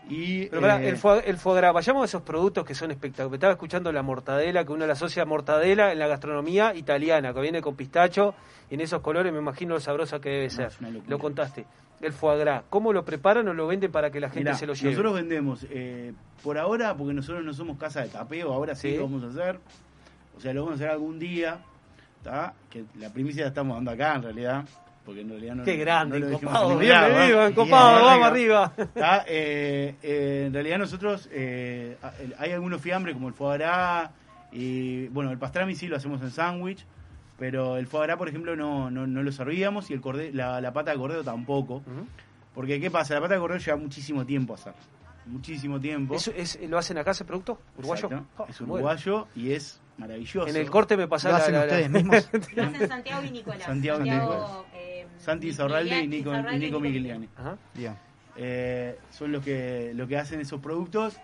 [0.09, 3.35] Y, Pero eh, el, foie, el foie gras, vayamos a esos productos que son espectaculares.
[3.35, 7.39] Estaba escuchando la mortadela, que uno la asocia a mortadela en la gastronomía italiana, que
[7.39, 8.35] viene con pistacho,
[8.69, 10.71] y en esos colores me imagino lo sabrosa que debe ser.
[11.07, 11.65] Lo contaste.
[12.01, 14.67] El foie gras, ¿cómo lo preparan o lo venden para que la gente Mirá, se
[14.67, 14.89] lo lleve?
[14.91, 16.13] Nosotros vendemos, eh,
[16.43, 18.97] por ahora, porque nosotros no somos casa de tapeo, ahora sí, Sí.
[18.97, 19.59] lo vamos a hacer.
[20.35, 21.59] O sea, lo vamos a hacer algún día.
[22.23, 22.53] ¿tá?
[22.69, 24.65] Que la primicia la estamos dando acá, en realidad.
[25.05, 26.27] Porque en realidad no Qué grande, no
[26.79, 28.71] Bien, vamos arriba.
[29.27, 31.97] Eh, eh, en realidad nosotros, eh,
[32.37, 34.09] hay algunos fiambres como el foie gras,
[34.51, 36.85] y bueno, el pastrami sí lo hacemos en sándwich,
[37.37, 40.61] pero el foie gras, por ejemplo, no, no, no lo servíamos y el corde- la,
[40.61, 41.81] la pata de cordero tampoco.
[42.55, 43.15] Porque, ¿qué pasa?
[43.15, 44.73] La pata de cordero lleva muchísimo tiempo a hacer.
[45.25, 46.15] Muchísimo tiempo.
[46.15, 47.59] ¿Eso es, ¿Lo hacen acá ese producto?
[47.77, 48.07] ¿Uruguayo?
[48.07, 48.25] Exacto.
[48.37, 48.73] Ah, es bueno.
[48.75, 50.47] uruguayo y es maravilloso.
[50.47, 52.29] En el corte me pasa ¿Lo la- hacen la- la- ustedes mismos?
[52.55, 53.63] Lo hacen Santiago y Nicolás.
[53.63, 54.51] Santiago y Nicolás.
[54.75, 54.82] eh,
[55.23, 57.29] Santi Izarralde y Nico, y Nico Migliani.
[57.37, 57.57] Ajá.
[57.73, 57.95] Bien.
[58.35, 61.17] Eh, son los que, lo que hacen esos productos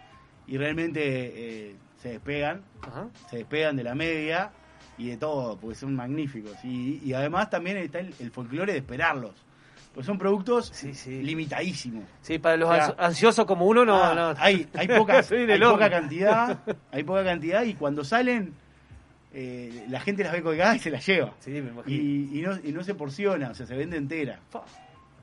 [0.48, 2.62] y realmente eh, se despegan,
[3.30, 4.52] se despegan de la media
[4.98, 6.54] y de todo, porque son magníficos.
[6.64, 9.34] Y, y además también está el, el folclore de esperarlos.
[9.94, 10.72] Pues son productos
[11.08, 12.06] limitadísimos.
[12.22, 14.02] Sí, para los O sea, ansiosos como uno, no.
[14.02, 14.34] Ah, no.
[14.38, 16.60] Hay, hay, pocas, Soy hay poca cantidad,
[16.92, 18.54] hay poca cantidad y cuando salen
[19.34, 21.34] eh, la gente las ve colgadas y se las lleva.
[21.40, 21.84] Sí, me imagino.
[21.88, 24.40] Y, y no, y no se porciona, o sea, se vende entera.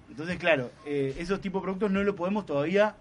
[0.09, 2.95] Entonces, claro, eh, esos tipos de productos no lo podemos todavía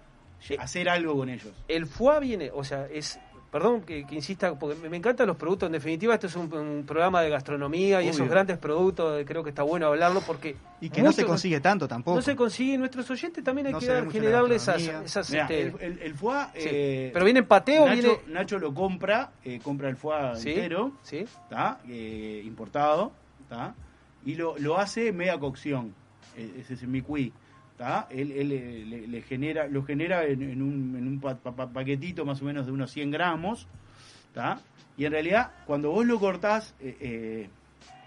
[0.59, 1.53] hacer algo con ellos.
[1.67, 3.19] El foie viene, o sea, es.
[3.55, 5.67] Perdón que, que insista, porque me, me encantan los productos.
[5.67, 9.43] En definitiva, esto es un, un programa de gastronomía y esos grandes productos, eh, creo
[9.45, 10.57] que está bueno hablarlo porque.
[10.81, 12.17] Y que no se consigue tanto tampoco.
[12.17, 12.77] No se consigue.
[12.77, 14.81] Nuestros oyentes también hay No que dar, en generarle esas.
[14.81, 16.37] esas Mirá, este, el, el- el foie...
[16.53, 16.59] Sí.
[16.69, 20.35] eh, ¿Pero viene en pateo o Nacho, viene- Nacho lo compra, eh, compra el foie
[20.35, 21.23] Sí, entero, sí.
[21.49, 21.79] ¿tá?
[21.87, 23.13] Eh, importado,
[23.47, 23.73] ¿tá?
[24.25, 25.95] y lo, lo hace media cocción.
[26.35, 27.31] Ese es el micuí.
[27.77, 28.07] ¿Tá?
[28.09, 31.51] Él, él, eh, le, le genera, lo genera en, en un, en un pa- pa-
[31.55, 33.67] pa- paquetito más o menos de unos 100 gramos.
[34.33, 34.59] ¿tá?
[34.97, 37.49] Y en realidad, cuando vos lo cortás, eh, eh,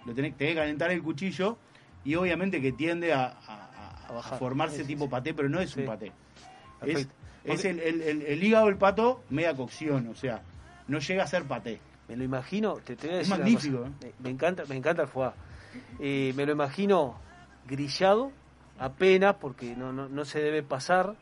[0.06, 1.58] lo tenés, tenés que calentar el cuchillo
[2.04, 5.84] y obviamente que tiende a, a- a- a formarse tipo paté, pero no es un
[5.84, 6.06] paté.
[6.06, 6.12] Es,
[6.80, 7.14] Perfecto.
[7.44, 10.42] es el, el- el- el hígado del pato media cocción, o sea,
[10.86, 11.80] no llega a ser paté.
[12.08, 13.92] Me lo imagino, te, te voy a Es decir una magnífico, cosa.
[14.00, 15.30] Me, me encanta, me encanta el foie.
[16.00, 17.16] Eh, me lo imagino
[17.66, 18.32] grillado,
[18.78, 21.14] apenas, porque no, no, no se debe pasar,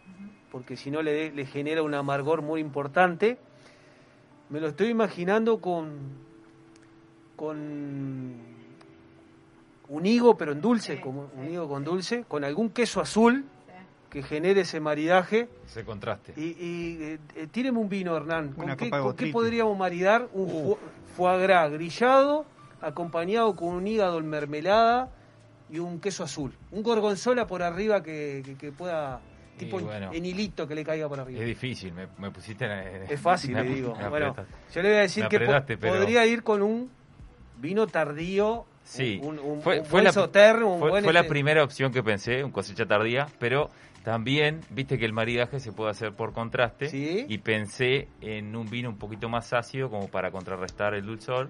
[0.52, 3.38] porque si no le, de- le genera un amargor muy importante.
[4.48, 6.24] Me lo estoy imaginando con
[7.36, 7.56] con
[9.88, 13.44] un higo, pero en dulce, como un higo con dulce, con algún queso azul
[14.10, 15.48] que genere ese maridaje.
[15.66, 16.32] Ese contraste.
[16.36, 18.52] Y, y eh, eh, tíreme un vino, Hernán.
[18.52, 20.78] ¿Con, Una qué, copa de con qué podríamos maridar un fo-
[21.16, 22.46] foie gras grillado,
[22.80, 25.10] acompañado con un hígado en mermelada
[25.70, 26.52] y un queso azul?
[26.70, 29.20] Un gorgonzola por arriba que, que- que pueda,
[29.58, 30.10] tipo bueno.
[30.12, 31.40] en hilito que le caiga por arriba.
[31.40, 33.02] Es difícil, me, me pusiste en...
[33.10, 33.94] Es fácil, le digo.
[34.10, 34.34] Bueno,
[34.74, 36.90] yo le voy a decir que po- apretaste, pero- podría ir con un
[37.58, 41.64] vino tardío, Sí, un, un, fue, un fue la, fue- buen fue la este- primera
[41.64, 43.68] opción que pensé, un cosecha tardía, pero
[44.04, 48.88] también viste que el maridaje se puede hacer por contraste y pensé en un vino
[48.90, 51.48] un poquito más ácido como para contrarrestar el dulzor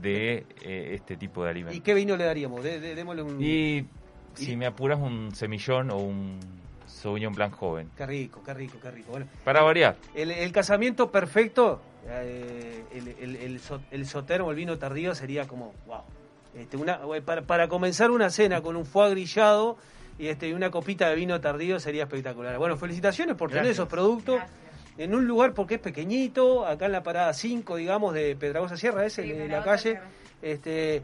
[0.00, 1.82] de eh, este tipo de ¿Y alimentos.
[1.82, 2.62] qué vino le daríamos?
[2.62, 3.42] De- de- démosle un...
[3.42, 3.86] Y
[4.34, 6.40] si me apuras un semillón o un
[6.86, 7.90] Sauvignon Blanc joven.
[7.96, 9.12] Qué rico, qué rico, qué rico.
[9.12, 9.96] Bueno, Para variar.
[10.14, 13.60] El, el casamiento perfecto, eh, el, el, el,
[13.90, 16.00] el Sauternes o el vino tardío sería como, wow.
[16.56, 19.76] Este, una, para, para comenzar una cena con un foie grillado
[20.18, 22.56] y este, una copita de vino tardío sería espectacular.
[22.58, 23.78] Bueno, felicitaciones por tener Gracias.
[23.78, 24.40] esos productos
[24.98, 29.04] en un lugar porque es pequeñito, acá en la parada 5, digamos, de Pedragosa Sierra,
[29.04, 29.98] es el de la calle.
[30.40, 31.02] Este,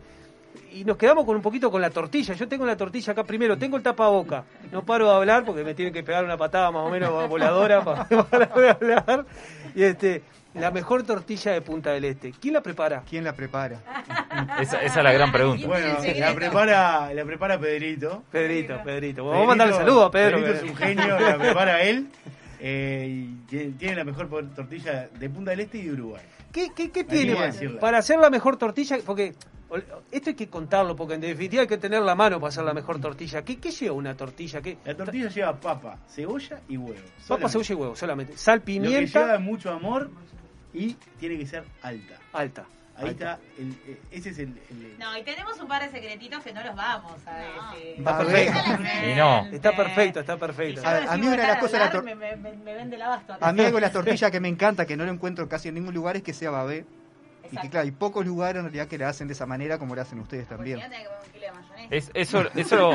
[0.72, 2.34] y nos quedamos con un poquito con la tortilla.
[2.34, 4.44] Yo tengo la tortilla acá primero, tengo el tapaboca.
[4.70, 7.82] No paro de hablar porque me tienen que pegar una patada más o menos voladora
[7.84, 9.26] para parar de hablar.
[9.74, 10.22] Y este,
[10.54, 12.32] la mejor tortilla de Punta del Este.
[12.40, 13.02] ¿Quién la prepara?
[13.08, 13.78] ¿Quién la prepara?
[14.60, 15.66] Esa, esa es la gran pregunta.
[15.66, 18.22] Bueno, la prepara, la prepara Pedrito.
[18.30, 19.24] Pedrito, Pedrito.
[19.24, 20.38] Vamos a mandarle saludo a Pedro.
[20.38, 22.06] Pedrito es un genio, la prepara él.
[22.61, 26.23] eh, tiene, la mejor tortilla de Punta del Este y de Uruguay.
[26.53, 27.37] ¿Qué, qué, qué tiene
[27.81, 28.99] para hacer la mejor tortilla?
[29.05, 29.35] Porque
[30.11, 32.74] esto hay que contarlo, porque en definitiva hay que tener la mano para hacer la
[32.74, 33.43] mejor tortilla.
[33.43, 34.61] ¿Qué, qué lleva una tortilla?
[34.61, 34.78] ¿Qué?
[34.85, 37.01] La tortilla lleva papa, cebolla y huevo.
[37.28, 38.37] Papa, cebolla y huevo, solamente.
[38.37, 39.20] Sal, Lo que pimienta.
[39.20, 40.11] lleva mucho amor
[40.74, 42.19] y tiene que ser alta.
[42.32, 42.66] Alta.
[43.01, 46.43] Ahí está, el- eh, ese es el, el- No, y tenemos un par de secretitos
[46.43, 47.94] que no los vamos a decir.
[47.98, 48.59] Está perfecto.
[49.10, 49.47] Y no.
[49.47, 50.82] Está perfecto, está perfecto.
[50.86, 53.32] A, a mí una de las cosas la tor- me, me, vende el abasto.
[53.35, 53.48] acá.
[53.48, 55.74] a mí algo de las tortillas que me encanta, que no lo encuentro casi en
[55.74, 56.85] ningún lugar, es que sea babé.
[57.52, 59.97] Y que claro, hay pocos lugares en realidad que la hacen de esa manera como
[59.97, 60.78] la hacen ustedes también.
[61.90, 62.92] Es, eso, eso,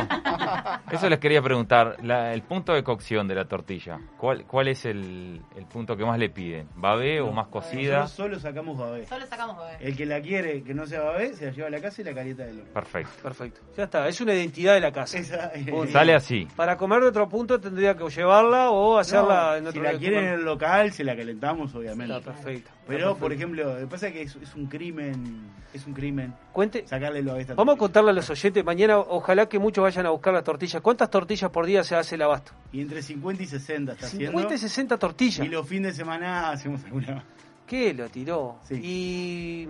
[0.91, 1.97] eso les quería preguntar.
[2.03, 6.05] La- el punto de cocción de la tortilla, ¿cuál, cuál es el, el punto que
[6.05, 6.67] más le piden?
[6.75, 7.99] ¿Babé o más cocida?
[7.99, 9.05] Nosotros solo sacamos babé.
[9.05, 9.77] Solo sacamos bebé.
[9.81, 12.05] El que la quiere que no sea babé, se la lleva a la casa y
[12.05, 12.73] la calienta del horno.
[12.73, 13.11] Perfecto.
[13.23, 13.61] Perfecto.
[13.77, 15.17] Ya está, es una identidad de la casa.
[15.17, 15.91] Esa- Punto.
[15.91, 16.47] Sale así.
[16.55, 19.97] Para comer de otro punto tendría que llevarla o hacerla No, en otro si la
[19.97, 22.15] quieren en el local, se la calentamos, obviamente.
[22.17, 22.71] Está perfecto.
[22.87, 25.93] Pero, Está por ejemplo, lo que pasa es que es, es un crimen, es un
[25.93, 26.85] crimen Cuente.
[26.87, 30.05] sacarle lo a esta Vamos a contarle a los oyentes, mañana ojalá que muchos vayan
[30.05, 30.81] a buscar las tortillas.
[30.81, 32.51] ¿Cuántas tortillas por día se hace el abasto?
[32.71, 34.57] Y entre 50 y 60 está 50 y haciendo.
[34.57, 35.45] 60 tortillas.
[35.45, 37.23] Y los fines de semana hacemos alguna.
[37.67, 38.59] ¿Qué lo tiró?
[38.71, 39.67] Y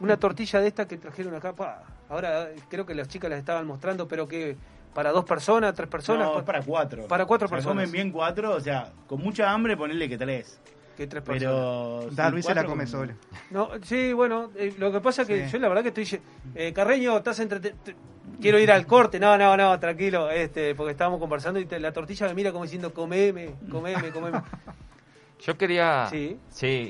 [0.00, 3.66] una tortilla de esta que trajeron acá, pa, ahora creo que las chicas las estaban
[3.66, 4.56] mostrando, pero que
[4.94, 6.28] para dos personas, tres personas.
[6.32, 7.06] No, para cuatro.
[7.06, 7.76] Para cuatro O sea, personas.
[7.84, 10.60] comen bien cuatro, o sea, con mucha hambre ponerle que tres.
[10.96, 11.98] Que tres Pero.
[12.00, 12.16] personas.
[12.16, 13.12] Da, sí, Luis se la come con- solo.
[13.50, 15.52] No, sí, bueno, eh, lo que pasa es que Sí.
[15.52, 16.20] yo la verdad que estoy...
[16.54, 17.60] Eh, Carreño, estás entre...
[17.60, 17.96] te- te-
[18.40, 19.18] quiero ir al corte.
[19.18, 22.64] No, no, no, tranquilo, este, porque estábamos conversando y te- la tortilla me mira como
[22.64, 24.40] diciendo, comeme, comeme, comeme.
[25.40, 26.38] Yo quería, Sí.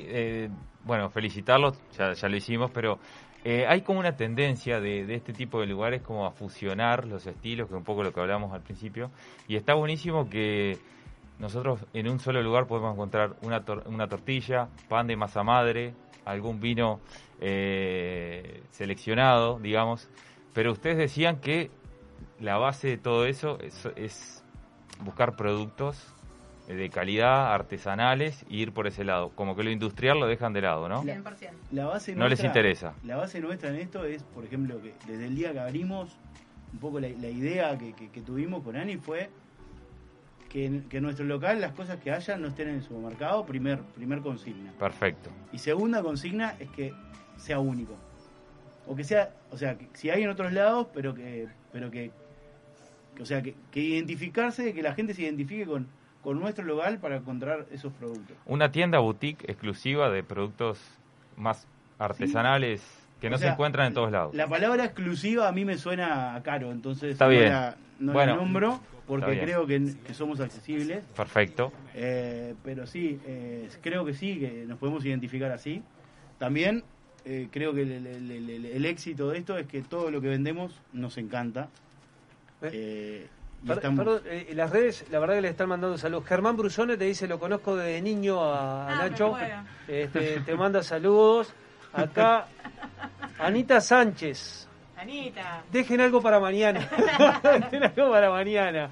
[0.07, 0.49] eh,
[0.83, 2.99] bueno, felicitarlos, ya, ya lo hicimos, pero
[3.43, 7.25] eh, hay como una tendencia de, de este tipo de lugares como a fusionar los
[7.27, 9.11] estilos, que es un poco lo que hablamos al principio,
[9.47, 10.77] y está buenísimo que
[11.39, 15.93] nosotros en un solo lugar podemos encontrar una, tor- una tortilla, pan de masa madre,
[16.25, 16.99] algún vino
[17.41, 20.07] eh, seleccionado, digamos,
[20.53, 21.69] pero ustedes decían que
[22.39, 24.43] la base de todo eso es, es
[25.03, 26.13] buscar productos
[26.67, 29.29] de calidad, artesanales, e ir por ese lado.
[29.35, 31.03] Como que lo industrial lo dejan de lado, ¿no?
[31.03, 31.23] 100%.
[31.71, 32.95] La base No les interesa.
[33.03, 36.17] La base nuestra en esto es, por ejemplo, que desde el día que abrimos,
[36.73, 39.29] un poco la, la idea que, que- que tuvimos con Ani fue
[40.55, 43.45] que en, que en nuestro local las cosas que haya no estén en el supermercado,
[43.45, 44.71] primer, primer consigna.
[44.79, 45.29] Perfecto.
[45.51, 46.93] Y segunda consigna es que
[47.35, 47.93] sea único.
[48.87, 52.09] O que sea, o sea, que si hay en otros lados, pero que, pero que,
[53.17, 55.87] que- o sea, que, que identificarse, que la gente se identifique con,
[56.21, 58.37] con nuestro local para encontrar esos productos.
[58.45, 60.79] Una tienda boutique exclusiva de productos
[61.35, 61.67] más
[61.99, 62.81] artesanales
[63.19, 64.33] que no O sea, se encuentran en todos lados.
[64.33, 67.49] La palabra exclusiva a mí me suena a caro, entonces Está no, bien.
[67.49, 71.03] la, no la Bueno, nombro porque creo que, que somos accesibles.
[71.15, 71.71] Perfecto.
[71.93, 75.81] Eh, pero sí, eh, creo que sí, que nos podemos identificar así.
[76.39, 76.83] También
[77.25, 80.21] eh, creo que el, el- el- el- el éxito de esto es que todo lo
[80.21, 81.69] que vendemos nos encanta.
[82.61, 83.27] Eh,
[83.65, 86.25] Per- estamos- Perdón, eh, las redes, la verdad que le están mandando saludos.
[86.27, 89.35] Germán Brusone te dice, lo conozco desde niño a, a Ah, me Nacho.
[89.87, 91.51] Este, te manda saludos.
[91.93, 92.47] Acá,
[93.39, 94.67] Anita Sánchez.
[95.05, 95.63] Anita.
[95.71, 96.89] Dejen algo para mañana.
[97.43, 98.89] Dejen algo para mañana.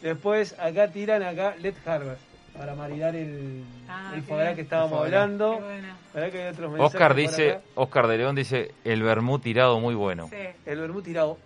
[0.00, 2.22] Después, acá tiran acá Let Harvest
[2.56, 5.58] para maridar el, Ah, el que estábamos hablando.
[5.58, 5.88] Qué bueno.
[6.14, 7.60] Verdad que hay otros mensajes Oscar dice, acá.
[7.74, 10.28] Oscar de León dice, el vermú tirado muy bueno.
[10.30, 10.36] Sí.
[10.66, 11.36] El vermú tirado.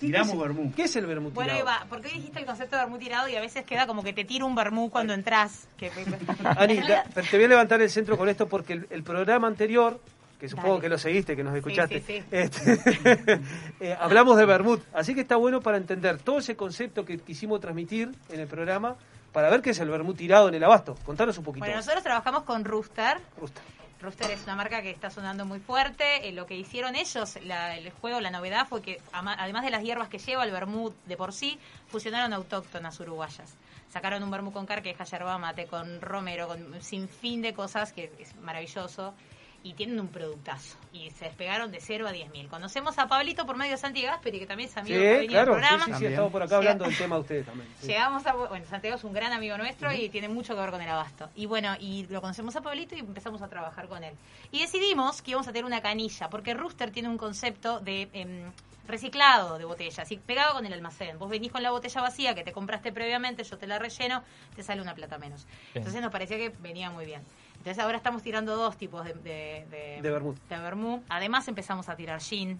[0.00, 0.72] ¿Qué Tiramos es- vermú.
[0.76, 1.70] ¿Qué es el vermú Bueno, tirado?
[1.70, 4.12] Eva, ¿por qué dijiste el concepto de vermú tirado y a veces queda como que
[4.12, 5.66] te tira un vermú cuando entras?
[5.76, 5.90] Que,
[6.56, 10.00] Ani, te voy a levantar el centro con esto porque el, el programa anterior,
[10.38, 10.80] que supongo Dale.
[10.82, 12.24] que lo seguiste, que nos escuchaste, sí, sí.
[12.30, 12.78] este,
[13.80, 14.80] eh, hablamos de Bermud.
[14.92, 18.96] Así que está bueno para entender todo ese concepto que quisimos transmitir en el programa
[19.32, 20.94] para ver qué es el Bermud tirado en el abasto.
[21.04, 21.64] Contanos un poquito.
[21.64, 23.18] Bueno, nosotros trabajamos con Rooster.
[23.40, 23.62] Rooster.
[24.00, 26.28] Rooster es una marca que está sonando muy fuerte.
[26.28, 29.70] Eh, lo que hicieron ellos, la- el juego, la novedad fue que ama- además de
[29.70, 31.58] las hierbas que lleva el vermut de por sí,
[31.88, 33.56] fusionaron autóctonas uruguayas.
[33.92, 38.12] Sacaron un vermut con carqueja, yerba mate, con romero, con un sinfín de cosas que
[38.20, 39.14] es maravilloso.
[39.62, 40.78] Y tienen un productazo.
[40.92, 42.48] Y se despegaron de 0 a 10 mil.
[42.48, 45.54] Conocemos a Pablito por medio de Santi Gasperi, que también es amigo que venido claro,
[45.54, 45.84] al programa.
[45.84, 47.68] sí, sí, sí, estamos por acá hablando del tema de ustedes también.
[47.80, 47.88] sí.
[47.88, 48.34] Llegamos a.
[48.34, 51.28] Bueno, Santiago es un gran amigo nuestro y tiene mucho que ver con el abasto.
[51.34, 54.14] Y bueno, y lo conocemos a Pablito y empezamos a trabajar con él.
[54.52, 58.08] Y decidimos que íbamos a tener una canilla, porque Rooster tiene un concepto de.
[58.12, 58.52] em,
[58.88, 61.18] reciclado de botellas y pegado con el almacén.
[61.18, 64.24] Vos venís con la botella vacía que te compraste previamente, yo te la relleno,
[64.56, 65.44] te sale una plata menos.
[65.44, 65.58] Bien.
[65.74, 67.22] Entonces nos parecía que venía muy bien.
[67.58, 71.02] Entonces ahora estamos tirando dos tipos de, de, de, De vermú.
[71.08, 72.58] Además empezamos a tirar gin.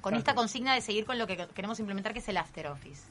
[0.00, 3.02] Con esta consigna de seguir con lo que queremos implementar, que es el after office.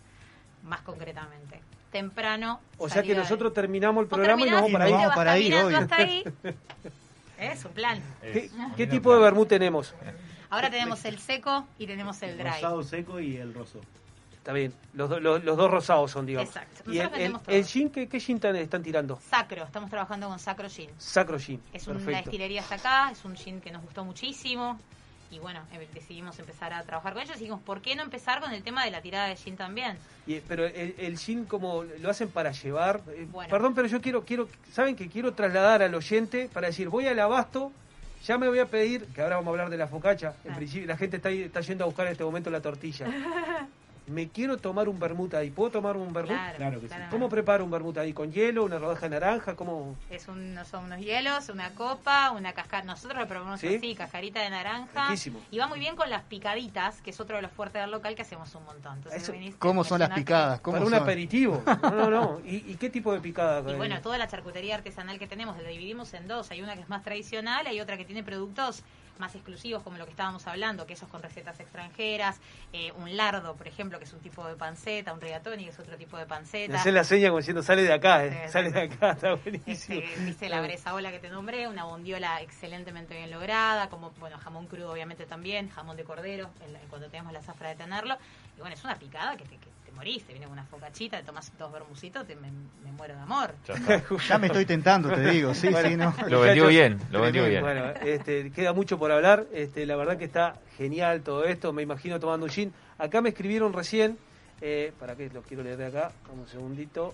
[0.63, 1.61] Más concretamente.
[1.91, 2.59] Temprano.
[2.77, 4.85] O sea que nosotros terminamos el programa y nos vamos para
[5.33, 5.49] ahí.
[5.49, 6.23] te vas caminando hasta ahí.
[7.39, 8.01] Es un plan.
[8.21, 9.93] ¿Qué, qué tipo de vermut tenemos?
[10.49, 12.47] Ahora tenemos el seco y tenemos el el dry.
[12.47, 13.79] rosado seco y el roso.
[14.47, 14.73] Está bien.
[14.93, 16.47] Los, do- los, los dos rosados son, digamos.
[16.47, 16.89] Exacto.
[16.89, 19.19] ¿Y el, el, ¿qué, qué tan- están tirando?
[19.29, 20.89] Sacro, estamos trabajando con Sacro Gin.
[20.97, 21.61] Sacro gin.
[21.73, 22.21] Es una Perfecto.
[22.29, 24.79] destilería hasta acá, es un gin que nos gustó muchísimo.
[25.31, 28.39] Y bueno, eh, decidimos empezar a trabajar con ellos y dijimos, ¿por qué no empezar
[28.39, 29.97] con el tema de la tirada de gin también?
[30.25, 33.01] Y- pero el, el gin, como lo hacen para llevar?
[33.09, 33.49] Eh, Bueno.
[33.51, 37.19] Perdón, pero yo quiero, quiero, ¿saben que quiero trasladar al oyente para decir, voy al
[37.19, 37.73] abasto,
[38.25, 40.55] ya me voy a pedir, que ahora vamos a hablar de la focacha, en Ah.
[40.55, 43.05] principio la gente está, está yendo a buscar en este momento la tortilla.
[44.07, 46.31] Me quiero tomar un vermut ahí, ¿puedo tomar un vermut?
[46.33, 46.95] Claro, Claro que sí.
[47.09, 48.13] ¿Cómo preparo un vermut ahí?
[48.13, 49.55] ¿Con hielo, una rodaja de naranja?
[49.55, 49.97] ¿Cómo?
[50.09, 52.85] Es un, son unos hielos, una copa, una cascara.
[52.85, 53.75] Nosotros lo probamos ¿Sí?
[53.75, 55.07] así, cascarita de naranja.
[55.07, 55.41] Riquísimo.
[55.51, 58.15] Y va muy bien con las picaditas, que es otro de los fuertes del local
[58.15, 58.95] que hacemos un montón.
[58.95, 60.61] Entonces, Eso- ¿Cómo son las picadas?
[60.61, 61.61] ¿Cómo Para un aperitivo.
[61.81, 62.41] No, no, no.
[62.45, 63.69] ¿Y, y qué tipo de picada?
[63.71, 66.49] Y bueno, toda la charcutería artesanal que tenemos la dividimos en dos.
[66.51, 68.83] Hay una que es más tradicional, hay otra que tiene productos
[69.19, 72.39] más exclusivos, como lo que estábamos hablando, quesos con recetas extranjeras,
[72.73, 75.79] eh, un lardo, por ejemplo, que es un tipo de panceta, un rigatoni, que es
[75.79, 76.79] otro tipo de panceta.
[76.79, 78.43] hacen la seña como diciendo, sale de acá, eh.
[78.45, 79.99] Sí, sale de acá, está buenísimo.
[80.01, 84.67] Este, viste la bresaola que te nombré, una bondiola excelentemente bien lograda, como bueno jamón
[84.67, 88.17] crudo obviamente también, jamón de cordero, en la- cuando tenemos la zafra de tenerlo.
[88.55, 89.67] Y bueno, es una picada que te, que
[89.97, 92.49] morís, te viene con una focachita, te tomas dos vermucitos, te, me,
[92.83, 93.53] me muero de amor.
[94.29, 96.13] Ya me estoy tentando, te digo, sí, Bueno, sí, no.
[96.29, 97.61] Lo vendió bien, lo vendió bien.
[97.61, 99.45] Bueno, este, queda mucho por hablar.
[99.51, 101.73] Este, la verdad que está genial todo esto.
[101.73, 102.73] Me imagino tomando un gin.
[102.97, 104.17] Acá me escribieron recién.
[104.61, 105.29] Eh, ¿Para qué?
[105.33, 106.11] Lo quiero leer de acá.
[106.33, 107.13] Un segundito.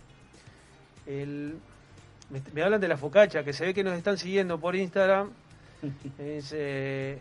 [1.06, 1.58] El,
[2.30, 5.30] me, me hablan de la focacha, que se ve que nos están siguiendo por Instagram.
[6.20, 7.20] Es, eh,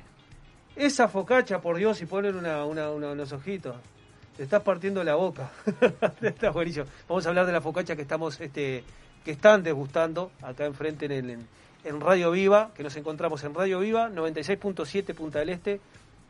[0.76, 3.76] esa focacha, por Dios, y ponen una, una- una- unos ojitos.
[4.36, 5.50] Te estás partiendo la boca.
[6.22, 6.86] está buenísimo.
[7.09, 8.82] Vamos a hablar de la focacha que estamos, este,
[9.24, 11.38] que están degustando acá enfrente en, el,
[11.84, 15.80] en, Radio Viva, que nos encontramos en Radio Viva, 96.7 Punta del Este,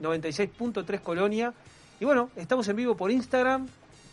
[0.00, 1.54] 96.3 Colonia.
[2.00, 3.68] Y bueno, estamos en vivo por Instagram,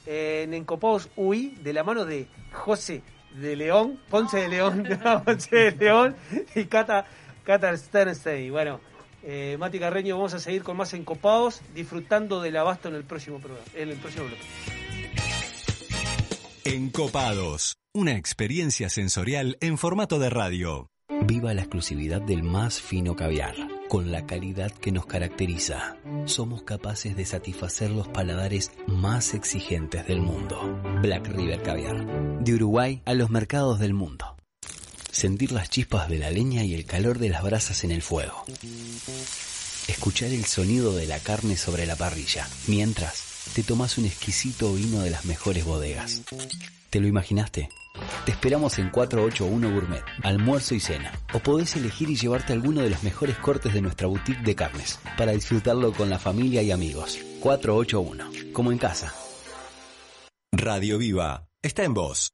[0.05, 3.01] en Encopados UI, de la mano de José
[3.33, 4.83] de León, Ponce de León,
[5.25, 6.15] Ponce de León
[6.55, 7.05] y Cata,
[7.43, 8.51] Cata Sternstein.
[8.51, 8.79] Bueno,
[9.29, 13.37] eh, Mati Carreño, vamos a seguir con más Encopados, disfrutando del abasto en el próximo
[13.37, 14.41] programa, en el próximo bloque.
[16.65, 20.87] Encopados, una experiencia sensorial en formato de radio.
[21.25, 23.55] Viva la exclusividad del más fino caviar,
[23.87, 25.97] con la calidad que nos caracteriza.
[26.25, 30.81] Somos capaces de satisfacer los paladares más exigentes del mundo.
[31.01, 34.38] Black River Caviar, de Uruguay a los mercados del mundo.
[35.19, 38.45] Sentir las chispas de la leña y el calor de las brasas en el fuego.
[39.89, 45.01] Escuchar el sonido de la carne sobre la parrilla, mientras te tomas un exquisito vino
[45.01, 46.21] de las mejores bodegas.
[46.89, 47.67] ¿Te lo imaginaste?
[48.23, 51.11] Te esperamos en 481 Gourmet, almuerzo y cena.
[51.33, 54.99] O podés elegir y llevarte alguno de los mejores cortes de nuestra boutique de carnes,
[55.17, 57.19] para disfrutarlo con la familia y amigos.
[57.41, 59.13] 481, como en casa.
[60.53, 62.31] Radio Viva está en voz.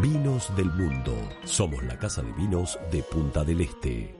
[0.00, 1.16] Vinos del Mundo.
[1.44, 4.14] Somos la casa de vinos de Punta del Este.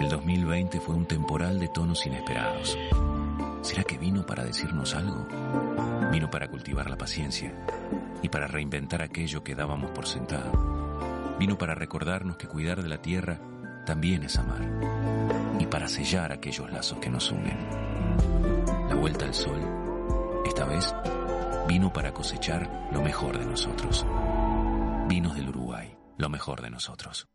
[0.00, 2.76] El 2020 fue un temporal de tonos inesperados.
[3.62, 5.26] ¿Será que vino para decirnos algo?
[6.10, 7.54] Vino para cultivar la paciencia
[8.22, 11.36] y para reinventar aquello que dábamos por sentado.
[11.38, 13.38] Vino para recordarnos que cuidar de la tierra
[13.86, 14.68] también es amar
[15.60, 17.85] y para sellar aquellos lazos que nos unen.
[18.88, 19.60] La vuelta al sol,
[20.44, 20.94] esta vez,
[21.68, 24.06] vino para cosechar lo mejor de nosotros.
[25.08, 27.28] Vinos del Uruguay, lo mejor de nosotros.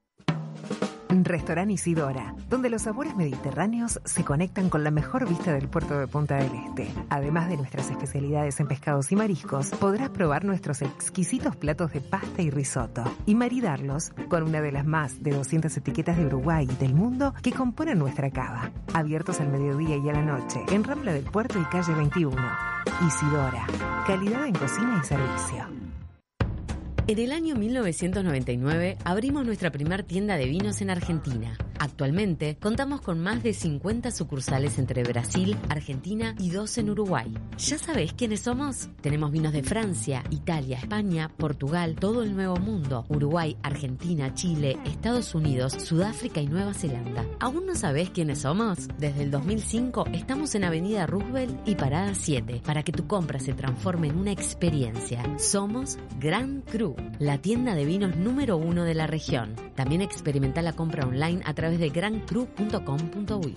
[1.12, 6.08] Restaurant Isidora, donde los sabores mediterráneos se conectan con la mejor vista del puerto de
[6.08, 6.88] Punta del Este.
[7.10, 12.42] Además de nuestras especialidades en pescados y mariscos, podrás probar nuestros exquisitos platos de pasta
[12.42, 16.76] y risotto y maridarlos con una de las más de 200 etiquetas de Uruguay y
[16.76, 18.72] del mundo que componen nuestra cava.
[18.94, 22.36] Abiertos al mediodía y a la noche, en Rambla del Puerto y calle 21.
[23.06, 23.68] Isidora,
[24.08, 25.91] calidad en cocina y servicio.
[27.08, 31.58] En el año 1999 abrimos nuestra primer tienda de vinos en Argentina.
[31.82, 37.34] Actualmente contamos con más de 50 sucursales entre Brasil, Argentina y dos en Uruguay.
[37.58, 38.88] ¿Ya sabés quiénes somos?
[39.02, 45.34] Tenemos vinos de Francia, Italia, España, Portugal, todo el Nuevo Mundo, Uruguay, Argentina, Chile, Estados
[45.34, 47.26] Unidos, Sudáfrica y Nueva Zelanda.
[47.40, 48.88] ¿Aún no sabés quiénes somos?
[49.00, 53.54] Desde el 2005 estamos en Avenida Roosevelt y Parada 7 para que tu compra se
[53.54, 55.24] transforme en una experiencia.
[55.40, 59.56] Somos Gran Cru, la tienda de vinos número uno de la región.
[59.74, 63.56] También experimenta la compra online a través de grancru.com.uy.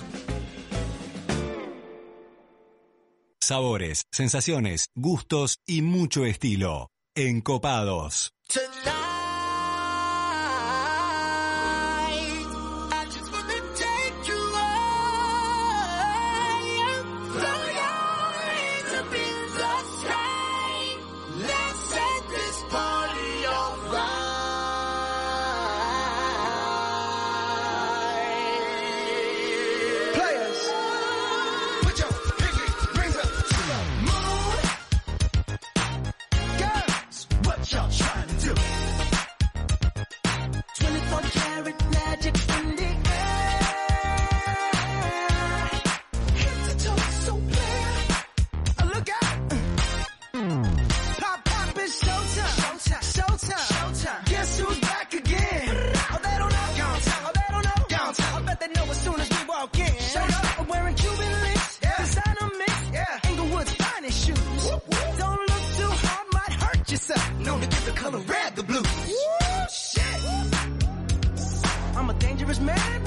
[3.41, 6.89] Sabores, sensaciones, gustos y mucho estilo.
[7.15, 8.31] Encopados.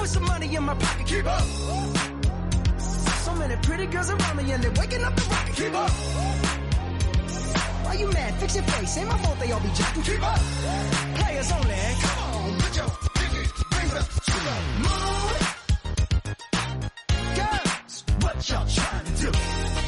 [0.08, 1.06] Some money in my pocket.
[1.06, 1.42] Keep up.
[3.26, 5.54] So many pretty girls around me and they're waking up the rocket.
[5.56, 5.90] Keep up.
[7.84, 8.34] Why you mad?
[8.40, 8.96] Fix your face.
[8.98, 10.02] Ain't my fault they all be jacking.
[10.02, 10.38] Keep up.
[11.18, 11.74] Players only.
[12.02, 13.42] Come on, put your pinky
[13.76, 14.54] rings up to the
[14.84, 15.34] moon.
[17.38, 19.87] Girls, what y'all trying to do?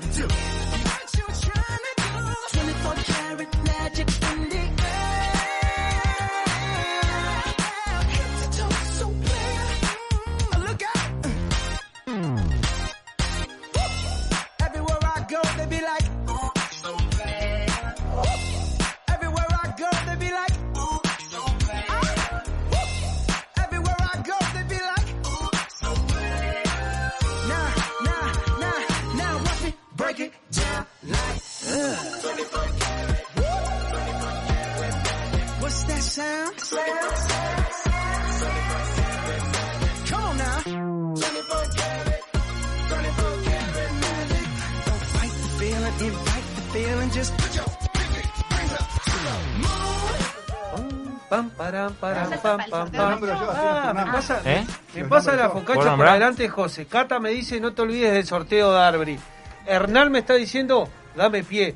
[52.57, 53.95] pam, pam, pam.
[53.95, 54.65] me pasa, me
[55.01, 56.85] Los pasa la focacha ¿Puedo por adelante, José.
[56.85, 59.19] Cata me dice, no te olvides del sorteo de Arbri.
[59.65, 61.75] Hernán me está diciendo, dame pie.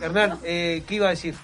[0.00, 1.34] Hernán, eh, ¿qué iba a decir?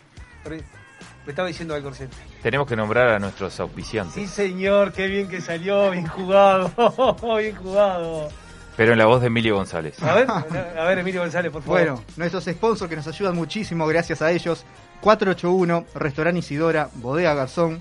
[0.48, 2.10] Me estaba diciendo algo recién.
[2.42, 4.14] Tenemos que nombrar a nuestros auspiciantes.
[4.14, 6.70] Sí, señor, qué bien que salió, bien jugado,
[7.38, 8.28] bien jugado.
[8.76, 10.02] Pero en la voz de Emilio González.
[10.02, 11.78] A ver, a ver, Emilio González, por favor.
[11.78, 14.66] Bueno, nuestros sponsors que nos ayudan muchísimo, gracias a ellos.
[15.01, 17.80] 481, Restaurante Isidora, Bodega Garzón,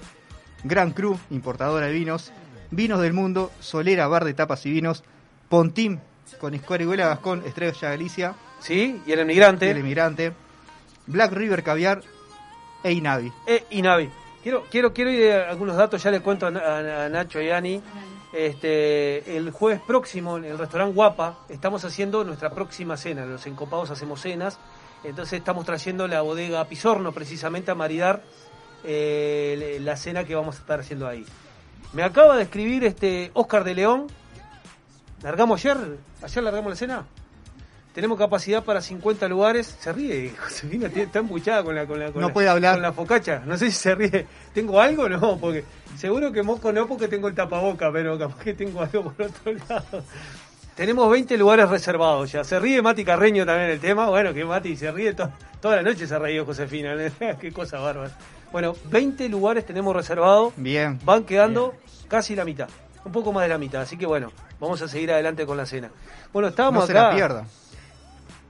[0.64, 2.32] Gran Cru, importadora de vinos,
[2.72, 5.04] Vinos del Mundo, Solera, Bar de Tapas y Vinos,
[5.50, 6.00] Pontín,
[6.40, 8.34] con Escuarihuela Gascón, Estrella Galicia.
[8.60, 9.68] Sí, y el emigrante.
[9.68, 10.34] Y el emigrante.
[11.06, 12.02] Black River Caviar
[12.84, 13.32] e Inavi.
[13.46, 14.10] Eh, y Navi.
[14.42, 17.50] Quiero, quiero, quiero ir a algunos datos, ya le cuento a, a- a Nacho y
[17.52, 17.82] Ani.
[18.34, 23.26] Este, el jueves próximo en el restaurante Guapa estamos haciendo nuestra próxima cena.
[23.26, 24.58] Los encopados hacemos cenas.
[25.04, 28.24] Entonces estamos trayendo la bodega Pisorno precisamente a maridar
[28.84, 31.26] eh, la cena que vamos a estar haciendo ahí.
[31.94, 34.08] Me acaba de escribir este Oscar de León.
[35.22, 35.78] ¿Largamos ayer?
[36.22, 37.06] ¿Ayer largamos la cena?
[37.94, 39.78] Tenemos capacidad para 50 lugares.
[39.80, 42.74] Se ríe, Josefina, está embuchada con la, con la, con No la- puede hablar.
[42.76, 43.44] con la focacha.
[43.46, 44.26] No sé si se ríe.
[44.54, 45.08] ¿Tengo algo?
[45.08, 45.64] No, porque
[45.98, 49.54] seguro que moco no porque tengo el tapaboca, pero capaz que tengo algo por otro
[49.70, 50.04] lado.
[50.76, 52.44] Tenemos 20 lugares reservados ya.
[52.44, 54.10] Se ríe Mati Carreño también el tema.
[54.10, 55.30] Bueno, que Mati se ríe to-
[55.62, 56.96] toda la noche, se ha reído Josefina.
[57.40, 58.10] Qué cosa bárbara.
[58.54, 60.54] Bueno, 20 lugares tenemos reservados.
[60.56, 60.98] Bien.
[61.04, 61.74] Van quedando
[62.08, 62.70] casi la mitad.
[63.04, 63.82] Un poco más de la mitad.
[63.82, 64.32] Así que bueno,
[64.62, 65.90] vamos a seguir adelante con la cena.
[66.32, 67.10] Bueno, estábamos No se acá.
[67.10, 67.46] la pierda.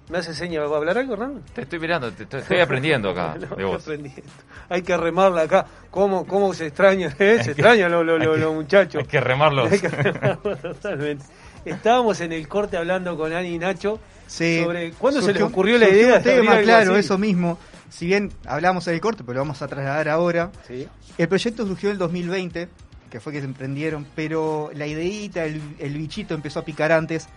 [0.09, 0.61] ¿Me hace seña?
[0.61, 1.41] ¿Va a hablar algo, Hernán?
[1.55, 3.81] Te estoy mirando, te estoy, estoy aprendiendo acá No, de estoy vos.
[3.81, 4.21] aprendiendo.
[4.69, 5.65] Hay que remarla acá.
[5.89, 7.15] ¿Cómo, cómo se extraña?
[7.17, 7.39] ¿eh?
[7.43, 8.99] Se extrañan los los- que- los muchachos.
[9.01, 9.71] hay que remarlos.
[9.71, 11.25] Hay que remarlos totalmente.
[11.63, 13.97] Estábamos en el corte hablando con Ani y Nacho
[14.27, 14.61] Sí.
[14.61, 16.99] sobre cuándo se les ocurrió la idea un de tema, claro, así?
[16.99, 17.57] eso mismo.
[17.93, 20.51] Si bien hablamos en el corte, pero lo vamos a trasladar ahora.
[20.67, 20.87] Sí.
[21.19, 22.67] El proyecto surgió en el 2020,
[23.11, 27.27] que fue que se emprendieron, pero la ideita, el, el bichito empezó a picar antes.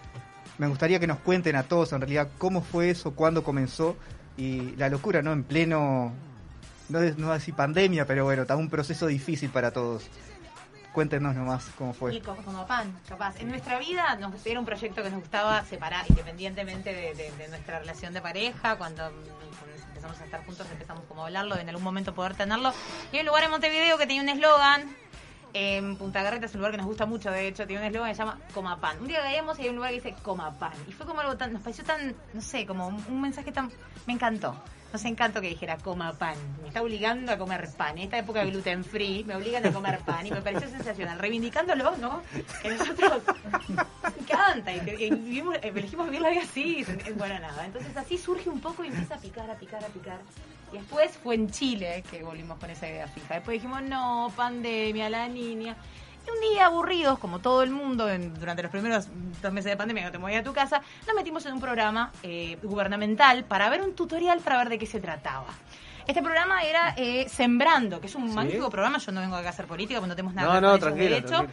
[0.56, 3.96] Me gustaría que nos cuenten a todos en realidad cómo fue eso, cuándo comenzó
[4.38, 5.34] y la locura, ¿no?
[5.34, 6.14] En pleno,
[6.88, 10.04] no es, no así pandemia, pero bueno, está un proceso difícil para todos.
[10.96, 12.14] Cuéntenos nomás cómo fue.
[12.14, 13.38] Y como, como pan, capaz.
[13.38, 18.14] En nuestra vida nos, era un proyecto que nos gustaba separar, independientemente de, nuestra relación
[18.14, 18.76] de pareja.
[18.76, 19.12] Cuando
[19.88, 22.72] empezamos a estar juntos empezamos como a hablarlo, en algún momento poder tenerlo.
[23.12, 24.96] Y hay un lugar en Montevideo que tenía un eslogan.
[25.52, 28.08] En Punta Garreta es un lugar que nos gusta mucho, de hecho, tiene un eslogan
[28.08, 28.98] que se llama Coma Pan.
[28.98, 30.72] Un día caíamos y hay un lugar que dice Coma Pan.
[30.88, 33.70] Y fue como algo tan, nos pareció tan, no sé, como un mensaje tan,
[34.06, 34.56] me encantó.
[34.92, 36.36] Nos encantó que dijera coma pan.
[36.62, 37.98] Me está obligando a comer pan.
[37.98, 41.18] En esta época gluten free me obligan a comer pan y me pareció sensacional.
[41.18, 42.22] Reivindicándolo, ¿no?
[42.62, 43.22] Que nosotros
[43.68, 44.72] me encanta.
[44.72, 44.80] Y,
[45.10, 46.84] vivimos- elegimos vivir la vida así.
[47.06, 47.66] en- Bueno, nada.
[47.66, 50.18] Entonces así surge un poco y empieza a picar, a picar, a picar.
[50.72, 53.34] Y después fue en Chile que volvimos con esa idea fija.
[53.34, 55.76] Después dijimos, no, pandemia, la niña.
[56.26, 59.06] Y un día aburridos, como todo el mundo, en- durante los primeros
[59.42, 62.10] dos meses de pandemia, que te movías a tu casa, nos metimos en un programa
[62.22, 65.46] eh, gubernamental para ver un tutorial para ver de qué se trataba.
[66.06, 68.34] Este programa era eh, Sembrando, que es un Sí.
[68.34, 68.98] magnífico programa.
[68.98, 71.16] Yo no vengo acá a hacer política, porque no tenemos nada No, no, tranquila, de
[71.18, 71.46] hecho.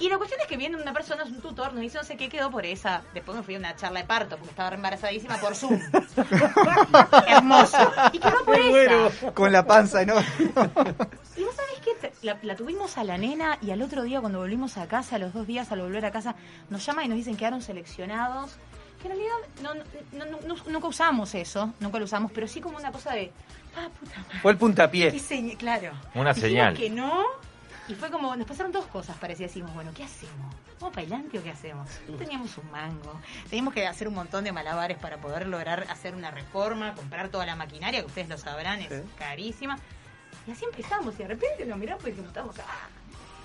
[0.00, 2.16] Y la cuestión es que viene una persona, es un tutor, nos dice no sé
[2.16, 3.02] qué quedó por esa.
[3.14, 5.76] Después me fui a una charla de parto porque estaba embarazadísima por Zoom.
[7.26, 7.92] Hermoso.
[8.12, 9.32] Y quedó por esa.
[9.32, 10.24] Con la panza enorme.
[10.38, 11.90] Y vos sabés que
[12.22, 15.18] la, la tuvimos a la nena y al otro día cuando volvimos a casa, a
[15.18, 16.34] los dos días al volver a casa,
[16.70, 18.56] nos llama y nos dicen que quedaron seleccionados.
[19.00, 22.60] Que en realidad no, no- no- no- nunca usamos eso, nunca lo usamos, pero sí
[22.60, 23.30] como una cosa de,
[23.76, 24.38] ah, puta madre.
[24.40, 25.10] Fue el puntapié.
[25.56, 25.92] Claro.
[26.16, 26.74] Una Dijimos señal.
[26.76, 27.22] que no.
[27.86, 29.46] Y fue como, nos pasaron dos cosas, parecía.
[29.46, 30.54] Decimos, bueno, ¿qué hacemos?
[30.80, 31.88] ¿Vamos para adelante o qué hacemos?
[32.08, 33.18] No teníamos un mango.
[33.48, 37.46] Teníamos que hacer un montón de malabares para poder lograr hacer una reforma, comprar toda
[37.46, 39.78] la maquinaria, que ustedes lo sabrán, es carísima.
[40.48, 41.14] Y así empezamos.
[41.14, 42.66] Y de repente nos miramos y dijimos, estamos acá.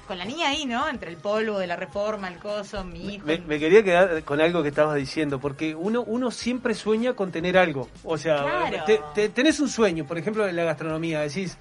[0.07, 0.90] Con la niña ahí, ¿no?
[0.90, 3.25] Entre el polvo de la reforma, el coso, mi hijo.
[3.25, 7.32] Me, me quería quedar con algo que estabas diciendo, porque uno, uno siempre sueña con
[7.32, 7.90] tener algo.
[8.03, 8.83] O sea, Claro.
[8.85, 11.57] te- te- tenés un sueño, por ejemplo, en la gastronomía, decís,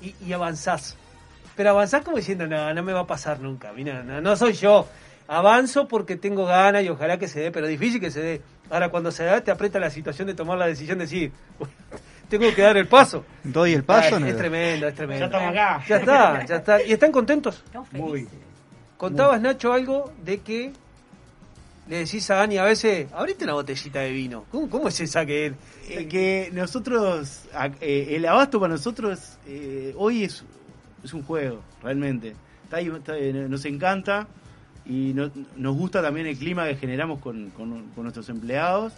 [0.00, 0.96] y, y avanzás.
[1.54, 4.54] Pero avanzás como diciendo, no, no me va a pasar nunca, mira, no, no soy
[4.54, 4.88] yo.
[5.28, 8.42] Avanzo porque tengo ganas y ojalá que se dé, pero difícil que se dé.
[8.70, 11.32] Ahora, cuando se da, te aprieta la situación de tomar la decisión de decir,
[12.28, 13.24] tengo que dar el paso.
[13.44, 14.40] Doy el paso, no es doy.
[14.40, 15.20] tremendo, es tremendo.
[15.20, 15.84] Ya estamos acá.
[15.88, 16.82] Ya está, ya está.
[16.82, 17.62] ¿Y están contentos?
[17.64, 18.38] Estamos felices.
[18.96, 20.72] Contabas, Nacho, algo de que
[21.88, 24.44] le decís a Ani a veces, abrite una botellita de vino.
[24.50, 25.54] ¿Cómo, cómo es esa que
[25.88, 27.44] Eh, que nosotros,
[27.80, 30.44] eh, el abasto para nosotros eh, hoy es,
[31.02, 32.34] es un juego, realmente.
[32.64, 34.26] Está ahí, está ahí, nos encanta
[34.84, 38.92] y no- nos gusta también el clima que generamos con, con- con nuestros empleados.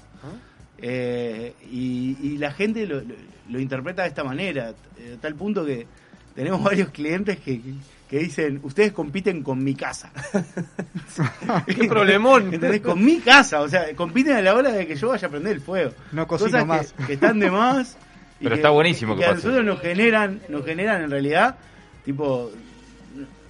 [0.82, 3.14] Eh, y, y la gente lo, lo-
[3.50, 5.86] lo interpreta de esta manera, eh, a tal punto que
[6.34, 7.60] tenemos varios clientes que,
[8.08, 10.10] que dicen, ustedes compiten con mi casa.
[11.66, 12.54] Qué problemón.
[12.54, 12.80] ¿Entendés?
[12.80, 15.52] Con mi casa, o sea, compiten a la hora de que yo vaya a prender
[15.54, 15.92] el fuego.
[16.12, 16.92] No cocino Cosas más.
[16.92, 17.96] Que, que están de más.
[18.40, 21.56] y Pero que- está buenísimo que que a nosotros nos generan, nos generan en realidad,
[22.04, 22.50] tipo,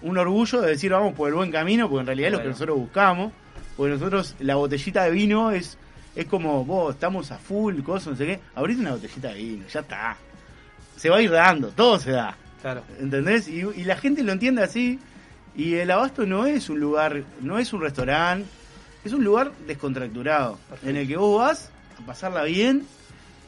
[0.02, 2.48] un orgullo de decir vamos por el buen camino, porque en realidad es lo que
[2.48, 3.32] nosotros buscamos.
[3.76, 5.78] Porque nosotros, la botellita de vino es,
[6.14, 8.40] es como, vos, estamos a full, cosas, no sé qué.
[8.54, 10.16] Abrite una botellita de vino, ya está.
[10.96, 12.36] Se va a ir dando, todo se da.
[12.60, 12.82] Claro.
[12.98, 13.48] ¿Entendés?
[13.48, 14.98] Y, y la gente lo entiende así.
[15.56, 18.48] Y el abasto no es un lugar, no es un restaurante,
[19.04, 22.86] es un lugar descontracturado, en el que vos vas a pasarla bien,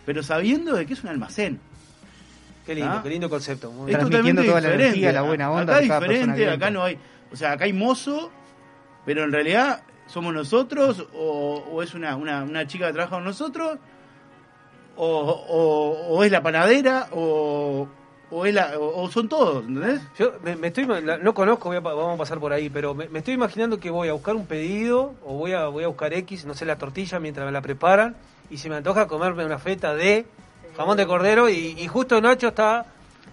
[0.05, 1.61] pero sabiendo de que es un almacén.
[2.67, 3.01] Qué lindo, ¿Ah?
[3.03, 3.71] qué lindo concepto.
[3.71, 3.99] muy Es.
[3.99, 4.85] Transmitiendo toda la diferente.
[4.87, 6.99] energía, la buena onda Acá de cada diferente, acá no hay.
[7.33, 8.31] O sea, acá hay mozo,
[9.05, 9.83] pero en realidad
[10.13, 13.79] somos nosotros, o, es una, una, una chica que trabaja con nosotros,
[14.97, 17.89] o, es la panadera, o,
[18.31, 20.01] o, es la- o- son todos, ¿entendés?
[20.19, 20.87] Yo me, me estoy,
[21.23, 24.37] no conozco, vamos a pasar por ahí, pero me, estoy imaginando que voy a buscar
[24.37, 27.53] un pedido o voy a, voy a buscar X, no sé, la tortilla mientras me
[27.53, 28.15] la preparan
[28.51, 30.27] y se me antoja comerme una feta de
[30.77, 32.85] jamón de cordero y, y justo Nacho está,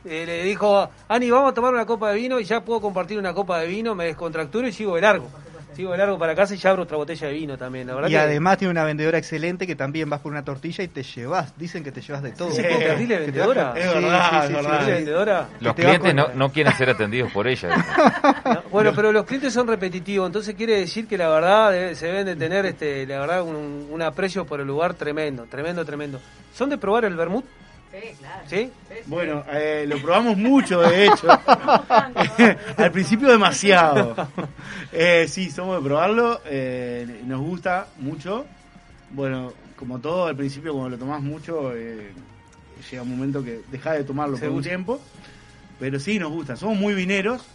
[0.06, 3.20] eh, le dijo, Ani, vamos a tomar una copa de vino y ya puedo compartir
[3.20, 5.28] una copa de vino, me descontracturo y sigo de largo.
[5.76, 8.10] Sigo de largo para casa y ya abro otra botella de vino también, la verdad
[8.10, 8.18] Y que...
[8.18, 11.58] además tiene una vendedora excelente que también vas por una tortilla y te llevas.
[11.58, 12.52] Dicen que te llevas de todo.
[12.52, 13.74] Sí, terrible Que te vendedora.
[13.78, 14.62] Es Sí, verdad, sí, es sí, verdad.
[14.62, 14.92] sí, Terrible sí.
[14.92, 15.48] vendedora.
[15.62, 17.70] Los clientes no, con- no quieren ser atendidos por ella.
[18.46, 22.08] No, bueno, pero los clientes son repetitivos, entonces quiere decir que la verdad debe- se
[22.08, 26.20] deben de tener, este, la verdad, un, un aprecio por el lugar tremendo, tremendo, tremendo.
[26.54, 27.46] ¿Son de probar el vermut?
[28.02, 28.42] Sí, claro.
[28.48, 28.72] ¿Sí?
[29.06, 31.28] Bueno, eh, lo probamos mucho, de hecho.
[32.78, 34.16] Al principio demasiado.
[34.92, 36.42] Eh, sí, somos de probarlo.
[36.46, 38.46] eh, nos gusta mucho.
[39.12, 42.12] Bueno, como todo, al principio cuando lo tomás mucho, eh,
[42.92, 45.00] llega un momento que dejás de tomarlo por un tiempo.
[45.80, 46.56] Pero sí, nos gusta.
[46.56, 47.46] Somos muy vineros.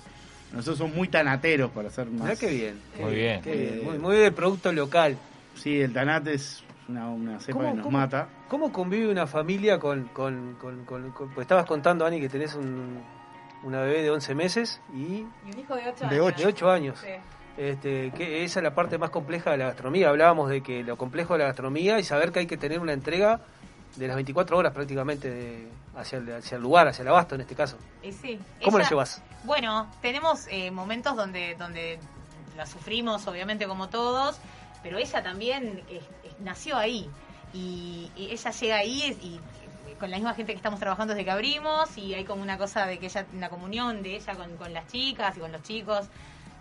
[0.52, 2.22] Nosotros somos muy tanateros, para ser más...
[2.22, 2.80] Mirá qué bien.
[3.00, 3.42] Muy bien.
[3.42, 5.16] Qué bien, Muy, muy de producto local.
[5.56, 8.28] Sí, el tanate es una, una cepa ¿Cómo- que nos cómo- mata.
[8.54, 10.04] ¿Cómo convive una familia con...
[10.12, 13.02] con, con, con- con- pues estabas contando, Ani, que tenés un,
[13.64, 15.02] una bebé de 11 meses y...
[15.02, 16.26] Y un hijo de 8 De años.
[16.28, 16.38] ocho.
[16.42, 16.98] De ocho años.
[17.00, 17.08] Sí.
[17.56, 20.08] Este, que esa es la parte más compleja de la gastronomía.
[20.08, 22.92] Hablábamos de que lo complejo de la gastronomía y saber que hay que tener una
[22.92, 23.40] entrega
[23.96, 27.40] de las 24 horas prácticamente de- hacia, el, hacia el lugar, hacia el abasto en
[27.40, 27.76] este caso.
[28.04, 28.38] Y sí.
[28.62, 29.20] ¿Cómo Ella- la llevas?
[29.42, 31.98] Bueno, tenemos eh, momentos donde, donde
[32.56, 34.38] la sufrimos, obviamente, como todos,
[34.80, 36.00] pero ella también eh,
[36.38, 37.10] nació ahí.
[37.54, 39.40] Y, ella llega ahí y,
[39.90, 42.58] y con la misma gente que estamos trabajando desde que abrimos, y hay como una
[42.58, 45.62] cosa de que ella, una comunión de ella con, con las chicas y con los
[45.62, 46.08] chicos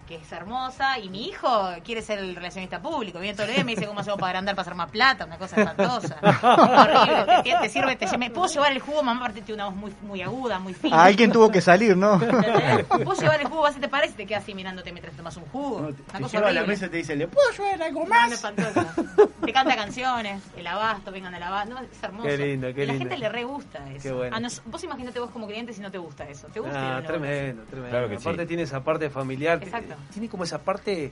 [0.08, 3.62] que es hermosa, y mi hijo quiere ser el relacionista público, viene todo el día
[3.62, 6.18] y me dice cómo hacemos para agrandar, para hacer más plata, una cosa espantosa.
[6.42, 9.02] Horrible, te, sirve, te, ¿me puedo llevar el jugo?
[9.04, 10.98] Mamá aparte tiene una voz muy, muy aguda, muy fina.
[10.98, 12.20] A alguien tuvo que salir, ¿no?
[13.06, 15.36] Vos llevar el jugo, vas y te parece y te quedas así mirándote mientras tomas
[15.38, 15.82] un jugo.
[15.82, 18.44] No, Una te cosa a la mesa y te dice, ¿le puedo llevar algo más?
[18.44, 19.24] no.
[19.46, 21.74] Te canta canciones, el abasto, vengan al abasto.
[21.74, 22.28] No, es hermoso.
[22.28, 23.00] Qué lindo, qué Y la lindo.
[23.10, 24.04] gente le re gusta eso.
[24.04, 24.36] Qué bueno.
[24.36, 26.48] A nos- vos imaginate vos como cliente si no te gusta eso.
[26.48, 26.98] ¿Te gusta?
[26.98, 27.08] Ah, no?
[27.08, 27.90] tremendo, tremendo.
[27.90, 28.48] Claro que Aparte sí.
[28.48, 29.60] tiene esa parte familiar.
[29.62, 29.93] Exacto.
[30.12, 31.12] Tiene como esa parte,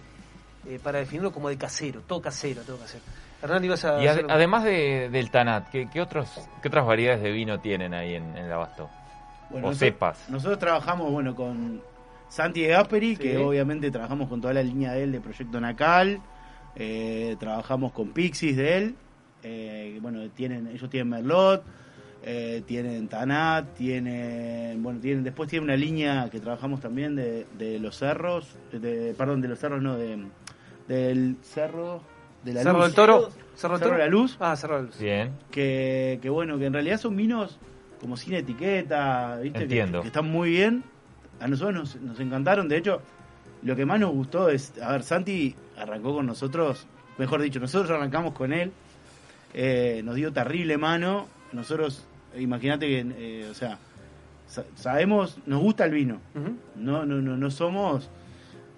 [0.67, 3.03] eh, para definirlo como de casero, todo casero, todo casero.
[3.41, 4.01] Hernán, ibas a...
[4.03, 6.29] Y hacer además de- del Tanat, ¿qué, qué otros,
[6.61, 8.89] ¿qué otras variedades de vino tienen ahí en, en el abasto?
[9.49, 10.29] Bueno, o nosotros- cepas.
[10.29, 11.81] Nosotros trabajamos, bueno, con
[12.29, 16.21] Santi de Gasperi, que obviamente trabajamos con toda la línea de él de Proyecto Nacal.
[16.75, 18.95] eh, trabajamos con Pixis de él.
[19.43, 21.63] eh, bueno, tienen, ellos tienen Merlot,
[22.23, 27.79] eh, tienen Tanat, tienen, bueno, tienen, después tienen una línea que trabajamos también de, de
[27.79, 30.25] los cerros, de, perdón, de los cerros no, de,
[30.87, 32.01] del cerro
[32.43, 32.85] de la Cerro Luz.
[32.85, 33.19] del Toro.
[33.21, 33.91] Cerro del Cerro Toro.
[33.93, 34.99] de la Luz Ah, Cerro de la Luz.
[34.99, 35.31] Bien.
[35.51, 37.57] que, que bueno, que en realidad son vinos
[37.99, 39.59] como sin etiqueta, ¿viste?
[39.59, 40.01] Que- Entiendo.
[40.01, 40.83] Que, están muy bien.
[41.39, 42.67] A nosotros nos, nos encantaron.
[42.67, 43.01] De hecho,
[43.63, 46.85] lo que más nos gustó es, a ver, Santi arrancó con nosotros,
[47.19, 48.71] mejor dicho, nosotros arrancamos con él.
[49.53, 51.27] Eh, nos dio terrible mano.
[51.51, 53.77] Nosotros, imagínate que, eh, o sea,
[54.47, 56.19] sa- sabemos, nos gusta el vino.
[56.75, 58.09] No, no, no, no somos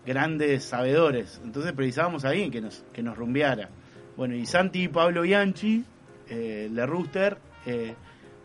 [0.06, 1.40] grandes sabedores.
[1.44, 3.70] Entonces precisábamos a alguien que nos, que nos rumbeara.
[4.18, 5.84] Bueno, y Santi y Pablo Bianchi,
[6.30, 7.96] eh, Le Rooster, eh,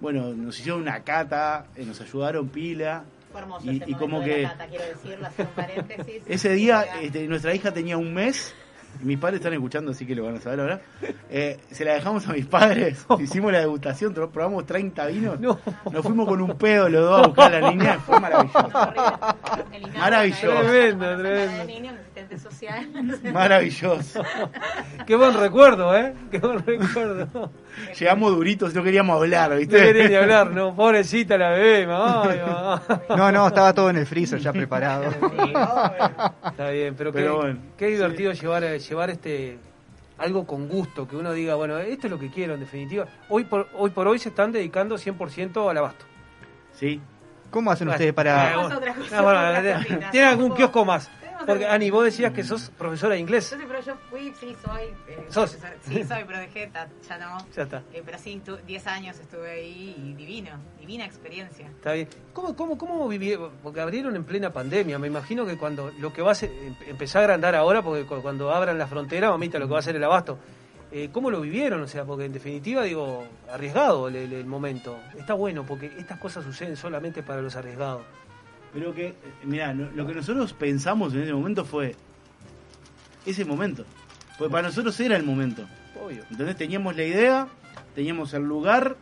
[0.00, 3.04] bueno, nos hicieron una cata, eh, nos ayudaron pila.
[3.32, 6.22] Fue hermoso Y- ese y como de que- la cata, quiero decirlo, hacer un paréntesis.
[6.26, 8.54] Ese día este, nuestra hija tenía un mes,
[9.00, 10.80] mis padres están escuchando, así que lo van a saber ahora.
[11.30, 15.58] Eh, se la dejamos a mis padres, hicimos la degustación, probamos 30 vinos, nos
[16.02, 18.68] fuimos con un pedo los dos a buscar a la niña, fue maravilloso.
[19.98, 20.60] Maravilloso.
[20.60, 22.07] Tremendo, tremendo.
[22.18, 22.88] Asistente social.
[23.32, 24.22] Maravilloso.
[25.06, 26.14] Qué buen recuerdo, ¿eh?
[26.30, 27.50] Qué buen recuerdo.
[27.98, 29.76] Llegamos duritos, no queríamos hablar, No ¿viste?
[29.76, 30.74] quería ni hablar, ¿no?
[30.74, 32.82] Pobrecita la bebé, mamá.
[33.16, 35.04] No, no, estaba todo en el freezer ya preparado.
[36.44, 39.58] Está bien, pero, Pero qué, bueno, qué divertido llevar, eh, llevar este
[40.18, 43.06] algo con gusto, que uno diga, bueno, esto es lo que quiero en definitiva.
[43.28, 46.04] Hoy por hoy, por hoy se están dedicando 100% al abasto.
[46.72, 47.00] Sí.
[47.50, 48.56] ¿Cómo hacen Bueno, ustedes para...?
[48.58, 50.00] bueno, otra cosa, no, bueno, otra eh.
[50.10, 51.08] ¿Tienen algún kiosco más?
[51.48, 53.50] Porque, Ani, vos decías que sos profesora de inglés.
[53.50, 54.82] Yo sí, pero yo fui, sí, soy.
[55.08, 55.50] eh, ¿Sos?
[55.56, 56.70] profesora- Sí, soy, pero dejé,
[57.08, 57.38] ya no.
[57.56, 57.82] Ya está.
[57.92, 61.66] Eh, pero sí, tu- 10 años estuve ahí y divino, divina experiencia.
[61.66, 62.08] Está bien.
[62.32, 63.50] ¿Cómo, cómo, cómo vivieron?
[63.62, 64.98] Porque abrieron en plena pandemia.
[64.98, 68.04] Me imagino que cuando lo que va a ser, em- empezar a agrandar ahora, porque
[68.04, 70.38] cu- cuando abran la frontera, mamita, lo que va a ser el abasto.
[70.90, 71.82] Eh, ¿Cómo lo vivieron?
[71.82, 74.98] O sea, porque en definitiva, digo, arriesgado el, el- el momento.
[75.18, 78.02] Está bueno, porque estas cosas suceden solamente para los arriesgados.
[78.72, 79.14] Pero que,
[79.44, 81.94] mira, lo que nosotros pensamos en ese momento fue
[83.24, 83.84] ese momento.
[84.36, 85.66] Porque para nosotros era el momento.
[86.00, 86.24] Obvio.
[86.30, 87.48] Entonces teníamos la idea,
[87.94, 88.96] teníamos el lugar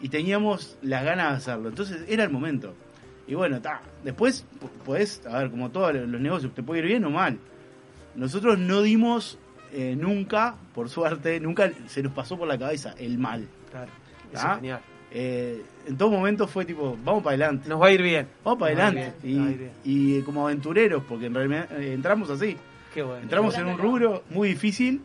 [0.00, 1.68] y teníamos las ganas de hacerlo.
[1.68, 2.74] Entonces era el momento.
[3.26, 4.44] Y bueno, ta, después
[4.84, 7.38] podés, a ver, como todos los negocios, te puede ir bien o mal.
[8.14, 9.38] Nosotros no dimos
[9.72, 13.48] eh, nunca, por suerte, nunca se nos pasó por la cabeza el mal.
[13.70, 13.90] Claro,
[14.32, 14.80] es genial.
[15.14, 17.68] Eh, en todo momento fue tipo, vamos para adelante.
[17.68, 18.28] Nos va a ir bien.
[18.44, 19.12] Vamos para adelante.
[19.22, 19.72] bien.
[19.84, 22.56] Y, y como aventureros, porque en realidad eh, entramos así.
[22.94, 23.22] Qué bueno.
[23.22, 25.02] Entramos en un rubro muy difícil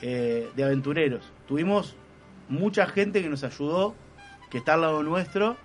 [0.00, 1.30] eh, de aventureros.
[1.46, 1.96] Tuvimos
[2.48, 3.94] mucha gente que nos ayudó,
[4.50, 5.56] que está al lado nuestro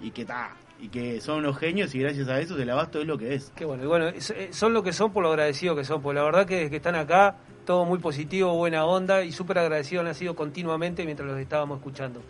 [0.00, 3.06] y que está y que son unos genios y gracias a eso el abasto es
[3.06, 3.52] lo que es.
[3.56, 6.16] Qué bueno, y bueno, eh, son lo que son por lo agradecidos que son, porque
[6.16, 10.14] la verdad que, que están acá, todo muy positivo, buena onda y súper agradecidos han
[10.14, 12.20] sido continuamente mientras los estábamos escuchando.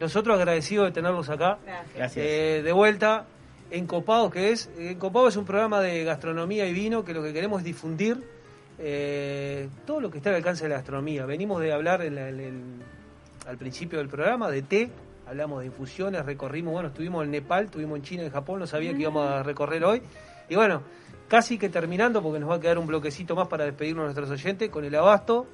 [0.00, 1.58] Nosotros agradecidos de tenerlos acá,
[1.96, 2.24] Gracias.
[2.24, 3.24] Eh, de vuelta,
[3.70, 7.58] Encopados, que es, Encopados es un programa de gastronomía y vino que lo que queremos
[7.60, 8.22] es difundir
[8.78, 11.26] eh, todo lo que está al alcance de la gastronomía.
[11.26, 12.62] Venimos de hablar en la- en el-
[13.48, 14.88] al principio del programa de té,
[15.26, 18.92] hablamos de infusiones, recorrimos, bueno, estuvimos en Nepal, estuvimos en China, en Japón, no sabía
[18.94, 20.00] que íbamos a recorrer hoy.
[20.48, 20.82] Y bueno,
[21.28, 24.30] casi que terminando, porque nos va a quedar un bloquecito más para despedirnos de nuestros
[24.30, 25.46] oyentes con el abasto.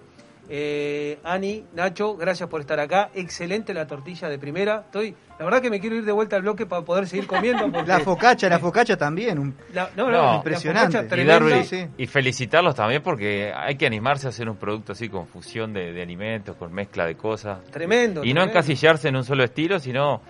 [0.48, 3.10] Eh, Ani, Nacho, gracias por estar acá.
[3.14, 4.82] Excelente la tortilla de primera.
[4.84, 7.70] Estoy, la verdad que me quiero ir de vuelta al bloque para poder seguir comiendo.
[7.72, 9.38] porque- La focacha, la focacha también.
[9.38, 10.22] un- La- no, no, No.
[10.32, 10.86] la impresionante.
[10.98, 11.34] focacha Y, tremenda.
[11.40, 11.88] darle- Sí, sí.
[11.96, 15.92] y felicitarlos también porque hay que animarse a hacer un producto así con fusión de,
[15.92, 17.64] de alimentos, con mezcla de cosas.
[17.70, 18.22] Tremendo.
[18.24, 20.20] Y no encasillarse en un solo estilo, sino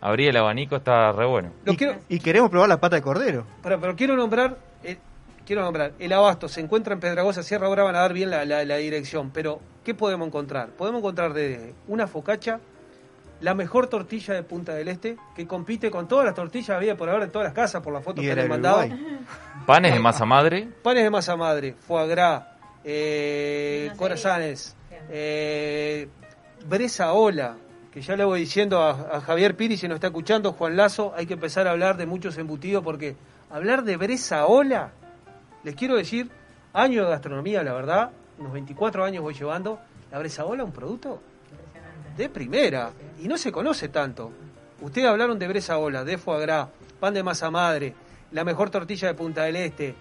[0.00, 1.52] abrir el abanico está re bueno.
[1.66, 3.46] Y, quiero- y queremos probar la pata de cordero.
[3.62, 4.96] Pero, pero quiero nombrar, eh,
[5.50, 8.44] quiero nombrar, el abasto se encuentra en Pedragosa, Sierra, ahora van a dar bien la,
[8.44, 10.68] la- la dirección, pero ¿qué podemos encontrar?
[10.68, 12.60] Podemos encontrar desde una focacha,
[13.40, 17.08] la mejor tortilla de Punta del Este, que compite con todas las tortillas había por
[17.10, 18.86] ahora en todas las casas, por la foto Y que les mandaba.
[19.66, 22.44] Panes de masa madre, Panes de masa madre, foie gras,
[22.84, 24.76] eh, No corazones,
[25.10, 26.06] eh,
[26.68, 27.56] bresa ola,
[27.92, 31.12] que ya le voy diciendo a, a Javier Piri, si nos está escuchando, Juan Lazo,
[31.16, 33.16] hay que empezar a hablar de muchos embutidos porque
[33.50, 34.92] hablar de bresa ola,
[35.62, 36.30] les quiero decir,
[36.72, 39.78] año de gastronomía, la verdad, unos 24 años voy llevando,
[40.10, 41.20] la bresa ola un producto
[42.16, 42.90] de primera
[43.22, 44.32] y no se conoce tanto.
[44.80, 47.94] Ustedes hablaron de bresa ola, de foie gras, pan de masa madre,
[48.32, 49.94] la mejor tortilla de Punta del Este,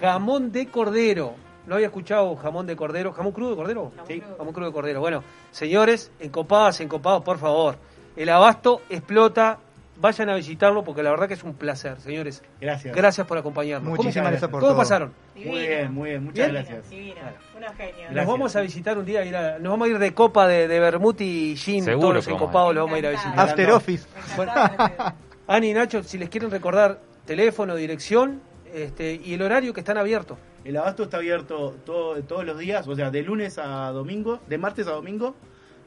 [0.00, 1.34] jamón de cordero.
[1.66, 3.12] ¿No había escuchado jamón de cordero?
[3.12, 3.92] ¿Jamón crudo de cordero?
[4.06, 5.00] Sí, jamón crudo de cordero.
[5.00, 7.76] Bueno, señores, encopadas, encopados, por favor.
[8.16, 9.58] El abasto explota.
[9.96, 12.42] Vayan a visitarlo porque la verdad que es un placer, señores.
[12.60, 12.94] Gracias.
[12.96, 13.90] Gracias por acompañarnos.
[13.90, 14.78] ¿Cómo- Muchísimas gracias por ¿Cómo todo.
[14.78, 15.12] pasaron?
[15.36, 16.52] Muy bien, muy bien, muchas ¿Bien?
[16.64, 16.90] gracias.
[16.90, 17.14] Divino,
[17.56, 17.96] unos genios.
[17.98, 18.26] Nos Gracias.
[18.26, 21.14] vamos a visitar un día, ir a- nos vamos a ir de copa de, de
[21.20, 22.48] y gin, Seguro todos los que vamos a ir.
[22.48, 23.38] encopados los vamos a ir a visitar.
[23.38, 24.06] After Office.
[25.46, 28.40] Ani y Nacho, si les quieren recordar teléfono, dirección
[28.72, 30.38] este, y el horario que están abiertos.
[30.64, 34.58] El abasto está abierto todo- todos los días, o sea, de lunes a domingo, de
[34.58, 35.34] martes a domingo,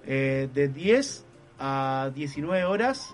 [0.06, 1.26] eh, de 10
[1.60, 3.14] a 19 horas,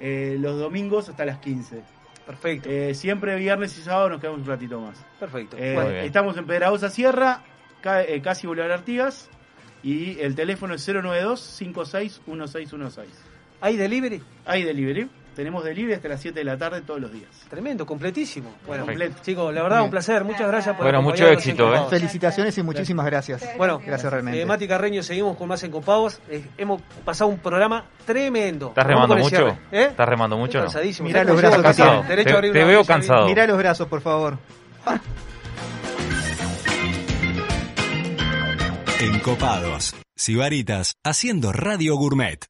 [0.00, 1.82] eh, los domingos hasta las 15.
[2.26, 5.04] Perfecto, Eh, siempre viernes y sábado nos quedamos un ratito más.
[5.18, 5.56] perfecto.
[5.58, 6.04] Eh, Muy bien.
[6.04, 7.42] estamos en Pedragosa Sierra,
[7.80, 9.28] ca- eh, casi Boulevard Artigas,
[9.82, 13.06] y el teléfono es 092-561616.
[13.60, 14.22] ¿Hay delivery?
[14.46, 17.28] Hay delivery, tenemos delivery hasta las 7 de la tarde todos los días.
[17.48, 18.54] Tremendo, completísimo.
[18.66, 19.16] Bueno, Completo.
[19.22, 19.84] chicos, la verdad, Bien.
[19.84, 20.24] un placer.
[20.24, 21.80] Muchas gracias por Bueno, mucho éxito, ¿eh?
[21.88, 23.44] Felicitaciones y muchísimas gracias.
[23.56, 24.40] Bueno, Gracias realmente.
[24.42, 26.20] eh, Mati Carreño, seguimos con más encopados.
[26.28, 28.68] Eh, hemos pasado un programa tremendo.
[28.68, 29.48] ¿estás remando mucho?
[29.72, 29.86] ¿Eh?
[29.90, 30.64] ¿Estás remando mucho no?
[30.64, 31.08] Cansadísimo.
[31.08, 31.90] Mirá ¿Sabés los brazos que cansado?
[32.00, 32.08] tiene.
[32.08, 33.26] Derecho Te- a abrir te una veo de cansado.
[33.26, 34.38] Mirá los brazos, por favor.
[39.00, 39.94] Encopados.
[40.16, 42.44] Sibaritas haciendo radio gourmet.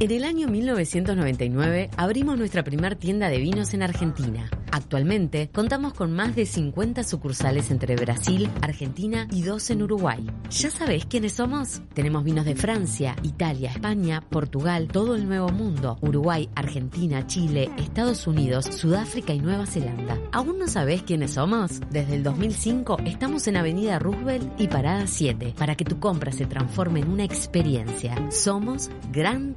[0.00, 4.48] En el año 1999 abrimos nuestra primer tienda de vinos en Argentina.
[4.70, 10.24] Actualmente contamos con más de 50 sucursales entre Brasil, Argentina y dos en Uruguay.
[10.50, 11.82] ¿Ya sabés quiénes somos?
[11.94, 18.28] Tenemos vinos de Francia, Italia, España, Portugal, todo el Nuevo Mundo, Uruguay, Argentina, Chile, Estados
[18.28, 20.16] Unidos, Sudáfrica y Nueva Zelanda.
[20.30, 21.80] ¿Aún no sabés quiénes somos?
[21.90, 26.46] Desde el 2005 estamos en Avenida Roosevelt y Parada 7 para que tu compra se
[26.46, 28.30] transforme en una experiencia.
[28.30, 29.54] Somos Gran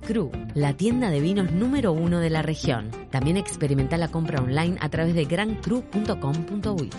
[0.53, 2.91] La tienda de vinos número uno de la región.
[3.09, 6.89] También experimenta la compra online a través de grancru.com.uy.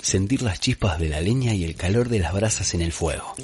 [0.00, 3.34] Sentir las chispas de la leña y el calor de las brasas en el fuego.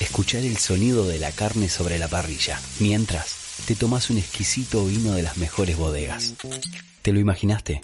[0.00, 5.12] Escuchar el sonido de la carne sobre la parrilla, mientras te tomas un exquisito vino
[5.12, 6.34] de las mejores bodegas.
[7.02, 7.80] ¿Te lo imaginaste?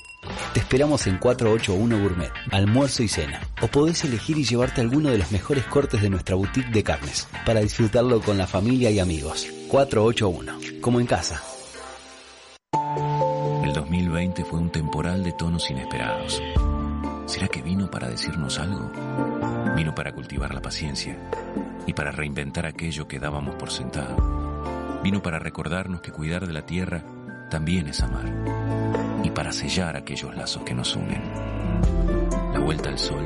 [0.53, 3.41] Te esperamos en 481 Gourmet, almuerzo y cena.
[3.63, 7.27] O podés elegir y llevarte alguno de los mejores cortes de nuestra boutique de carnes,
[7.47, 9.47] para disfrutarlo con la familia y amigos.
[9.69, 11.43] 481, como en casa.
[13.65, 16.43] El 2020 fue un temporal de tonos inesperados.
[17.25, 18.93] ¿Será que vino para decirnos algo?
[19.75, 21.17] Vino para cultivar la paciencia
[21.87, 25.01] y para reinventar aquello que dábamos por sentado.
[25.03, 27.03] Vino para recordarnos que cuidar de la tierra
[27.51, 31.23] también es amar y para sellar aquellos lazos que nos unen.
[32.53, 33.25] La vuelta al sol,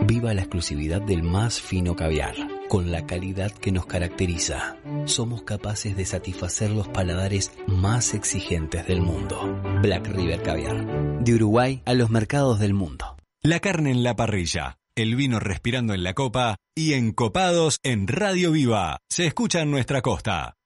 [0.00, 2.34] Viva la exclusividad del más fino caviar,
[2.68, 4.76] con la calidad que nos caracteriza.
[5.04, 9.60] Somos capaces de satisfacer los paladares más exigentes del mundo.
[9.82, 13.16] Black River Caviar, de Uruguay a los mercados del mundo.
[13.42, 18.52] La carne en la parrilla, el vino respirando en la copa y encopados en Radio
[18.52, 18.98] Viva.
[19.08, 20.56] Se escucha en nuestra costa.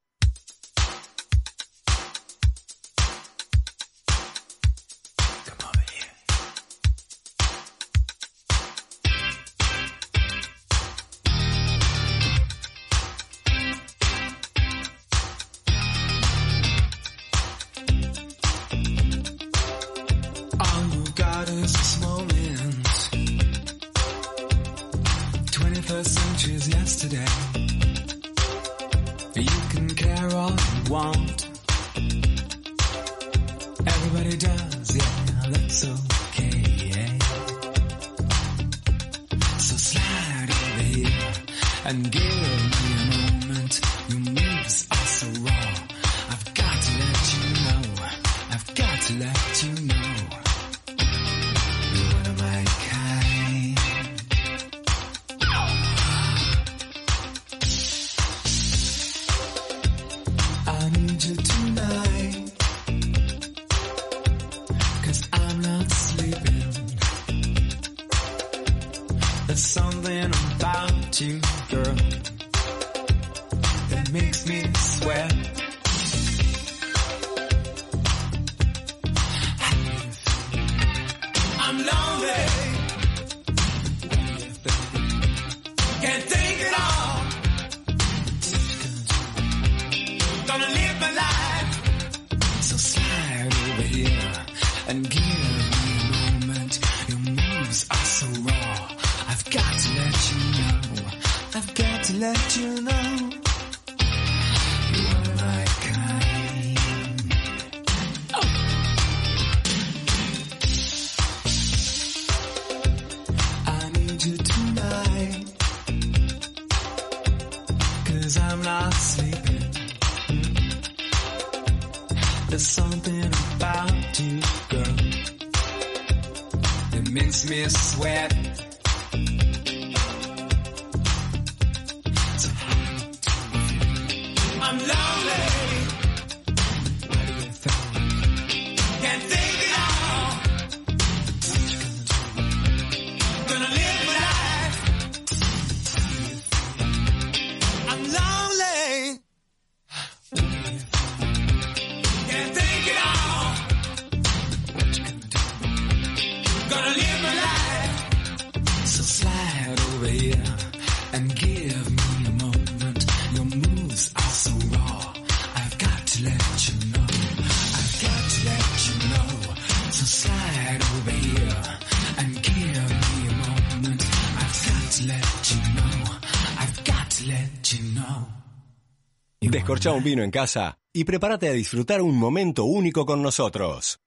[179.86, 184.00] Descorchá un vino en casa y prepárate a disfrutar un momento único con nosotros.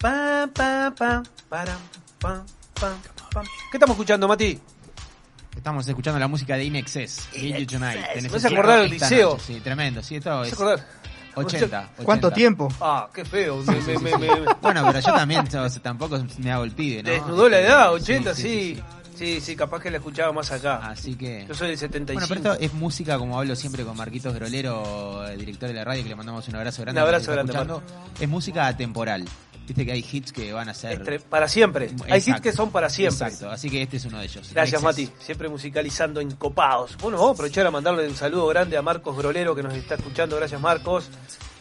[0.00, 1.24] Param, pam, pam,
[3.32, 3.44] pam.
[3.70, 4.58] ¿Qué estamos escuchando, Mati?
[5.56, 8.00] Estamos escuchando la música de Inexcess, You Tonight.
[8.02, 9.30] Hace necesito acordar del liceo.
[9.32, 10.02] noche, Sí, tremendo.
[10.02, 10.86] Sí, esto ¿Me es hace acordar?
[11.34, 11.90] 80.
[12.02, 12.34] ¿Cuánto 80.
[12.34, 12.68] tiempo?
[12.80, 13.58] Ah, qué feo.
[13.62, 14.28] Me, me- me- me-
[14.62, 17.10] Bueno, pero yo también yo, tampoco me hago el pibe, ¿no?
[17.10, 18.82] desnudó la edad, Sí, 80, sí,
[19.16, 19.40] sí.
[19.40, 20.76] Sí, capaz que la escuchaba más acá.
[20.76, 21.44] Así que...
[21.46, 22.26] Yo soy del 75.
[22.26, 25.84] Bueno, pero esto es música, como hablo siempre con Marquitos Grolero, el director de la
[25.84, 27.00] radio, que le mandamos un abrazo grande.
[27.00, 27.82] Un abrazo grande, escuchando.
[28.20, 29.24] Es música atemporal.
[29.66, 31.22] Viste que hay hits que van a ser...
[31.22, 31.90] Para siempre.
[32.10, 33.26] Hay hits que son para siempre.
[33.26, 34.50] Exacto, así que este es uno de ellos.
[34.52, 34.82] Gracias.
[34.82, 35.10] Mati.
[35.18, 36.96] Siempre musicalizando en copados.
[36.98, 39.94] Bueno, vamos a aprovechar a mandarle un saludo grande a Marcos Grolero que nos está
[39.94, 40.36] escuchando.
[40.36, 41.08] Gracias, Marcos.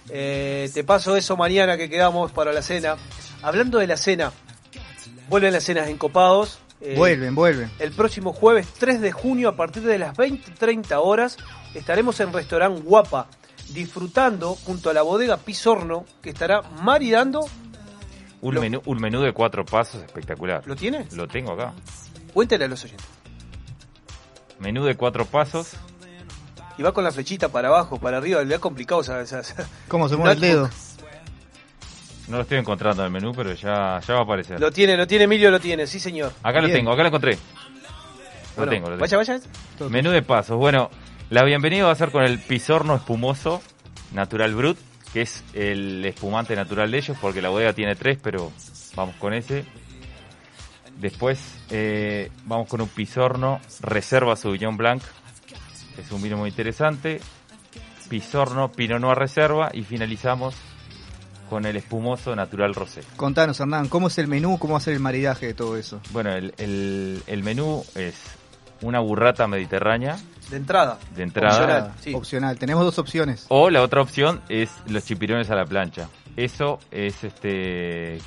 [0.10, 2.98] Eh, te paso eso mañana que quedamos para la cena.
[3.42, 4.34] Hablando de la cena,
[5.30, 6.60] vuelven las cenas en copados.
[6.86, 7.72] Eh, Vuelven, vuelven.
[7.80, 11.38] El próximo jueves 3 de junio a partir de las 20-30 horas
[11.74, 13.28] estaremos en Restaurant Guapa
[13.70, 17.48] disfrutando junto a la bodega Pisorno que estará maridando.
[18.42, 20.62] Un, Lo- menú, un menú de cuatro pasos espectacular.
[20.66, 21.08] ¿Lo tiene?
[21.14, 21.74] Lo tengo acá.
[22.34, 23.08] Cuéntale a los oyentes.
[24.60, 25.72] Menú de cuatro pasos.
[26.78, 29.42] Y va con la flechita para abajo, para arriba, le ha complicado esa-
[29.88, 30.70] ¿Cómo se mueve el dedo?
[32.28, 34.60] No lo estoy encontrando en el menú, pero ya, ya va a aparecer.
[34.60, 36.32] Lo tiene, lo tiene, Emilio lo tiene, sí señor.
[36.42, 37.38] Acá lo tengo, acá lo encontré.
[38.56, 39.00] Lo tengo, lo tengo.
[39.00, 39.40] Vaya, vaya.
[39.90, 40.58] Menú de pasos.
[40.58, 40.90] Bueno,
[41.30, 43.62] la bienvenida va a ser con el pisorno espumoso
[44.14, 44.78] Natural Brut,
[45.12, 48.52] que es el espumante natural de ellos, porque la bodega tiene tres, pero
[48.96, 49.66] vamos con ese.
[50.98, 55.02] Después eh, vamos con un pisorno Reserva Sauvignon Blanc,
[55.96, 57.20] que es un vino muy interesante.
[58.10, 60.56] Pisorno Pinot Noir Reserva y finalizamos
[61.50, 63.02] con el espumoso Natural Rosé.
[63.16, 64.58] Contanos, Hernán, ¿cómo es el menú?
[64.58, 66.00] ¿Cómo va a ser el maridaje de todo eso?
[66.12, 68.16] Bueno, el, el- el menú es
[68.82, 70.18] una burrata mediterránea
[70.50, 70.98] De entrada.
[71.16, 71.88] de entrada.
[71.96, 72.58] Opcional, Opcional.
[72.60, 73.46] Tenemos dos opciones.
[73.50, 76.10] O la otra opción es los chipirones a la plancha.
[76.36, 78.20] Eso es este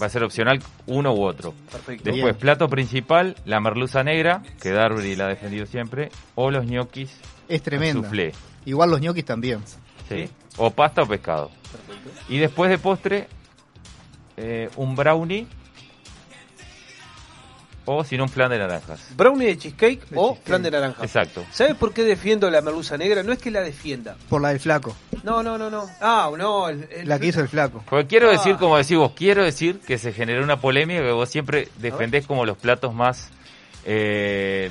[0.00, 1.54] va a ser opcional uno u otro.
[1.70, 2.04] Perfecto.
[2.04, 2.36] Después, Bien.
[2.36, 7.10] plato principal, la merluza negra, que Darby la ha defendido siempre, o los ñoquis
[7.48, 8.02] Es tremenda.
[8.02, 8.32] soufflé.
[8.66, 9.60] Igual los ñoquis también.
[10.08, 10.28] Sí.
[10.56, 11.50] O pasta o pescado.
[12.28, 13.28] Y después de postre,
[14.36, 15.46] eh, un brownie
[17.86, 19.08] o sin un flan de naranjas.
[19.14, 21.02] Brownie de cheesecake o flan de naranja.
[21.04, 21.44] Exacto.
[21.52, 23.22] ¿Sabes por qué defiendo la merluza negra?
[23.22, 24.16] No es que la defienda.
[24.30, 24.96] Por la del flaco.
[25.22, 25.86] No, no, no, no.
[26.00, 26.68] Ah, no.
[26.70, 27.84] el- el- La que hizo el flaco.
[27.90, 28.32] Porque quiero Ah.
[28.32, 32.26] decir, como decís vos, quiero decir que se generó una polémica que vos siempre defendés
[32.26, 33.28] como los platos más
[33.84, 34.70] eh,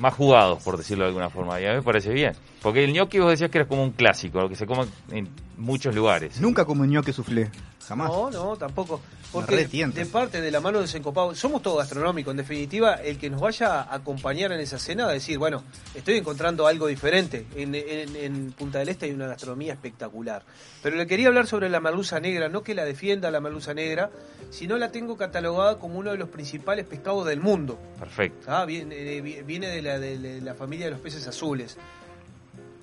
[0.00, 1.60] más jugados, por decirlo de alguna forma.
[1.60, 2.32] Y a mí me parece bien.
[2.62, 5.28] Porque el gnocchi vos decías que era como un clásico, lo que se come en
[5.56, 6.40] muchos lugares.
[6.40, 7.50] Nunca como un ñoqui soufflé.
[7.86, 8.08] Jamás.
[8.08, 9.00] No, no, tampoco.
[9.32, 9.54] Porque
[10.02, 12.30] de parte de la mano de Desencopado, somos todo gastronómico.
[12.32, 15.62] En definitiva, el que nos vaya a acompañar en esa cena va a decir, bueno,
[15.94, 17.46] estoy encontrando algo diferente.
[17.54, 20.42] En, en- en Punta del Este hay una gastronomía espectacular.
[20.82, 24.10] Pero le quería hablar sobre la merluza negra, no que la defienda la merluza negra,
[24.50, 27.78] sino la tengo catalogada como uno de los principales pescados del mundo.
[27.98, 28.46] Perfecto.
[28.50, 31.76] Ah, viene, eh, vi- viene de, la, de- de la familia de los peces azules.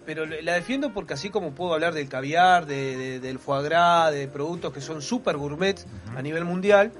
[0.07, 4.11] Pero la defiendo porque así como puedo hablar del caviar, de- de- del foie gras,
[4.13, 5.75] de productos que son super gourmet
[6.15, 6.91] a nivel mundial,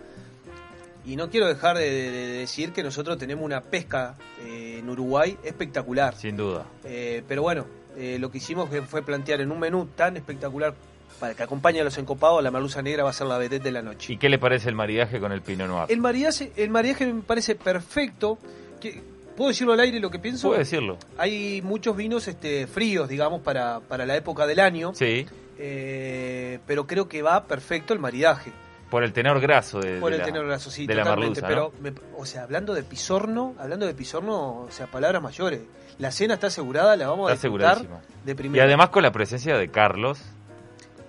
[1.06, 4.90] y no quiero dejar de, de- de decir que nosotros tenemos una pesca eh, en
[4.90, 6.16] Uruguay espectacular.
[6.16, 6.66] Sin duda.
[6.84, 10.76] Eh, pero bueno, eh, lo que hicimos fue plantear en un menú tan espectacular
[11.20, 13.72] para que acompañe a los encopados, la merluza negra va a ser la vedette de
[13.72, 14.14] la noche.
[14.14, 15.86] ¿Y qué le parece el maridaje con el Pinot Noir?
[15.90, 18.38] El maridaje, el maridaje me parece perfecto.
[18.82, 19.02] Que,
[19.38, 20.48] ¿Puedo decirlo al aire lo que pienso?
[20.50, 20.98] Puede decirlo.
[21.18, 24.92] Hay muchos vinos este, fríos, digamos, para, para la época del año.
[24.96, 25.26] Sí.
[25.60, 28.52] eh, pero creo que va perfecto el maridaje.
[28.90, 31.42] Por el tenor graso de, Por de el la, tenor graso, sí, de la totalmente.
[31.42, 31.92] merluza, pero, ¿no?
[31.92, 35.62] me- o sea, hablando de pisorno, hablando de pisorno, o sea, palabras mayores.
[36.00, 37.82] La cena está asegurada, la vamos a disfrutar
[38.24, 38.64] de Y primera.
[38.64, 40.20] además con la presencia de Carlos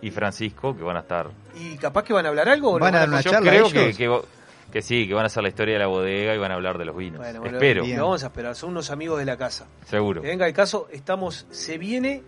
[0.03, 1.29] y Francisco, que van a estar...
[1.61, 2.71] ¿Y capaz que van a hablar algo?
[2.71, 3.73] o no Van a dar una Yo charla creo ellos.
[3.73, 4.21] que, que,
[4.73, 6.77] que sí, que van a hacer la historia de la bodega y van a hablar
[6.79, 7.19] de los vinos.
[7.19, 9.67] Bueno, bueno, Espero, lo vamos a esperar, son unos amigos de la casa.
[9.87, 10.21] seguro.
[10.23, 12.23] Que venga el caso, estamos, se viene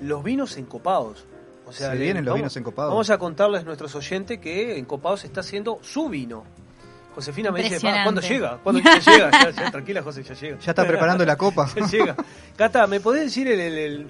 [0.00, 1.24] los vinos encopados.
[1.66, 2.90] O sea, Se vienen los vamos- vinos encopados.
[2.92, 6.44] Vamos a contarles a nuestros oyentes que Encopados está haciendo su vino.
[7.14, 8.04] Josefina me dice, "Pa, Impresionante.
[8.04, 8.58] ¿cuándo llega?
[8.62, 9.30] ¿Cuándo ya llega?
[9.30, 10.58] Ya, ya, tranquila, José, ya llega.
[10.58, 11.66] Ya está preparando la copa.
[11.74, 12.14] Ya llega.
[12.56, 13.58] Cata, ¿me podés decir el...
[13.58, 14.06] el, el-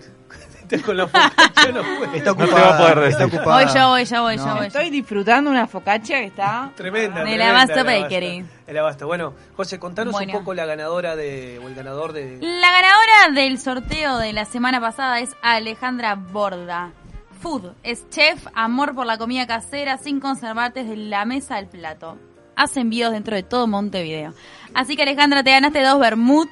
[0.84, 2.12] Con la focaccia, no puedo.
[2.14, 2.68] Está No te ocupada.
[2.70, 3.64] va a poder está ocupada.
[3.64, 4.50] Voy yo, voy yo, voy yo, No.
[4.52, 4.66] voy yo.
[4.66, 7.18] Estoy disfrutando una focaccia que está Tremenda.
[7.18, 8.02] De tremenda, la Basta el Abasto.
[8.02, 8.44] Bakery.
[8.66, 9.06] El Abasto.
[9.06, 10.32] Bueno, José, contanos Bueno.
[10.32, 11.60] un poco la ganadora de...
[11.64, 12.38] o el ganador de...
[12.40, 16.92] La ganadora del sorteo de la semana pasada es Alejandra Borda.
[17.40, 22.16] Food es chef, amor por la comida casera, sin conservantes de la mesa al plato.
[22.56, 24.32] Hace envíos dentro de todo Montevideo.
[24.74, 26.48] Así que Alejandra, te ganaste dos vermut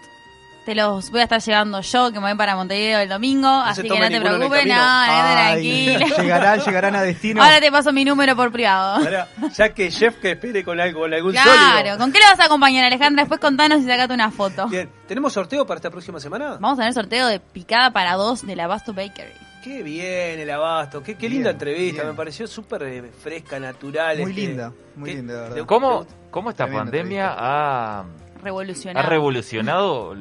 [0.64, 3.82] te los voy a estar llevando yo, que me voy para Montevideo el domingo, así
[3.82, 5.62] que no te preocupes, no, Ay,
[5.96, 6.16] tranquilo.
[6.22, 7.42] llegarán, llegarán a destino.
[7.42, 8.96] Ahora te paso mi número por privado.
[9.04, 11.98] Ahora, ya que Jeff que espere con algo, con algún Claro, sólido.
[11.98, 13.22] ¿con qué le vas a acompañar, Alejandra?
[13.24, 14.66] Después contanos y sacate una foto.
[14.68, 16.56] Bien, ¿tenemos sorteo para esta próxima semana?
[16.60, 19.32] Vamos a tener sorteo de picada para dos de la Basto Bakery.
[19.62, 24.18] Qué bien el abasto, qué, qué linda entrevista, me pareció súper eh, fresca, natural.
[24.18, 25.66] Muy este, linda, muy ¿qué- linda, de verdad.
[25.66, 28.04] ¿Cómo, cómo esta pandemia ha, ha
[29.02, 30.14] Revolucionado.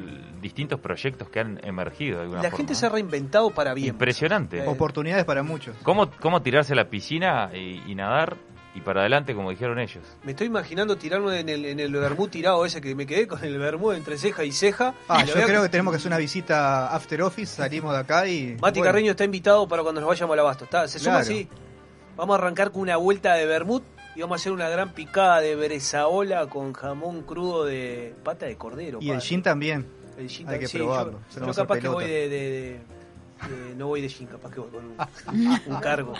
[0.44, 2.56] Distintos proyectos que han emergido de alguna La forma?
[2.58, 3.88] gente se ha reinventado para bien.
[3.88, 4.62] Impresionante.
[4.66, 5.74] Oportunidades para muchos.
[5.82, 8.36] ¿Cómo, ¿Cómo tirarse a la piscina y, y nadar
[8.74, 10.04] y para adelante, como dijeron ellos?
[10.22, 13.42] Me estoy imaginando tirarme en el, en el vermú tirado ese que me quedé con
[13.42, 14.94] el vermú entre ceja y ceja.
[15.08, 18.26] Ah, Y yo creo que tenemos que hacer una visita after office, salimos de acá
[18.28, 18.56] y...
[18.60, 20.64] Mati bueno, Carreño está invitado para cuando nos vayamos al abasto.
[20.64, 21.22] Está, se suma Claro.
[21.22, 21.48] así.
[22.16, 23.82] Vamos a arrancar con una vuelta de vermut
[24.14, 28.56] y vamos a hacer una gran picada de brezaola con jamón crudo de pata de
[28.56, 28.98] cordero.
[29.00, 29.86] Y el gin también.
[30.18, 31.18] El gin Hay que sí, probarlo.
[31.34, 32.80] Yo, capaz que voy de, de- de-
[33.68, 34.96] de- No voy de gin, capaz que voy con un,
[35.74, 36.14] un cargo.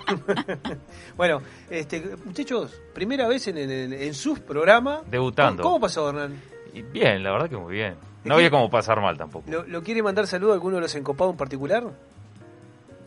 [1.17, 1.41] bueno,
[1.71, 5.09] este, muchachos, primera vez en, en, en sus programas.
[5.11, 5.63] Debutando.
[5.63, 6.41] ¿Cómo, cómo pasó, Hernán?
[6.73, 7.95] Y bien, la verdad que muy bien.
[8.25, 9.51] No había como pasar mal tampoco.
[9.51, 11.85] ¿Lo, lo quiere mandar saludo a alguno de los encopados en particular?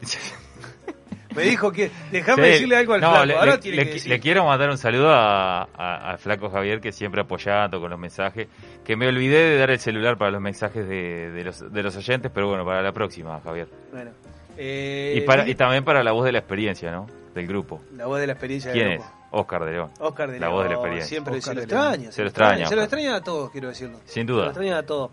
[1.37, 1.89] Me dijo que.
[2.11, 3.25] Déjame Sí, decirle algo al no, flaco.
[3.25, 4.09] le, Ahora le- tiene le- que decir.
[4.11, 7.99] le quiero mandar un saludo a, a- al flaco Javier que siempre apoyando con los
[7.99, 8.47] mensajes.
[8.83, 11.95] Que me olvidé de dar el celular para los mensajes de, de los, de los
[11.95, 13.67] oyentes, pero bueno, para la próxima, Javier.
[13.91, 14.11] Bueno.
[14.57, 17.05] Eh, y, para, y también para la voz de la experiencia, ¿no?
[17.35, 17.81] Del grupo.
[17.95, 19.03] La voz de la experiencia ¿Quién del es?
[19.29, 19.91] Oscar de León.
[19.99, 21.09] Oscar de La voz de la León, experiencia.
[21.09, 21.69] Siempre Oscar se lo León.
[21.93, 22.11] extraña.
[22.11, 22.65] Se lo extraña.
[22.67, 23.99] Se lo extraña a todos, quiero decirlo.
[24.05, 24.41] Sin Se duda.
[24.45, 25.11] lo extraña a todos.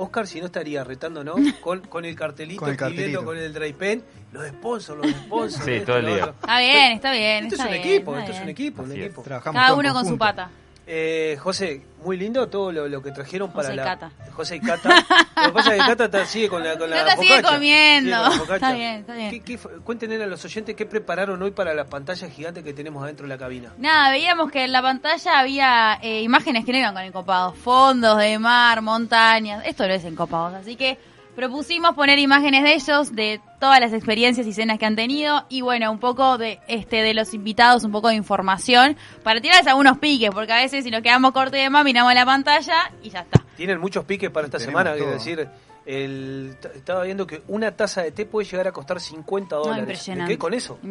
[0.00, 3.24] Oscar, si no estaría retándonos con, con el cartelito, Con el escribiendo cartelito.
[3.24, 5.64] con el dry pen, los sponsors, los sponsors.
[5.64, 6.24] Sí, esto, todo el día.
[6.40, 7.44] Está bien, está bien.
[7.44, 9.22] Esto es un bien, equipo, esto es un equipo, un equipo.
[9.22, 10.50] Cada uno con su pata.
[10.92, 13.84] Eh, José, muy lindo todo lo, lo que trajeron para José y la.
[13.84, 14.10] Cata.
[14.32, 14.88] José y Cata.
[15.36, 16.76] Lo que pasa es que Cata está- sigue con la.
[16.76, 18.24] Con la Cata sigue comiendo.
[18.32, 18.54] Sigue con la.
[18.56, 19.42] Está bien, está bien.
[19.44, 23.22] ¿Qué, cuéntenle a los oyentes qué prepararon hoy para la pantalla gigante que tenemos adentro
[23.24, 23.72] de la cabina.
[23.78, 27.56] Nada, veíamos que en la pantalla había eh, imágenes que no iban con encopados.
[27.56, 29.62] Fondos de mar, montañas.
[29.66, 30.54] Esto no es encopados.
[30.54, 30.98] Así que
[31.40, 35.46] propusimos poner imágenes de ellos, de todas las experiencias y cenas que han tenido.
[35.48, 38.94] Y bueno, un poco de este de los invitados, un poco de información.
[39.22, 42.26] Para tirarles algunos piques, porque a veces si nos quedamos cortos de más, miramos la
[42.26, 43.42] pantalla y ya está.
[43.56, 45.18] Tienen muchos piques para esta Tenemos semana, quiero todo.
[45.18, 45.48] decir.
[45.86, 49.76] El, estaba viendo que una taza de té puede llegar a costar 50 No, dólares.
[49.76, 50.28] ¿Me impresionante.
[50.32, 50.78] quedé con eso?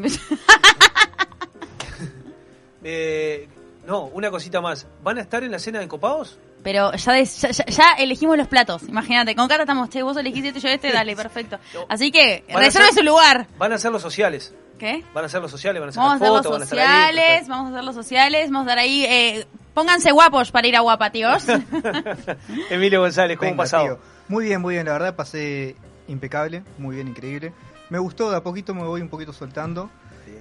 [2.81, 3.47] Eh,
[3.85, 4.87] no, una cosita más.
[5.03, 6.39] ¿Van a estar en la cena de copados?
[6.63, 8.83] Pero ya, ya, ya- ya elegimos los platos.
[8.83, 11.57] Imagínate, con Cata estamos, che, vos elegís este, yo este, dale, perfecto.
[11.87, 13.47] Así que a reserve ser- su lugar.
[13.57, 14.53] Van a ser los sociales.
[14.77, 15.03] ¿Qué?
[15.13, 16.61] Van a ser los sociales, van a ser Vamos a las hacer fotos, los van
[16.61, 17.07] a estar ahí.
[17.15, 19.05] sociales, vamos a hacer los sociales, vamos a dar ahí.
[19.05, 21.43] Eh, pónganse guapos para ir a Guapa, tíos.
[22.69, 23.83] Emilio González, ¿cómo Venga, ha pasado?
[23.85, 23.99] tío.
[24.27, 25.75] Muy bien, muy bien, la verdad pasé
[26.07, 27.53] impecable, muy bien, increíble.
[27.89, 29.89] Me gustó, de a poquito me voy un poquito soltando.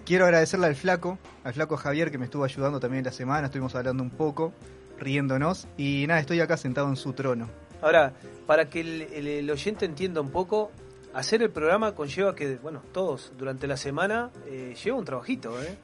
[0.04, 3.74] Quiero agradecerle al flaco, al flaco Javier que me estuvo ayudando también la semana, estuvimos
[3.74, 4.52] hablando un poco,
[4.98, 5.66] riéndonos.
[5.76, 7.48] Y nada, estoy acá sentado en su trono.
[7.82, 8.12] Ahora,
[8.46, 10.70] para que el, el- el oyente entienda un poco,
[11.14, 15.76] hacer el programa conlleva que, bueno, todos durante la semana eh, lleva un trabajito, ¿eh?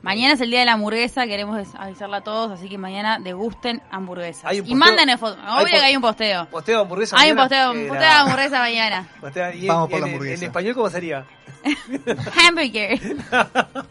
[0.00, 3.82] mañana es el día de la hamburguesa, queremos avisarla a todos, así que mañana degusten
[3.90, 4.52] hamburguesas.
[4.54, 5.36] Y manden el foto.
[5.42, 6.46] hay Obvio que hay un posteo.
[6.50, 7.16] Posteo de hamburguesa.
[7.18, 7.48] Hay un mañana.
[7.66, 9.08] posteo, un posteo de hamburguesa mañana.
[9.20, 10.44] Posteo- y Vamos en- por la en- hamburguesa.
[10.44, 11.24] En español, ¿cómo sería?
[12.46, 13.00] Hamburger.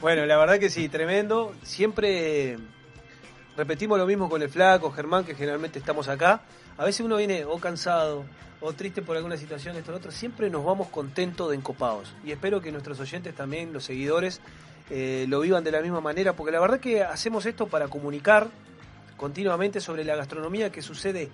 [0.00, 1.52] Bueno, la verdad que sí, tremendo.
[1.64, 2.56] Siempre
[3.58, 6.40] repetimos lo mismo con el flaco, Germán, que generalmente estamos acá.
[6.78, 8.24] A veces uno viene o cansado
[8.60, 10.12] o triste por alguna situación, esto, lo otro.
[10.12, 12.14] Siempre nos vamos contentos de encopados.
[12.24, 14.40] Y espero que nuestros oyentes también, los seguidores,
[14.90, 18.46] eh, lo vivan de la misma manera, porque la verdad que hacemos esto para comunicar
[19.16, 21.28] continuamente sobre la gastronomía que sucede.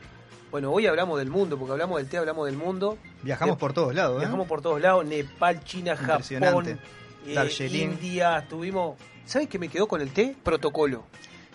[0.51, 2.97] Bueno, hoy hablamos del mundo, porque hablamos del té, hablamos del mundo.
[3.23, 4.21] Viajamos De- por todos lados, ¿eh?
[4.21, 6.79] Viajamos por todos lados, Nepal, China, Japón,
[7.27, 7.69] eh.
[7.71, 8.97] India, estuvimos...
[9.27, 10.37] ¿Sabes qué me quedó con el té?
[10.43, 11.05] Protocolo.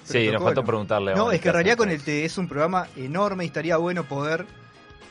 [0.04, 1.12] Sí, nos faltó preguntarle.
[1.12, 3.78] a No, es que en realidad con el té es un programa enorme y estaría
[3.78, 4.46] bueno poder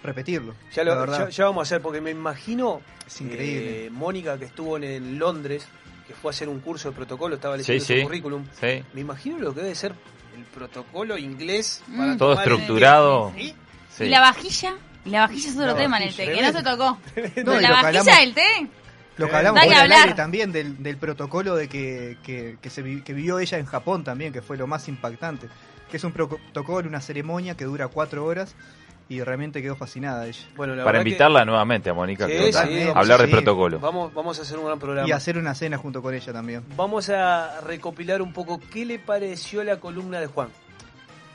[0.03, 0.55] repetirlo.
[0.75, 1.27] Ya, lo, verdad.
[1.27, 2.81] ya, ya vamos a hacer, porque me imagino...
[3.07, 3.87] Es increíble.
[3.87, 5.67] eh, Mónica, que estuvo en, en Londres,
[6.07, 8.03] que fue a hacer un curso de protocolo, estaba leyendo Sí, su sí.
[8.05, 8.45] currículum.
[8.61, 8.83] Sí.
[8.93, 9.93] Me imagino lo que debe ser
[10.37, 11.83] el protocolo inglés.
[11.87, 11.99] Mm.
[11.99, 13.33] para Todo el estructurado.
[13.37, 13.55] ¿Sí?
[13.97, 14.05] Sí.
[14.05, 14.75] Y la vajilla.
[15.05, 16.99] Y la vajilla es otro La tema en el té, que no se tocó.
[17.45, 18.69] No, la vajilla del té.
[19.19, 20.01] Lo que hablamos del hablar.
[20.03, 24.05] aire también del, del protocolo de que, que, que se que vivió ella en Japón
[24.05, 25.49] también, que fue lo más impactante.
[25.91, 28.55] Que es un protocolo, una ceremonia que dura cuatro horas
[29.09, 30.43] y realmente quedó fascinada ella.
[30.55, 32.27] Bueno, la Para que- invitarla nuevamente a Mónica.
[32.27, 32.35] Sí,
[32.95, 33.79] hablar de protocolo.
[33.81, 35.09] Vamos, vamos a hacer un gran programa.
[35.09, 36.63] Y hacer una cena junto con ella también.
[36.77, 40.49] Vamos a recopilar un poco qué le pareció la columna de Juan.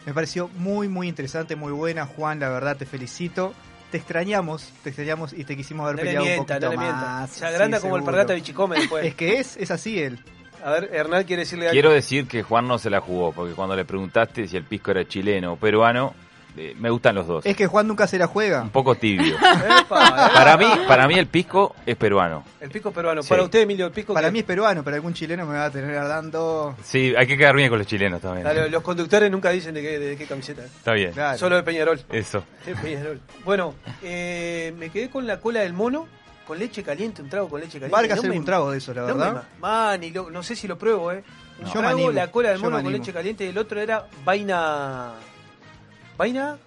[0.05, 2.05] Me pareció muy, muy interesante, muy buena.
[2.05, 3.53] Juan, la verdad, te felicito.
[3.93, 6.81] Te extrañamos, te extrañamos y te quisimos ver No le peleado mienta, un no poquito
[6.81, 6.99] mienta.
[6.99, 7.29] más.
[7.29, 8.11] Se agranda Sí, como el seguro.
[8.11, 9.05] Pargata Bichicome después.
[9.05, 10.17] Es que es, es así él.
[10.65, 11.73] A ver, Hernán quiere decirle algo.
[11.73, 14.89] Quiero decir que Juan no se la jugó, porque cuando le preguntaste si el pisco
[14.89, 16.15] era chileno o peruano,
[16.57, 17.45] eh, me gustan los dos.
[17.45, 18.61] Es que Juan nunca se la juega.
[18.61, 19.35] Un poco tibio.
[19.79, 22.43] Epa, para mí, para mí el pisco es peruano.
[22.61, 23.21] El pisco peruano.
[23.23, 23.29] Sí.
[23.29, 24.13] Para usted, Emilio, el pisco.
[24.13, 26.75] Para que- mí es peruano, pero algún chileno me va a tener dando.
[26.83, 28.71] Sí, hay que quedar bien con los chilenos también.
[28.71, 30.63] Los conductores nunca dicen de qué, de qué camiseta.
[30.63, 31.13] Está bien.
[31.37, 31.99] Solo de Peñarol.
[32.09, 32.43] Eso.
[32.65, 33.19] De Peñarol.
[33.43, 36.07] Bueno, eh, me quedé con la cola del mono,
[36.47, 37.95] con leche caliente, un trago con leche caliente.
[37.95, 39.43] Valga No hacer me- un trago de eso, la no verdad.
[39.59, 41.23] ma- Man, y lo- no sé si lo pruebo, ¿eh?
[41.59, 43.79] Un Yo me trago, animo, la cola del mono con leche caliente y el otro
[43.79, 45.11] era vaina...
[46.17, 46.57] ¿Vaina?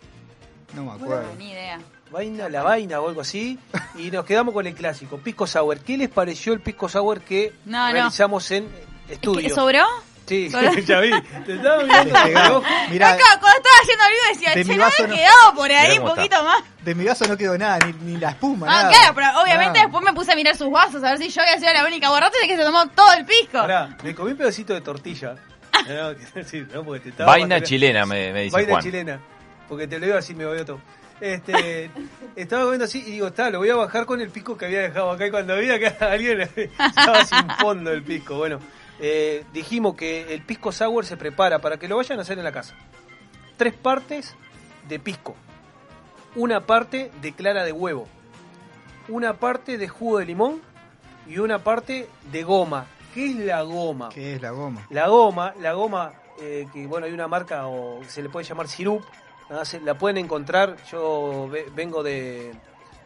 [0.75, 1.33] No me acuerdo.
[1.39, 1.79] Ni idea.
[2.11, 3.59] Vaina, la vaina o algo así.
[3.97, 5.81] Y nos quedamos con el clásico, Pisco Sour.
[5.81, 7.93] ¿Qué les pareció el Pisco Sour que No, no.
[7.93, 8.69] realizamos en
[9.09, 9.41] estudio?
[9.49, 9.85] ¿Que ¿Sobró?
[10.27, 10.49] Sí,
[10.87, 11.11] ya vi.
[11.45, 12.63] Te estaba mirando.
[12.91, 15.21] Mirá, Acá, cuando estaba haciendo el video decía, de che, mi no vaso había no-
[15.21, 16.63] quedado por ahí un poquito más.
[16.85, 18.89] De mi vaso no quedó nada, ni, ni la espuma, Ah, nada.
[18.91, 19.83] claro, pero obviamente Nada.
[19.83, 22.09] después me puse a mirar sus vasos a ver si yo había sido la única
[22.11, 23.53] borracha de que se tomó todo el pisco.
[23.53, 25.35] Pará, me comí un pedacito de tortilla.
[25.87, 28.83] No, que- sí, no, porque te estaba Vaina chilena, me, me dice Vaina Juan.
[28.83, 29.21] chilena.
[29.69, 30.81] Porque te lo digo así, me voy todo.
[31.21, 31.91] Este,
[32.37, 34.83] estaba comiendo así y digo, está, lo voy a bajar con el pisco que había
[34.83, 35.27] dejado acá.
[35.27, 38.37] Y cuando vi acá a alguien, estaba sin fondo el pisco.
[38.37, 38.61] Bueno,
[39.01, 42.45] eh, dijimos que el pisco sour se prepara para que lo vayan a hacer en
[42.45, 42.75] la casa.
[43.57, 44.35] Tres partes
[44.89, 45.35] de pisco.
[46.35, 48.09] Una parte de clara de huevo.
[49.09, 50.61] Una parte de jugo de limón.
[51.27, 52.87] Y una parte de goma.
[53.17, 54.11] ¿Qué es la goma?
[54.11, 54.87] ¿Qué es la goma?
[54.91, 58.69] La goma, la goma, eh, que bueno, hay una marca o se le puede llamar
[58.69, 59.03] sirup,
[59.85, 62.53] la pueden encontrar, yo ve- vengo de,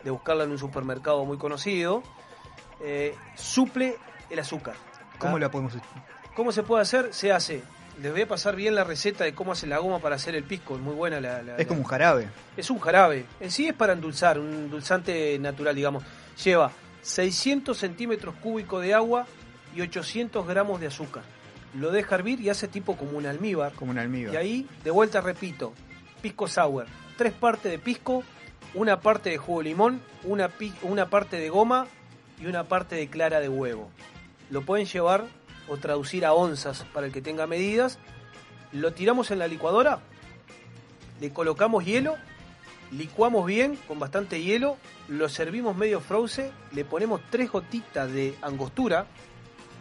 [0.04, 2.02] de buscarla en un supermercado muy conocido,
[2.82, 3.96] eh, suple
[4.30, 4.74] el azúcar.
[5.18, 5.40] ¿Cómo ¿ah?
[5.40, 5.74] la podemos
[6.34, 7.12] ¿Cómo se puede hacer?
[7.12, 7.62] Se hace.
[8.00, 10.44] Les voy a pasar bien la receta de cómo hace la goma para hacer el
[10.44, 11.42] pisco, es muy buena la...
[11.42, 12.28] la- Es la- como un jarabe.
[12.56, 13.26] es un jarabe.
[13.40, 16.02] En sí es para endulzar, un endulzante natural, digamos.
[16.42, 16.70] Lleva
[17.02, 19.26] 600 centímetros cúbicos de agua
[19.76, 21.22] y 800 gramos de azúcar.
[21.74, 23.72] Lo deja hervir y hace tipo como un almíbar.
[23.74, 24.32] Como un almíbar.
[24.34, 25.72] Y ahí, de vuelta repito,
[26.20, 26.86] pisco sour.
[27.16, 28.22] Tres partes de pisco,
[28.74, 31.86] una parte de jugo de limón, una, pi- una parte de goma
[32.40, 33.90] y una parte de clara de huevo.
[34.50, 35.24] Lo pueden llevar
[35.68, 37.98] o traducir a onzas para el que tenga medidas.
[38.72, 39.98] Lo tiramos en la licuadora,
[41.20, 42.16] le colocamos hielo,
[42.92, 44.76] licuamos bien con bastante hielo,
[45.08, 49.06] lo servimos medio frozen, le ponemos tres gotitas de angostura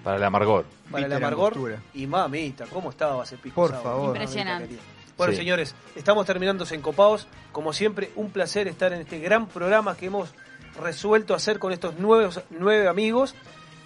[0.03, 0.65] Para el amargor.
[0.91, 3.83] para el amargor y mamita, ¿cómo estaba ese pisco Por sour?
[3.83, 4.07] favor.
[4.15, 4.77] Impresionante.
[5.19, 5.37] Bueno, Sí.
[5.39, 7.27] señores, estamos terminando encopados.
[7.51, 10.29] Como siempre, un placer estar en este gran programa que hemos
[10.81, 13.35] resuelto hacer con estos nueve, nueve amigos.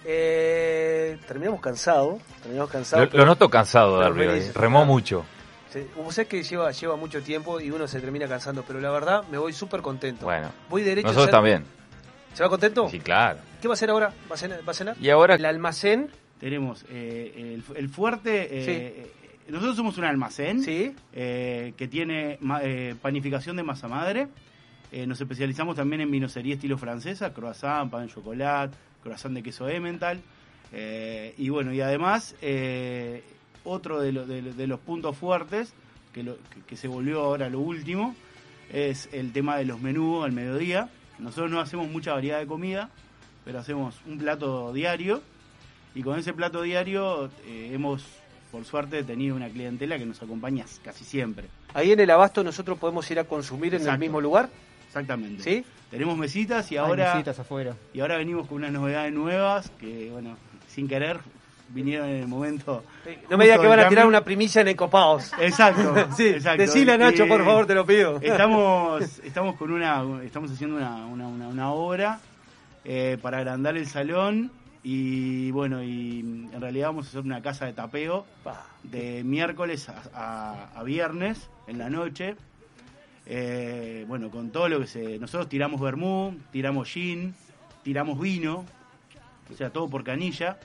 [0.06, 2.22] Eh, terminamos cansados.
[2.42, 3.12] Terminamos Lo, cansados.
[3.14, 4.50] lo noto cansado, Darby.
[4.54, 5.24] Remó mucho.
[5.70, 8.90] Sí, Vos sabés que lleva, lleva mucho tiempo y uno se termina cansando, pero la
[8.90, 10.24] verdad me voy súper contento.
[10.26, 11.64] Bueno, Voy derecho a nosotros hacer- también.
[12.32, 12.88] ¿Se va contento?
[12.88, 13.40] Sí, claro.
[13.60, 14.12] ¿Qué va a hacer ahora?
[14.30, 14.60] ¿Va a cenar?
[14.66, 14.96] ¿Va a cenar?
[15.00, 16.10] Y ahora, El almacén.
[16.38, 17.32] Tenemos eh,
[17.68, 18.42] el, el fuerte.
[18.42, 19.12] eh, eh,
[19.48, 20.94] Nosotros somos un almacén Sí.
[21.12, 24.28] eh, que tiene eh, panificación de masa madre.
[24.90, 29.68] Eh, nos especializamos también en vinocería estilo francesa, croissant, pan de chocolate, croissant de queso
[29.68, 30.20] emmental.
[31.36, 32.34] Y bueno, y además,
[33.64, 35.72] otro de, lo- de lo- de los puntos fuertes,
[36.12, 38.14] que, lo- que- que se volvió ahora lo último,
[38.72, 40.88] es el tema de los menús al mediodía.
[41.18, 42.90] Nosotros no hacemos mucha variedad de comida,
[43.44, 45.22] pero hacemos un plato diario.
[45.94, 48.04] Y con ese plato diario hemos,
[48.54, 51.48] por suerte, tenido una clientela que nos acompaña casi siempre.
[51.74, 54.48] Ahí en el abasto nosotros podemos ir a consumir en el mismo lugar.
[54.86, 55.42] Exactamente.
[55.42, 55.64] ¿Sí?
[55.90, 57.74] Tenemos mesitas y Hay ahora mesitas afuera.
[57.92, 60.36] y ahora venimos con unas novedades nuevas que, bueno,
[60.68, 61.18] sin querer
[61.70, 62.84] vinieron en el momento.
[63.28, 65.32] No me digas que van a tirar una primicia en Encopados.
[65.40, 66.62] Exacto, sí, exacto.
[66.62, 68.18] decile a Nacho, por favor, te lo pido.
[68.22, 72.20] Estamos, estamos con una, estamos haciendo una, una, una- una obra
[72.84, 74.52] eh, para agrandar el salón
[74.84, 78.26] y bueno, y en realidad vamos a hacer una casa de tapeo
[78.82, 82.36] de miércoles a, a- a viernes en la noche.
[83.26, 85.18] Eh, bueno, con todo lo que se...
[85.18, 87.34] Nosotros tiramos vermú, tiramos gin,
[87.82, 88.66] tiramos vino,
[89.50, 90.58] o sea, todo por canilla.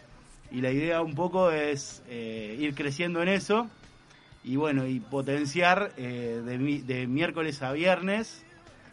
[0.52, 3.70] Y la idea un poco es eh, ir creciendo en eso
[4.44, 6.42] y bueno, y potenciar eh,
[6.86, 8.44] de miércoles a viernes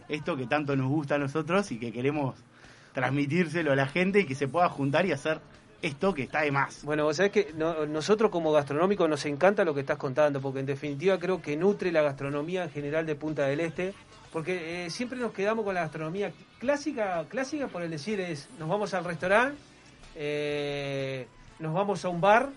[0.08, 2.36] esto que tanto nos gusta a nosotros y que queremos
[3.00, 5.38] transmitírselo a la gente y que se pueda juntar y hacer
[5.82, 6.82] esto que está de más.
[6.82, 10.60] Bueno, vos sabés que no- nosotros como gastronómicos nos encanta lo que estás contando, porque
[10.60, 13.92] en definitiva creo que nutre la gastronomía en general de Punta del Este,
[14.32, 18.66] porque eh, siempre nos quedamos con la gastronomía clásica, clásica por el decir es, nos
[18.66, 19.58] vamos al restaurante,
[20.14, 21.26] eh,
[21.58, 22.48] nos vamos a un bar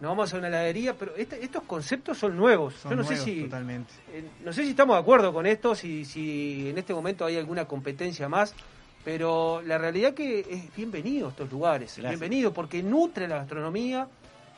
[0.00, 2.72] nos vamos a una heladería, pero este- estos conceptos son nuevos.
[2.72, 3.92] Son Yo no nuevos, sé si totalmente.
[4.14, 7.36] eh, no sé si estamos de acuerdo con esto, si, si en este momento hay
[7.36, 8.54] alguna competencia más,
[9.04, 12.10] pero la realidad que es bienvenido a estos lugares, Gracias.
[12.10, 14.06] bienvenido porque nutre la gastronomía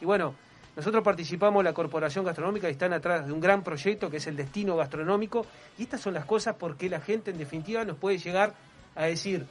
[0.01, 0.35] y bueno,
[0.75, 4.27] nosotros participamos en la Corporación Gastronómica y están atrás de un gran proyecto que es
[4.27, 5.47] el Destino Gastronómico
[5.79, 8.55] y estas son las cosas porque la gente en definitiva nos puede llegar
[8.95, 9.47] a decir,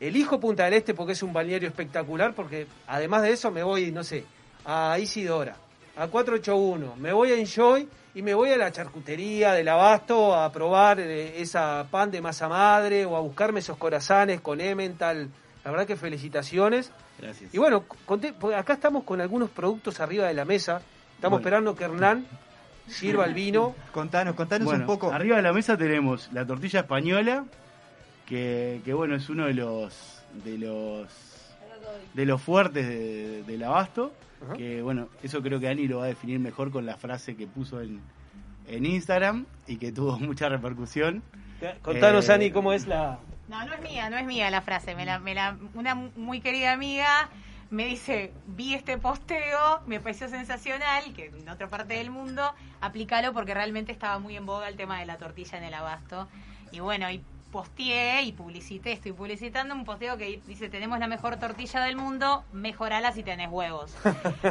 [0.00, 3.90] elijo Punta del Este porque es un balneario espectacular, porque además de eso me voy,
[3.90, 4.24] no sé,
[4.64, 5.56] a Isidora,
[5.96, 10.50] a 481, me voy a Enjoy y me voy a la charcutería del Abasto a
[10.52, 15.28] probar eh, esa pan de masa madre o a buscarme esos corazones con Emmental.
[15.64, 16.92] La verdad que felicitaciones.
[17.18, 17.52] Gracias.
[17.54, 20.80] Y bueno, conté- porque acá estamos con algunos productos arriba de la mesa.
[21.16, 21.48] Estamos Bueno.
[21.48, 22.26] esperando que Hernán
[22.88, 23.74] sirva el vino.
[23.92, 25.10] Contanos, contanos Bueno, un poco.
[25.12, 27.44] Arriba de la mesa tenemos la tortilla española,
[28.26, 31.08] que, que, bueno, es uno de los de los
[32.14, 34.12] de los fuertes de- del abasto.
[34.56, 37.46] Que bueno, eso creo que Ani lo va a definir mejor con la frase que
[37.46, 38.00] puso en,
[38.66, 41.22] en Instagram y que tuvo mucha repercusión.
[41.82, 43.18] Contanos, Eh, Ani, cómo es la...
[43.48, 44.94] No, no es mía, no es mía la frase.
[44.94, 47.30] Me la, me la, una muy querida amiga
[47.70, 53.32] me dice, vi este posteo, me pareció sensacional, que en otra parte del mundo, aplícalo
[53.32, 56.28] porque realmente estaba muy en boga el tema de la tortilla en el abasto.
[56.70, 57.20] Y bueno, y
[57.54, 62.42] posteé y publicité, estoy publicitando un posteo que dice, tenemos la mejor tortilla del mundo,
[62.52, 63.94] mejorala si tenés huevos.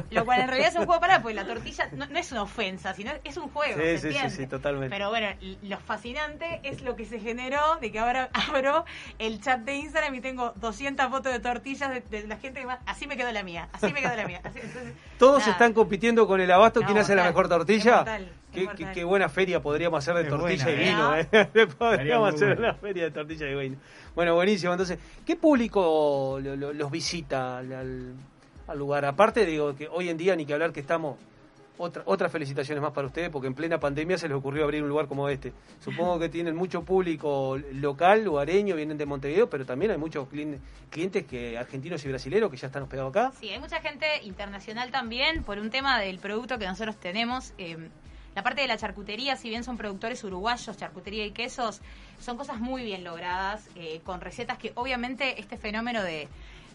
[0.09, 2.43] Lo cual en realidad es un juego para, porque la tortilla no, no es una
[2.43, 3.75] ofensa, sino es un juego.
[3.77, 4.89] Sí, ¿se sí, sí, totalmente.
[4.95, 5.27] Pero bueno,
[5.63, 8.85] lo fascinante es lo que se generó de que ahora abro
[9.19, 12.65] el chat de Instagram y tengo 200 fotos de tortillas de, de la gente que
[12.67, 12.79] más...
[12.85, 14.39] Así me quedó la mía, así me quedó la mía.
[14.45, 15.51] Así- entonces, Todos nada.
[15.51, 16.79] están compitiendo con el abasto.
[16.83, 18.05] ¿Quién hace la mejor tortilla?
[18.53, 20.89] Qué, qué- qué buena feria podríamos hacer de Es tortilla buena, y ¿eh?
[20.89, 21.15] vino.
[21.17, 21.67] ¿eh?
[21.79, 23.77] Podríamos hacer una feria de tortilla y vino.
[24.15, 24.71] Bueno, buenísimo.
[24.73, 28.13] Entonces, ¿qué público lo- lo- los visita al,
[28.75, 29.05] lugar?
[29.05, 31.17] Aparte, digo que hoy en día ni que hablar que estamos.
[31.75, 34.89] Otra, otras felicitaciones más para ustedes, porque en plena pandemia se les ocurrió abrir un
[34.89, 35.53] lugar como este.
[35.79, 40.27] Supongo que tienen mucho público local, lugareño, vienen de Montevideo, pero también hay muchos
[40.91, 43.31] clientes que argentinos y brasileños que ya están hospedados acá.
[43.39, 47.53] Sí, hay mucha gente internacional también por un tema del producto que nosotros tenemos.
[47.57, 47.89] eh,
[48.35, 51.81] la parte de la charcutería, si bien son productores uruguayos, charcutería y quesos,
[52.19, 56.27] son cosas muy bien logradas, eh, con recetas que obviamente este fenómeno de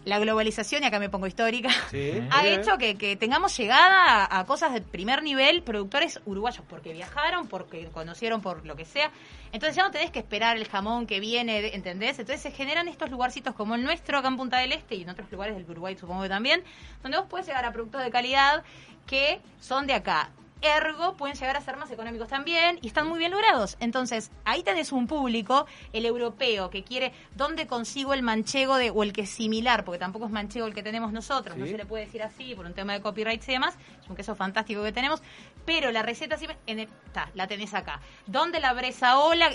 [0.05, 2.13] la globalización, y acá me pongo histórica, Sí.
[2.31, 2.61] ha Bien.
[2.61, 7.47] hecho que, que tengamos llegada a, a cosas de primer nivel, productores uruguayos, porque viajaron,
[7.49, 9.11] porque conocieron por lo que sea.
[9.51, 12.17] Entonces ya no tenés que esperar el jamón que viene, ¿entendés?
[12.17, 15.09] Entonces se generan estos lugarcitos como el nuestro acá en Punta del Este y en
[15.09, 16.63] otros lugares del Uruguay supongo que también,
[17.03, 18.63] donde vos puedes llegar a productos de calidad
[19.05, 20.29] que son de acá.
[20.61, 23.77] Ergo, pueden llegar a ser más económicos también y están muy bien logrados.
[23.79, 29.03] Entonces, ahí tenés un público, el europeo, que quiere dónde consigo el manchego de, o
[29.03, 31.85] el que es similar, porque tampoco es manchego el que tenemos nosotros, no se le
[31.85, 34.91] puede decir así por un tema de copyrights y demás, es un queso fantástico que
[34.91, 35.21] tenemos,
[35.65, 38.01] pero la receta sí, en el- ta, la tenés acá.
[38.27, 39.49] ¿Dónde la bresaola?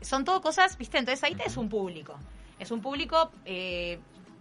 [0.00, 0.96] Son todo cosas, ¿viste?
[0.96, 2.16] Entonces ahí tenés un público.
[2.58, 3.98] Es un público eh,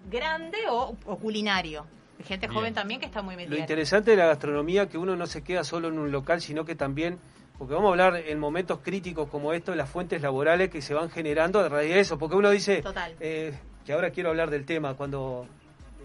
[0.09, 1.85] grande o, o culinario.
[2.25, 2.53] Gente Bien.
[2.59, 3.55] joven también que está muy metida.
[3.55, 6.65] Lo interesante de la gastronomía que uno no se queda solo en un local, sino
[6.65, 7.19] que también,
[7.57, 11.09] porque vamos a hablar en momentos críticos como estos, las fuentes laborales que se van
[11.09, 13.15] generando a raíz de eso, porque uno dice, Total.
[13.19, 13.53] eh,
[13.85, 15.47] que ahora quiero hablar del tema, cuando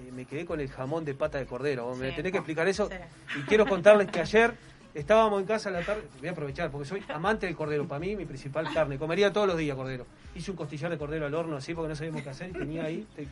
[0.06, 2.88] eh, me quedé con el jamón de pata de cordero, me tenés que explicar eso,
[2.88, 3.38] Sí.
[3.40, 4.52] y quiero contarles que ayer
[4.94, 7.98] estábamos en casa a la tarde, voy a aprovechar, porque soy amante del cordero, para
[7.98, 11.34] mí mi principal carne, comería todos los días cordero, hice un costillar de cordero al
[11.34, 13.06] horno así porque no sabíamos qué hacer y tenía ahí...
[13.16, 13.26] te-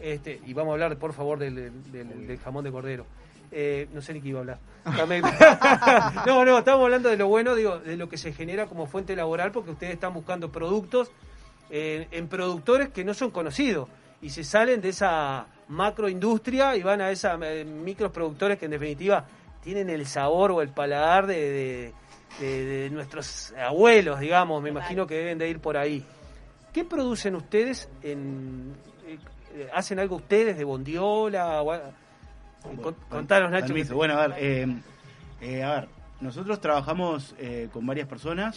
[0.00, 1.54] este, y vamos a hablar, por favor, del,
[1.92, 3.06] del- del jamón de cordero.
[3.52, 4.58] Eh, no sé ni qué iba a hablar.
[6.26, 9.14] No, no, estamos hablando de lo bueno, digo, de lo que se genera como fuente
[9.16, 11.10] laboral, porque ustedes están buscando productos
[11.70, 13.88] eh, en productores que no son conocidos
[14.22, 19.24] y se salen de esa macroindustria y van a esa eh, microproductores que en definitiva
[19.62, 21.92] tienen el sabor o el paladar de, de-
[22.40, 26.04] de- de nuestros abuelos, digamos, me imagino que deben de ir por ahí.
[26.72, 28.72] ¿Qué producen ustedes en,
[29.74, 31.62] ¿Hacen algo ustedes de bondiola?
[31.62, 31.80] o eh,
[33.10, 33.66] contanos, Nacho.
[33.68, 33.88] Permiso.
[33.90, 34.66] que- Bueno, a ver, eh,
[35.40, 35.88] eh, a ver,
[36.20, 38.54] nosotros trabajamos eh, con varias personas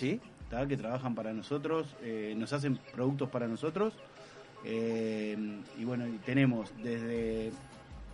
[0.50, 0.68] ¿tá?
[0.68, 3.94] que trabajan para nosotros, eh, nos hacen productos para nosotros.
[4.66, 5.38] eh,
[5.78, 7.52] y bueno, tenemos desde.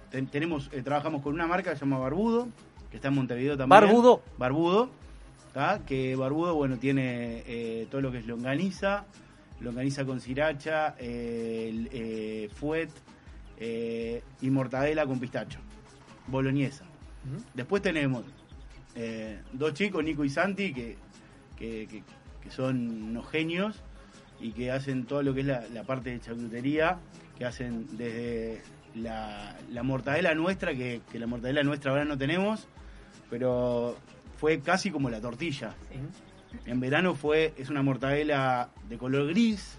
[0.10, 2.48] ten- tenemos eh, Trabajamos con una marca que se llama Barbudo,
[2.90, 3.70] que está en Montevideo también.
[3.82, 4.22] ¿Barbudo?
[4.38, 4.90] Barbudo,
[5.54, 5.80] ¿tá?
[5.86, 9.06] que Barbudo, bueno, tiene eh, todo lo que es longaniza,
[9.62, 12.90] longaniza con sriracha, eh, el, eh, fuet
[13.58, 15.60] eh, y mortadela con pistacho,
[16.28, 16.86] boloñesa.
[17.54, 18.24] Después tenemos
[18.96, 20.98] eh, dos chicos, Nico y Santi, que,
[21.58, 22.04] que, que-
[22.42, 23.82] que son unos genios
[24.40, 26.98] y que hacen todo lo que es la, la parte de charcutería,
[27.38, 28.62] que hacen desde
[28.96, 32.66] la, la mortadela nuestra, que, que la mortadela nuestra ahora no tenemos,
[33.30, 33.98] pero
[34.38, 35.74] fue casi como la tortilla.
[36.66, 39.78] En verano fue, es una mortadela de color gris,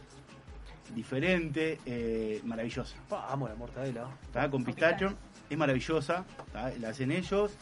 [0.94, 2.96] diferente, eh, maravillosa.
[3.08, 4.08] Vamos, la mortadela.
[4.32, 4.50] ¿tá?
[4.50, 5.14] Con pistacho,
[5.48, 6.72] es maravillosa, ¿tá?
[6.80, 7.52] la hacen ellos.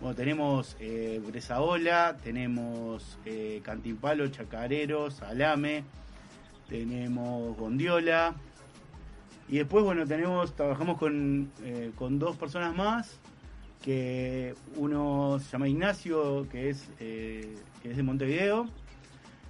[0.00, 5.84] Bueno, tenemos eh, bresaola, tenemos eh, cantimpalo, chacarero, salame,
[6.68, 8.34] tenemos gondiola.
[9.48, 13.18] Y después, bueno, tenemos, trabajamos con, eh, con dos personas más,
[13.86, 18.66] que uno se llama Ignacio, que es, eh, es de Montevideo.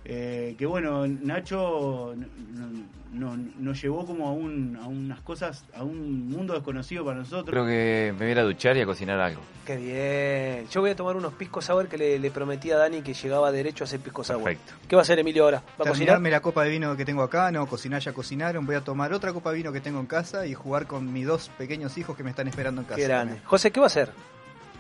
[0.05, 2.15] Eh, que bueno, Nacho
[3.19, 7.19] no- no- nos llevó como a, un, a unas cosas, a un mundo desconocido para
[7.19, 7.49] nosotros.
[7.51, 9.41] Creo que me voy a ir a duchar y a cocinar algo.
[9.65, 10.69] Qué bien.
[10.71, 13.51] Yo voy a tomar unos pisco sour que le, le prometí a Dani que llegaba
[13.51, 14.43] derecho a hacer pisco sour.
[14.45, 14.75] Perfecto.
[14.89, 15.59] ¿Qué va a hacer Emilio ahora?
[15.81, 16.21] ¿Va a cocinar?
[16.23, 19.33] La copa de vino que tengo acá, no, cocinar ya cocinaron, voy a tomar otra
[19.33, 22.23] copa de vino que tengo en casa y jugar con mis dos pequeños hijos que
[22.23, 22.97] me están esperando en casa.
[22.97, 23.41] Qué grande.
[23.45, 24.11] José, ¿qué va a hacer?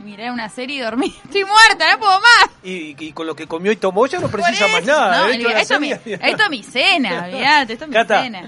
[0.00, 1.14] Miré una serie y dormí.
[1.24, 2.50] Estoy muerta, no puedo más.
[2.62, 5.22] Y, y con lo que comió y tomó ya no precisa más nada.
[5.22, 6.18] no, la esto, mi, serie.
[6.22, 8.22] esto es mi cena, olvidate, esto es mi Cata.
[8.22, 8.46] cena.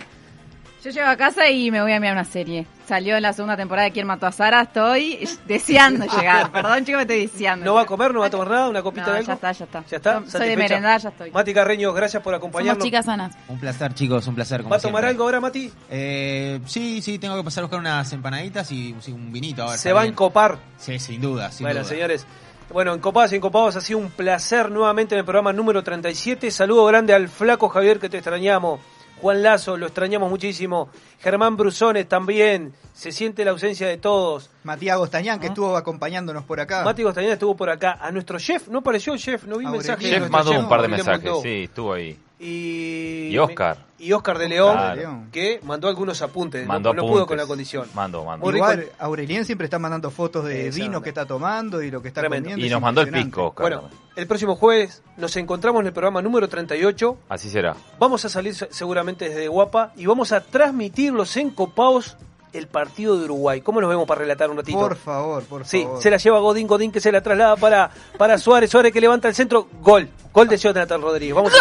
[0.85, 2.65] Yo llego a casa y me voy a mirar una serie.
[2.87, 4.63] Salió la segunda temporada de Quién mató a Sara.
[4.63, 6.53] Estoy deseando llegar.
[6.53, 7.65] Perdón, chicos, me estoy deseando.
[7.67, 8.15] ¿No va a comer?
[8.15, 8.69] ¿No va a tomar nada?
[8.69, 9.27] ¿Una copita No, de algo?
[9.27, 9.85] ya está, ya está.
[9.91, 10.23] ¿Ya está?
[10.29, 11.33] Soy de merendar, ya estoy.
[11.33, 12.75] Mati Carreño, gracias por acompañarnos.
[12.77, 13.35] Somos chicas sanas.
[13.49, 14.59] Un placer, chicos, un placer.
[14.63, 15.11] como ¿Va a tomar siempre.
[15.11, 15.73] algo ahora, Mati?
[15.91, 19.77] Eh, sí, sí, tengo que pasar a buscar unas empanaditas y sí, un vinito ahora.
[19.77, 20.59] Se va a encopar.
[20.79, 21.89] Sí, sin duda, sin bueno, duda.
[21.91, 22.25] señores.
[22.71, 26.51] Bueno, en Copadas y Encopados ha sido un placer nuevamente en el programa número 37.
[26.53, 28.79] Saludo grande al flaco Javier que te extrañamos.
[29.21, 30.91] Juan Lazo, lo extrañamos muchísimo.
[31.21, 32.73] Germán Brusones también.
[32.93, 34.51] Se siente la ausencia de todos.
[34.65, 36.85] Matías Gostañán, que estuvo acompañándonos por acá.
[36.85, 37.99] Mati Gostañeda estuvo por acá.
[38.01, 39.73] A nuestro chef, no apareció el chef, no vi Aurelio.
[39.73, 40.05] mensaje.
[40.05, 40.63] de Jeff nuestro mandó chef.
[40.63, 42.19] un par de mensajes, sí, estuvo ahí.
[42.41, 43.79] Y, Y Oscar.
[43.99, 45.23] Y Oscar de León, Claro.
[45.33, 46.63] que mandó algunos apuntes.
[46.63, 47.27] no- Mandó no, pudo apuntes.
[47.27, 47.89] con la condición.
[47.95, 48.45] Mandó, mandó.
[48.47, 48.65] Muy rico.
[48.73, 52.09] Igual, Aurelien siempre está mandando fotos de Esa vino que está tomando y lo que
[52.09, 52.45] está Tremendo.
[52.47, 52.63] comiendo.
[52.65, 53.65] Y es nos mandó el pisco, Oscar.
[53.65, 57.19] Bueno, el próximo jueves nos encontramos en el programa número 38.
[57.29, 57.75] Así será.
[57.99, 62.17] Vamos a salir se- seguramente desde Guapa y vamos a transmitir los encopados
[62.53, 63.61] el partido de Uruguay.
[63.61, 64.79] ¿Cómo nos vemos para relatar un ratito?
[64.79, 66.03] Por favor, por Sí, favor.
[66.03, 69.29] se la lleva Godín, Godín que se la traslada para, para Suárez, Suárez que levanta
[69.29, 71.35] el centro, gol, gol de Jonathan Rodríguez.
[71.35, 71.57] Vamos a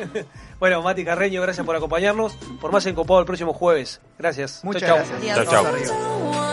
[0.00, 0.24] Uruguay.
[0.60, 2.32] bueno, Mati Carreño, gracias por acompañarnos.
[2.60, 4.00] Por más encopado el próximo jueves.
[4.18, 4.60] Gracias.
[4.64, 5.06] Muchas Chau, chau.
[5.22, 5.48] gracias.
[5.50, 6.49] Chau, chau.